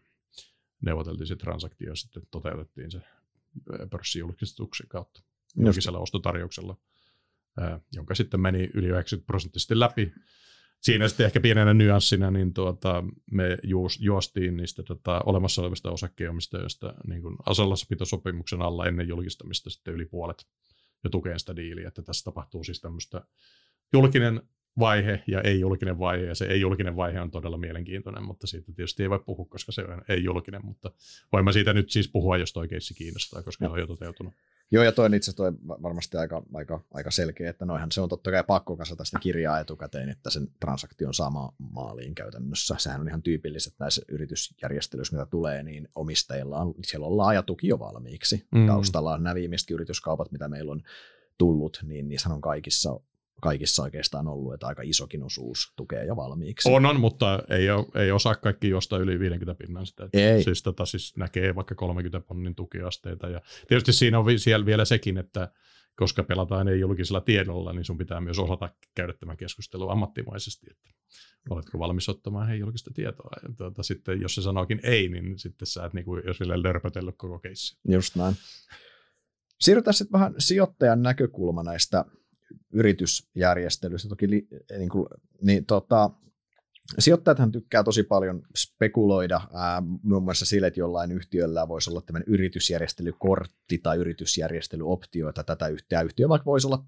neuvoteltiin 0.81 1.27
se 1.27 1.35
transaktio 1.35 1.89
ja 1.89 1.95
sitten 1.95 2.23
toteutettiin 2.31 2.91
se 2.91 3.01
pörssijulkistuksen 3.89 4.87
kautta 4.87 5.23
julkisella 5.55 5.99
ostotarjouksella, 5.99 6.77
jonka 7.91 8.15
sitten 8.15 8.39
meni 8.39 8.69
yli 8.73 8.87
90 8.87 9.27
prosenttisesti 9.27 9.79
läpi. 9.79 10.13
Siinä 10.81 11.07
sitten 11.07 11.25
ehkä 11.25 11.39
pienenä 11.39 11.73
nyanssina, 11.73 12.31
niin 12.31 12.53
tuota, 12.53 13.03
me 13.31 13.57
juos, 13.63 13.99
juostiin 14.01 14.57
niistä 14.57 14.83
tota, 14.83 15.21
olemassa 15.25 15.61
olevista 15.61 15.91
osakkeenomistajista 15.91 16.93
niin 17.07 17.21
asalassapitosopimuksen 17.45 18.61
alla 18.61 18.85
ennen 18.85 19.07
julkistamista 19.07 19.69
sitten 19.69 19.93
yli 19.93 20.05
puolet 20.05 20.47
jo 21.03 21.09
tukeen 21.09 21.39
sitä 21.39 21.55
diiliä, 21.55 21.87
että 21.87 22.01
tässä 22.01 22.23
tapahtuu 22.23 22.63
siis 22.63 22.81
tämmöistä 22.81 23.21
julkinen 23.93 24.41
vaihe 24.79 25.23
ja 25.27 25.41
ei-julkinen 25.41 25.99
vaihe, 25.99 26.25
ja 26.25 26.35
se 26.35 26.45
ei-julkinen 26.45 26.95
vaihe 26.95 27.21
on 27.21 27.31
todella 27.31 27.57
mielenkiintoinen, 27.57 28.23
mutta 28.23 28.47
siitä 28.47 28.71
tietysti 28.71 29.03
ei 29.03 29.09
voi 29.09 29.19
puhua, 29.25 29.45
koska 29.49 29.71
se 29.71 29.81
on 29.81 30.01
ei-julkinen, 30.09 30.65
mutta 30.65 30.91
voin 31.31 31.45
mä 31.45 31.51
siitä 31.51 31.73
nyt 31.73 31.89
siis 31.89 32.07
puhua, 32.07 32.37
jos 32.37 32.53
toi 32.53 32.67
keissi 32.67 32.93
kiinnostaa, 32.93 33.43
koska 33.43 33.65
no. 33.65 33.69
se 33.69 33.73
on 33.73 33.79
jo 33.79 33.87
toteutunut. 33.87 34.33
Joo, 34.71 34.83
ja 34.83 34.91
toi 34.91 35.15
itse 35.15 35.35
toi 35.35 35.51
varmasti 35.65 36.17
aika, 36.17 36.43
aika, 36.53 36.79
aika 36.93 37.11
selkeä, 37.11 37.49
että 37.49 37.65
noihan 37.65 37.91
se 37.91 38.01
on 38.01 38.09
totta 38.09 38.31
kai 38.31 38.43
pakko 38.43 38.77
kasata 38.77 39.05
sitä 39.05 39.19
kirjaa 39.19 39.59
etukäteen, 39.59 40.09
että 40.09 40.29
sen 40.29 40.47
transaktion 40.59 41.13
saa 41.13 41.53
maaliin 41.57 42.15
käytännössä. 42.15 42.75
Sehän 42.77 43.01
on 43.01 43.07
ihan 43.07 43.21
tyypilliset 43.21 43.73
näissä 43.79 44.01
yritysjärjestelyissä, 44.07 45.15
mitä 45.15 45.25
tulee, 45.25 45.63
niin 45.63 45.89
omistajilla 45.95 46.57
on, 46.57 46.73
siellä 46.83 47.07
on 47.07 47.17
laaja 47.17 47.43
tuki 47.43 47.67
jo 47.67 47.79
valmiiksi. 47.79 48.47
Mm. 48.55 48.67
Taustalla 48.67 49.13
on 49.13 49.23
nämä 49.23 49.35
viimeiset 49.35 49.71
yrityskaupat, 49.71 50.31
mitä 50.31 50.47
meillä 50.47 50.71
on 50.71 50.81
tullut, 51.37 51.79
niin 51.83 52.07
niissä 52.07 52.29
on 52.29 52.41
kaikissa 52.41 52.99
kaikissa 53.41 53.83
oikeastaan 53.83 54.27
ollut, 54.27 54.53
että 54.53 54.67
aika 54.67 54.81
isokin 54.85 55.23
osuus 55.23 55.73
tukee 55.75 56.05
jo 56.05 56.15
valmiiksi. 56.15 56.69
On, 56.71 56.85
on, 56.85 56.99
mutta 56.99 57.39
ei, 57.49 57.69
ole, 57.69 57.85
ei 57.95 58.11
osaa 58.11 58.35
kaikki 58.35 58.69
josta 58.69 58.97
yli 58.97 59.19
50 59.19 59.65
pinnan 59.65 59.85
sitä. 59.85 60.09
Ei. 60.13 60.43
Siis, 60.43 60.63
tota, 60.63 60.85
siis 60.85 61.17
näkee 61.17 61.55
vaikka 61.55 61.75
30 61.75 62.27
ponnin 62.27 62.55
tukiasteita. 62.55 63.29
Ja 63.29 63.41
tietysti 63.67 63.93
siinä 63.93 64.19
on 64.19 64.39
siellä 64.39 64.65
vielä 64.65 64.85
sekin, 64.85 65.17
että 65.17 65.51
koska 65.95 66.23
pelataan 66.23 66.67
ei 66.67 66.79
julkisella 66.79 67.21
tiedolla, 67.21 67.73
niin 67.73 67.85
sun 67.85 67.97
pitää 67.97 68.21
myös 68.21 68.39
osata 68.39 68.69
käydä 68.95 69.13
tämä 69.13 69.35
keskustelu 69.35 69.89
ammattimaisesti, 69.89 70.67
että 70.71 70.89
oletko 71.49 71.79
valmis 71.79 72.09
ottamaan 72.09 72.47
hei 72.47 72.59
julkista 72.59 72.91
tietoa. 72.93 73.29
Ja 73.43 73.49
tuota, 73.57 73.83
sitten 73.83 74.21
jos 74.21 74.35
se 74.35 74.41
sanookin 74.41 74.79
ei, 74.83 75.09
niin 75.09 75.39
sitten 75.39 75.65
sä 75.65 75.85
et 75.85 75.93
niin 75.93 76.05
kuin, 76.05 76.23
jos 76.27 76.37
sille 76.37 76.63
lörpötellyt 76.63 77.15
koko 77.17 77.39
keissi. 77.39 77.77
Just 77.89 78.15
näin. 78.15 78.35
Siirrytään 79.59 79.93
sitten 79.93 80.19
vähän 80.19 80.35
sijoittajan 80.37 81.01
näkökulma 81.01 81.63
näistä 81.63 82.05
yritysjärjestelystä. 82.73 84.09
Toki 84.09 84.29
li, 84.29 84.47
niin 84.77 84.89
kuin, 84.89 85.07
niin, 85.41 85.65
tota, 85.65 86.09
sijoittajathan 86.99 87.51
tykkää 87.51 87.83
tosi 87.83 88.03
paljon 88.03 88.41
spekuloida 88.57 89.41
ää, 89.53 89.81
muun 90.03 90.23
muassa 90.23 90.45
sille, 90.45 90.67
että 90.67 90.79
jollain 90.79 91.11
yhtiöllä 91.11 91.67
voisi 91.67 91.89
olla 91.89 92.01
tämmöinen 92.01 92.33
yritysjärjestelykortti 92.33 93.77
tai 93.77 93.97
yritysjärjestelyoptio, 93.97 95.29
että 95.29 95.43
tätä 95.43 95.67
yhtiöä, 95.67 96.01
yhtiö 96.01 96.29
vaikka 96.29 96.45
voisi 96.45 96.67
olla 96.67 96.85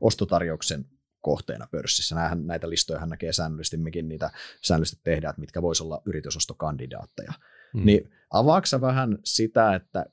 ostotarjouksen 0.00 0.84
kohteena 1.20 1.66
pörssissä. 1.70 2.14
Nämähän, 2.14 2.46
näitä 2.46 2.70
listoja 2.70 3.06
näkee 3.06 3.32
säännöllisesti, 3.32 3.76
mekin 3.76 4.08
niitä 4.08 4.30
säännöllisesti 4.62 5.00
tehdään, 5.04 5.30
että 5.30 5.40
mitkä 5.40 5.62
voisi 5.62 5.82
olla 5.82 6.02
yritysostokandidaatteja. 6.06 7.32
Hmm. 7.72 7.86
Niin 7.86 8.10
avaaksa 8.30 8.80
vähän 8.80 9.18
sitä, 9.24 9.74
että 9.74 10.06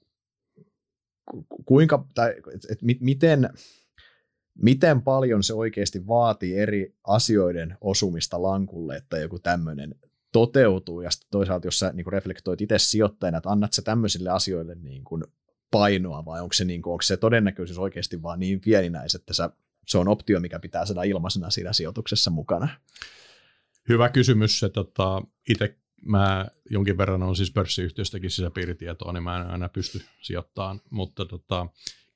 kuinka, 1.66 2.06
tai 2.16 2.36
että 2.70 2.86
miten, 3.00 3.50
miten 4.62 5.02
paljon 5.02 5.44
se 5.44 5.54
oikeasti 5.54 6.08
vaatii 6.08 6.58
eri 6.58 6.96
asioiden 7.08 7.78
osumista 7.82 8.42
lankulle, 8.42 8.96
että 8.96 9.18
joku 9.18 9.40
tämmöinen 9.40 9.96
toteutuu, 10.32 11.02
ja 11.02 11.12
sitten 11.12 11.28
toisaalta 11.32 11.68
jos 11.68 11.80
sä 11.80 11.92
niin 11.94 12.04
kuin 12.04 12.14
reflektoit 12.14 12.62
itse 12.62 12.78
sijoittajana, 12.78 13.38
että 13.38 13.50
annat 13.50 13.74
sä 13.74 13.82
tämmöisille 13.82 14.30
asioille 14.30 14.76
niin 14.76 15.04
kuin 15.04 15.24
painoa, 15.72 16.26
vai 16.26 16.42
onko 16.42 16.54
se, 16.54 16.66
niin 16.66 16.82
kuin, 16.82 16.92
onko 16.92 17.02
se 17.02 17.18
todennäköisyys 17.18 17.80
oikeasti 17.80 18.22
vaan 18.22 18.40
niin 18.40 18.62
pieninäis, 18.62 19.16
että 19.16 19.34
sä, 19.34 19.50
se 19.88 19.98
on 19.98 20.08
optio, 20.08 20.40
mikä 20.40 20.60
pitää 20.60 20.86
saada 20.86 21.04
ilmaisena 21.04 21.50
siinä 21.50 21.74
sijoituksessa 21.74 22.32
mukana? 22.32 22.70
Hyvä 23.90 24.10
kysymys. 24.10 24.60
Se, 24.60 24.70
tota, 24.70 25.22
itse 25.50 25.78
mä 26.06 26.46
jonkin 26.70 26.98
verran 26.98 27.24
on 27.24 27.36
siis 27.36 27.52
pörssiyhtiöstäkin 27.52 28.32
sisäpiiritietoa, 28.32 29.14
niin 29.14 29.24
mä 29.24 29.42
en 29.42 29.48
aina 29.48 29.70
pysty 29.70 30.02
sijoittamaan, 30.22 30.82
mutta 30.90 31.26
tota, 31.26 31.68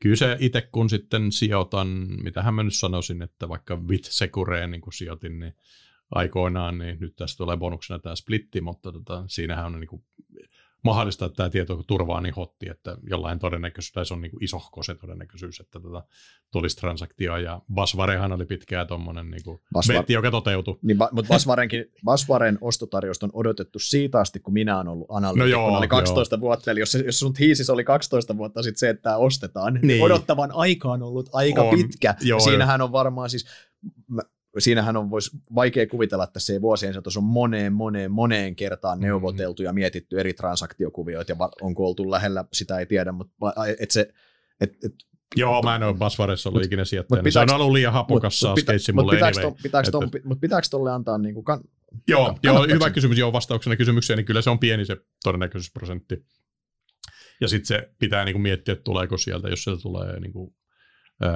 kyllä 0.03 0.15
se 0.15 0.37
itse 0.39 0.61
kun 0.61 0.89
sitten 0.89 1.31
sijoitan, 1.31 1.87
mitähän 2.23 2.53
mä 2.53 2.63
nyt 2.63 2.75
sanoisin, 2.75 3.21
että 3.21 3.49
vaikka 3.49 3.79
Secureen 4.03 4.71
niin 4.71 4.81
kun 4.81 4.93
sijoitin, 4.93 5.39
niin 5.39 5.53
aikoinaan, 6.11 6.77
niin 6.77 6.97
nyt 6.99 7.15
tässä 7.15 7.37
tulee 7.37 7.57
bonuksena 7.57 7.99
tämä 7.99 8.15
splitti, 8.15 8.61
mutta 8.61 8.91
tota, 8.91 9.23
siinähän 9.27 9.65
on 9.65 9.79
niin 9.79 9.87
kuin 9.87 10.03
mahdollista, 10.83 11.25
että 11.25 11.35
tämä 11.35 11.49
tieto 11.49 11.83
turvaa 11.87 12.21
niin 12.21 12.33
hotti, 12.33 12.69
että 12.69 12.97
jollain 13.09 13.39
todennäköisyys, 13.39 13.91
tai 13.91 14.05
se 14.05 14.13
on 14.13 14.21
niin 14.21 14.31
kuin 14.31 14.43
isohko 14.43 14.83
se 14.83 14.95
todennäköisyys, 14.95 15.59
että 15.59 15.79
tota, 15.79 16.03
tulisi 16.51 16.77
transaktio, 16.77 17.37
ja 17.37 17.61
Basvarehan 17.73 18.31
oli 18.31 18.45
pitkään 18.45 18.87
tuommoinen 18.87 19.31
niin 19.31 19.41
Basvar... 19.73 19.97
vetti, 19.97 20.13
joka 20.13 20.31
toteutui. 20.31 20.79
Niin, 20.81 20.97
mutta 21.11 21.29
Basvarenkin, 21.29 21.85
Basvaren 22.03 22.57
ostotarjousta 22.61 23.25
on 23.25 23.31
odotettu 23.33 23.79
siitä 23.79 24.19
asti, 24.19 24.39
kun 24.39 24.53
minä 24.53 24.75
olen 24.75 24.87
ollut 24.87 25.07
analyytikko, 25.09 25.59
no 25.59 25.69
joo, 25.69 25.77
oli 25.77 25.87
12 25.87 26.35
joo. 26.35 26.41
vuotta, 26.41 26.71
eli 26.71 26.79
jos, 26.79 26.97
jos 27.05 27.19
sun 27.19 27.33
hiisis 27.39 27.69
oli 27.69 27.83
12 27.83 28.37
vuotta 28.37 28.63
sitten 28.63 28.79
se, 28.79 28.89
että 28.89 29.01
tämä 29.01 29.17
ostetaan, 29.17 29.73
niin, 29.73 29.87
niin 29.87 30.03
odottavan 30.03 30.51
aika 30.53 30.91
on 30.91 31.03
ollut 31.03 31.29
aika 31.33 31.61
on, 31.61 31.77
pitkä. 31.77 32.15
Joo, 32.21 32.39
Siinähän 32.39 32.81
on 32.81 32.91
varmaan 32.91 33.29
siis, 33.29 33.45
siinähän 34.59 34.97
on 34.97 35.09
vois 35.09 35.31
vaikea 35.55 35.87
kuvitella, 35.87 36.23
että 36.23 36.39
se 36.39 36.61
vuosien 36.61 36.93
saatossa 36.93 37.19
on 37.19 37.23
moneen, 37.23 37.73
moneen, 37.73 38.11
moneen 38.11 38.55
kertaan 38.55 38.97
mm-hmm. 38.97 39.07
neuvoteltu 39.07 39.63
ja 39.63 39.73
mietitty 39.73 40.19
eri 40.19 40.33
transaktiokuvioita 40.33 41.31
ja 41.31 41.35
onko 41.61 41.87
oltu 41.87 42.11
lähellä, 42.11 42.45
sitä 42.53 42.79
ei 42.79 42.85
tiedä, 42.85 43.11
mutta 43.11 43.33
et 43.79 43.91
se, 43.91 44.13
et, 44.61 44.73
et, 44.85 44.93
Joo, 45.35 45.61
mä 45.61 45.75
en 45.75 45.83
ole 45.83 45.93
Basvaressa 45.93 46.49
ollut 46.49 46.65
ikinä 46.65 46.85
sijoittajana. 46.85 47.31
Se 47.31 47.39
on 47.39 47.51
ollut 47.51 47.71
liian 47.71 47.93
hapokas 47.93 48.43
mut, 48.43 48.55
pita, 48.55 48.71
mulle 48.93 49.05
mut 49.05 49.11
pitääkö, 49.11 49.39
anyway. 49.39 49.55
pitääkö, 49.63 49.91
ton, 49.91 50.03
että, 50.03 50.19
mutta 50.23 50.41
pitääkö 50.41 50.67
tolle 50.71 50.91
antaa 50.91 51.17
niin 51.17 51.33
kuin 51.33 51.43
kan, 51.43 51.59
Joo, 52.07 52.25
kan, 52.25 52.37
joo 52.43 52.67
hyvä 52.67 52.89
kysymys. 52.89 53.17
Joo, 53.17 53.33
vastauksena 53.33 53.75
kysymykseen, 53.75 54.17
niin 54.17 54.25
kyllä 54.25 54.41
se 54.41 54.49
on 54.49 54.59
pieni 54.59 54.85
se 54.85 54.97
todennäköisyysprosentti. 55.23 56.25
Ja 57.41 57.47
sitten 57.47 57.67
se 57.67 57.93
pitää 57.99 58.25
niin 58.25 58.33
kuin 58.33 58.41
miettiä, 58.41 58.71
että 58.71 58.83
tuleeko 58.83 59.17
sieltä, 59.17 59.49
jos 59.49 59.63
sieltä 59.63 59.81
tulee 59.81 60.19
niin 60.19 60.33
kuin 60.33 60.55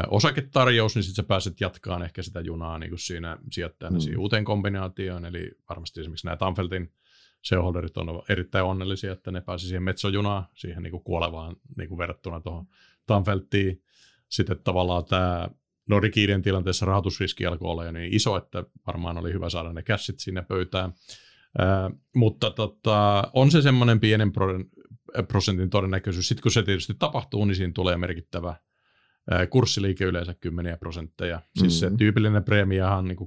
osaketarjous, 0.07 0.95
niin 0.95 1.03
sitten 1.03 1.23
sä 1.23 1.27
pääset 1.27 1.61
jatkaan 1.61 2.03
ehkä 2.03 2.21
sitä 2.21 2.41
junaa 2.41 2.79
niin 2.79 2.89
kuin 2.89 2.99
siinä 2.99 3.37
sijoittajana 3.51 3.97
mm. 3.97 4.01
siihen 4.01 4.19
uuteen 4.19 4.45
kombinaatioon. 4.45 5.25
Eli 5.25 5.51
varmasti 5.69 5.99
esimerkiksi 5.99 6.25
nämä 6.25 6.37
Tamfeltin 6.37 6.93
shareholderit 7.47 7.97
on 7.97 8.23
erittäin 8.29 8.65
onnellisia, 8.65 9.11
että 9.11 9.31
ne 9.31 9.41
pääsivät 9.41 9.67
siihen 9.67 9.83
metsojunaan, 9.83 10.45
siihen 10.55 10.83
niin 10.83 10.91
kuin 10.91 11.03
kuolevaan 11.03 11.55
niin 11.77 11.89
kuin 11.89 11.97
verrattuna 11.97 12.39
tuohon 12.39 12.65
Tamfeltiin. 13.05 13.81
Sitten 14.29 14.59
tavallaan 14.63 15.05
tämä 15.05 15.49
Nordikiiden 15.89 16.41
tilanteessa 16.41 16.85
rahoitusriski 16.85 17.45
alkoi 17.45 17.71
olla 17.71 17.85
jo 17.85 17.91
niin 17.91 18.13
iso, 18.13 18.37
että 18.37 18.63
varmaan 18.87 19.17
oli 19.17 19.33
hyvä 19.33 19.49
saada 19.49 19.73
ne 19.73 19.81
kässit 19.81 20.19
sinne 20.19 20.41
pöytään. 20.41 20.93
Ää, 21.57 21.91
mutta 22.15 22.51
tota, 22.51 23.23
on 23.33 23.51
se 23.51 23.61
semmoinen 23.61 23.99
pienen 23.99 24.31
prosentin 25.27 25.69
todennäköisyys. 25.69 26.27
Sitten 26.27 26.41
kun 26.41 26.51
se 26.51 26.63
tietysti 26.63 26.93
tapahtuu, 26.99 27.45
niin 27.45 27.55
siinä 27.55 27.73
tulee 27.73 27.97
merkittävä 27.97 28.55
kurssiliike 29.49 30.05
yleensä 30.05 30.33
10 30.33 30.79
prosentteja. 30.79 31.41
Siis 31.57 31.81
mm-hmm. 31.81 31.93
se 31.93 31.97
tyypillinen 31.97 32.43
preemiahan 32.43 32.97
on 32.97 33.07
niin 33.07 33.17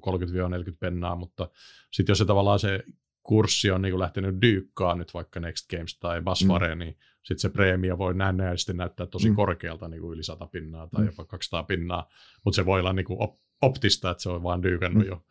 30-40 0.73 0.77
pennaa, 0.81 1.17
mutta 1.17 1.49
sitten 1.91 2.11
jos 2.11 2.19
se 2.19 2.25
tavallaan 2.25 2.59
se 2.59 2.85
kurssi 3.23 3.71
on 3.71 3.83
niin 3.83 3.93
kuin 3.93 4.01
lähtenyt 4.01 4.43
dyykkaan 4.43 4.99
nyt 4.99 5.15
vaikka 5.15 5.41
Next 5.41 5.71
Games 5.71 5.99
tai 5.99 6.23
Basware, 6.23 6.75
mm. 6.75 6.79
niin 6.79 6.99
sitten 7.23 7.39
se 7.39 7.49
preemia 7.49 7.99
voi 7.99 8.15
näennäisesti 8.15 8.73
näyttää 8.73 9.07
tosi 9.07 9.31
mm. 9.31 9.37
korkealta, 9.37 9.89
niin 9.89 10.01
kuin 10.01 10.15
yli 10.15 10.23
100 10.23 10.47
pinnaa 10.47 10.87
tai 10.87 11.01
mm. 11.01 11.07
jopa 11.07 11.25
200 11.25 11.63
pinnaa, 11.63 12.09
mutta 12.45 12.57
se 12.57 12.67
voi 12.67 12.81
olla 12.81 12.93
niin 12.93 13.07
kuin 13.07 13.19
optista, 13.63 14.11
että 14.11 14.23
se 14.23 14.29
on 14.29 14.43
vaan 14.43 14.63
dyykannut 14.63 15.05
mm. 15.05 15.09
jo 15.09 15.25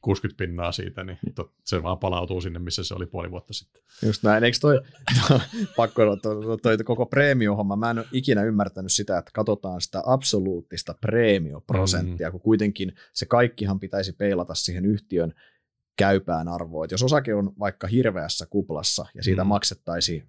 60 0.00 0.44
pinnaa 0.44 0.72
siitä, 0.72 1.04
niin 1.04 1.18
se 1.64 1.82
vaan 1.82 1.98
palautuu 1.98 2.40
sinne, 2.40 2.58
missä 2.58 2.84
se 2.84 2.94
oli 2.94 3.06
puoli 3.06 3.30
vuotta 3.30 3.52
sitten. 3.52 3.82
Just 4.06 4.22
näin. 4.22 4.44
Eikö 4.44 4.58
toi, 4.60 4.80
pakko 5.76 6.16
toi, 6.16 6.58
toi, 6.62 6.78
koko 6.78 7.06
preemiohomma, 7.06 7.76
mä 7.76 7.90
en 7.90 7.98
ole 7.98 8.06
ikinä 8.12 8.42
ymmärtänyt 8.42 8.92
sitä, 8.92 9.18
että 9.18 9.30
katsotaan 9.34 9.80
sitä 9.80 10.02
absoluuttista 10.06 10.94
preemioprosenttia, 11.00 12.28
mm. 12.28 12.32
kun 12.32 12.40
kuitenkin 12.40 12.92
se 13.12 13.26
kaikkihan 13.26 13.80
pitäisi 13.80 14.12
peilata 14.12 14.54
siihen 14.54 14.86
yhtiön 14.86 15.34
käypään 15.96 16.48
arvoon. 16.48 16.84
Et 16.84 16.90
jos 16.90 17.02
osake 17.02 17.34
on 17.34 17.52
vaikka 17.58 17.86
hirveässä 17.86 18.46
kuplassa 18.46 19.06
ja 19.14 19.22
siitä 19.22 19.44
mm. 19.44 19.48
maksettaisiin 19.48 20.28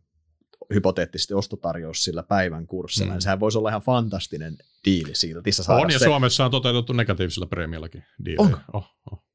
hypoteettisesti 0.73 1.33
ostotarjous 1.33 2.03
sillä 2.03 2.23
päivän 2.23 2.67
kurssilla, 2.67 3.07
mm. 3.07 3.13
niin 3.13 3.21
sehän 3.21 3.39
voisi 3.39 3.57
olla 3.57 3.69
ihan 3.69 3.81
fantastinen 3.81 4.57
diili 4.85 5.15
silti. 5.15 5.49
On, 5.67 5.91
ja 5.91 5.99
se... 5.99 6.05
Suomessa 6.05 6.45
on 6.45 6.51
toteutettu 6.51 6.93
negatiivisella 6.93 7.47
preemiallakin 7.47 8.03
diilejä. 8.25 8.45
Onko? 8.45 8.59
Oh, 8.73 8.89
oh. 9.11 9.26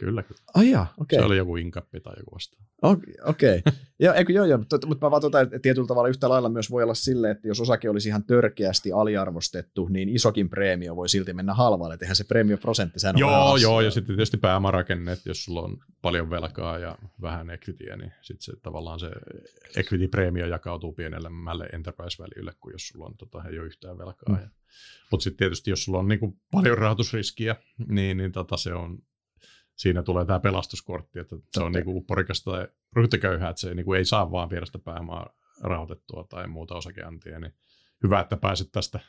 Kyllä, 0.00 0.22
kyllä. 0.22 0.40
Oh, 0.56 0.62
jaa, 0.62 0.94
okay. 0.98 1.18
Se 1.18 1.24
oli 1.24 1.36
joku 1.36 1.56
inkappi 1.56 2.00
tai 2.00 2.14
joku 2.18 2.30
vasta. 2.34 2.56
Okei, 2.82 3.14
okay. 3.26 3.60
joo, 4.00 4.14
eikö, 4.14 4.32
joo, 4.32 4.44
joo, 4.44 4.58
mutta, 4.58 4.78
mä 5.00 5.10
vaan 5.10 5.22
tota, 5.22 5.40
että 5.40 5.58
tietyllä 5.58 5.86
tavalla 5.86 6.08
yhtä 6.08 6.28
lailla 6.28 6.48
myös 6.48 6.70
voi 6.70 6.82
olla 6.82 6.94
silleen, 6.94 7.32
että 7.36 7.48
jos 7.48 7.60
osake 7.60 7.90
olisi 7.90 8.08
ihan 8.08 8.24
törkeästi 8.24 8.92
aliarvostettu, 8.92 9.88
niin 9.88 10.08
isokin 10.08 10.48
preemio 10.50 10.96
voi 10.96 11.08
silti 11.08 11.32
mennä 11.32 11.54
halvalle, 11.54 11.98
eihän 12.00 12.16
se 12.16 12.24
preemioprosentti, 12.24 13.00
sehän 13.00 13.18
Joo, 13.18 13.56
joo, 13.56 13.80
ja 13.80 13.90
sitten 13.90 14.16
tietysti 14.16 14.36
pääomarakenne, 14.36 15.12
että 15.12 15.30
jos 15.30 15.44
sulla 15.44 15.62
on 15.62 15.78
paljon 16.02 16.30
velkaa 16.30 16.78
ja 16.78 16.98
vähän 17.20 17.50
equityä, 17.50 17.96
niin 17.96 18.12
sitten 18.22 18.42
se 18.42 18.52
tavallaan 18.62 19.00
se 19.00 19.10
equity-preemio 19.76 20.46
jakautuu 20.46 20.92
pienemmälle 20.92 21.64
enterprise-välille, 21.64 22.52
kuin 22.60 22.72
jos 22.72 22.88
sulla 22.88 23.06
on, 23.06 23.16
tota, 23.16 23.42
ei 23.48 23.58
ole 23.58 23.66
yhtään 23.66 23.98
velkaa. 23.98 24.36
Mm. 24.36 24.50
Mutta 25.10 25.24
sitten 25.24 25.38
tietysti, 25.38 25.70
jos 25.70 25.84
sulla 25.84 25.98
on 25.98 26.08
niin 26.08 26.20
kuin 26.20 26.40
paljon 26.50 26.78
rahoitusriskiä, 26.78 27.56
niin, 27.88 28.16
niin 28.16 28.32
tota, 28.32 28.56
se 28.56 28.74
on 28.74 28.98
siinä 29.80 30.02
tulee 30.02 30.24
tämä 30.24 30.40
pelastuskortti, 30.40 31.18
että 31.18 31.36
se 31.52 31.62
on 31.62 31.72
niinku 31.72 32.00
porikasta 32.00 32.50
tai 32.50 32.68
ryhtiköyhää, 32.96 33.50
että 33.50 33.60
se 33.60 33.74
niinku 33.74 33.92
ei 33.92 34.04
saa 34.04 34.30
vaan 34.30 34.50
vierestä 34.50 34.78
pääomaa 34.78 35.30
rahoitettua 35.62 36.26
tai 36.28 36.46
muuta 36.46 36.74
osakeantia, 36.74 37.40
niin 37.40 37.54
hyvä, 38.02 38.20
että 38.20 38.36
pääset 38.36 38.68
tästä, 38.72 39.00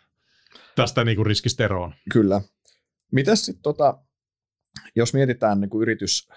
tästä 0.75 1.03
niinku 1.03 1.23
riskistä 1.23 1.63
eroon. 1.63 1.93
Kyllä. 2.11 2.41
Mitäs 3.11 3.45
sitten 3.45 3.63
tota, 3.63 4.03
jos 4.95 5.13
mietitään 5.13 5.61
niinku 5.61 5.81
yritys, 5.81 6.29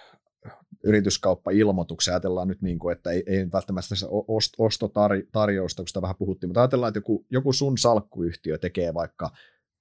yrityskauppa-ilmoituksia, 0.85 2.13
ajatellaan 2.13 2.49
nyt, 2.49 2.63
niin 2.63 2.79
kuin, 2.79 2.97
että 2.97 3.11
ei, 3.11 3.23
ei 3.27 3.47
välttämättä 3.53 3.89
tässä 3.89 4.07
ostotarjousta, 4.59 5.83
kun 5.83 5.89
sitä 5.89 6.03
vähän 6.03 6.17
puhuttiin, 6.17 6.49
mutta 6.49 6.61
ajatellaan, 6.61 6.89
että 6.89 6.99
joku, 6.99 7.27
joku 7.31 7.53
sun 7.53 7.79
salkkuyhtiö 7.79 8.59
tekee 8.59 8.95
vaikka 8.95 9.31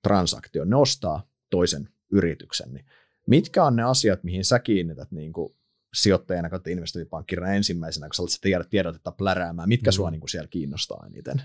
transaktion, 0.03 0.69
ne 0.69 0.75
ostaa 0.75 1.27
toisen 1.49 1.89
yrityksen, 2.11 2.73
niin 2.73 2.85
Mitkä 3.27 3.63
on 3.63 3.75
ne 3.75 3.83
asiat, 3.83 4.23
mihin 4.23 4.45
sä 4.45 4.59
kiinnität 4.59 5.11
niin 5.11 5.33
kuin 5.33 5.55
sijoittajana 5.93 6.49
kautta 6.49 6.69
investointipankkirina 6.69 7.53
ensimmäisenä, 7.53 8.07
kun 8.17 8.29
sä 8.29 8.37
tiedot, 8.41 8.69
tiedotetta 8.69 9.11
pläräämään, 9.11 9.69
mitkä 9.69 9.91
mm. 9.91 9.93
sua 9.93 10.11
niin 10.11 10.21
kuin 10.21 10.29
siellä 10.29 10.47
kiinnostaa 10.47 11.03
eniten? 11.07 11.41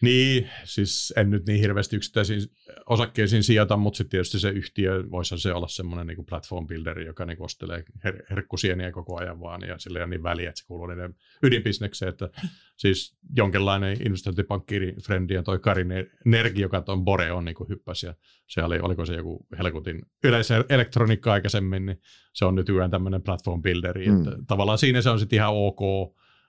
Niin, 0.00 0.50
siis 0.64 1.12
en 1.16 1.30
nyt 1.30 1.46
niin 1.46 1.60
hirveästi 1.60 1.96
yksittäisiin 1.96 2.40
osakkeisiin 2.86 3.42
sijoita, 3.42 3.76
mutta 3.76 3.96
sitten 3.96 4.10
tietysti 4.10 4.38
se 4.38 4.50
yhtiö 4.50 5.04
voisi 5.10 5.38
se 5.38 5.52
olla 5.52 5.68
semmoinen 5.68 6.06
niin 6.06 6.26
platform 6.26 6.66
builderi, 6.66 7.06
joka 7.06 7.24
niin 7.24 7.42
ostelee 7.42 7.84
her- 8.04 8.26
herkkusieniä 8.30 8.92
koko 8.92 9.20
ajan 9.20 9.40
vaan, 9.40 9.62
ja 9.62 9.78
sillä 9.78 9.98
ei 9.98 10.02
ole 10.02 10.10
niin 10.10 10.22
väliä, 10.22 10.48
että 10.48 10.60
se 10.60 10.66
kuuluu 10.66 10.86
niiden 10.86 11.14
ydinbisnekseen, 11.42 12.08
että 12.08 12.30
siis 12.76 13.18
jonkinlainen 13.36 13.96
investointipankkiiri 14.06 14.94
frendi 15.06 15.34
ja 15.34 15.42
toi 15.42 15.58
Kari 15.58 15.84
Nergi, 16.24 16.60
joka 16.60 16.80
tuon 16.80 17.04
Bore 17.04 17.32
on 17.32 17.44
niin 17.44 17.56
hyppäsi, 17.68 18.06
ja 18.06 18.14
se 18.46 18.62
oli, 18.62 18.78
oliko 18.80 19.06
se 19.06 19.14
joku 19.14 19.46
helkutin 19.58 20.02
yleisen 20.24 20.64
elektroniikka 20.68 21.32
aikaisemmin, 21.32 21.86
niin 21.86 22.00
se 22.32 22.44
on 22.44 22.54
nyt 22.54 22.68
yhden 22.68 22.90
tämmöinen 22.90 23.22
platform 23.22 23.62
builderi, 23.62 24.08
mm. 24.08 24.18
että 24.18 24.30
tavallaan 24.46 24.78
siinä 24.78 25.02
se 25.02 25.10
on 25.10 25.18
sitten 25.18 25.36
ihan 25.36 25.54
ok, 25.54 25.80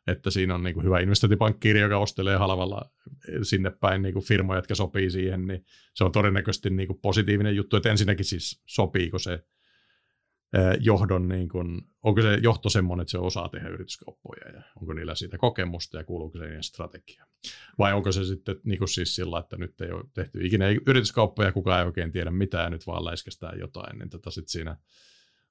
että 0.07 0.31
siinä 0.31 0.55
on 0.55 0.63
niin 0.63 0.73
kuin 0.73 0.85
hyvä 0.85 0.99
investointipankkiiri, 0.99 1.79
joka 1.79 1.97
ostelee 1.97 2.37
halvalla 2.37 2.91
sinne 3.43 3.69
päin 3.69 4.01
niin 4.01 4.13
kuin 4.13 4.25
firmoja, 4.25 4.57
jotka 4.57 4.75
sopii 4.75 5.11
siihen, 5.11 5.47
niin 5.47 5.65
se 5.93 6.03
on 6.03 6.11
todennäköisesti 6.11 6.69
niin 6.69 6.87
kuin 6.87 6.99
positiivinen 7.01 7.55
juttu, 7.55 7.75
että 7.75 7.91
ensinnäkin 7.91 8.25
siis 8.25 8.61
sopiiko 8.65 9.19
se 9.19 9.43
johdon, 10.79 11.27
niin 11.27 11.49
kuin, 11.49 11.81
onko 12.03 12.21
se 12.21 12.39
johto 12.41 12.69
semmoinen, 12.69 13.01
että 13.01 13.11
se 13.11 13.17
osaa 13.17 13.49
tehdä 13.49 13.69
yrityskauppoja 13.69 14.51
ja 14.53 14.61
onko 14.81 14.93
niillä 14.93 15.15
siitä 15.15 15.37
kokemusta 15.37 15.97
ja 15.97 16.03
kuuluuko 16.03 16.37
se 16.37 16.45
niiden 16.45 16.63
strategia. 16.63 17.25
Vai 17.77 17.93
onko 17.93 18.11
se 18.11 18.23
sitten 18.23 18.55
niin 18.63 18.77
kuin 18.77 18.89
siis 18.89 19.15
sillä, 19.15 19.39
että 19.39 19.57
nyt 19.57 19.81
ei 19.81 19.91
ole 19.91 20.03
tehty 20.13 20.45
ikinä 20.45 20.65
yrityskauppoja, 20.87 21.51
kukaan 21.51 21.79
ei 21.79 21.85
oikein 21.85 22.11
tiedä 22.11 22.31
mitään 22.31 22.71
nyt 22.71 22.87
vaan 22.87 23.05
läiskästään 23.05 23.59
jotain, 23.59 23.99
niin 23.99 24.09
tota 24.09 24.31
sit 24.31 24.47
siinä 24.47 24.77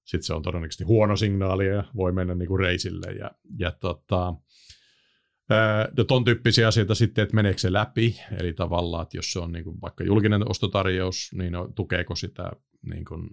sitten 0.05 0.27
se 0.27 0.35
on 0.35 0.43
todennäköisesti 0.43 0.85
huono 0.85 1.16
signaali 1.16 1.66
ja 1.66 1.85
voi 1.97 2.12
mennä 2.12 2.35
niin 2.35 2.48
kuin 2.48 2.60
reisille. 2.60 3.12
Ja, 3.12 3.31
ja 3.59 3.70
tota, 3.70 4.35
no 5.97 6.05
ton 6.05 6.24
tyyppisiä 6.24 6.68
asioita 6.68 6.94
sitten, 6.94 7.22
että 7.22 7.35
meneekö 7.35 7.59
se 7.59 7.72
läpi, 7.72 8.20
eli 8.39 8.52
tavallaan, 8.52 9.02
että 9.02 9.16
jos 9.16 9.32
se 9.32 9.39
on 9.39 9.52
niin 9.52 9.64
kuin 9.64 9.81
vaikka 9.81 10.05
julkinen 10.05 10.51
ostotarjous, 10.51 11.31
niin 11.35 11.52
no, 11.52 11.68
tukeeko 11.74 12.14
sitä 12.14 12.51
niin 12.82 13.05
kuin 13.05 13.31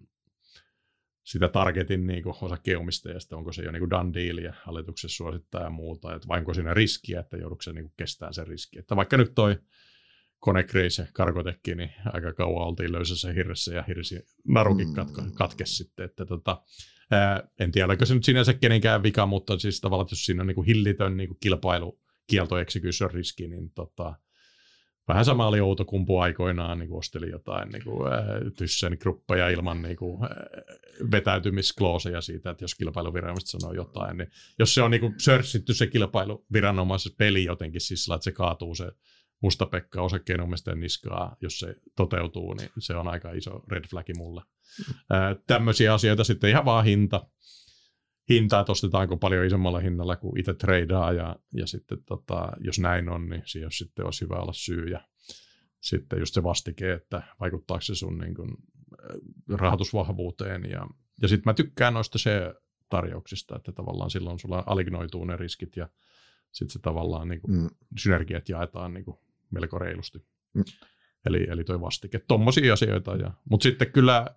sitä 1.23 1.47
targetin 1.47 2.07
niin 2.07 2.23
kuin 2.23 2.35
osakkeenomistajasta, 2.41 3.37
onko 3.37 3.51
se 3.51 3.63
jo 3.63 3.71
niin 3.71 3.81
kuin 3.81 3.89
done 3.89 4.13
deal 4.13 4.37
ja 4.37 4.53
hallituksessa 4.63 5.17
suosittaa 5.17 5.63
ja 5.63 5.69
muuta, 5.69 6.15
että 6.15 6.27
vai 6.27 6.39
onko 6.39 6.53
siinä 6.53 6.73
riskiä, 6.73 7.19
että 7.19 7.37
joudutko 7.37 7.61
se 7.61 7.73
niin 7.73 7.83
kuin 7.83 7.93
kestää 7.97 8.31
sen 8.31 8.47
riski. 8.47 8.79
Että 8.79 8.95
vaikka 8.95 9.17
nyt 9.17 9.31
toi 9.35 9.57
konekreise 10.39 11.07
karkotekki, 11.13 11.75
niin 11.75 11.91
aika 12.05 12.33
kauan 12.33 12.67
oltiin 12.67 12.91
löysässä 12.91 13.33
hirressä 13.33 13.73
ja 13.73 13.83
hirsi 13.87 14.19
narukin 14.47 14.93
katko, 14.93 15.21
mm. 15.21 15.31
katkesi 15.31 15.75
sitten, 15.75 16.05
että 16.05 16.25
tota, 16.25 16.61
ää, 17.11 17.47
en 17.59 17.71
tiedä, 17.71 17.85
oliko 17.85 18.05
se 18.05 18.13
nyt 18.13 18.23
sinänsä 18.23 18.53
kenenkään 18.53 19.03
vika, 19.03 19.25
mutta 19.25 19.59
siis 19.59 19.81
tavallaan, 19.81 20.05
että 20.05 20.13
jos 20.13 20.25
siinä 20.25 20.43
on 20.43 20.47
niin 20.47 20.55
kuin 20.55 20.67
hillitön 20.67 21.17
niin 21.17 21.29
kuin 21.29 21.37
kilpailu, 21.39 21.99
kielto 22.27 22.57
execution 22.57 23.11
riski, 23.11 23.47
niin 23.47 23.71
tota, 23.71 24.15
vähän 25.07 25.25
sama 25.25 25.47
oli 25.47 25.59
Outokumpu 25.61 26.17
aikoinaan, 26.17 26.79
niin 26.79 26.89
kuin 26.89 26.99
osteli 26.99 27.29
jotain 27.29 27.69
niin 27.69 27.83
kuin, 27.83 28.13
äh, 28.13 28.19
Tyssen 28.57 28.97
gruppeja 29.01 29.49
ilman 29.49 29.81
niin 29.81 29.97
kuin, 29.97 30.23
äh, 30.23 30.29
vetäytymisklooseja 31.11 32.21
siitä, 32.21 32.49
että 32.49 32.63
jos 32.63 32.75
kilpailuviranomaiset 32.75 33.49
sanoo 33.49 33.73
jotain, 33.73 34.17
niin 34.17 34.29
jos 34.59 34.73
se 34.73 34.81
on 34.81 34.91
niin 34.91 35.01
kuin, 35.01 35.13
sörssitty 35.17 35.73
se 35.73 35.87
kilpailuviranomaisen 35.87 37.11
peli 37.17 37.43
jotenkin 37.43 37.81
sillä, 37.81 38.15
että 38.15 38.23
se 38.23 38.31
kaatuu 38.31 38.75
se 38.75 38.91
mustapekka 39.41 40.01
osakkeenomistajan 40.01 40.79
niskaa, 40.79 41.35
jos 41.41 41.59
se 41.59 41.75
toteutuu, 41.95 42.53
niin 42.53 42.69
se 42.79 42.95
on 42.95 43.07
aika 43.07 43.31
iso 43.31 43.63
red 43.67 43.87
flagi 43.89 44.13
mulle. 44.17 44.41
Äh, 44.91 45.43
tämmöisiä 45.47 45.93
asioita 45.93 46.23
sitten 46.23 46.49
ihan 46.49 46.65
vaan 46.65 46.85
hinta, 46.85 47.29
hintaa, 48.29 48.65
ostetaanko 48.67 49.17
paljon 49.17 49.45
isommalla 49.45 49.79
hinnalla 49.79 50.15
kuin 50.15 50.39
itse 50.39 50.53
tradeaa 50.53 51.13
ja, 51.13 51.35
ja 51.53 51.67
sitten 51.67 52.03
tota, 52.03 52.51
jos 52.59 52.79
näin 52.79 53.09
on, 53.09 53.29
niin 53.29 53.43
siihen 53.45 53.71
sitten 53.71 54.05
olisi 54.05 54.25
hyvä 54.25 54.35
olla 54.35 54.53
syy 54.53 54.87
ja 54.87 55.07
sitten 55.81 56.19
just 56.19 56.33
se 56.33 56.43
vastike, 56.43 56.93
että 56.93 57.23
vaikuttaako 57.39 57.81
se 57.81 57.95
sun 57.95 58.17
niin 58.17 58.35
kuin, 58.35 58.49
rahoitusvahvuuteen 59.49 60.69
ja, 60.69 60.87
ja 61.21 61.27
sitten 61.27 61.43
mä 61.45 61.53
tykkään 61.53 61.93
noista 61.93 62.17
se 62.17 62.53
tarjouksista, 62.89 63.55
että 63.55 63.71
tavallaan 63.71 64.09
silloin 64.09 64.39
sulla 64.39 64.63
alignoituu 64.65 65.25
ne 65.25 65.35
riskit 65.35 65.77
ja 65.77 65.89
sitten 66.51 66.73
se 66.73 66.79
tavallaan 66.79 67.27
niin 67.27 67.41
kuin, 67.41 67.57
mm. 67.57 67.69
synergiat 67.97 68.49
jaetaan 68.49 68.93
niin 68.93 69.05
kuin, 69.05 69.17
melko 69.51 69.79
reilusti. 69.79 70.19
Mm. 70.53 70.63
Eli, 71.25 71.47
eli 71.49 71.63
toi 71.63 71.81
vastike. 71.81 72.19
Tuommoisia 72.27 72.73
asioita. 72.73 73.15
Ja, 73.15 73.31
mutta 73.49 73.63
sitten 73.63 73.91
kyllä, 73.91 74.27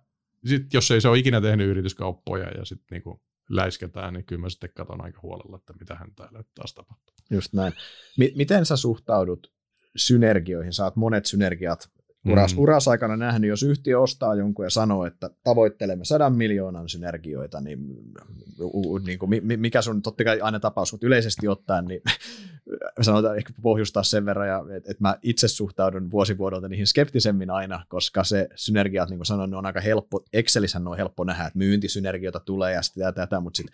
sit 0.45 0.73
jos 0.73 0.91
ei 0.91 1.01
se 1.01 1.07
ole 1.07 1.17
ikinä 1.17 1.41
tehnyt 1.41 1.67
yrityskauppoja 1.67 2.47
ja 2.57 2.65
sitten 2.65 3.01
niin 3.05 3.19
läisketään, 3.49 4.13
niin 4.13 4.25
kyllä 4.25 4.41
mä 4.41 4.49
sitten 4.49 4.69
katson 4.75 5.03
aika 5.03 5.19
huolella, 5.23 5.57
että 5.57 5.73
mitä 5.79 5.95
hän 5.95 6.15
täällä 6.15 6.43
taas 6.55 6.73
tapahtuu. 6.73 7.15
Just 7.31 7.53
näin. 7.53 7.73
M- 8.19 8.37
miten 8.37 8.65
sä 8.65 8.75
suhtaudut 8.75 9.53
synergioihin? 9.95 10.73
Saat 10.73 10.95
monet 10.95 11.25
synergiat 11.25 11.89
uras, 12.29 12.55
mm. 12.55 12.59
uras 12.59 12.87
aikana 12.87 13.17
nähnyt, 13.17 13.49
jos 13.49 13.63
yhtiö 13.63 13.99
ostaa 13.99 14.35
jonkun 14.35 14.65
ja 14.65 14.69
sanoo, 14.69 15.05
että 15.05 15.29
tavoittelemme 15.43 16.05
sadan 16.05 16.35
miljoonan 16.35 16.89
synergioita, 16.89 17.61
niin, 17.61 17.79
niin 19.05 19.19
kuin, 19.19 19.41
mikä 19.57 19.81
sun, 19.81 20.01
totta 20.01 20.23
kai 20.23 20.41
aina 20.41 20.59
tapaus, 20.59 20.91
mutta 20.91 21.07
yleisesti 21.07 21.47
ottaen, 21.47 21.85
niin 21.85 22.01
sanotaan 23.01 23.37
ehkä 23.37 23.53
pohjustaa 23.61 24.03
sen 24.03 24.25
verran, 24.25 24.47
ja, 24.47 24.65
että, 24.77 24.91
että 24.91 25.03
mä 25.03 25.15
itse 25.21 25.47
suhtaudun 25.47 26.11
vuosivuodolta 26.11 26.67
niihin 26.67 26.87
skeptisemmin 26.87 27.49
aina, 27.49 27.85
koska 27.89 28.23
se 28.23 28.47
synergiat, 28.55 29.09
niin 29.09 29.17
kuin 29.17 29.25
sanoin, 29.25 29.51
ne 29.51 29.57
on 29.57 29.65
aika 29.65 29.81
helppo, 29.81 30.23
Excelissä 30.33 30.81
on 30.85 30.97
helppo 30.97 31.23
nähdä, 31.23 31.45
että 31.45 31.57
myyntisynergioita 31.57 32.39
tulee 32.39 32.73
ja 32.73 32.81
sitä 32.81 33.11
tätä, 33.11 33.39
mutta 33.39 33.57
sit 33.57 33.67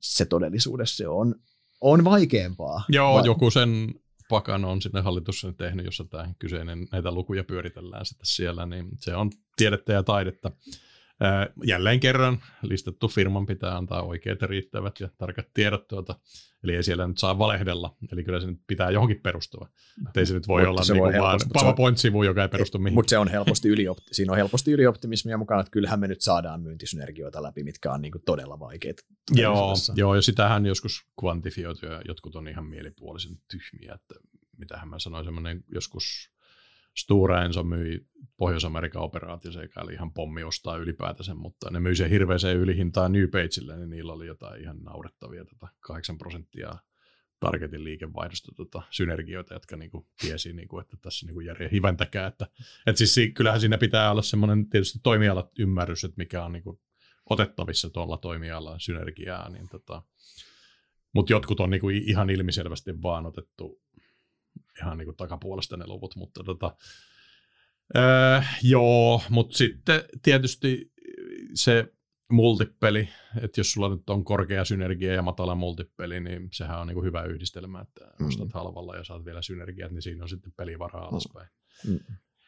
se 0.00 0.24
todellisuudessa 0.24 0.96
se 0.96 1.08
on, 1.08 1.34
on 1.80 2.04
vaikeampaa. 2.04 2.84
Joo, 2.88 3.14
Va- 3.14 3.26
joku 3.26 3.50
sen 3.50 3.94
pakan 4.28 4.64
on 4.64 4.82
sinne 4.82 5.00
hallitus 5.00 5.46
tehnyt, 5.56 5.84
jossa 5.86 6.04
tämä 6.04 6.34
kyseinen, 6.38 6.88
näitä 6.92 7.10
lukuja 7.10 7.44
pyöritellään 7.44 8.06
sitten 8.06 8.26
siellä, 8.26 8.66
niin 8.66 8.88
se 8.96 9.16
on 9.16 9.30
tiedettä 9.56 9.92
ja 9.92 10.02
taidetta. 10.02 10.50
Jälleen 11.64 12.00
kerran 12.00 12.38
listattu 12.62 13.08
firman 13.08 13.46
pitää 13.46 13.76
antaa 13.76 14.02
oikeat 14.02 14.42
riittävät 14.42 15.00
ja 15.00 15.08
tarkat 15.18 15.46
tiedot 15.54 15.88
tuota, 15.88 16.18
eli 16.64 16.76
ei 16.76 16.82
siellä 16.82 17.06
nyt 17.06 17.18
saa 17.18 17.38
valehdella, 17.38 17.96
eli 18.12 18.24
kyllä 18.24 18.40
se 18.40 18.46
nyt 18.46 18.60
pitää 18.66 18.90
johonkin 18.90 19.20
perustua. 19.20 19.68
Että 20.06 20.20
ei 20.20 20.26
se 20.26 20.34
nyt 20.34 20.48
voi 20.48 20.60
mutta 20.60 20.70
olla 20.70 20.82
se 20.82 20.92
niin 20.92 21.02
voi 21.02 21.12
vaan 21.18 21.40
PowerPoint-sivu, 21.52 22.22
joka 22.22 22.42
ei 22.42 22.48
perustu 22.48 22.78
mihinkään. 22.78 22.94
Mutta 22.94 23.10
se 23.10 23.18
on 23.18 23.28
helposti 23.28 23.68
yliopti- 23.68 24.08
siinä 24.12 24.32
on 24.32 24.38
helposti 24.38 24.72
ylioptimismia 24.72 25.38
mukana, 25.38 25.60
että 25.60 25.70
kyllähän 25.70 26.00
me 26.00 26.08
nyt 26.08 26.20
saadaan 26.20 26.62
myyntisynergioita 26.62 27.42
läpi, 27.42 27.64
mitkä 27.64 27.92
on 27.92 28.02
niin 28.02 28.12
kuin 28.12 28.22
todella 28.26 28.58
vaikeita. 28.58 29.02
Joo, 29.34 29.74
joo, 29.94 30.14
ja 30.14 30.22
sitähän 30.22 30.66
joskus 30.66 31.06
kvantifioitu 31.20 31.86
ja 31.86 32.02
jotkut 32.08 32.36
on 32.36 32.48
ihan 32.48 32.64
mielipuolisen 32.64 33.36
tyhmiä, 33.50 33.94
että 33.94 34.14
mitähän 34.56 34.88
mä 34.88 34.98
sanoin, 34.98 35.24
semmoinen 35.24 35.64
joskus 35.74 36.30
Stura 36.98 37.44
Enso 37.44 37.64
myi 37.64 38.06
Pohjois-Amerikan 38.36 39.02
operaatio, 39.02 39.60
eikä 39.60 39.80
oli 39.80 39.92
ihan 39.92 40.12
pommi 40.12 40.42
ostaa 40.42 40.76
ylipäätänsä, 40.76 41.34
mutta 41.34 41.70
ne 41.70 41.80
myi 41.80 41.96
sen 41.96 42.10
hirveäseen 42.10 42.56
ylihintaan 42.56 43.12
New 43.12 43.28
Pageille, 43.30 43.76
niin 43.76 43.90
niillä 43.90 44.12
oli 44.12 44.26
jotain 44.26 44.62
ihan 44.62 44.82
naurettavia 44.82 45.44
tota 45.44 45.68
8 45.80 46.18
prosenttia 46.18 46.74
targetin 47.40 47.84
liikevaihdosta 47.84 48.52
tota, 48.56 48.82
synergioita, 48.90 49.54
jotka 49.54 49.76
niinku 49.76 50.08
tiesi, 50.20 50.52
niinku, 50.52 50.78
että 50.78 50.96
tässä 51.02 51.26
niinku 51.26 51.40
järjen 51.40 51.70
hiventäkään. 51.70 52.28
Että, 52.28 52.46
et 52.86 52.96
siis 52.96 53.16
kyllähän 53.34 53.60
siinä 53.60 53.78
pitää 53.78 54.10
olla 54.10 54.22
semmoinen 54.22 54.70
tietysti 54.70 54.98
toimialat 55.02 55.58
ymmärrys, 55.58 56.04
että 56.04 56.18
mikä 56.18 56.44
on 56.44 56.52
niinku 56.52 56.80
otettavissa 57.30 57.90
tuolla 57.90 58.16
toimialalla 58.16 58.78
synergiaa, 58.78 59.48
niin 59.48 59.68
tota, 59.68 60.02
mutta 61.12 61.32
jotkut 61.32 61.60
on 61.60 61.70
niinku 61.70 61.88
ihan 61.88 62.30
ilmiselvästi 62.30 63.02
vaan 63.02 63.26
otettu 63.26 63.82
ihan 64.80 64.98
niin 64.98 65.06
kuin 65.06 65.16
takapuolesta 65.16 65.76
ne 65.76 65.86
luvut, 65.86 66.16
mutta 66.16 66.44
tota, 66.44 66.76
öö, 67.96 68.40
joo, 68.62 69.22
mutta 69.30 69.56
sitten 69.56 70.02
tietysti 70.22 70.92
se 71.54 71.92
multipeli, 72.32 73.08
että 73.42 73.60
jos 73.60 73.72
sulla 73.72 73.88
nyt 73.88 74.10
on 74.10 74.24
korkea 74.24 74.64
synergia 74.64 75.14
ja 75.14 75.22
matala 75.22 75.54
multipeli, 75.54 76.20
niin 76.20 76.48
sehän 76.52 76.80
on 76.80 76.86
niin 76.86 76.94
kuin 76.94 77.04
hyvä 77.04 77.22
yhdistelmä, 77.22 77.80
että 77.80 78.10
mm. 78.20 78.26
ostat 78.26 78.52
halvalla 78.52 78.96
ja 78.96 79.04
saat 79.04 79.24
vielä 79.24 79.42
synergiat, 79.42 79.92
niin 79.92 80.02
siinä 80.02 80.22
on 80.22 80.28
sitten 80.28 80.52
pelivaraa 80.56 81.02
mm. 81.02 81.08
alaspäin. 81.08 81.48
Mm. 81.86 81.98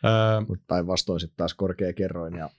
Öö, 0.05 0.41
mutta 0.49 0.65
päinvastoin 0.67 1.21
sitten 1.21 1.37
taas 1.37 1.55
korkea 1.55 1.93
kerroin 1.93 2.35
ja 2.35 2.51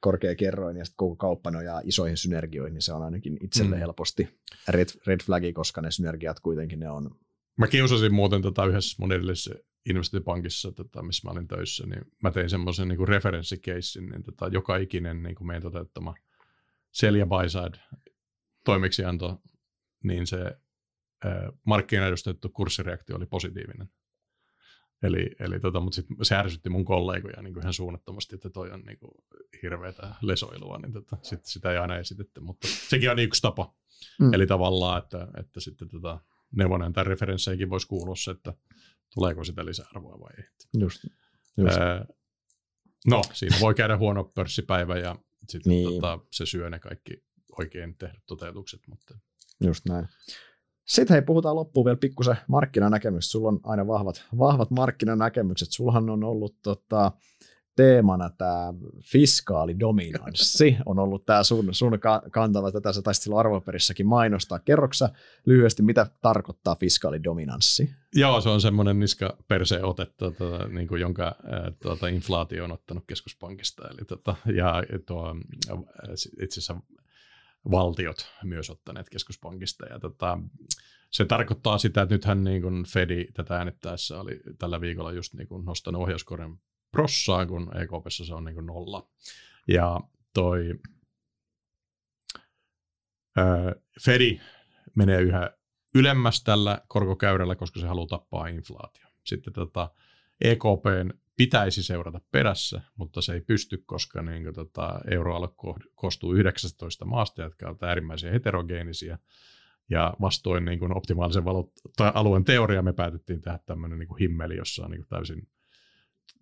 korkea 0.00 0.34
kerroin 0.34 0.76
ja 0.76 0.84
sitten 0.84 0.96
koko 0.96 1.16
kauppa 1.16 1.50
nojaa 1.50 1.80
isoihin 1.84 2.16
synergioihin, 2.16 2.74
niin 2.74 2.82
se 2.82 2.92
on 2.92 3.02
ainakin 3.02 3.36
itselle 3.40 3.76
mm. 3.76 3.80
helposti 3.80 4.40
red, 4.68 4.88
red 5.06 5.20
flagi, 5.24 5.52
koska 5.52 5.80
ne 5.80 5.90
synergiat 5.90 6.40
kuitenkin 6.40 6.80
ne 6.80 6.90
on 6.90 7.10
Mä 7.56 7.66
kiusasin 7.66 8.14
muuten 8.14 8.42
tota 8.42 8.66
yhdessä 8.66 8.96
mun 9.00 9.12
edellisessä 9.12 9.54
investointipankissa, 9.88 10.72
tota, 10.72 11.02
missä 11.02 11.28
mä 11.28 11.32
olin 11.32 11.48
töissä, 11.48 11.86
niin 11.86 12.02
mä 12.22 12.30
tein 12.30 12.50
semmoisen 12.50 12.88
niin 12.88 13.08
referenssikeissin, 13.08 14.06
niin 14.06 14.22
tota, 14.22 14.48
joka 14.48 14.76
ikinen 14.76 15.22
niin 15.22 15.34
kuin 15.34 15.46
meidän 15.46 15.62
toteuttama 15.62 16.14
sell 16.92 17.14
ja 17.14 17.26
buy 17.26 17.48
side 17.48 17.78
toimeksianto, 18.64 19.42
niin 20.04 20.26
se 20.26 20.38
markkinaedustettu 21.64 22.48
kurssireaktio 22.48 23.16
oli 23.16 23.26
positiivinen. 23.26 23.88
Eli, 25.02 25.30
eli 25.38 25.60
tota, 25.60 25.80
mutta 25.80 25.94
sit 25.94 26.06
se 26.22 26.36
ärsytti 26.36 26.68
mun 26.68 26.84
kollegoja 26.84 27.42
niin 27.42 27.54
kuin 27.54 27.62
ihan 27.62 27.72
suunnattomasti, 27.72 28.34
että 28.34 28.50
toi 28.50 28.70
on 28.70 28.80
niin 28.80 28.98
kuin 28.98 29.10
hirveätä 29.62 30.14
lesoilua, 30.22 30.78
niin 30.78 30.92
tota, 30.92 31.16
sit, 31.22 31.44
sitä 31.44 31.72
ei 31.72 31.78
aina 31.78 31.96
esitetty, 31.96 32.40
mutta 32.40 32.68
sekin 32.68 33.10
on 33.10 33.18
yksi 33.18 33.42
tapa. 33.42 33.74
Mm. 34.20 34.34
Eli 34.34 34.46
tavallaan, 34.46 35.02
että, 35.02 35.28
että 35.40 35.60
sitten 35.60 35.88
tota, 35.88 36.20
neuvonen 36.56 36.92
tai 36.92 37.04
referensseihin 37.04 37.70
voisi 37.70 37.86
kuulua 37.88 38.16
se, 38.16 38.30
että 38.30 38.54
tuleeko 39.14 39.44
sitä 39.44 39.64
lisäarvoa 39.64 40.20
vai 40.20 40.30
ei. 40.38 40.44
Just, 40.78 41.04
just. 41.56 41.76
Öö, 41.76 42.04
no, 43.06 43.22
siinä 43.32 43.56
voi 43.60 43.74
käydä 43.74 43.96
huono 43.96 44.24
pörssipäivä 44.24 44.98
ja 44.98 45.16
sitten 45.48 45.70
niin. 45.70 45.88
tota, 45.88 46.18
se 46.32 46.46
syö 46.46 46.70
ne 46.70 46.78
kaikki 46.78 47.24
oikein 47.58 47.96
tehdyt 47.98 48.22
toteutukset. 48.26 48.80
Mutta... 48.88 49.18
Just 49.64 49.84
näin. 49.88 50.08
Sitten 50.86 51.14
hei, 51.14 51.22
puhutaan 51.22 51.56
loppuun 51.56 51.84
vielä 51.84 51.96
pikkusen 51.96 52.36
markkinanäkemys. 52.48 53.30
Sulla 53.30 53.48
on 53.48 53.60
aina 53.62 53.86
vahvat, 53.86 54.24
vahvat 54.38 54.70
markkinanäkemykset. 54.70 55.68
Sullahan 55.70 56.10
on 56.10 56.24
ollut 56.24 56.56
tota, 56.62 57.12
teemana 57.76 58.30
tämä 58.30 58.74
fiskaalidominanssi 59.02 60.76
on 60.86 60.98
ollut 60.98 61.26
tämä 61.26 61.42
sun, 61.42 61.68
sun 61.74 61.98
kantava, 62.30 62.72
tätä 62.72 62.92
sä 62.92 63.02
taisit 63.02 63.22
silloin 63.22 63.40
arvoperissäkin 63.40 64.06
mainostaa. 64.06 64.58
Kerroksä 64.58 65.10
lyhyesti, 65.46 65.82
mitä 65.82 66.06
tarkoittaa 66.22 66.76
fiskaalidominanssi? 66.76 67.90
Joo, 68.14 68.40
se 68.40 68.48
on 68.48 68.60
semmoinen 68.60 69.00
niska 69.00 69.36
perse 69.48 69.82
ote, 69.82 70.06
tuota, 70.16 70.68
niin 70.68 70.88
kuin 70.88 71.00
jonka 71.00 71.36
tuota, 71.82 72.08
inflaatio 72.08 72.64
on 72.64 72.72
ottanut 72.72 73.04
keskuspankista. 73.06 73.88
Eli, 73.88 74.04
tuota, 74.08 74.36
ja 74.54 74.82
tuo, 75.06 75.36
itse 76.42 76.60
asiassa 76.60 76.76
valtiot 77.70 78.26
myös 78.44 78.70
ottaneet 78.70 79.10
keskuspankista. 79.10 79.86
Ja, 79.86 80.00
tuota, 80.00 80.38
se 81.10 81.24
tarkoittaa 81.24 81.78
sitä, 81.78 82.02
että 82.02 82.14
nythän 82.14 82.44
niin 82.44 82.62
kuin 82.62 82.84
Fedi 82.84 83.24
tätä 83.34 83.56
äänettäessä 83.56 84.20
oli 84.20 84.40
tällä 84.58 84.80
viikolla 84.80 85.12
just 85.12 85.34
niin 85.34 85.48
kuin 85.48 85.64
nostanut 85.64 86.02
ohjauskoren 86.02 86.58
prossaa, 86.96 87.46
kun 87.46 87.70
EKPssä 87.76 88.24
se 88.24 88.34
on 88.34 88.44
niin 88.44 88.54
kuin 88.54 88.66
nolla. 88.66 89.08
Ja 89.68 90.00
toi 90.34 90.74
ää, 93.36 93.74
Fedi 94.04 94.40
menee 94.94 95.20
yhä 95.20 95.50
ylemmäs 95.94 96.44
tällä 96.44 96.80
korkokäyrällä, 96.88 97.54
koska 97.54 97.80
se 97.80 97.86
haluaa 97.86 98.06
tappaa 98.06 98.46
inflaatio. 98.46 99.06
Sitten 99.24 99.52
tota, 99.52 99.90
EKPn 100.40 101.10
pitäisi 101.36 101.82
seurata 101.82 102.20
perässä, 102.32 102.80
mutta 102.96 103.22
se 103.22 103.32
ei 103.32 103.40
pysty, 103.40 103.82
koska 103.86 104.22
niin 104.22 104.42
kuin, 104.42 104.54
tota, 104.54 105.00
euroalue 105.10 105.48
koostuu 105.94 106.34
19 106.34 107.04
maasta, 107.04 107.42
jotka 107.42 107.68
ovat 107.68 107.82
äärimmäisen 107.82 108.32
heterogeenisia. 108.32 109.18
Ja 109.90 110.14
vastoin 110.20 110.64
niin 110.64 110.78
kuin 110.78 110.96
optimaalisen 110.96 111.44
valuutta- 111.44 112.12
alueen 112.14 112.44
teoria 112.44 112.82
me 112.82 112.92
päätettiin 112.92 113.40
tehdä 113.40 113.58
tämmöinen 113.66 113.98
niin 113.98 114.18
himmeli, 114.20 114.56
jossa 114.56 114.84
on 114.84 114.90
niin 114.90 115.00
kuin 115.00 115.08
täysin 115.08 115.48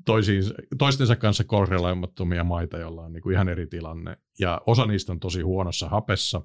toisiin, 0.05 0.45
toistensa 0.79 1.17
kanssa 1.17 1.45
korreloimattomia 1.45 2.45
maita, 2.45 2.79
joilla 2.79 3.03
on 3.03 3.13
niin 3.13 3.23
kuin 3.23 3.35
ihan 3.35 3.49
eri 3.49 3.67
tilanne. 3.67 4.17
Ja 4.39 4.61
osa 4.67 4.87
niistä 4.87 5.13
on 5.13 5.21
tosi 5.21 5.41
huonossa 5.41 5.89
hapessa, 5.89 6.43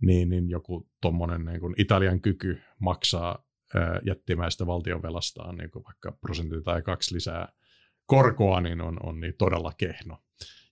niin, 0.00 0.28
niin 0.28 0.50
joku 0.50 0.88
tuommoinen 1.00 1.44
niin 1.44 1.74
Italian 1.76 2.20
kyky 2.20 2.60
maksaa 2.78 3.44
ää, 3.74 4.00
jättimäistä 4.06 4.66
valtionvelastaan 4.66 5.56
niin 5.56 5.70
kuin 5.70 5.84
vaikka 5.84 6.12
prosentti 6.12 6.62
tai 6.62 6.82
kaksi 6.82 7.14
lisää 7.14 7.48
korkoa, 8.06 8.60
niin 8.60 8.80
on, 8.80 8.96
on 9.02 9.20
niin 9.20 9.34
todella 9.38 9.72
kehno. 9.78 10.18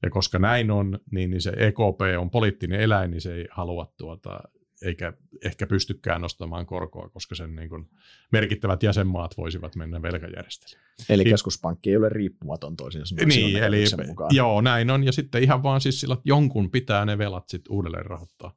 Ja 0.02 0.10
koska 0.10 0.38
näin 0.38 0.70
on, 0.70 0.98
niin, 1.10 1.30
niin 1.30 1.40
se 1.40 1.52
EKP 1.56 2.18
on 2.18 2.30
poliittinen 2.30 2.80
eläin, 2.80 3.10
niin 3.10 3.20
se 3.20 3.34
ei 3.34 3.46
halua 3.50 3.92
tuota, 3.96 4.40
eikä 4.82 5.12
ehkä 5.44 5.66
pystykään 5.66 6.20
nostamaan 6.20 6.66
korkoa, 6.66 7.08
koska 7.08 7.34
sen 7.34 7.56
niin 7.56 7.68
kuin 7.68 7.90
merkittävät 8.32 8.82
jäsenmaat 8.82 9.36
voisivat 9.36 9.76
mennä 9.76 10.02
velkajärjestelyyn. 10.02 10.84
Eli 11.08 11.24
keskuspankki 11.24 11.90
ei 11.90 11.96
ole 11.96 12.08
riippumaton 12.08 12.76
toisin 12.76 13.06
sanoen. 13.06 13.28
Niin, 13.28 13.56
eli 13.56 13.84
mukaan. 14.06 14.30
joo, 14.34 14.60
näin 14.60 14.90
on. 14.90 15.04
Ja 15.04 15.12
sitten 15.12 15.42
ihan 15.42 15.62
vaan 15.62 15.80
siis 15.80 16.00
sillä, 16.00 16.12
että 16.12 16.28
jonkun 16.28 16.70
pitää 16.70 17.04
ne 17.04 17.18
velat 17.18 17.48
sitten 17.48 17.72
uudelleen 17.72 18.06
rahoittaa. 18.06 18.56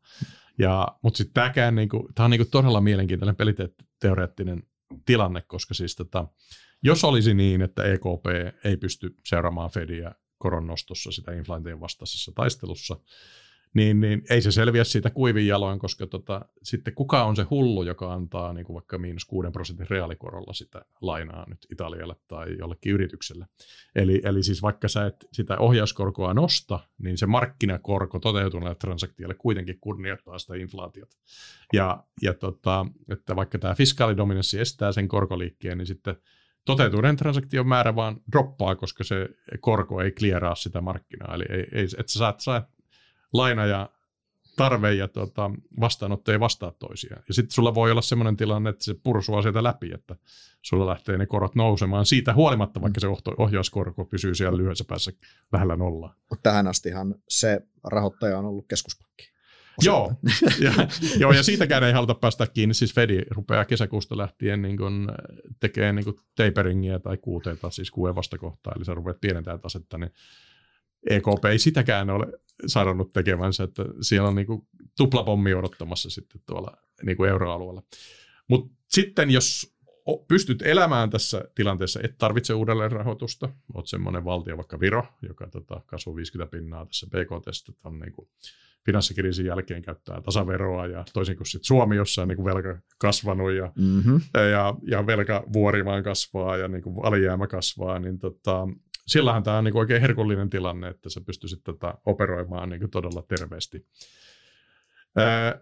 Ja, 0.60 0.88
mutta 1.02 1.18
sitten 1.18 1.34
tämäkään, 1.34 1.76
niin 1.76 1.90
kuin, 1.90 2.14
tämä 2.16 2.26
on 2.26 2.32
niin 2.32 2.40
kuin 2.40 2.52
todella 2.52 2.82
mielenkiintoinen 2.82 3.36
peliteoreettinen 3.36 4.64
tilanne, 5.06 5.42
koska 5.42 5.74
siis 5.74 5.96
tota, 5.96 6.28
jos 6.84 7.04
olisi 7.04 7.34
niin, 7.34 7.62
että 7.62 7.84
EKP 7.84 8.26
ei 8.64 8.78
pysty 8.78 9.16
seuraamaan 9.24 9.70
Fedia 9.70 10.12
koronnostossa 10.38 11.12
sitä 11.12 11.32
inflaation 11.32 11.80
vastaisessa 11.80 12.32
taistelussa, 12.36 13.00
niin, 13.74 14.00
niin 14.00 14.22
ei 14.30 14.42
se 14.42 14.52
selviä 14.52 14.84
siitä 14.84 15.10
kuivin 15.10 15.48
jaloin, 15.48 15.80
koska 15.80 16.08
tota, 16.08 16.46
sitten 16.64 16.94
kuka 16.94 17.24
on 17.24 17.36
se 17.36 17.44
hullu, 17.44 17.84
joka 17.84 18.14
antaa 18.14 18.54
niin 18.54 18.66
kuin 18.66 18.74
vaikka 18.74 18.98
miinus 18.98 19.26
6 19.26 19.52
prosentin 19.52 19.90
reaalikorolla 19.90 20.54
sitä 20.54 20.86
lainaa 21.02 21.46
nyt 21.50 21.68
Italialle 21.72 22.16
tai 22.28 22.58
jollekin 22.60 22.94
yritykselle. 22.94 23.46
Eli, 23.96 24.22
eli 24.24 24.44
siis 24.44 24.62
vaikka 24.62 24.88
sä 24.88 25.06
et 25.06 25.28
sitä 25.32 25.58
ohjauskorkoa 25.58 26.34
nosta, 26.34 26.80
niin 26.98 27.18
se 27.18 27.26
markkinakorko 27.26 28.20
toteutuneelle 28.20 28.76
transaktiolle 28.76 29.36
kuitenkin 29.36 29.80
kunnioittaa 29.82 30.40
sitä 30.40 30.56
inflaatiota. 30.56 31.18
Ja, 31.74 32.04
ja 32.22 32.34
tota, 32.34 32.86
että 33.10 33.36
vaikka 33.36 33.60
tämä 33.60 33.76
fiskaalidominanssi 33.76 34.60
estää 34.60 34.92
sen 34.92 35.08
korkoliikkeen, 35.08 35.78
niin 35.78 35.88
sitten 35.88 36.16
toteutuneen 36.66 37.16
transaktion 37.16 37.68
määrä 37.68 37.96
vaan 37.96 38.22
droppaa, 38.32 38.76
koska 38.76 39.04
se 39.04 39.30
korko 39.60 40.02
ei 40.02 40.12
klieraa 40.12 40.56
sitä 40.56 40.82
markkinaa. 40.82 41.36
Eli 41.36 41.46
ei, 41.50 41.68
ei, 41.72 41.84
että 41.98 42.12
sä 42.12 42.20
saat, 42.20 42.40
saat 42.40 42.77
laina 43.34 43.66
ja 43.66 43.90
tarve 44.56 44.94
ja 44.94 45.08
tuota, 45.08 45.52
vastaanotto 45.80 46.32
ei 46.32 46.40
vastaa 46.40 46.72
toisiaan. 46.72 47.24
Ja 47.28 47.34
sitten 47.34 47.52
sulla 47.52 47.76
voi 47.76 47.92
olla 47.92 48.02
sellainen 48.02 48.38
tilanne, 48.38 48.70
että 48.70 48.84
se 48.84 48.96
pursua 49.04 49.42
sieltä 49.42 49.64
läpi, 49.64 49.92
että 49.94 50.16
sulla 50.62 50.88
lähtee 50.88 51.18
ne 51.18 51.26
korot 51.26 51.56
nousemaan 51.56 52.06
siitä 52.06 52.34
huolimatta, 52.34 52.82
vaikka 52.82 53.00
se 53.00 53.08
ohjauskorko 53.38 54.06
pysyy 54.06 54.36
siellä 54.36 54.58
lyhyessä 54.58 54.84
päässä 54.88 55.12
lähellä 55.54 55.76
nollaa. 55.76 56.16
Mutta 56.30 56.50
tähän 56.50 56.68
astihan 56.68 57.16
se 57.30 57.62
rahoittaja 57.84 58.40
on 58.40 58.46
ollut 58.46 58.68
keskuspankki. 58.68 59.38
Joo, 59.82 60.14
ja, 60.66 60.72
joo, 61.20 61.32
ja 61.32 61.44
siitäkään 61.44 61.84
ei 61.84 61.94
haluta 61.94 62.16
päästä 62.16 62.48
kiinni. 62.48 62.74
Siis 62.74 62.94
Fedi 62.94 63.22
rupeaa 63.30 63.66
kesäkuusta 63.66 64.18
lähtien 64.18 64.62
niin 64.62 64.78
kun 64.78 65.12
tekee 65.60 65.94
niin 65.94 66.06
kun 66.06 66.20
taperingia 66.36 67.00
tai 67.00 67.18
kuuteita, 67.18 67.70
siis 67.70 67.92
kuuden 67.92 68.16
vastakohtaa, 68.16 68.74
eli 68.76 68.86
sä 68.86 68.94
rupeat 68.94 69.22
pienentämään 69.22 69.60
tasetta, 69.60 69.98
niin 69.98 70.12
EKP 71.10 71.46
ei 71.52 71.60
sitäkään 71.60 72.10
ole 72.10 72.26
sanonut 72.66 73.14
tekevänsä, 73.14 73.64
että 73.64 73.86
siellä 74.02 74.28
on 74.28 74.36
niin 74.36 74.48
kuin 74.48 74.68
tuplapommi 74.98 75.54
odottamassa 75.54 76.10
sitten 76.10 76.42
tuolla 76.46 76.78
niin 77.04 77.18
kuin 77.18 77.30
euroalueella. 77.30 77.84
Mutta 78.48 78.76
sitten 78.88 79.32
jos 79.32 79.78
pystyt 80.28 80.62
elämään 80.62 81.10
tässä 81.10 81.46
tilanteessa, 81.56 82.00
et 82.04 82.18
tarvitse 82.18 82.54
uudelleen 82.54 82.92
rahoitusta, 82.92 83.50
olet 83.74 83.88
semmoinen 83.88 84.26
valtio, 84.26 84.58
vaikka 84.58 84.80
Viro, 84.80 85.06
joka 85.22 85.48
tota, 85.48 85.82
kasvuu 85.86 86.16
50 86.16 86.52
pinnaa 86.52 86.86
tässä 86.86 87.08
BKT, 87.08 87.84
on 87.84 88.00
niin 88.00 88.12
kuin 88.12 88.30
finanssikriisin 88.86 89.46
jälkeen 89.46 89.82
käyttää 89.82 90.22
tasaveroa 90.22 90.88
ja 90.88 91.06
toisin 91.14 91.38
kuin 91.38 91.48
sit 91.48 91.64
Suomi, 91.64 91.96
jossa 91.96 92.22
on 92.22 92.28
niin 92.28 92.36
kuin 92.36 92.46
velka 92.46 92.82
kasvanut 92.98 93.52
ja, 93.52 93.72
mm-hmm. 93.76 94.22
ja, 94.52 94.76
ja 94.82 95.08
velkavuori 95.08 95.86
vaan 95.86 96.04
kasvaa 96.04 96.58
ja 96.58 96.68
niin 96.68 96.82
kuin 96.82 97.06
alijäämä 97.06 97.48
kasvaa, 97.48 98.00
niin 98.00 98.20
tota, 98.20 98.68
sillähän 99.08 99.44
tämä 99.44 99.58
on 99.58 99.64
niin 99.64 99.78
oikein 99.78 100.02
herkullinen 100.02 100.50
tilanne, 100.50 100.88
että 100.88 101.10
sä 101.10 101.22
pystyisit 101.22 101.64
tätä 101.64 101.94
operoimaan 102.06 102.70
niin 102.70 102.90
todella 102.90 103.22
terveesti. 103.22 103.86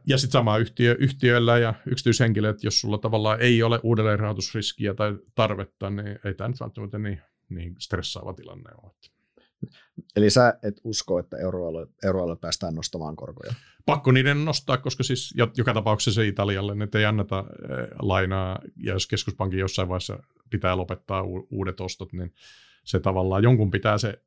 Ja 0.07 0.17
sitten 0.17 0.31
sama 0.31 0.57
yhtiö, 0.57 0.95
yhtiöllä 0.99 1.57
ja 1.57 1.73
yksityishenkilöt, 1.85 2.63
jos 2.63 2.81
sulla 2.81 2.97
tavallaan 2.97 3.41
ei 3.41 3.63
ole 3.63 3.79
uudelleenrahoitusriskiä 3.83 4.93
tai 4.93 5.17
tarvetta, 5.35 5.89
niin 5.89 6.19
ei 6.25 6.33
tämä 6.33 6.47
nyt 6.47 6.59
välttämättä 6.59 6.99
niin, 6.99 7.21
niin 7.49 7.75
stressaava 7.79 8.33
tilanne 8.33 8.71
ole. 8.83 8.91
Eli 10.15 10.29
sä 10.29 10.53
et 10.63 10.81
usko, 10.83 11.19
että 11.19 11.37
euroalue, 11.37 11.87
euroalue 12.03 12.35
päästään 12.35 12.75
nostamaan 12.75 13.15
korkoja? 13.15 13.53
Pakko 13.85 14.11
niiden 14.11 14.45
nostaa, 14.45 14.77
koska 14.77 15.03
siis 15.03 15.33
joka 15.57 15.73
tapauksessa 15.73 16.21
se 16.21 16.27
Italialle 16.27 16.83
että 16.83 16.99
ei 16.99 17.05
anneta 17.05 17.45
lainaa, 17.99 18.59
ja 18.77 18.93
jos 18.93 19.07
keskuspankin 19.07 19.59
jossain 19.59 19.89
vaiheessa 19.89 20.19
pitää 20.49 20.77
lopettaa 20.77 21.23
uudet 21.49 21.79
ostot, 21.79 22.13
niin 22.13 22.33
se 22.85 22.99
tavallaan 22.99 23.43
jonkun 23.43 23.71
pitää 23.71 23.97
se 23.97 24.21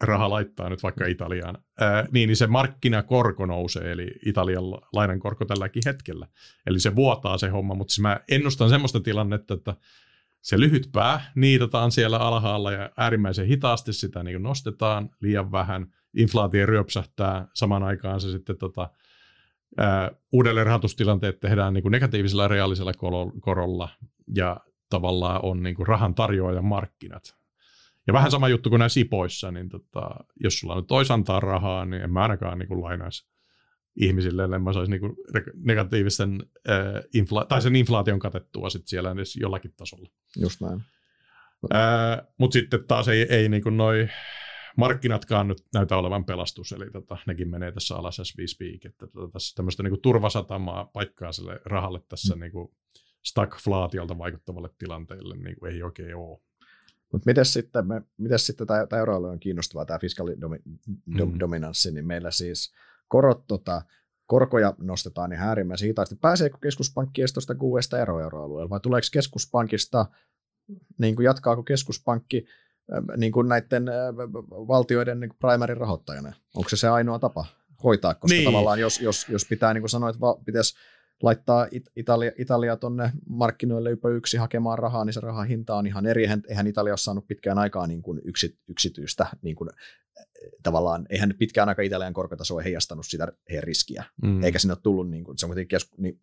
raha 0.00 0.30
laittaa 0.30 0.68
nyt 0.68 0.82
vaikka 0.82 1.06
Italiaan, 1.06 1.58
ää, 1.80 2.06
niin, 2.12 2.26
niin 2.26 2.36
se 2.36 2.46
markkinakorko 2.46 3.46
nousee, 3.46 3.92
eli 3.92 4.10
Italian 4.26 4.64
lainan 4.92 5.18
korko 5.18 5.44
tälläkin 5.44 5.82
hetkellä. 5.86 6.26
Eli 6.66 6.80
se 6.80 6.96
vuotaa 6.96 7.38
se 7.38 7.48
homma, 7.48 7.74
mutta 7.74 7.92
siis 7.92 8.02
mä 8.02 8.20
ennustan 8.28 8.68
semmoista 8.68 9.00
tilannetta, 9.00 9.54
että 9.54 9.76
se 10.40 10.60
lyhyt 10.60 10.88
pää 10.92 11.32
niitataan 11.34 11.92
siellä 11.92 12.18
alhaalla 12.18 12.72
ja 12.72 12.90
äärimmäisen 12.96 13.46
hitaasti 13.46 13.92
sitä 13.92 14.22
niin 14.22 14.42
nostetaan 14.42 15.10
liian 15.20 15.52
vähän. 15.52 15.86
Inflaatio 16.16 16.66
ryöpsähtää, 16.66 17.48
samaan 17.54 17.82
aikaan 17.82 18.20
se 18.20 18.30
sitten 18.30 18.58
tota, 18.58 18.90
ää, 19.78 20.10
uudelleen 20.32 20.66
rahoitustilanteet 20.66 21.40
tehdään 21.40 21.74
niin 21.74 21.82
kuin 21.82 21.92
negatiivisella 21.92 22.48
reaalisella 22.48 22.92
korolla 23.40 23.88
ja 24.34 24.60
tavallaan 24.90 25.40
on 25.42 25.62
niin 25.62 25.74
kuin 25.74 25.86
rahan 25.86 26.14
tarjoaja 26.14 26.62
markkinat. 26.62 27.43
Ja 28.06 28.12
vähän 28.12 28.30
sama 28.30 28.48
juttu 28.48 28.70
kuin 28.70 28.80
näissä 28.80 29.00
IPOissa, 29.00 29.50
niin 29.50 29.68
tota, 29.68 30.10
jos 30.40 30.58
sulla 30.58 30.76
nyt 30.76 30.86
tois 30.86 31.10
antaa 31.10 31.40
rahaa, 31.40 31.84
niin 31.84 32.02
en 32.02 32.12
mä 32.12 32.22
ainakaan 32.22 32.58
niin 32.58 32.82
lainaisi 32.82 33.26
ihmisille, 33.96 34.44
ellei 34.44 34.58
mä 34.58 34.72
saisi 34.72 34.90
niin 34.90 35.16
negatiivisen 35.56 36.42
äh, 36.68 37.02
infla- 37.16 37.46
tai 37.48 37.62
sen 37.62 37.76
inflaation 37.76 38.18
katettua 38.18 38.70
sit 38.70 38.86
siellä 38.86 39.10
edes 39.10 39.36
jollakin 39.36 39.72
tasolla. 39.76 40.10
Just 40.40 40.60
näin. 40.60 40.82
Äh, 41.74 42.26
Mutta 42.38 42.52
sitten 42.52 42.84
taas 42.84 43.08
ei, 43.08 43.26
ei 43.30 43.48
niin 43.48 43.62
kuin 43.62 43.76
noi 43.76 44.08
markkinatkaan 44.76 45.48
nyt 45.48 45.58
näytä 45.74 45.96
olevan 45.96 46.24
pelastus, 46.24 46.72
eli 46.72 46.90
tota, 46.90 47.16
nekin 47.26 47.48
menee 47.48 47.72
tässä 47.72 47.96
alas 47.96 48.20
s 48.22 48.38
5 48.38 48.56
peak, 48.56 48.84
että 48.84 49.06
tota, 49.06 49.32
tässä 49.32 49.54
tämmöistä 49.56 49.82
niin 49.82 50.00
turvasatamaa 50.02 50.84
paikkaa 50.84 51.32
sille 51.32 51.60
rahalle 51.64 52.00
tässä 52.08 52.34
mm. 52.34 52.40
niin 52.40 52.52
kuin 52.52 52.68
stagflaatiolta 53.24 54.18
vaikuttavalle 54.18 54.70
tilanteelle 54.78 55.36
niin 55.36 55.56
kuin 55.58 55.72
ei 55.72 55.82
oikein 55.82 56.16
ole. 56.16 56.40
Mutta 57.12 57.26
miten 57.26 57.44
sitten, 57.44 57.86
me, 57.86 58.02
miten 58.18 58.38
sitten 58.38 58.66
tämä, 58.66 58.86
tämä 58.86 59.00
euroalue 59.00 59.30
on 59.30 59.40
kiinnostavaa, 59.40 59.84
tämä 59.84 59.98
fiskaalidominanssi, 59.98 61.90
mm. 61.90 61.94
niin 61.94 62.06
meillä 62.06 62.30
siis 62.30 62.72
korot, 63.08 63.46
tota, 63.46 63.82
korkoja 64.26 64.74
nostetaan 64.78 65.30
niin 65.30 65.40
äärimmäisen 65.40 65.88
hitaasti. 65.88 66.16
Pääseekö 66.16 66.58
keskuspankki 66.62 67.20
edes 67.20 67.32
tuosta 67.32 67.54
kuudesta 67.54 67.98
euroalueella 67.98 68.70
vai 68.70 68.80
tuleeko 68.80 69.06
keskuspankista, 69.12 70.06
niin 70.98 71.16
kuin 71.16 71.24
jatkaako 71.24 71.62
keskuspankki 71.62 72.46
niin 73.16 73.32
kuin 73.32 73.48
näiden 73.48 73.84
valtioiden 74.50 75.20
niin 75.20 75.36
primary 75.38 75.74
rahoittajana? 75.74 76.32
Onko 76.54 76.68
se 76.68 76.76
se 76.76 76.88
ainoa 76.88 77.18
tapa 77.18 77.46
hoitaa? 77.84 78.14
Koska 78.14 78.34
niin. 78.34 78.44
tavallaan 78.44 78.80
jos, 78.80 79.00
jos, 79.00 79.28
jos 79.28 79.44
pitää, 79.44 79.74
niin 79.74 79.82
kuin 79.82 79.90
sanoit, 79.90 80.16
pitäisi 80.44 80.74
laittaa 81.22 81.68
It- 81.70 81.90
Italia, 81.96 82.32
Italia 82.38 82.76
tuonne 82.76 83.12
markkinoille 83.28 83.90
ypä 83.90 84.08
yksi 84.08 84.36
hakemaan 84.36 84.78
rahaa, 84.78 85.04
niin 85.04 85.14
se 85.14 85.20
rahan 85.20 85.48
hinta 85.48 85.74
on 85.74 85.86
ihan 85.86 86.06
eri. 86.06 86.22
Eihän, 86.22 86.42
eihän 86.48 86.66
Italia 86.66 86.92
ole 86.92 86.98
saanut 86.98 87.26
pitkään 87.26 87.58
aikaa 87.58 87.86
niin 87.86 88.02
kuin 88.02 88.20
yksi, 88.24 88.58
yksityistä, 88.68 89.26
niin 89.42 89.56
kuin, 89.56 89.70
eh, 90.18 90.26
tavallaan, 90.62 91.06
eihän 91.10 91.34
pitkään 91.38 91.68
aikaa 91.68 91.82
Italian 91.82 92.12
korkotaso 92.12 92.54
ole 92.54 92.64
heijastanut 92.64 93.06
sitä 93.06 93.32
heidän 93.50 93.64
riskiä, 93.64 94.04
mm. 94.22 94.42
eikä 94.42 94.58
sinne 94.58 94.72
ole 94.72 94.80
tullut, 94.82 95.10
niin 95.10 95.24
kuin, 95.24 95.38
se 95.38 95.46
on 95.46 95.66
kesku, 95.68 95.96
niin, 95.98 96.20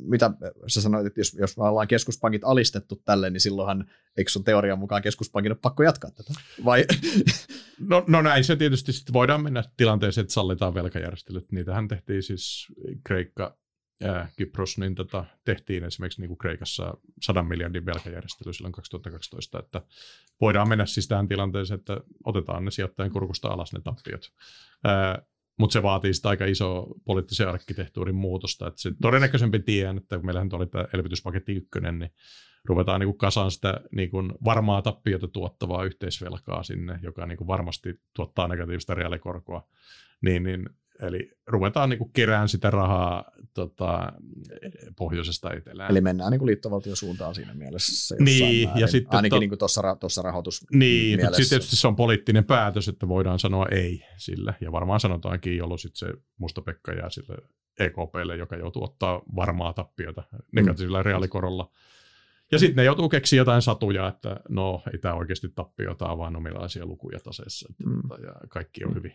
mitä 0.00 0.30
sä 0.66 0.80
sanoit, 0.80 1.06
että 1.06 1.20
jos, 1.20 1.34
jos 1.34 1.56
me 1.56 1.64
ollaan 1.64 1.88
keskuspankit 1.88 2.42
alistettu 2.44 3.02
tälle, 3.04 3.30
niin 3.30 3.40
silloinhan 3.40 3.90
eikö 4.16 4.30
sun 4.30 4.44
teorian 4.44 4.78
mukaan 4.78 5.02
keskuspankin 5.02 5.52
ole 5.52 5.58
pakko 5.62 5.82
jatkaa 5.82 6.10
tätä? 6.10 6.32
Vai? 6.64 6.84
No, 7.80 8.04
no 8.06 8.22
näin 8.22 8.44
se 8.44 8.56
tietysti 8.56 8.92
sitten 8.92 9.12
voidaan 9.12 9.42
mennä 9.42 9.64
tilanteeseen, 9.76 10.22
että 10.22 10.34
sallitaan 10.34 10.74
velkajärjestelyt. 10.74 11.52
Niitähän 11.52 11.88
tehtiin 11.88 12.22
siis 12.22 12.66
Kreikka 13.04 13.58
Kypros, 14.36 14.78
niin 14.78 14.94
tota, 14.94 15.24
tehtiin 15.44 15.84
esimerkiksi 15.84 16.20
niin 16.20 16.28
kuin 16.28 16.38
Kreikassa 16.38 16.94
100 17.22 17.42
miljardin 17.42 17.86
velkajärjestely 17.86 18.52
silloin 18.52 18.72
2012, 18.72 19.58
että 19.58 19.82
voidaan 20.40 20.68
mennä 20.68 20.86
siis 20.86 21.08
tähän 21.08 21.28
tilanteeseen, 21.28 21.78
että 21.78 22.00
otetaan 22.24 22.64
ne 22.64 22.70
sijoittajien 22.70 23.12
kurkusta 23.12 23.48
alas 23.48 23.72
ne 23.72 23.80
tappiot. 23.80 24.32
Mutta 25.58 25.72
se 25.72 25.82
vaatii 25.82 26.14
sitä 26.14 26.28
aika 26.28 26.44
iso 26.44 26.86
poliittisen 27.04 27.48
arkkitehtuurin 27.48 28.14
muutosta. 28.14 28.66
Että 28.66 28.80
se 28.80 28.90
todennäköisempi 29.02 29.58
tien, 29.58 29.96
että 29.96 30.16
kun 30.16 30.26
meillähän 30.26 30.48
oli 30.52 30.66
tämä 30.66 30.84
elvytyspaketti 30.94 31.52
ykkönen, 31.52 31.98
niin 31.98 32.10
ruvetaan 32.64 33.00
niin 33.00 33.08
kuin 33.08 33.18
kasaan 33.18 33.50
sitä 33.50 33.80
niin 33.92 34.10
kuin 34.10 34.32
varmaa 34.44 34.82
tappiota 34.82 35.28
tuottavaa 35.28 35.84
yhteisvelkaa 35.84 36.62
sinne, 36.62 36.98
joka 37.02 37.26
niin 37.26 37.38
kuin 37.38 37.48
varmasti 37.48 38.00
tuottaa 38.16 38.48
negatiivista 38.48 38.94
reaalikorkoa. 38.94 39.68
Niin, 40.20 40.42
niin 40.42 40.68
Eli 41.02 41.30
ruvetaan 41.46 41.90
niin 41.90 42.12
kerään 42.12 42.48
sitä 42.48 42.70
rahaa 42.70 43.24
tota, 43.54 44.12
pohjoisesta 44.96 45.52
etelään. 45.52 45.90
Eli 45.90 46.00
mennään 46.00 46.30
niin 46.30 46.46
liittovaltion 46.46 46.96
suuntaan 46.96 47.34
siinä 47.34 47.54
mielessä. 47.54 48.16
Niin, 48.18 48.68
määrin. 48.68 48.80
ja 48.80 48.86
sitten 48.86 49.16
Ainakin 49.16 49.36
to... 49.36 49.40
niin 49.40 49.58
tuossa, 49.58 49.96
tuossa 50.00 50.22
rahoitus 50.22 50.66
Niin, 50.72 51.20
mutta 51.20 51.36
sitten 51.36 51.48
tietysti 51.48 51.76
se 51.76 51.88
on 51.88 51.96
poliittinen 51.96 52.44
päätös, 52.44 52.88
että 52.88 53.08
voidaan 53.08 53.38
sanoa 53.38 53.66
ei 53.70 54.04
sille. 54.16 54.54
Ja 54.60 54.72
varmaan 54.72 55.00
sanotaankin, 55.00 55.56
jolloin 55.56 55.78
sitten 55.78 56.08
se 56.08 56.14
Musta 56.38 56.62
Pekka 56.62 56.92
jää 56.92 57.10
sille 57.10 57.36
EKPlle, 57.78 58.36
joka 58.36 58.56
joutuu 58.56 58.84
ottaa 58.84 59.22
varmaa 59.36 59.72
tappiota 59.72 60.22
negatiivisella 60.52 60.98
mm. 60.98 61.04
reaalikorolla. 61.06 61.70
Ja 62.52 62.58
sitten 62.58 62.76
ne 62.76 62.84
joutuu 62.84 63.08
keksiä 63.08 63.36
jotain 63.36 63.62
satuja, 63.62 64.08
että 64.08 64.36
no 64.48 64.82
ei 64.92 64.98
tämä 64.98 65.14
oikeasti 65.14 65.48
tappiota, 65.48 66.18
vaan 66.18 66.32
nomilaisia 66.32 66.86
lukuja 66.86 67.20
taseessa. 67.20 67.72
Mm. 67.86 68.22
Ja 68.22 68.34
kaikki 68.48 68.84
on 68.84 68.90
mm. 68.90 68.94
hyvin. 68.94 69.12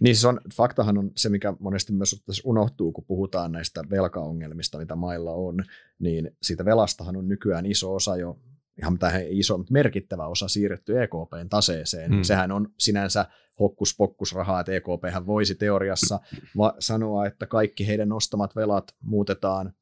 Niin 0.00 0.14
siis 0.14 0.24
on, 0.24 0.40
faktahan 0.54 0.98
on 0.98 1.10
se, 1.16 1.28
mikä 1.28 1.54
monesti 1.60 1.92
myös 1.92 2.42
unohtuu, 2.44 2.92
kun 2.92 3.04
puhutaan 3.04 3.52
näistä 3.52 3.84
velkaongelmista, 3.90 4.78
mitä 4.78 4.96
mailla 4.96 5.32
on, 5.32 5.64
niin 5.98 6.30
siitä 6.42 6.64
velastahan 6.64 7.16
on 7.16 7.28
nykyään 7.28 7.66
iso 7.66 7.94
osa 7.94 8.16
jo, 8.16 8.38
ihan 8.78 8.98
tähän 8.98 9.22
iso, 9.28 9.58
mutta 9.58 9.72
merkittävä 9.72 10.26
osa 10.26 10.48
siirretty 10.48 11.02
EKPn 11.02 11.48
taseeseen. 11.50 12.10
Hmm. 12.10 12.22
Sehän 12.22 12.52
on 12.52 12.68
sinänsä 12.78 13.26
hokkus-pokkus-rahaa, 13.60 14.60
että 14.60 14.72
EKP 14.72 15.26
voisi 15.26 15.54
teoriassa 15.54 16.20
va- 16.56 16.74
sanoa, 16.78 17.26
että 17.26 17.46
kaikki 17.46 17.86
heidän 17.86 18.08
nostamat 18.08 18.56
velat 18.56 18.94
muutetaan 19.00 19.72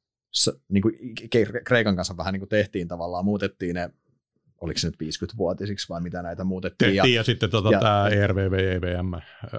niin 0.69 0.83
kuin 0.83 0.95
Kreikan 1.65 1.97
kanssa 1.97 2.17
vähän 2.17 2.33
niin 2.33 2.41
kuin 2.41 2.49
tehtiin 2.49 2.89
tavallaan, 2.89 3.25
muutettiin 3.25 3.75
ne 3.75 3.91
oliko 4.63 4.79
se 4.79 4.89
nyt 4.89 4.97
50-vuotisiksi 4.97 5.89
vai 5.89 6.01
mitä 6.01 6.23
näitä 6.23 6.45
muutettiin. 6.45 6.93
Tehtiin 6.93 7.15
ja, 7.15 7.21
ja 7.21 7.25
sitten 7.25 7.51
tota, 7.51 7.71
ja, 7.71 7.81
tämä 7.81 8.09
ERVV, 8.09 8.53
EVM 8.53 9.13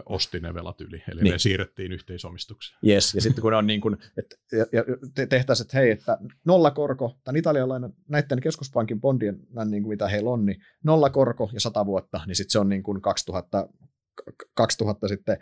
osti 0.06 0.40
ne 0.40 0.54
velat 0.54 0.82
yli, 0.82 1.04
eli 1.12 1.22
niin. 1.22 1.32
ne 1.32 1.40
siirrettiin 1.40 1.92
yhteisomistukseen. 1.92 2.80
Yes, 2.88 3.16
ja 3.16 3.22
sitten 3.22 3.42
kun 3.42 3.54
on 3.54 3.68
niin 3.68 3.82
kuin, 3.82 3.98
että 4.18 4.36
ja, 4.52 4.66
ja 4.72 4.84
tehtäisiin, 5.30 5.66
että 5.66 5.78
hei, 5.78 5.92
että 5.92 6.18
nollakorko, 6.46 7.18
tämän 7.24 7.40
italialainen, 7.40 7.94
näiden 8.08 8.42
keskuspankin 8.42 9.02
bondien, 9.02 9.40
niin 9.66 9.84
kuin 9.84 9.90
mitä 9.90 10.08
heillä 10.08 10.30
on, 10.30 10.46
niin 10.46 10.62
nollakorko 10.84 11.50
ja 11.54 11.60
100 11.60 11.86
vuotta, 11.86 12.22
niin 12.28 12.36
sitten 12.36 12.52
se 12.52 12.60
on 12.60 12.70
niin 12.70 12.84
kuin 12.84 13.02
2000, 13.02 13.70
2000 14.54 15.08
sitten 15.08 15.38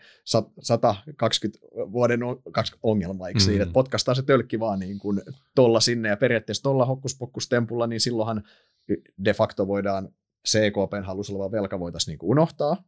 120 0.61 1.59
vuoden 1.91 2.19
ongelma, 2.83 3.27
eikö 3.27 3.39
mm. 3.39 3.43
siinä, 3.43 3.63
että 3.63 3.73
potkastaa 3.73 4.15
se 4.15 4.23
tölkki 4.23 4.59
vaan 4.59 4.79
niin 4.79 4.99
kuin 4.99 5.21
tolla 5.55 5.79
sinne, 5.79 6.09
ja 6.09 6.17
periaatteessa 6.17 6.63
tolla 6.63 6.85
hokkuspokkustempulla, 6.85 7.87
niin 7.87 8.01
silloinhan 8.01 8.43
de 9.25 9.33
facto 9.33 9.67
voidaan 9.67 10.09
CKPn 10.47 11.03
halussa 11.03 11.33
oleva 11.33 11.51
velka 11.51 11.79
voitaisiin 11.79 12.11
niin 12.11 12.19
kuin 12.19 12.31
unohtaa, 12.31 12.83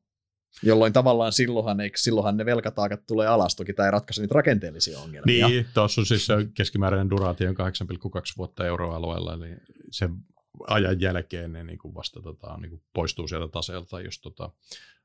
jolloin 0.64 0.94
tavallaan 0.94 1.34
silloinhan, 1.34 1.80
eikö, 1.80 1.98
silloinhan 1.98 2.38
ne 2.38 2.46
velkataakat 2.46 3.06
tulee 3.06 3.28
alas, 3.28 3.56
toki 3.56 3.74
tämä 3.74 3.88
ei 3.88 3.92
ratkaise 3.92 4.22
niitä 4.22 4.34
rakenteellisia 4.34 5.00
ongelmia. 5.00 5.48
Niin, 5.48 5.66
tuossa 5.74 6.02
on 6.02 6.06
siis 6.06 6.28
keskimääräinen 6.54 7.10
duraatio 7.10 7.52
8,2 7.52 7.56
vuotta 8.38 8.66
euroalueella, 8.66 9.34
eli 9.34 9.56
sen 9.92 10.12
ajan 10.68 11.02
jälkeen 11.02 11.54
ne 11.54 11.64
niin 11.64 11.78
kuin 11.78 11.96
vasta 11.96 12.22
tota, 12.22 12.58
niin 12.58 12.70
kuin 12.70 12.82
poistuu 12.94 13.28
sieltä 13.28 13.52
taseelta, 13.52 14.02
jos 14.02 14.20
tota, 14.20 14.52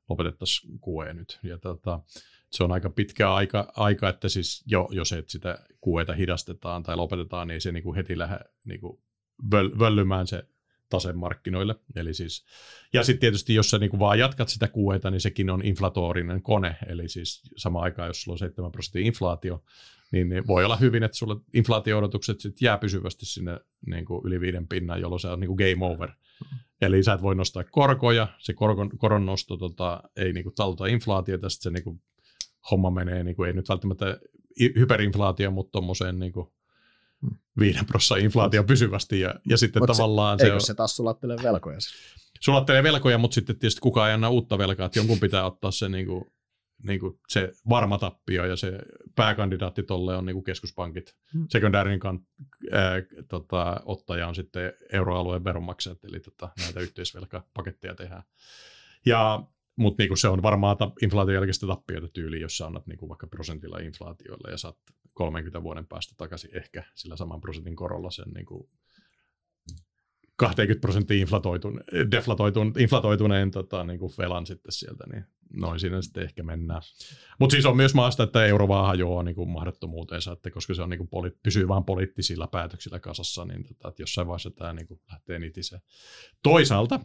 lopetettaisiin 0.08 0.80
QE 0.88 1.14
nyt. 1.14 1.38
Ja 1.42 1.58
tota, 1.58 2.00
se 2.50 2.64
on 2.64 2.72
aika 2.72 2.90
pitkä 2.90 3.34
aika, 3.34 3.72
aika 3.76 4.08
että 4.08 4.28
siis 4.28 4.64
jo, 4.66 4.88
jos 4.90 5.12
et 5.12 5.28
sitä 5.28 5.58
QEta 5.88 6.12
hidastetaan 6.12 6.82
tai 6.82 6.96
lopetetaan, 6.96 7.48
niin 7.48 7.54
ei 7.54 7.60
se 7.60 7.72
niin 7.72 7.82
kuin 7.82 7.96
heti 7.96 8.18
lähde 8.18 8.38
niin 8.64 8.80
kuin 8.80 9.00
völ, 9.52 9.70
völlymään 9.78 10.26
se 10.26 10.44
tasemarkkinoille. 10.88 11.74
Eli 11.96 12.14
siis, 12.14 12.44
ja 12.92 13.02
sitten 13.02 13.20
tietysti, 13.20 13.54
jos 13.54 13.70
sä 13.70 13.78
niin 13.78 13.98
vaan 13.98 14.18
jatkat 14.18 14.48
sitä 14.48 14.68
QEta, 14.68 15.10
niin 15.10 15.20
sekin 15.20 15.50
on 15.50 15.64
inflatorinen 15.64 16.42
kone, 16.42 16.76
eli 16.86 17.08
siis 17.08 17.42
sama 17.56 17.80
aikaan, 17.80 18.06
jos 18.06 18.22
sulla 18.22 18.34
on 18.34 18.38
7 18.38 18.72
prosenttia 18.72 19.06
inflaatio, 19.06 19.62
niin 20.12 20.46
voi 20.46 20.64
olla 20.64 20.76
hyvin, 20.76 21.02
että 21.02 21.16
sulla 21.16 21.40
inflaatio-odotukset 21.54 22.40
sit 22.40 22.62
jää 22.62 22.78
pysyvästi 22.78 23.26
sinne 23.26 23.60
niin 23.86 24.04
kuin 24.04 24.20
yli 24.24 24.40
viiden 24.40 24.68
pinnan, 24.68 25.00
jolloin 25.00 25.20
se 25.20 25.28
on 25.28 25.40
niin 25.40 25.48
kuin 25.48 25.70
game 25.70 25.92
over. 25.92 26.10
Eli 26.80 27.02
sä 27.02 27.12
et 27.12 27.22
voi 27.22 27.34
nostaa 27.34 27.64
korkoja, 27.64 28.28
se 28.38 28.52
korkon, 28.52 28.98
koron 28.98 29.26
nosto 29.26 29.56
tota, 29.56 30.02
ei 30.16 30.32
niin 30.32 30.44
kuin 30.44 30.54
talta 30.54 30.86
inflaatiota, 30.86 31.48
sitten 31.48 31.62
se 31.62 31.74
niin 31.74 31.84
kuin, 31.84 32.02
homma 32.70 32.90
menee, 32.90 33.24
niin 33.24 33.36
kuin, 33.36 33.46
ei 33.46 33.52
nyt 33.52 33.68
välttämättä 33.68 34.18
hyperinflaatio, 34.60 35.50
mutta 35.50 35.72
tuommoiseen 35.72 36.18
niin 36.18 36.32
kuin, 36.32 36.48
viiden 37.58 37.86
prosenttia 37.86 38.24
inflaatio 38.24 38.64
pysyvästi. 38.64 39.20
Ja, 39.20 39.34
ja 39.46 39.56
sitten 39.56 39.82
Mut 39.82 39.86
tavallaan 39.86 40.38
se, 40.38 40.46
se, 40.46 40.52
on, 40.52 40.60
se 40.60 40.74
taas 40.74 40.96
sulattelee 40.96 41.36
velkoja? 41.42 41.78
Sulattelee 42.40 42.82
velkoja, 42.82 43.18
mutta 43.18 43.34
sitten 43.34 43.58
tietysti 43.58 43.80
kukaan 43.80 44.08
ei 44.08 44.14
anna 44.14 44.28
uutta 44.28 44.58
velkaa, 44.58 44.86
että 44.86 44.98
jonkun 44.98 45.20
pitää 45.20 45.44
ottaa 45.44 45.70
se, 45.70 45.88
niin 45.88 46.06
kuin, 46.06 46.24
niin 46.82 47.00
kuin 47.00 47.20
se 47.28 47.52
varma 47.68 47.98
tappio 47.98 48.44
ja 48.44 48.56
se 48.56 48.78
pääkandidaatti 49.14 49.82
tolle 49.82 50.16
on 50.16 50.26
niin 50.26 50.34
kuin 50.34 50.44
keskuspankit. 50.44 51.16
Hmm. 51.32 51.46
Sekundäärin 51.50 52.00
kan, 52.00 52.20
ää, 52.72 52.94
tota, 53.28 53.80
ottaja 53.84 54.28
on 54.28 54.34
sitten 54.34 54.72
euroalueen 54.92 55.44
veronmaksajat, 55.44 56.04
eli 56.04 56.20
tota, 56.20 56.48
näitä 56.60 56.80
yhteisvelkapaketteja 56.80 57.94
tehdään. 57.94 58.22
Ja 59.06 59.42
mutta 59.78 60.02
niinku 60.02 60.16
se 60.16 60.28
on 60.28 60.42
varmaan 60.42 60.76
ta- 60.76 60.92
inflaation 61.02 61.34
jälkeistä 61.34 61.66
tappioita 61.66 62.08
tyyli, 62.08 62.40
jos 62.40 62.56
sä 62.56 62.66
annat 62.66 62.86
niinku 62.86 63.08
vaikka 63.08 63.26
prosentilla 63.26 63.78
inflaatioille 63.78 64.50
ja 64.50 64.58
saat 64.58 64.76
30 65.14 65.62
vuoden 65.62 65.86
päästä 65.86 66.14
takaisin 66.16 66.56
ehkä 66.56 66.84
sillä 66.94 67.16
saman 67.16 67.40
prosentin 67.40 67.76
korolla 67.76 68.10
sen 68.10 68.28
niinku 68.34 68.70
20 70.36 70.80
prosenttia 70.80 71.20
inflatoitun, 71.20 71.80
deflatoitun, 72.10 72.72
inflatoituneen 72.78 73.50
tota, 73.50 73.84
niin 73.84 73.98
kuin 73.98 74.12
velan 74.18 74.46
sitten 74.46 74.72
sieltä, 74.72 75.04
niin 75.12 75.24
noin 75.52 75.80
siinä 75.80 76.02
sitten 76.02 76.22
ehkä 76.22 76.42
mennään. 76.42 76.82
Mutta 77.40 77.52
siis 77.52 77.66
on 77.66 77.76
myös 77.76 77.94
maasta, 77.94 78.22
että 78.22 78.46
euro 78.46 78.68
vaan 78.68 78.86
hajoaa 78.86 79.22
niin 79.22 79.34
kuin 79.34 79.48
mahdottomuuteensa, 79.48 80.32
että 80.32 80.50
koska 80.50 80.74
se 80.74 80.82
on 80.82 80.90
niin 80.90 80.98
kuin 80.98 81.08
poli- 81.08 81.38
pysyy 81.42 81.68
vain 81.68 81.84
poliittisilla 81.84 82.46
päätöksillä 82.46 83.00
kasassa, 83.00 83.44
niin 83.44 83.64
tota, 83.64 83.88
että 83.88 84.02
jossain 84.02 84.26
vaiheessa 84.26 84.50
tämä 84.50 84.72
niin 84.72 84.86
kuin 84.86 85.00
lähtee 85.12 85.38
nitiseen. 85.38 85.82
Toisaalta 86.42 87.00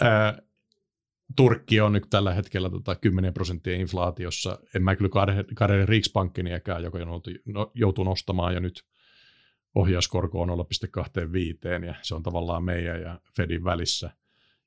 ää, 0.00 0.38
Turkki 1.36 1.80
on 1.80 1.92
nyt 1.92 2.06
tällä 2.10 2.34
hetkellä 2.34 2.70
tota 2.70 2.94
10 2.94 3.34
prosenttia 3.34 3.76
inflaatiossa. 3.76 4.58
En 4.74 4.82
mä 4.82 4.96
kyllä 4.96 5.10
kahdelle 5.54 5.86
Riksbankkiniäkään, 5.86 6.82
joka 6.82 6.98
no, 7.46 7.70
joutuu 7.74 8.04
nostamaan 8.04 8.54
jo 8.54 8.60
nyt 8.60 8.84
ohjauskorko 9.74 10.42
on 10.42 10.48
0,25 10.48 11.84
ja 11.86 11.94
se 12.02 12.14
on 12.14 12.22
tavallaan 12.22 12.64
meidän 12.64 13.02
ja 13.02 13.20
Fedin 13.36 13.64
välissä. 13.64 14.10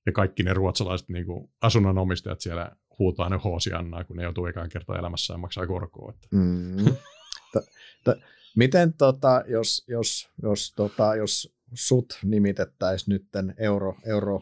Ja 0.06 0.12
kaikki 0.12 0.44
ne 0.44 0.54
ruotsalaiset 0.54 1.10
niin 1.10 1.26
kuin 1.26 1.50
asunnonomistajat 1.62 2.42
siellä 2.42 2.72
huutaa 3.00 3.30
ne 3.30 3.40
hoosiannaa, 3.44 4.04
kun 4.04 4.16
ne 4.16 4.24
joutuu 4.24 4.46
ekaan 4.46 4.70
kertaa 4.70 5.00
elämässään 5.00 5.40
maksaa 5.40 5.68
korkoa. 5.68 6.14
Että. 6.16 6.28
Mm. 6.32 6.86
T- 7.54 7.70
t- 8.04 8.24
miten 8.56 8.94
tota, 8.94 9.44
jos, 9.48 9.86
jos, 9.88 10.30
jos, 10.42 10.74
tota, 10.76 11.16
jos 11.16 11.56
sut 11.74 12.20
nimitettäisiin 12.24 13.14
nyt 13.14 13.28
euro, 13.58 13.96
euro 14.06 14.42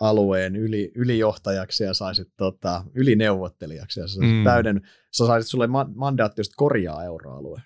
alueen 0.00 0.56
yli, 0.56 0.92
ylijohtajaksi 0.94 1.84
ja 1.84 1.94
saisit 1.94 2.28
tota, 2.36 2.84
ylineuvottelijaksi 2.94 4.00
ja 4.00 4.08
sä 4.08 4.14
saisit 4.14 4.36
mm. 4.36 4.44
täyden, 4.44 4.82
sä 5.12 5.26
saisit 5.26 5.50
sulle 5.50 5.66
ma- 5.66 5.90
mandaatti, 5.94 6.42
korjaa 6.56 7.04
euroalue. 7.04 7.62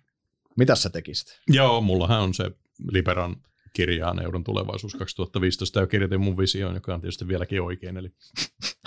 Mitä 0.56 0.74
sä 0.74 0.90
tekisit? 0.90 1.40
Joo, 1.48 1.80
mullahan 1.80 2.22
on 2.22 2.34
se 2.34 2.50
Liberan 2.90 3.36
kirjaan 3.72 4.22
euron 4.22 4.44
tulevaisuus 4.44 4.94
2015 4.94 5.80
ja 5.80 5.86
kirjoitin 5.86 6.20
mun 6.20 6.38
visioon, 6.38 6.74
joka 6.74 6.94
on 6.94 7.00
tietysti 7.00 7.28
vieläkin 7.28 7.62
oikein. 7.62 7.96
Eli, 7.96 8.12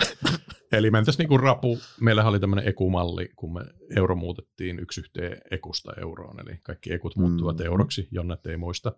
eli 0.72 0.90
mentäisiin 0.90 1.18
niin 1.18 1.28
kuin 1.28 1.40
rapu. 1.40 1.78
Meillähän 2.00 2.30
oli 2.30 2.40
tämmöinen 2.40 2.68
ekumalli, 2.68 3.28
kun 3.36 3.52
me 3.52 3.60
euro 3.96 4.16
muutettiin 4.16 4.78
yksi 4.78 5.00
yhteen 5.00 5.38
ekusta 5.50 5.92
euroon, 6.00 6.40
eli 6.40 6.58
kaikki 6.62 6.92
ekut 6.92 7.16
muuttuvat 7.16 7.58
mm. 7.58 7.64
euroksi, 7.64 8.08
jonnet 8.10 8.46
ei 8.46 8.56
muista. 8.56 8.92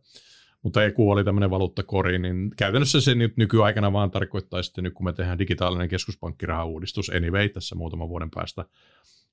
Mutta 0.63 0.85
EKU 0.85 1.11
oli 1.11 1.25
tämmöinen 1.25 1.51
valuuttakori, 1.51 2.19
niin 2.19 2.51
käytännössä 2.57 3.01
se 3.01 3.15
nyt 3.15 3.37
nykyaikana 3.37 3.93
vaan 3.93 4.11
tarkoittaa 4.11 4.63
sitten 4.63 4.85
nyt, 4.85 4.95
kun 4.95 5.05
me 5.05 5.13
tehdään 5.13 5.39
digitaalinen 5.39 5.89
keskuspankkirahauudistus 5.89 7.11
anyway 7.11 7.49
tässä 7.49 7.75
muutaman 7.75 8.09
vuoden 8.09 8.31
päästä, 8.31 8.65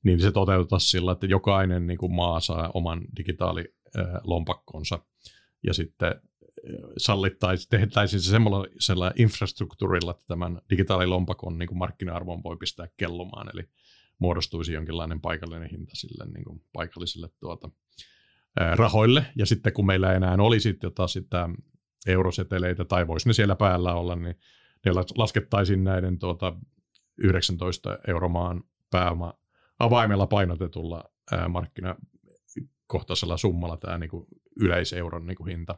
niin 0.04 0.20
se 0.20 0.32
toteutetaan 0.32 0.80
sillä, 0.80 1.12
että 1.12 1.26
jokainen 1.26 1.88
niin 1.88 1.98
kuin 1.98 2.14
maa 2.14 2.40
saa 2.40 2.72
oman 2.74 3.02
digitaalilompakkonsa 3.18 5.00
ja 5.64 5.74
sitten 5.74 6.22
sallittaisiin, 6.98 7.70
tehtäisiin 7.70 8.22
se 8.22 8.30
semmoisella 8.30 9.12
infrastruktuurilla, 9.16 10.12
että 10.12 10.24
tämän 10.28 10.62
digitaalilompakon 10.70 11.58
niin 11.58 11.68
kuin 11.68 11.78
markkina-arvon 11.78 12.44
voi 12.44 12.58
pistää 12.58 12.88
kellumaan, 12.98 13.48
eli 13.54 13.64
muodostuisi 14.20 14.74
jonkinlainen 14.74 15.22
paikallinen 15.22 15.70
hinta 15.70 15.96
sille 15.96 16.26
niin 16.34 16.44
kuin 16.44 16.62
paikallisille 16.74 17.30
tuota, 17.40 17.70
rahoille, 18.76 19.26
ja 19.36 19.46
sitten 19.46 19.74
kun 19.74 19.86
meillä 19.86 20.12
ei 20.12 20.16
enää 20.18 20.36
olisi 20.40 20.80
jotain 20.84 21.10
sitä 21.10 21.50
euroseteleitä, 22.08 22.86
tai 22.86 23.08
voisi 23.08 23.30
ne 23.30 23.34
siellä 23.34 23.56
päällä 23.56 23.94
olla, 23.94 24.16
niin 24.16 24.36
ne 24.86 24.92
laskettaisiin 25.16 25.84
näiden 25.84 26.20
tuota 26.20 26.54
19 27.18 28.00
euromaan 28.08 28.64
pääoma 28.92 29.34
avaimella 29.80 30.28
painotetulla 30.28 31.04
markkinakohtaisella 31.50 33.38
summalla 33.38 33.78
tämä 33.78 33.98
niin 33.98 34.10
kuin 34.10 34.26
yleiseuron 34.60 35.26
niin 35.26 35.38
kuin 35.38 35.48
hinta. 35.48 35.78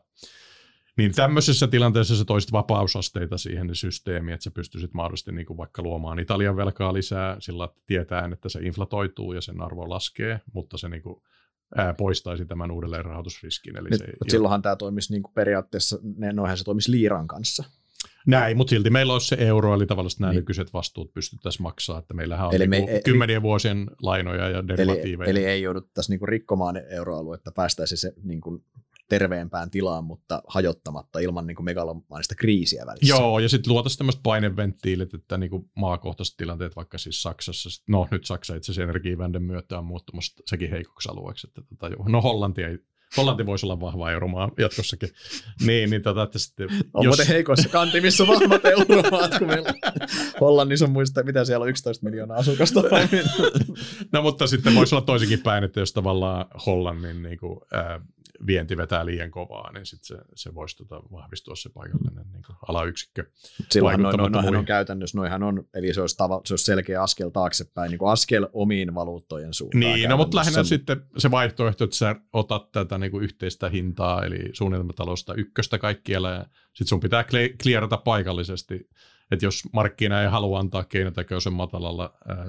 Niin 0.97 1.15
tämmöisessä 1.15 1.67
tilanteessa 1.67 2.15
se 2.15 2.25
toisit 2.25 2.51
vapausasteita 2.51 3.37
siihen 3.37 3.75
systeemiin, 3.75 4.33
että 4.33 4.43
sä 4.43 4.51
pystyisit 4.51 4.93
mahdollisesti 4.93 5.31
niin 5.31 5.45
kuin 5.45 5.57
vaikka 5.57 5.81
luomaan 5.81 6.19
Italian 6.19 6.55
velkaa 6.55 6.93
lisää 6.93 7.35
sillä, 7.39 7.69
että 8.01 8.23
että 8.33 8.49
se 8.49 8.59
inflatoituu 8.59 9.33
ja 9.33 9.41
sen 9.41 9.61
arvo 9.61 9.89
laskee, 9.89 10.41
mutta 10.53 10.77
se 10.77 10.89
niin 10.89 11.01
kuin 11.01 11.21
ää, 11.75 11.93
poistaisi 11.93 12.45
tämän 12.45 12.71
uudelleen 12.71 13.05
rahoitusriskin. 13.05 13.77
Eli 13.77 13.89
Nyt, 13.89 13.99
se, 13.99 14.05
silloinhan 14.27 14.61
tämä 14.61 14.75
toimisi 14.75 15.13
niin 15.13 15.23
kuin 15.23 15.33
periaatteessa, 15.33 15.99
ne, 16.17 16.33
noihän 16.33 16.57
se 16.57 16.63
toimisi 16.63 16.91
liiran 16.91 17.27
kanssa. 17.27 17.63
Näin, 18.27 18.57
mutta 18.57 18.69
silti 18.69 18.89
meillä 18.89 19.13
olisi 19.13 19.27
se 19.27 19.35
euro, 19.39 19.73
eli 19.75 19.85
tavallaan 19.85 20.11
nämä 20.19 20.31
niin. 20.31 20.39
nykyiset 20.39 20.73
vastuut 20.73 21.13
pystyttäisiin 21.13 21.63
maksaa, 21.63 21.99
että 21.99 22.13
meillähän 22.13 22.47
on 22.47 22.55
eli 22.55 22.67
niinku 22.67 22.91
me, 22.91 23.01
kymmenien 23.01 23.41
vuosien 23.41 23.87
lainoja 24.01 24.49
ja 24.49 24.67
derivatiiveja. 24.67 25.29
Eli, 25.29 25.39
eli 25.39 25.49
ei 25.49 25.61
jouduttaisi 25.61 26.11
niinku 26.11 26.25
rikkomaan 26.25 26.81
euroaluetta, 26.89 27.51
päästäisi 27.51 27.97
se 27.97 28.13
niinku 28.23 28.63
terveempään 29.09 29.69
tilaan, 29.69 30.03
mutta 30.03 30.41
hajottamatta 30.47 31.19
ilman 31.19 31.47
niin 31.47 31.63
megalomaanista 31.65 32.35
kriisiä 32.35 32.85
välissä. 32.85 33.15
Joo, 33.15 33.39
ja 33.39 33.49
sitten 33.49 33.73
luotaisiin 33.73 33.97
tämmöiset 33.97 34.23
paineventtiilit, 34.23 35.13
että 35.13 35.37
niin 35.37 35.49
kuin 35.49 35.69
maakohtaiset 35.75 36.37
tilanteet, 36.37 36.75
vaikka 36.75 36.97
siis 36.97 37.21
Saksassa, 37.21 37.83
no 37.87 38.07
nyt 38.11 38.25
Saksa 38.25 38.55
itse 38.55 38.71
asiassa 38.71 38.89
energiivänden 38.89 39.43
myötä 39.43 39.77
on 39.77 39.85
muuttumassa 39.85 40.43
sekin 40.45 40.69
heikoksi 40.69 41.09
alueeksi, 41.11 41.47
että 41.47 41.61
tota, 41.61 41.95
no 42.09 42.21
Hollanti 42.21 42.63
ei 42.63 42.77
Hollanti 43.17 43.45
voisi 43.45 43.65
olla 43.65 43.79
vahva 43.79 44.11
euromaa 44.11 44.51
jatkossakin. 44.57 45.09
niin, 45.67 45.89
niin 45.89 46.01
tota, 46.01 46.23
että 46.23 46.39
sitten, 46.39 46.69
on 46.93 47.03
jos... 47.03 47.11
muuten 47.11 47.27
heikoissa 47.27 47.69
kantimissa 47.69 48.27
vahvat 48.27 48.65
euromaat, 48.89 49.37
kun 49.39 49.47
meillä 49.47 49.73
Hollannissa 50.41 50.85
on 50.85 50.91
muista, 50.91 51.23
mitä 51.23 51.45
siellä 51.45 51.63
on 51.63 51.69
11 51.69 52.05
miljoonaa 52.05 52.37
asukasta. 52.37 52.81
no 54.13 54.21
mutta 54.21 54.47
sitten 54.47 54.75
voisi 54.75 54.95
olla 54.95 55.05
toisinkin 55.05 55.41
päin, 55.41 55.63
että 55.63 55.79
jos 55.79 55.93
tavallaan 55.93 56.45
Hollannin 56.65 57.23
niin 57.23 57.37
kuin, 57.37 57.59
äh, 57.75 58.01
vienti 58.47 58.77
vetää 58.77 59.05
liian 59.05 59.31
kovaa, 59.31 59.71
niin 59.71 59.85
sit 59.85 60.03
se, 60.03 60.17
se 60.35 60.55
voisi 60.55 60.77
tota 60.77 61.01
vahvistua 61.11 61.55
se 61.55 61.69
paikallinen 61.69 62.25
niin 62.31 62.43
alayksikkö. 62.67 63.23
Silloin 63.71 64.01
noin, 64.01 64.17
noin, 64.17 64.31
noin 64.31 64.55
on 64.55 64.65
käytännössä, 64.65 65.17
noihan 65.17 65.43
on, 65.43 65.63
eli 65.73 65.93
se 65.93 66.01
olisi, 66.01 66.17
tava, 66.17 66.41
se 66.45 66.53
olisi 66.53 66.65
selkeä 66.65 67.01
askel 67.01 67.29
taaksepäin, 67.29 67.91
niin 67.91 67.99
kuin 67.99 68.11
askel 68.11 68.47
omiin 68.53 68.95
valuuttojen 68.95 69.53
suuntaan. 69.53 69.79
Niin, 69.79 70.09
no 70.09 70.17
mutta 70.17 70.37
lähinnä 70.37 70.63
sitten 70.63 71.05
se 71.17 71.31
vaihtoehto, 71.31 71.83
että 71.83 71.95
sä 71.95 72.15
otat 72.33 72.71
tätä 72.71 72.97
niin 72.97 73.11
kuin 73.11 73.23
yhteistä 73.23 73.69
hintaa, 73.69 74.25
eli 74.25 74.39
suunnitelmatalosta 74.53 75.33
ykköstä 75.33 75.77
kaikkialla, 75.77 76.29
ja 76.29 76.45
sitten 76.63 76.87
sun 76.87 76.99
pitää 76.99 77.25
kliarata 77.63 77.97
paikallisesti, 77.97 78.89
että 79.31 79.45
jos 79.45 79.63
markkina 79.73 80.21
ei 80.21 80.27
halua 80.27 80.59
antaa 80.59 80.83
keinotekoisen 80.83 81.53
matalalla 81.53 82.17
ää, 82.27 82.45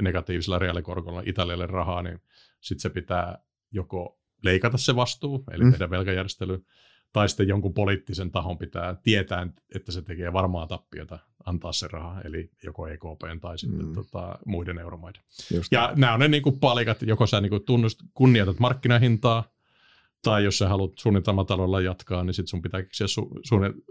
negatiivisella 0.00 0.58
reaalikorkolla 0.58 1.22
Italialle 1.26 1.66
rahaa, 1.66 2.02
niin 2.02 2.20
sitten 2.60 2.82
se 2.82 2.90
pitää 2.90 3.38
joko 3.70 4.17
leikata 4.42 4.78
se 4.78 4.96
vastuu, 4.96 5.44
eli 5.50 5.64
mm. 5.64 5.70
tehdä 5.70 5.90
velkajärjestely, 5.90 6.64
tai 7.12 7.28
sitten 7.28 7.48
jonkun 7.48 7.74
poliittisen 7.74 8.30
tahon 8.30 8.58
pitää 8.58 8.96
tietää, 9.02 9.46
että 9.74 9.92
se 9.92 10.02
tekee 10.02 10.32
varmaa 10.32 10.66
tappiota, 10.66 11.18
antaa 11.44 11.72
se 11.72 11.88
raha, 11.92 12.20
eli 12.20 12.50
joko 12.64 12.86
EKP 12.86 13.40
tai 13.40 13.58
sitten 13.58 13.86
mm. 13.86 13.94
tota, 13.94 14.38
muiden 14.46 14.78
euromaiden. 14.78 15.22
Just 15.54 15.72
ja 15.72 15.92
nämä 15.96 16.14
on 16.14 16.20
ne 16.20 16.28
niin 16.28 16.42
kuin 16.42 16.60
palikat, 16.60 17.02
joko 17.02 17.26
sä 17.26 17.40
niin 17.40 17.50
kuin 17.50 17.64
tunnust, 17.64 17.98
kunnioitat 18.14 18.58
markkinahintaa, 18.58 19.44
tai 20.22 20.44
jos 20.44 20.58
sä 20.58 20.68
haluat 20.68 20.92
suunnitelmataloudella 20.98 21.80
jatkaa, 21.80 22.24
niin 22.24 22.34
sitten 22.34 22.48
sun 22.48 22.62
pitää 22.62 22.82
keksiä 22.82 23.06
su- 23.06 23.40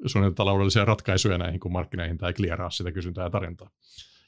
suunnitelmataloudellisia 0.06 0.86
ratkaisuja 0.86 1.38
näihin, 1.38 1.60
kun 1.60 1.72
markkinahinta 1.72 2.28
ei 2.28 2.34
klieraa 2.34 2.70
sitä 2.70 2.92
kysyntää 2.92 3.24
ja 3.24 3.30
tarjontaa. 3.30 3.70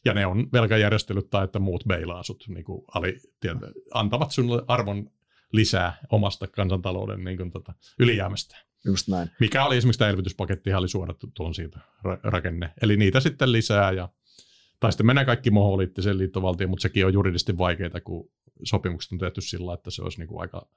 Ja 0.05 0.13
ne 0.13 0.25
on 0.25 0.47
velkajärjestelyt 0.53 1.29
tai 1.29 1.43
että 1.43 1.59
muut 1.59 1.83
beilaasut 1.87 2.43
niin 2.47 2.63
kuin 2.63 2.85
ali, 2.93 3.17
tiedä, 3.39 3.59
antavat 3.93 4.31
sinulle 4.31 4.63
arvon 4.67 5.09
lisää 5.51 5.97
omasta 6.11 6.47
kansantalouden 6.47 7.23
niin 7.23 7.37
kuin, 7.37 7.51
tota, 7.51 7.73
ylijäämästä. 7.99 8.57
Just 8.85 9.07
näin. 9.07 9.31
Mikä 9.39 9.65
oli 9.65 9.77
esimerkiksi 9.77 9.99
tämä 9.99 10.11
elvytyspaketti, 10.11 10.73
oli 10.73 10.87
suora 10.87 11.15
tuon 11.33 11.55
siitä 11.55 11.79
rakenne. 12.23 12.73
Eli 12.81 12.97
niitä 12.97 13.19
sitten 13.19 13.51
lisää 13.51 13.91
ja 13.91 14.09
tai 14.79 14.91
sitten 14.91 15.05
mennään 15.05 15.25
kaikki 15.25 15.51
moholiittiseen 15.51 16.17
liittovaltioon, 16.17 16.69
mutta 16.69 16.81
sekin 16.81 17.05
on 17.05 17.13
juridisesti 17.13 17.57
vaikeaa, 17.57 18.01
kun 18.03 18.31
sopimukset 18.63 19.11
on 19.11 19.17
tehty 19.17 19.41
sillä, 19.41 19.73
että 19.73 19.91
se 19.91 20.01
olisi 20.01 20.19
niin 20.19 20.27
kuin 20.27 20.41
aika, 20.41 20.67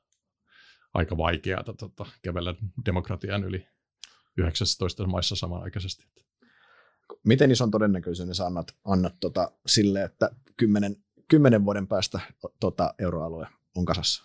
aika 0.95 1.17
vaikeaa 1.17 1.65
tota, 1.65 2.07
kävellä 2.23 2.55
demokratian 2.85 3.45
yli 3.45 3.67
19 4.37 5.07
maissa 5.07 5.37
samanaikaisesti. 5.37 6.07
Miten 7.25 7.51
ison 7.51 7.71
todennäköisyyden 7.71 8.35
sä 8.35 8.47
annat, 8.47 8.77
annat 8.85 9.15
tota, 9.21 9.53
sille, 9.67 10.05
että 10.05 10.31
kymmenen, 10.57 10.97
kymmenen 11.29 11.65
vuoden 11.65 11.87
päästä 11.87 12.21
tota, 12.61 12.95
euroalue 12.99 13.47
on 13.75 13.85
kasassa? 13.85 14.23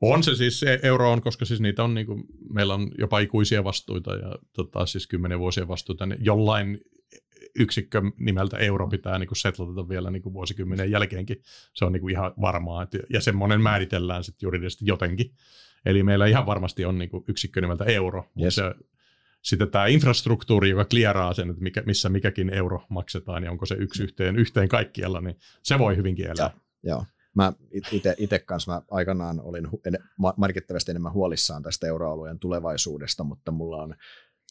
On 0.00 0.22
se 0.22 0.34
siis, 0.34 0.60
se 0.60 0.80
euro 0.82 1.12
on, 1.12 1.20
koska 1.20 1.44
siis 1.44 1.60
niitä 1.60 1.84
on, 1.84 1.94
niin 1.94 2.06
kuin, 2.06 2.24
meillä 2.52 2.74
on 2.74 2.90
jopa 2.98 3.18
ikuisia 3.18 3.64
vastuita 3.64 4.14
ja 4.14 4.38
tota, 4.52 4.86
siis 4.86 5.06
kymmenen 5.06 5.38
vuosien 5.38 5.68
vastuita, 5.68 6.06
niin 6.06 6.24
jollain 6.24 6.80
yksikkö 7.58 8.02
nimeltä 8.18 8.58
euro 8.58 8.88
pitää 8.88 9.18
niin 9.18 9.28
setlata 9.36 9.88
vielä 9.88 10.10
niin 10.10 10.22
kuin 10.22 10.32
vuosikymmenen 10.32 10.90
jälkeenkin. 10.90 11.42
Se 11.74 11.84
on 11.84 11.92
niin 11.92 12.00
kuin 12.00 12.12
ihan 12.12 12.32
varmaa, 12.40 12.82
että, 12.82 12.98
ja 13.10 13.20
semmoinen 13.20 13.60
määritellään 13.60 14.24
sitten 14.24 14.46
juridisesti 14.46 14.84
jotenkin. 14.88 15.32
Eli 15.86 16.02
meillä 16.02 16.26
ihan 16.26 16.46
varmasti 16.46 16.84
on 16.84 16.98
niin 16.98 17.10
kuin 17.10 17.24
yksikkö 17.28 17.60
nimeltä 17.60 17.84
euro, 17.84 18.24
yes. 18.42 18.54
se, 18.54 18.74
sitten 19.42 19.70
tämä 19.70 19.86
infrastruktuuri, 19.86 20.70
joka 20.70 20.84
klieraa 20.84 21.34
sen, 21.34 21.50
että 21.50 21.62
mikä, 21.62 21.82
missä 21.86 22.08
mikäkin 22.08 22.54
euro 22.54 22.82
maksetaan 22.88 23.44
ja 23.44 23.50
onko 23.50 23.66
se 23.66 23.74
yksi 23.74 24.02
yhteen, 24.02 24.36
yhteen 24.36 24.68
kaikkialla, 24.68 25.20
niin 25.20 25.36
se 25.62 25.78
voi 25.78 25.96
hyvinkin 25.96 26.26
elää. 26.26 26.50
Joo, 26.82 26.96
joo. 26.96 27.04
Mä 27.36 27.52
itse 28.18 28.38
kanssa 28.38 28.72
mä 28.72 28.82
aikanaan 28.90 29.40
olin 29.40 29.68
merkittävästi 30.36 30.90
enemmän 30.90 31.12
huolissaan 31.12 31.62
tästä 31.62 31.86
euroalueen 31.86 32.38
tulevaisuudesta, 32.38 33.24
mutta 33.24 33.52
mulla 33.52 33.82
on 33.82 33.94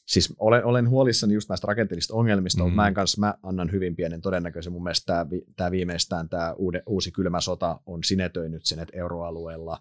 Siis 0.09 0.33
olen, 0.39 0.65
olen 0.65 0.89
huolissani 0.89 1.33
just 1.33 1.49
näistä 1.49 1.67
rakenteellisista 1.67 2.13
ongelmista, 2.13 2.59
mm. 2.59 2.63
mutta 2.63 2.75
mä, 2.75 2.87
en 2.87 2.93
kanssa, 2.93 3.19
mä 3.19 3.33
annan 3.43 3.71
hyvin 3.71 3.95
pienen 3.95 4.21
todennäköisen. 4.21 4.73
Mun 4.73 4.83
mielestä 4.83 5.05
tämä, 5.05 5.25
tämä 5.55 5.71
viimeistään 5.71 6.29
tämä 6.29 6.53
uude, 6.53 6.83
uusi 6.85 7.11
kylmä 7.11 7.41
sota 7.41 7.79
on 7.85 8.03
sinetöinyt 8.03 8.65
sen, 8.65 8.79
että 8.79 8.97
euroalueella 8.97 9.79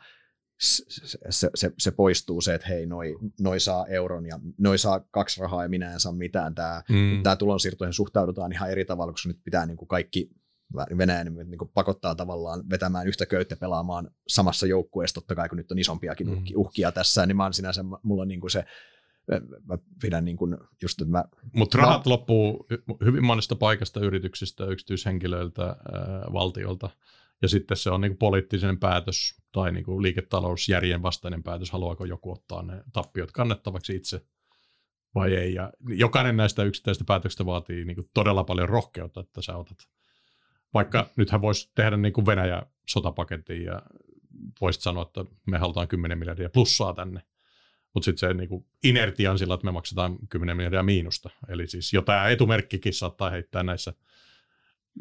se, 0.61 0.85
se, 1.31 1.51
se, 1.55 1.73
se 1.79 1.91
poistuu 1.91 2.41
se, 2.41 2.55
että 2.55 2.69
hei, 2.69 2.87
noi, 2.87 3.17
noi 3.41 3.61
saa 3.61 3.87
euron 3.87 4.27
ja 4.27 4.41
noi 4.59 4.79
saa 4.79 5.01
kaksi 5.11 5.41
rahaa 5.41 5.63
ja 5.63 5.69
minä 5.69 5.93
en 5.93 6.01
saa 6.01 6.13
mitään. 6.13 6.55
Tämä, 6.55 6.83
mm. 6.89 7.23
tämä 7.23 7.37
tulonsiirtoihin 7.37 7.93
suhtaudutaan 7.93 8.53
ihan 8.53 8.71
eri 8.71 8.85
tavalla, 8.85 9.13
koska 9.13 9.29
nyt 9.29 9.45
pitää 9.45 9.67
niin 9.67 9.77
kuin 9.77 9.89
kaikki 9.89 10.31
Venäjä 10.75 11.25
niin, 11.25 11.59
kuin 11.59 11.71
pakottaa 11.75 12.15
tavallaan 12.15 12.71
vetämään 12.71 13.09
yhtä 13.09 13.27
köyttä 13.27 13.57
pelaamaan 13.57 14.11
samassa 14.29 14.67
joukkueessa, 14.67 15.15
totta 15.15 15.35
kai 15.35 15.49
kun 15.49 15.59
nyt 15.59 15.73
on 15.73 15.79
isompiakin 15.79 16.29
mm. 16.29 16.43
uhkia 16.57 16.93
tässä, 16.93 17.27
niin 17.27 17.37
mä 17.37 17.43
oon 17.43 17.55
sinänsä, 17.55 17.85
mulla 18.03 18.23
on 18.23 18.29
niin 18.29 18.41
kuin 18.41 18.51
se, 18.51 18.65
mä 19.65 19.79
pidän 20.03 20.25
niin 20.25 20.37
kuin 20.37 20.57
just, 20.83 21.01
että 21.01 21.13
mä... 21.13 21.25
Mutta 21.53 21.79
rahat 21.79 22.07
no, 22.07 22.11
loppuu 22.11 22.67
hyvin 23.05 23.25
monesta 23.25 23.57
paikasta, 23.57 24.01
yrityksistä, 24.01 24.67
yksityishenkilöiltä, 24.67 25.63
ää, 25.63 25.77
valtiolta, 26.33 26.91
ja 27.43 27.49
sitten 27.49 27.77
se 27.77 27.91
on 27.91 28.01
niin 28.01 28.11
kuin 28.11 28.19
poliittinen 28.19 28.79
päätös 28.79 29.43
tai 29.53 29.73
niin 29.73 29.85
kuin 29.85 30.03
liiketalousjärjen 30.03 31.03
vastainen 31.03 31.43
päätös, 31.43 31.71
haluaako 31.71 32.05
joku 32.05 32.33
ottaa 32.33 32.63
ne 32.63 32.83
tappiot 32.93 33.33
kannettavaksi 33.33 33.97
itse 33.97 34.21
vai 35.15 35.35
ei. 35.35 35.55
Ja 35.55 35.73
jokainen 35.89 36.37
näistä 36.37 36.63
yksittäisistä 36.63 37.05
päätöksistä 37.05 37.47
vaatii 37.47 37.85
niin 37.85 37.95
kuin 37.95 38.11
todella 38.15 38.45
paljon 38.45 38.69
rohkeutta, 38.69 39.21
että 39.21 39.43
sä 39.43 39.57
otat 39.57 39.79
vaikka 40.75 41.11
nythän 41.17 41.43
voisi 41.43 41.71
tehdä 41.75 41.97
niin 41.97 42.13
kuin 42.13 42.27
Venäjä 42.27 42.63
sotapaketin 42.87 43.65
ja 43.65 43.83
voisit 44.61 44.83
sanoa, 44.83 45.03
että 45.03 45.25
me 45.47 45.59
halutaan 45.59 45.89
10 45.89 46.19
miljardia 46.19 46.49
plussaa 46.49 46.95
tänne. 46.95 47.23
Mutta 47.95 48.05
sitten 48.05 48.29
se 48.29 48.35
niin 48.35 48.49
kuin 48.49 48.67
inertia 48.85 49.31
on 49.31 49.39
sillä, 49.39 49.55
että 49.55 49.65
me 49.65 49.71
maksetaan 49.73 50.19
10 50.29 50.57
miljardia 50.57 50.83
miinusta. 50.83 51.31
Eli 51.49 51.67
siis 51.67 51.93
jo 51.93 52.03
tämä 52.03 52.29
etumerkkikin 52.29 52.95
saattaa 52.95 53.31
heittää 53.31 53.63
näissä, 53.63 53.93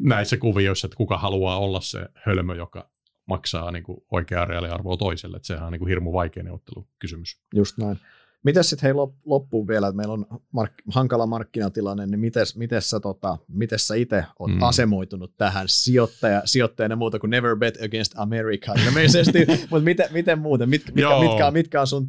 näissä 0.00 0.36
kuvioissa, 0.36 0.86
että 0.86 0.96
kuka 0.96 1.18
haluaa 1.18 1.58
olla 1.58 1.80
se 1.80 2.08
hölmö, 2.14 2.54
joka 2.54 2.90
maksaa 3.26 3.70
niin 3.70 3.84
kuin 3.84 4.04
oikeaa 4.10 4.44
reaaliarvoa 4.44 4.96
toiselle. 4.96 5.36
Että 5.36 5.46
sehän 5.46 5.66
on 5.66 5.72
niin 5.72 5.78
kuin 5.80 5.88
hirmu 5.88 6.12
vaikea 6.12 6.42
neuvottelukysymys. 6.42 7.40
Just 7.54 7.78
näin. 7.78 7.98
Mites 8.44 8.70
sitten 8.70 8.86
hei 8.86 8.94
loppuun 9.24 9.68
vielä, 9.68 9.88
että 9.88 9.96
meillä 9.96 10.14
on 10.14 10.26
mark- 10.30 10.82
hankala 10.90 11.26
markkinatilanne, 11.26 12.06
niin 12.06 12.20
mites, 12.20 12.56
mites 12.56 12.90
sä, 12.90 13.00
tota, 13.00 13.38
mites 13.48 13.88
sä 13.88 13.94
itse 13.94 14.24
oot 14.38 14.50
mm. 14.50 14.62
asemoitunut 14.62 15.36
tähän 15.36 15.68
sijoittaja, 15.68 16.42
sijoittajana 16.44 16.96
muuta 16.96 17.18
kuin 17.18 17.30
never 17.30 17.56
bet 17.56 17.82
against 17.82 18.12
America 18.16 18.72
ilmeisesti, 18.86 19.38
mutta 19.70 19.84
miten, 19.84 20.06
miten 20.12 20.38
muuten, 20.38 20.68
Mit, 20.68 20.82
mitkä, 20.86 21.20
mitkä, 21.20 21.50
mitkä 21.50 21.80
on 21.80 21.86
sun 21.86 22.08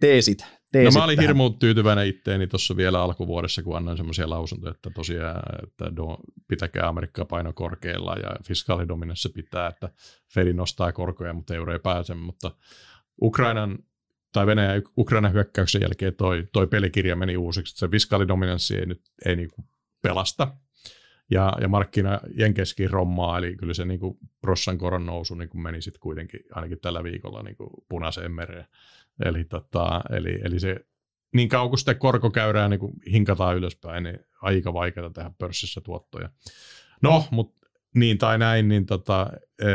teesit, 0.00 0.44
teesit 0.72 0.94
No 0.94 1.00
mä 1.00 1.04
olin 1.04 1.16
tähän. 1.16 1.28
hirmu 1.28 1.50
tyytyväinen 1.50 2.06
itteeni 2.06 2.46
tuossa 2.46 2.76
vielä 2.76 3.02
alkuvuodessa, 3.02 3.62
kun 3.62 3.76
annoin 3.76 3.96
semmoisia 3.96 4.30
lausuntoja, 4.30 4.70
että 4.70 4.90
tosiaan, 4.94 5.42
että 5.62 5.96
do, 5.96 6.18
pitäkää 6.48 6.88
Amerikkaa 6.88 7.24
paino 7.24 7.52
korkealla 7.52 8.14
ja 8.14 8.36
fiskaalidominanssi 8.48 9.28
pitää, 9.28 9.66
että 9.68 9.88
Fedi 10.34 10.52
nostaa 10.52 10.92
korkoja, 10.92 11.32
mutta 11.32 11.54
euro 11.54 11.72
ei 11.72 11.78
pääse, 11.78 12.14
mutta 12.14 12.50
Ukrainan 13.22 13.78
tai 14.32 14.46
Venäjän 14.46 14.82
Ukrainan 14.98 15.32
hyökkäyksen 15.32 15.82
jälkeen 15.82 16.14
toi, 16.14 16.48
toi 16.52 16.66
pelikirja 16.66 17.16
meni 17.16 17.36
uusiksi. 17.36 17.76
Se 17.76 17.88
fiskaalidominanssi 17.88 18.76
ei 18.76 18.86
nyt 18.86 19.02
ei 19.24 19.36
niinku 19.36 19.64
pelasta. 20.02 20.56
Ja, 21.30 21.52
ja 21.60 21.68
markkina 21.68 22.20
Jenkeskin 22.34 22.90
rommaa, 22.90 23.38
eli 23.38 23.56
kyllä 23.56 23.74
se 23.74 23.84
niinku 23.84 24.18
prossan 24.40 24.78
koron 24.78 25.06
nousu 25.06 25.34
niinku 25.34 25.58
meni 25.58 25.82
sitten 25.82 26.00
kuitenkin 26.00 26.40
ainakin 26.52 26.80
tällä 26.80 27.04
viikolla 27.04 27.42
niinku 27.42 27.84
punaiseen 27.88 28.32
mereen. 28.32 28.66
Eli, 29.24 29.44
tota, 29.44 30.00
eli, 30.10 30.40
eli 30.44 30.60
se 30.60 30.76
niin 31.34 31.48
kauan 31.48 31.68
kuin 31.68 31.78
sitä 31.78 31.94
korkokäyrää 31.94 32.68
niin 32.68 32.80
kuin 32.80 32.92
hinkataan 33.12 33.56
ylöspäin, 33.56 34.04
niin 34.04 34.18
aika 34.42 34.72
vaikeaa 34.72 35.10
tehdä 35.10 35.30
pörssissä 35.38 35.80
tuottoja. 35.80 36.30
No, 37.02 37.24
mutta 37.30 37.68
niin 37.94 38.18
tai 38.18 38.38
näin, 38.38 38.68
niin 38.68 38.86
tota, 38.86 39.30
e, 39.58 39.66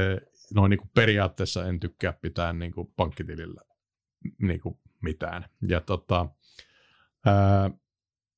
noin 0.54 0.70
niin 0.70 0.78
kuin 0.78 0.92
periaatteessa 0.94 1.66
en 1.66 1.80
tykkää 1.80 2.14
pitää 2.14 2.54
niin 2.54 2.72
kuin 2.72 2.94
pankkitilillä 2.96 3.62
niin 4.42 4.60
kuin 4.60 4.80
mitään. 5.02 5.46
Ja 5.68 5.82
tota, 5.82 6.30
ää, 7.26 7.72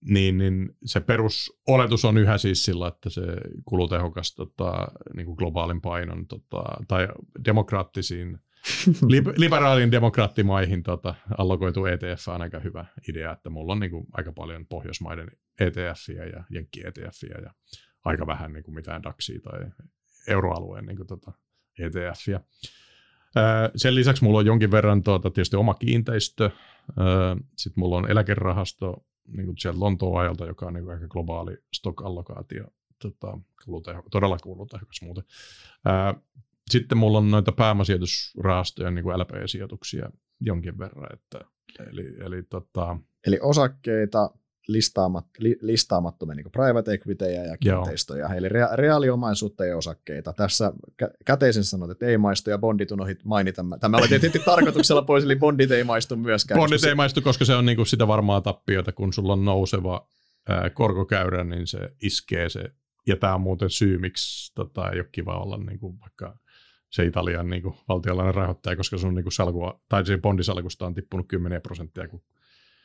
niin, 0.02 0.38
niin 0.38 0.70
se 0.86 1.00
perusoletus 1.00 2.06
on 2.06 2.18
yhä 2.18 2.38
siis 2.38 2.66
sillä, 2.66 2.88
että 2.88 3.10
se 3.10 3.22
kulutehokas 3.66 4.36
tota, 4.36 4.88
niin 5.16 5.26
kuin 5.26 5.36
globaalin 5.36 5.82
painon 5.82 6.28
tota, 6.28 6.64
tai 6.88 7.08
demokraattisiin 7.46 8.40
liberaalin 9.38 9.92
demokraattimaihin 9.92 10.84
tota, 10.84 11.16
allokoitu 11.38 11.86
ETF 11.86 12.28
on 12.28 12.42
aika 12.42 12.60
hyvä 12.60 12.86
idea, 13.10 13.32
että 13.32 13.50
mulla 13.50 13.74
on 13.74 13.80
niin 13.80 13.92
kuin, 13.92 14.06
aika 14.14 14.32
paljon 14.32 14.68
Pohjoismaiden 14.68 15.32
ETFiä 15.60 16.26
ja 16.26 16.44
Jenkki 16.50 16.82
ETFiä 16.88 17.38
ja 17.44 17.54
aika 18.06 18.28
vähän 18.28 18.54
niin 18.54 18.64
kuin 18.64 18.76
mitään 18.76 19.04
DAXia 19.04 19.40
tai 19.42 19.60
euroalueen 20.28 20.86
niin 20.86 20.98
kuin, 20.98 21.08
tota, 21.08 21.32
ETFiä. 21.80 22.40
Sen 23.76 23.96
lisäksi 23.96 24.24
mulla 24.24 24.40
on 24.40 24.46
jonkin 24.46 24.72
verran 24.72 25.04
tuota, 25.04 25.30
tietysti 25.30 25.56
oma 25.56 25.74
kiinteistö. 25.74 26.50
Sitten 27.58 27.82
mulla 27.82 27.98
on 27.98 28.12
eläkerahasto 28.12 29.06
niin 29.28 29.46
kuin 29.46 29.58
sieltä 29.58 29.80
Lontoon 29.80 30.22
ajalta, 30.22 30.46
joka 30.46 30.66
on 30.66 30.74
niin 30.74 30.84
kuin 30.84 30.94
aika 30.94 31.08
globaali 31.08 31.58
stock-allokaatio. 31.74 32.66
Tota, 33.02 33.38
kuluteho, 33.66 34.04
todella 34.12 34.38
kulutehokas 34.38 35.02
muuten. 35.02 35.24
Sitten 36.70 36.98
mulla 36.98 37.18
on 37.18 37.32
noita 37.32 37.52
pääomasijoitusrahastoja, 37.52 38.92
niin 38.92 39.04
kuin 39.04 39.20
LP-sijoituksia 39.20 40.10
jonkin 40.42 40.78
verran. 40.78 41.14
Että, 41.14 41.40
eli, 41.92 42.16
eli, 42.20 42.44
tota... 42.44 42.98
eli 43.28 43.40
osakkeita, 43.42 44.30
listaamat, 44.72 45.26
li, 45.38 45.58
listaamattomia 45.62 46.36
niin 46.36 46.52
private 46.52 46.94
equityjä 46.94 47.44
ja 47.44 47.58
kiinteistöjä, 47.58 48.26
Joo. 48.26 48.34
eli 48.38 48.50
rea, 48.50 48.70
reaaliomaisuutta 48.76 49.66
ja 49.66 49.78
osakkeita. 49.78 50.34
Tässä 50.34 50.74
kä- 51.04 51.14
käteisen 51.26 51.64
sanot, 51.64 51.92
että 51.92 52.06
ei 52.06 52.18
maistu 52.18 52.50
ja 52.50 52.58
bondit 52.58 52.92
unohit 52.92 53.26
mainita. 53.26 53.66
Tämä 53.80 53.98
oli 53.98 54.08
tietysti 54.08 54.40
tarkoituksella 54.46 55.02
pois, 55.02 55.24
eli 55.24 55.36
bondit 55.36 55.72
ei 55.72 55.84
maistu 55.84 56.16
myöskään. 56.16 56.60
Bondit 56.60 56.84
ei 56.84 56.96
maistu, 56.96 57.22
koska 57.22 57.46
se 57.46 57.56
on 57.56 57.66
niinku 57.66 57.86
sitä 57.86 58.08
varmaa 58.08 58.42
tappiota, 58.42 58.92
kun 58.92 59.14
sulla 59.14 59.34
on 59.34 59.46
nouseva 59.46 60.08
ää, 60.50 60.70
korkokäyrä, 60.70 61.44
niin 61.44 61.68
se 61.68 61.80
iskee 62.02 62.50
se. 62.50 62.64
Ja 63.08 63.16
tämä 63.18 63.36
on 63.36 63.42
muuten 63.42 63.70
syy, 63.70 63.98
miksi 63.98 64.54
tota, 64.56 64.90
ei 64.90 65.00
ole 65.00 65.10
kiva 65.12 65.42
olla 65.42 65.58
niinku 65.58 66.00
vaikka 66.02 66.38
se 66.90 67.06
Italian 67.06 67.50
niin 67.50 67.64
kuin, 67.64 67.76
valtionlainen 67.88 68.36
rahoittaja, 68.36 68.76
koska 68.76 68.98
sun 68.98 69.16
niin 69.16 69.24
kuin, 69.24 69.34
salkua, 69.34 69.82
tai 69.90 70.06
se 70.06 70.18
bondisalkusta 70.18 70.86
on 70.86 70.94
tippunut 70.94 71.28
10 71.28 71.62
prosenttia. 71.62 72.08
Kun, 72.08 72.22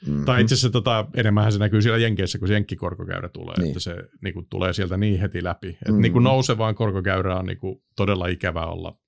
mm-hmm. 0.07 0.25
Tai 0.25 0.41
itse 0.43 0.55
asiassa 0.55 0.71
tota, 0.71 1.07
enemmän 1.15 1.53
se 1.53 1.59
näkyy 1.59 1.83
siellä 1.83 1.99
Jenkeissä, 1.99 2.39
kun 2.39 2.49
se 2.49 2.55
jenkkikorkokäyrä 2.55 3.29
tulee, 3.29 3.55
niin. 3.59 3.69
että 3.69 3.81
se 3.81 3.97
niin 4.23 4.35
kuin, 4.35 4.47
tulee 4.51 4.73
sieltä 4.73 4.97
niin 4.97 5.21
heti 5.21 5.45
läpi. 5.45 5.69
Että 5.69 5.89
mm-hmm. 5.89 6.03
niin 6.03 6.13
kuin, 6.13 6.25
nousevaan 6.25 6.75
korkokäyrään 6.75 7.39
on 7.39 7.47
niin 7.47 7.59
kuin, 7.59 7.83
todella 7.97 8.27
ikävä 8.27 8.67
olla 8.67 8.99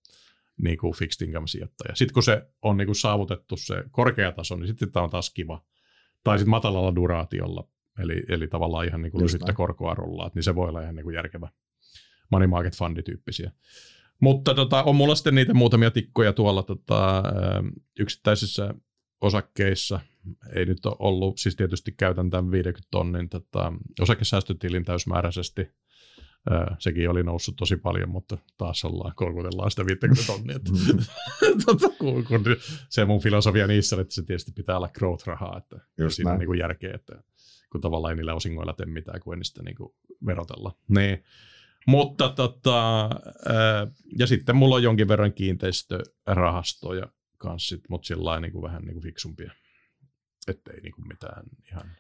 niin 0.62 0.78
kuin 0.78 0.94
fixed 0.94 1.26
income 1.26 1.46
sijoittaja. 1.46 1.94
Sitten 1.94 2.14
kun 2.14 2.22
se 2.22 2.42
on 2.62 2.76
niin 2.76 2.86
kuin, 2.86 2.96
saavutettu 2.96 3.56
se 3.56 3.84
korkea 3.90 4.32
taso, 4.32 4.56
niin 4.56 4.66
sitten 4.66 4.92
tämä 4.92 5.04
on 5.04 5.10
taas 5.10 5.30
kiva. 5.30 5.64
Tai 6.24 6.38
sitten 6.38 6.50
matalalla 6.50 6.94
duraatiolla, 6.94 7.68
eli, 7.98 8.22
eli 8.28 8.48
tavallaan 8.48 8.86
ihan 8.86 9.02
niin 9.02 9.12
kuin 9.12 9.24
lyhyttä 9.24 9.52
korkoa 9.52 9.94
rullaa, 9.94 10.30
niin 10.34 10.42
se 10.42 10.54
voi 10.54 10.68
olla 10.68 10.82
ihan 10.82 10.94
niin 10.94 11.04
kuin 11.04 11.14
järkevä 11.14 11.48
money 12.30 12.46
market 12.46 12.76
fundi 12.76 13.02
tyyppisiä. 13.02 13.52
Mutta 14.20 14.54
tota, 14.54 14.82
on 14.82 14.96
mulla 14.96 15.14
sitten 15.14 15.34
niitä 15.34 15.54
muutamia 15.54 15.90
tikkoja 15.90 16.32
tuolla 16.32 16.62
tota, 16.62 17.22
yksittäisissä 17.98 18.74
osakkeissa. 19.20 20.00
Ei 20.54 20.66
nyt 20.66 20.86
ole 20.86 20.96
ollut, 20.98 21.38
siis 21.38 21.56
tietysti 21.56 21.92
käytän 21.92 22.30
tämän 22.30 22.50
50 22.50 22.88
tonnin 22.90 23.28
tota, 23.28 23.72
osakesäästötilin 24.00 24.84
täysmääräisesti. 24.84 25.68
Sekin 26.78 27.10
oli 27.10 27.22
noussut 27.22 27.56
tosi 27.56 27.76
paljon, 27.76 28.08
mutta 28.08 28.38
taas 28.58 28.84
ollaan, 28.84 29.12
kolkutellaan 29.16 29.70
sitä 29.70 29.86
50 29.86 30.22
tonnia. 30.26 30.58
tota, 31.66 31.88
kun, 31.98 32.24
kun 32.24 32.44
se 32.88 33.04
mun 33.04 33.20
filosofia 33.20 33.66
niissä, 33.66 34.00
että 34.00 34.14
se 34.14 34.22
tietysti 34.22 34.52
pitää 34.52 34.76
olla 34.76 34.88
growth-rahaa, 34.88 35.58
että 35.58 35.76
Just 35.98 36.16
siinä 36.16 36.28
näin. 36.28 36.34
on 36.34 36.38
niin 36.38 36.46
kuin 36.46 36.58
järkeä, 36.58 36.94
että 36.94 37.22
kun 37.72 37.80
tavallaan 37.80 38.12
ei 38.12 38.16
niillä 38.16 38.34
osingoilla 38.34 38.72
tee 38.72 38.86
mitään, 38.86 39.20
kun 39.20 39.34
ei 39.34 39.38
niistä 39.38 39.62
niin 39.62 39.76
kuin 39.76 39.94
verotella. 40.26 40.72
Niin. 40.88 41.24
Mutta 41.86 42.28
tota, 42.28 43.10
ja 44.18 44.26
sitten 44.26 44.56
mulla 44.56 44.74
on 44.74 44.82
jonkin 44.82 45.08
verran 45.08 45.32
kiinteistörahastoja 45.32 47.06
kanssa, 47.38 47.76
mutta 47.88 48.06
sillä 48.06 48.40
niin 48.40 48.52
kuin 48.52 48.62
vähän 48.62 48.82
niin 48.82 48.94
kuin 48.94 49.02
fiksumpia, 49.02 49.52
ettei 50.48 50.80
niin 50.80 50.92
kuin 50.92 51.08
mitään 51.08 51.44
ihan... 51.72 51.90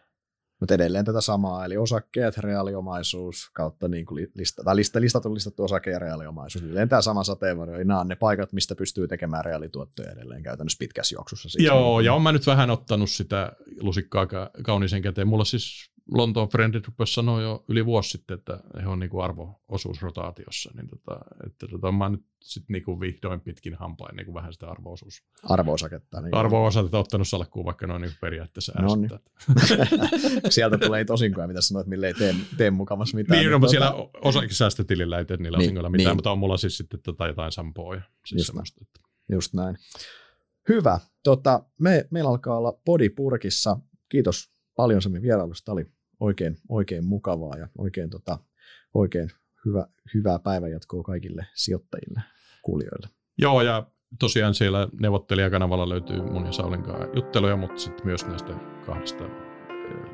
Mutta 0.60 0.74
edelleen 0.74 1.04
tätä 1.04 1.20
samaa, 1.20 1.64
eli 1.64 1.76
osakkeet, 1.76 2.38
reaaliomaisuus 2.38 3.50
kautta 3.52 3.88
niin 3.88 4.06
kuin 4.06 4.28
lista, 4.34 4.62
tai 4.64 4.76
lista, 4.76 5.00
listattu 5.00 5.34
listattu 5.34 5.64
osake 5.64 5.90
ja 5.90 5.98
reaaliomaisuus. 5.98 6.64
Edelleen 6.64 6.88
tämä 6.88 7.02
sama 7.02 7.24
sateenvarjo, 7.24 7.84
nämä 7.84 8.00
on 8.00 8.08
ne 8.08 8.16
paikat, 8.16 8.52
mistä 8.52 8.74
pystyy 8.74 9.08
tekemään 9.08 9.44
reaalituottoja 9.44 10.12
edelleen 10.12 10.42
käytännössä 10.42 10.78
pitkässä 10.78 11.14
juoksussa. 11.14 11.48
Siis 11.48 11.64
Joo, 11.64 12.00
ja 12.00 12.14
on 12.14 12.22
mä 12.22 12.32
nyt 12.32 12.46
vähän 12.46 12.70
ottanut 12.70 13.10
sitä 13.10 13.52
lusikkaa 13.80 14.26
kauniisen 14.62 15.02
käteen. 15.02 15.28
Mulla 15.28 15.44
siis 15.44 15.90
Lontoon 16.14 16.48
Friendit 16.48 16.86
rupesi 16.86 17.14
sanoa 17.14 17.42
jo 17.42 17.64
yli 17.68 17.86
vuosi 17.86 18.10
sitten, 18.10 18.34
että 18.34 18.60
he 18.82 18.88
on 18.88 18.98
niinku 18.98 19.20
arvo-osuusrotaatiossa, 19.20 20.70
niin 20.74 20.88
tota, 20.88 21.20
että 21.46 21.66
tota, 21.68 21.92
mä 21.92 22.08
nyt 22.08 22.24
sitten 22.42 22.74
niinku 22.74 23.00
vihdoin 23.00 23.40
pitkin 23.40 23.74
hampain 23.74 24.16
niinku 24.16 24.34
vähän 24.34 24.52
sitä 24.52 24.66
arvo-osuus. 24.66 25.22
Arvo-osaketta. 25.42 26.20
Niin 26.20 26.34
arvo-osaketta 26.34 26.98
ottanut 26.98 27.28
salkkuun, 27.28 27.66
vaikka 27.66 27.86
ne 27.86 27.94
on 27.94 28.00
niinku 28.00 28.16
periaatteessa 28.20 28.72
no 28.82 28.96
niin. 28.96 29.10
Sieltä 30.50 30.78
tulee 30.78 31.04
tosinkoja, 31.04 31.46
mitä 31.46 31.60
sanoit, 31.60 31.86
mille 31.86 32.06
ei 32.06 32.14
tee, 32.14 32.34
tee 32.56 32.70
mukavassa 32.70 33.16
mitään. 33.16 33.40
Niin, 33.40 33.50
no, 33.50 33.58
mutta 33.58 33.76
tuota... 33.76 33.90
siellä 33.90 34.10
osakesäästötilillä 34.20 35.18
ei 35.18 35.24
tee 35.24 35.36
niillä 35.36 35.58
niin, 35.58 35.66
osingoilla 35.66 35.90
mitään, 35.90 36.06
niin. 36.06 36.16
mutta 36.16 36.32
on 36.32 36.38
mulla 36.38 36.56
siis 36.56 36.76
sitten 36.76 37.00
tota 37.02 37.26
jotain 37.26 37.52
sampoa. 37.52 37.94
Siis 37.94 38.38
Just, 38.38 38.46
semmoista, 38.46 38.80
että... 38.82 39.00
Just 39.32 39.54
näin. 39.54 39.76
Hyvä. 40.68 41.00
Tota, 41.22 41.64
me, 41.80 42.08
meillä 42.10 42.30
alkaa 42.30 42.58
olla 42.58 42.72
podi 42.84 43.08
purkissa. 43.08 43.78
Kiitos 44.08 44.50
paljon 44.76 45.02
Sami 45.02 45.22
vierailusta. 45.22 45.64
Tämä 45.64 45.72
oli 45.72 45.95
oikein, 46.20 46.56
oikein 46.68 47.04
mukavaa 47.04 47.58
ja 47.58 47.68
oikein, 47.78 48.10
tota, 48.10 48.38
oikein 48.94 49.30
hyvä, 49.66 49.86
hyvää 50.14 50.38
päivänjatkoa 50.38 51.02
kaikille 51.02 51.46
sijoittajille, 51.54 52.20
kuulijoille. 52.62 53.08
Joo, 53.38 53.62
ja 53.62 53.86
tosiaan 54.18 54.54
siellä 54.54 54.88
neuvottelijakanavalla 55.00 55.88
löytyy 55.88 56.22
mun 56.22 56.46
ja 56.46 56.52
Saulin 56.52 56.82
kanssa 56.82 57.08
jutteluja, 57.14 57.56
mutta 57.56 57.80
sitten 57.80 58.06
myös 58.06 58.26
näistä 58.26 58.54
kahdesta 58.86 59.24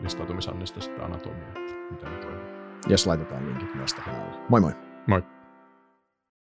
listautumisannista 0.02 0.80
sitä 0.80 1.04
anatomia, 1.04 1.48
että 1.48 1.74
mitä 1.90 2.10
ne 2.10 2.16
toimii. 2.16 2.52
Jes, 2.88 3.06
laitetaan 3.06 3.46
linkit 3.46 3.74
myös 3.74 3.94
tähän 3.94 4.22
alle. 4.22 4.46
Moi 4.48 4.60
moi! 4.60 4.72
Moi! 5.06 5.22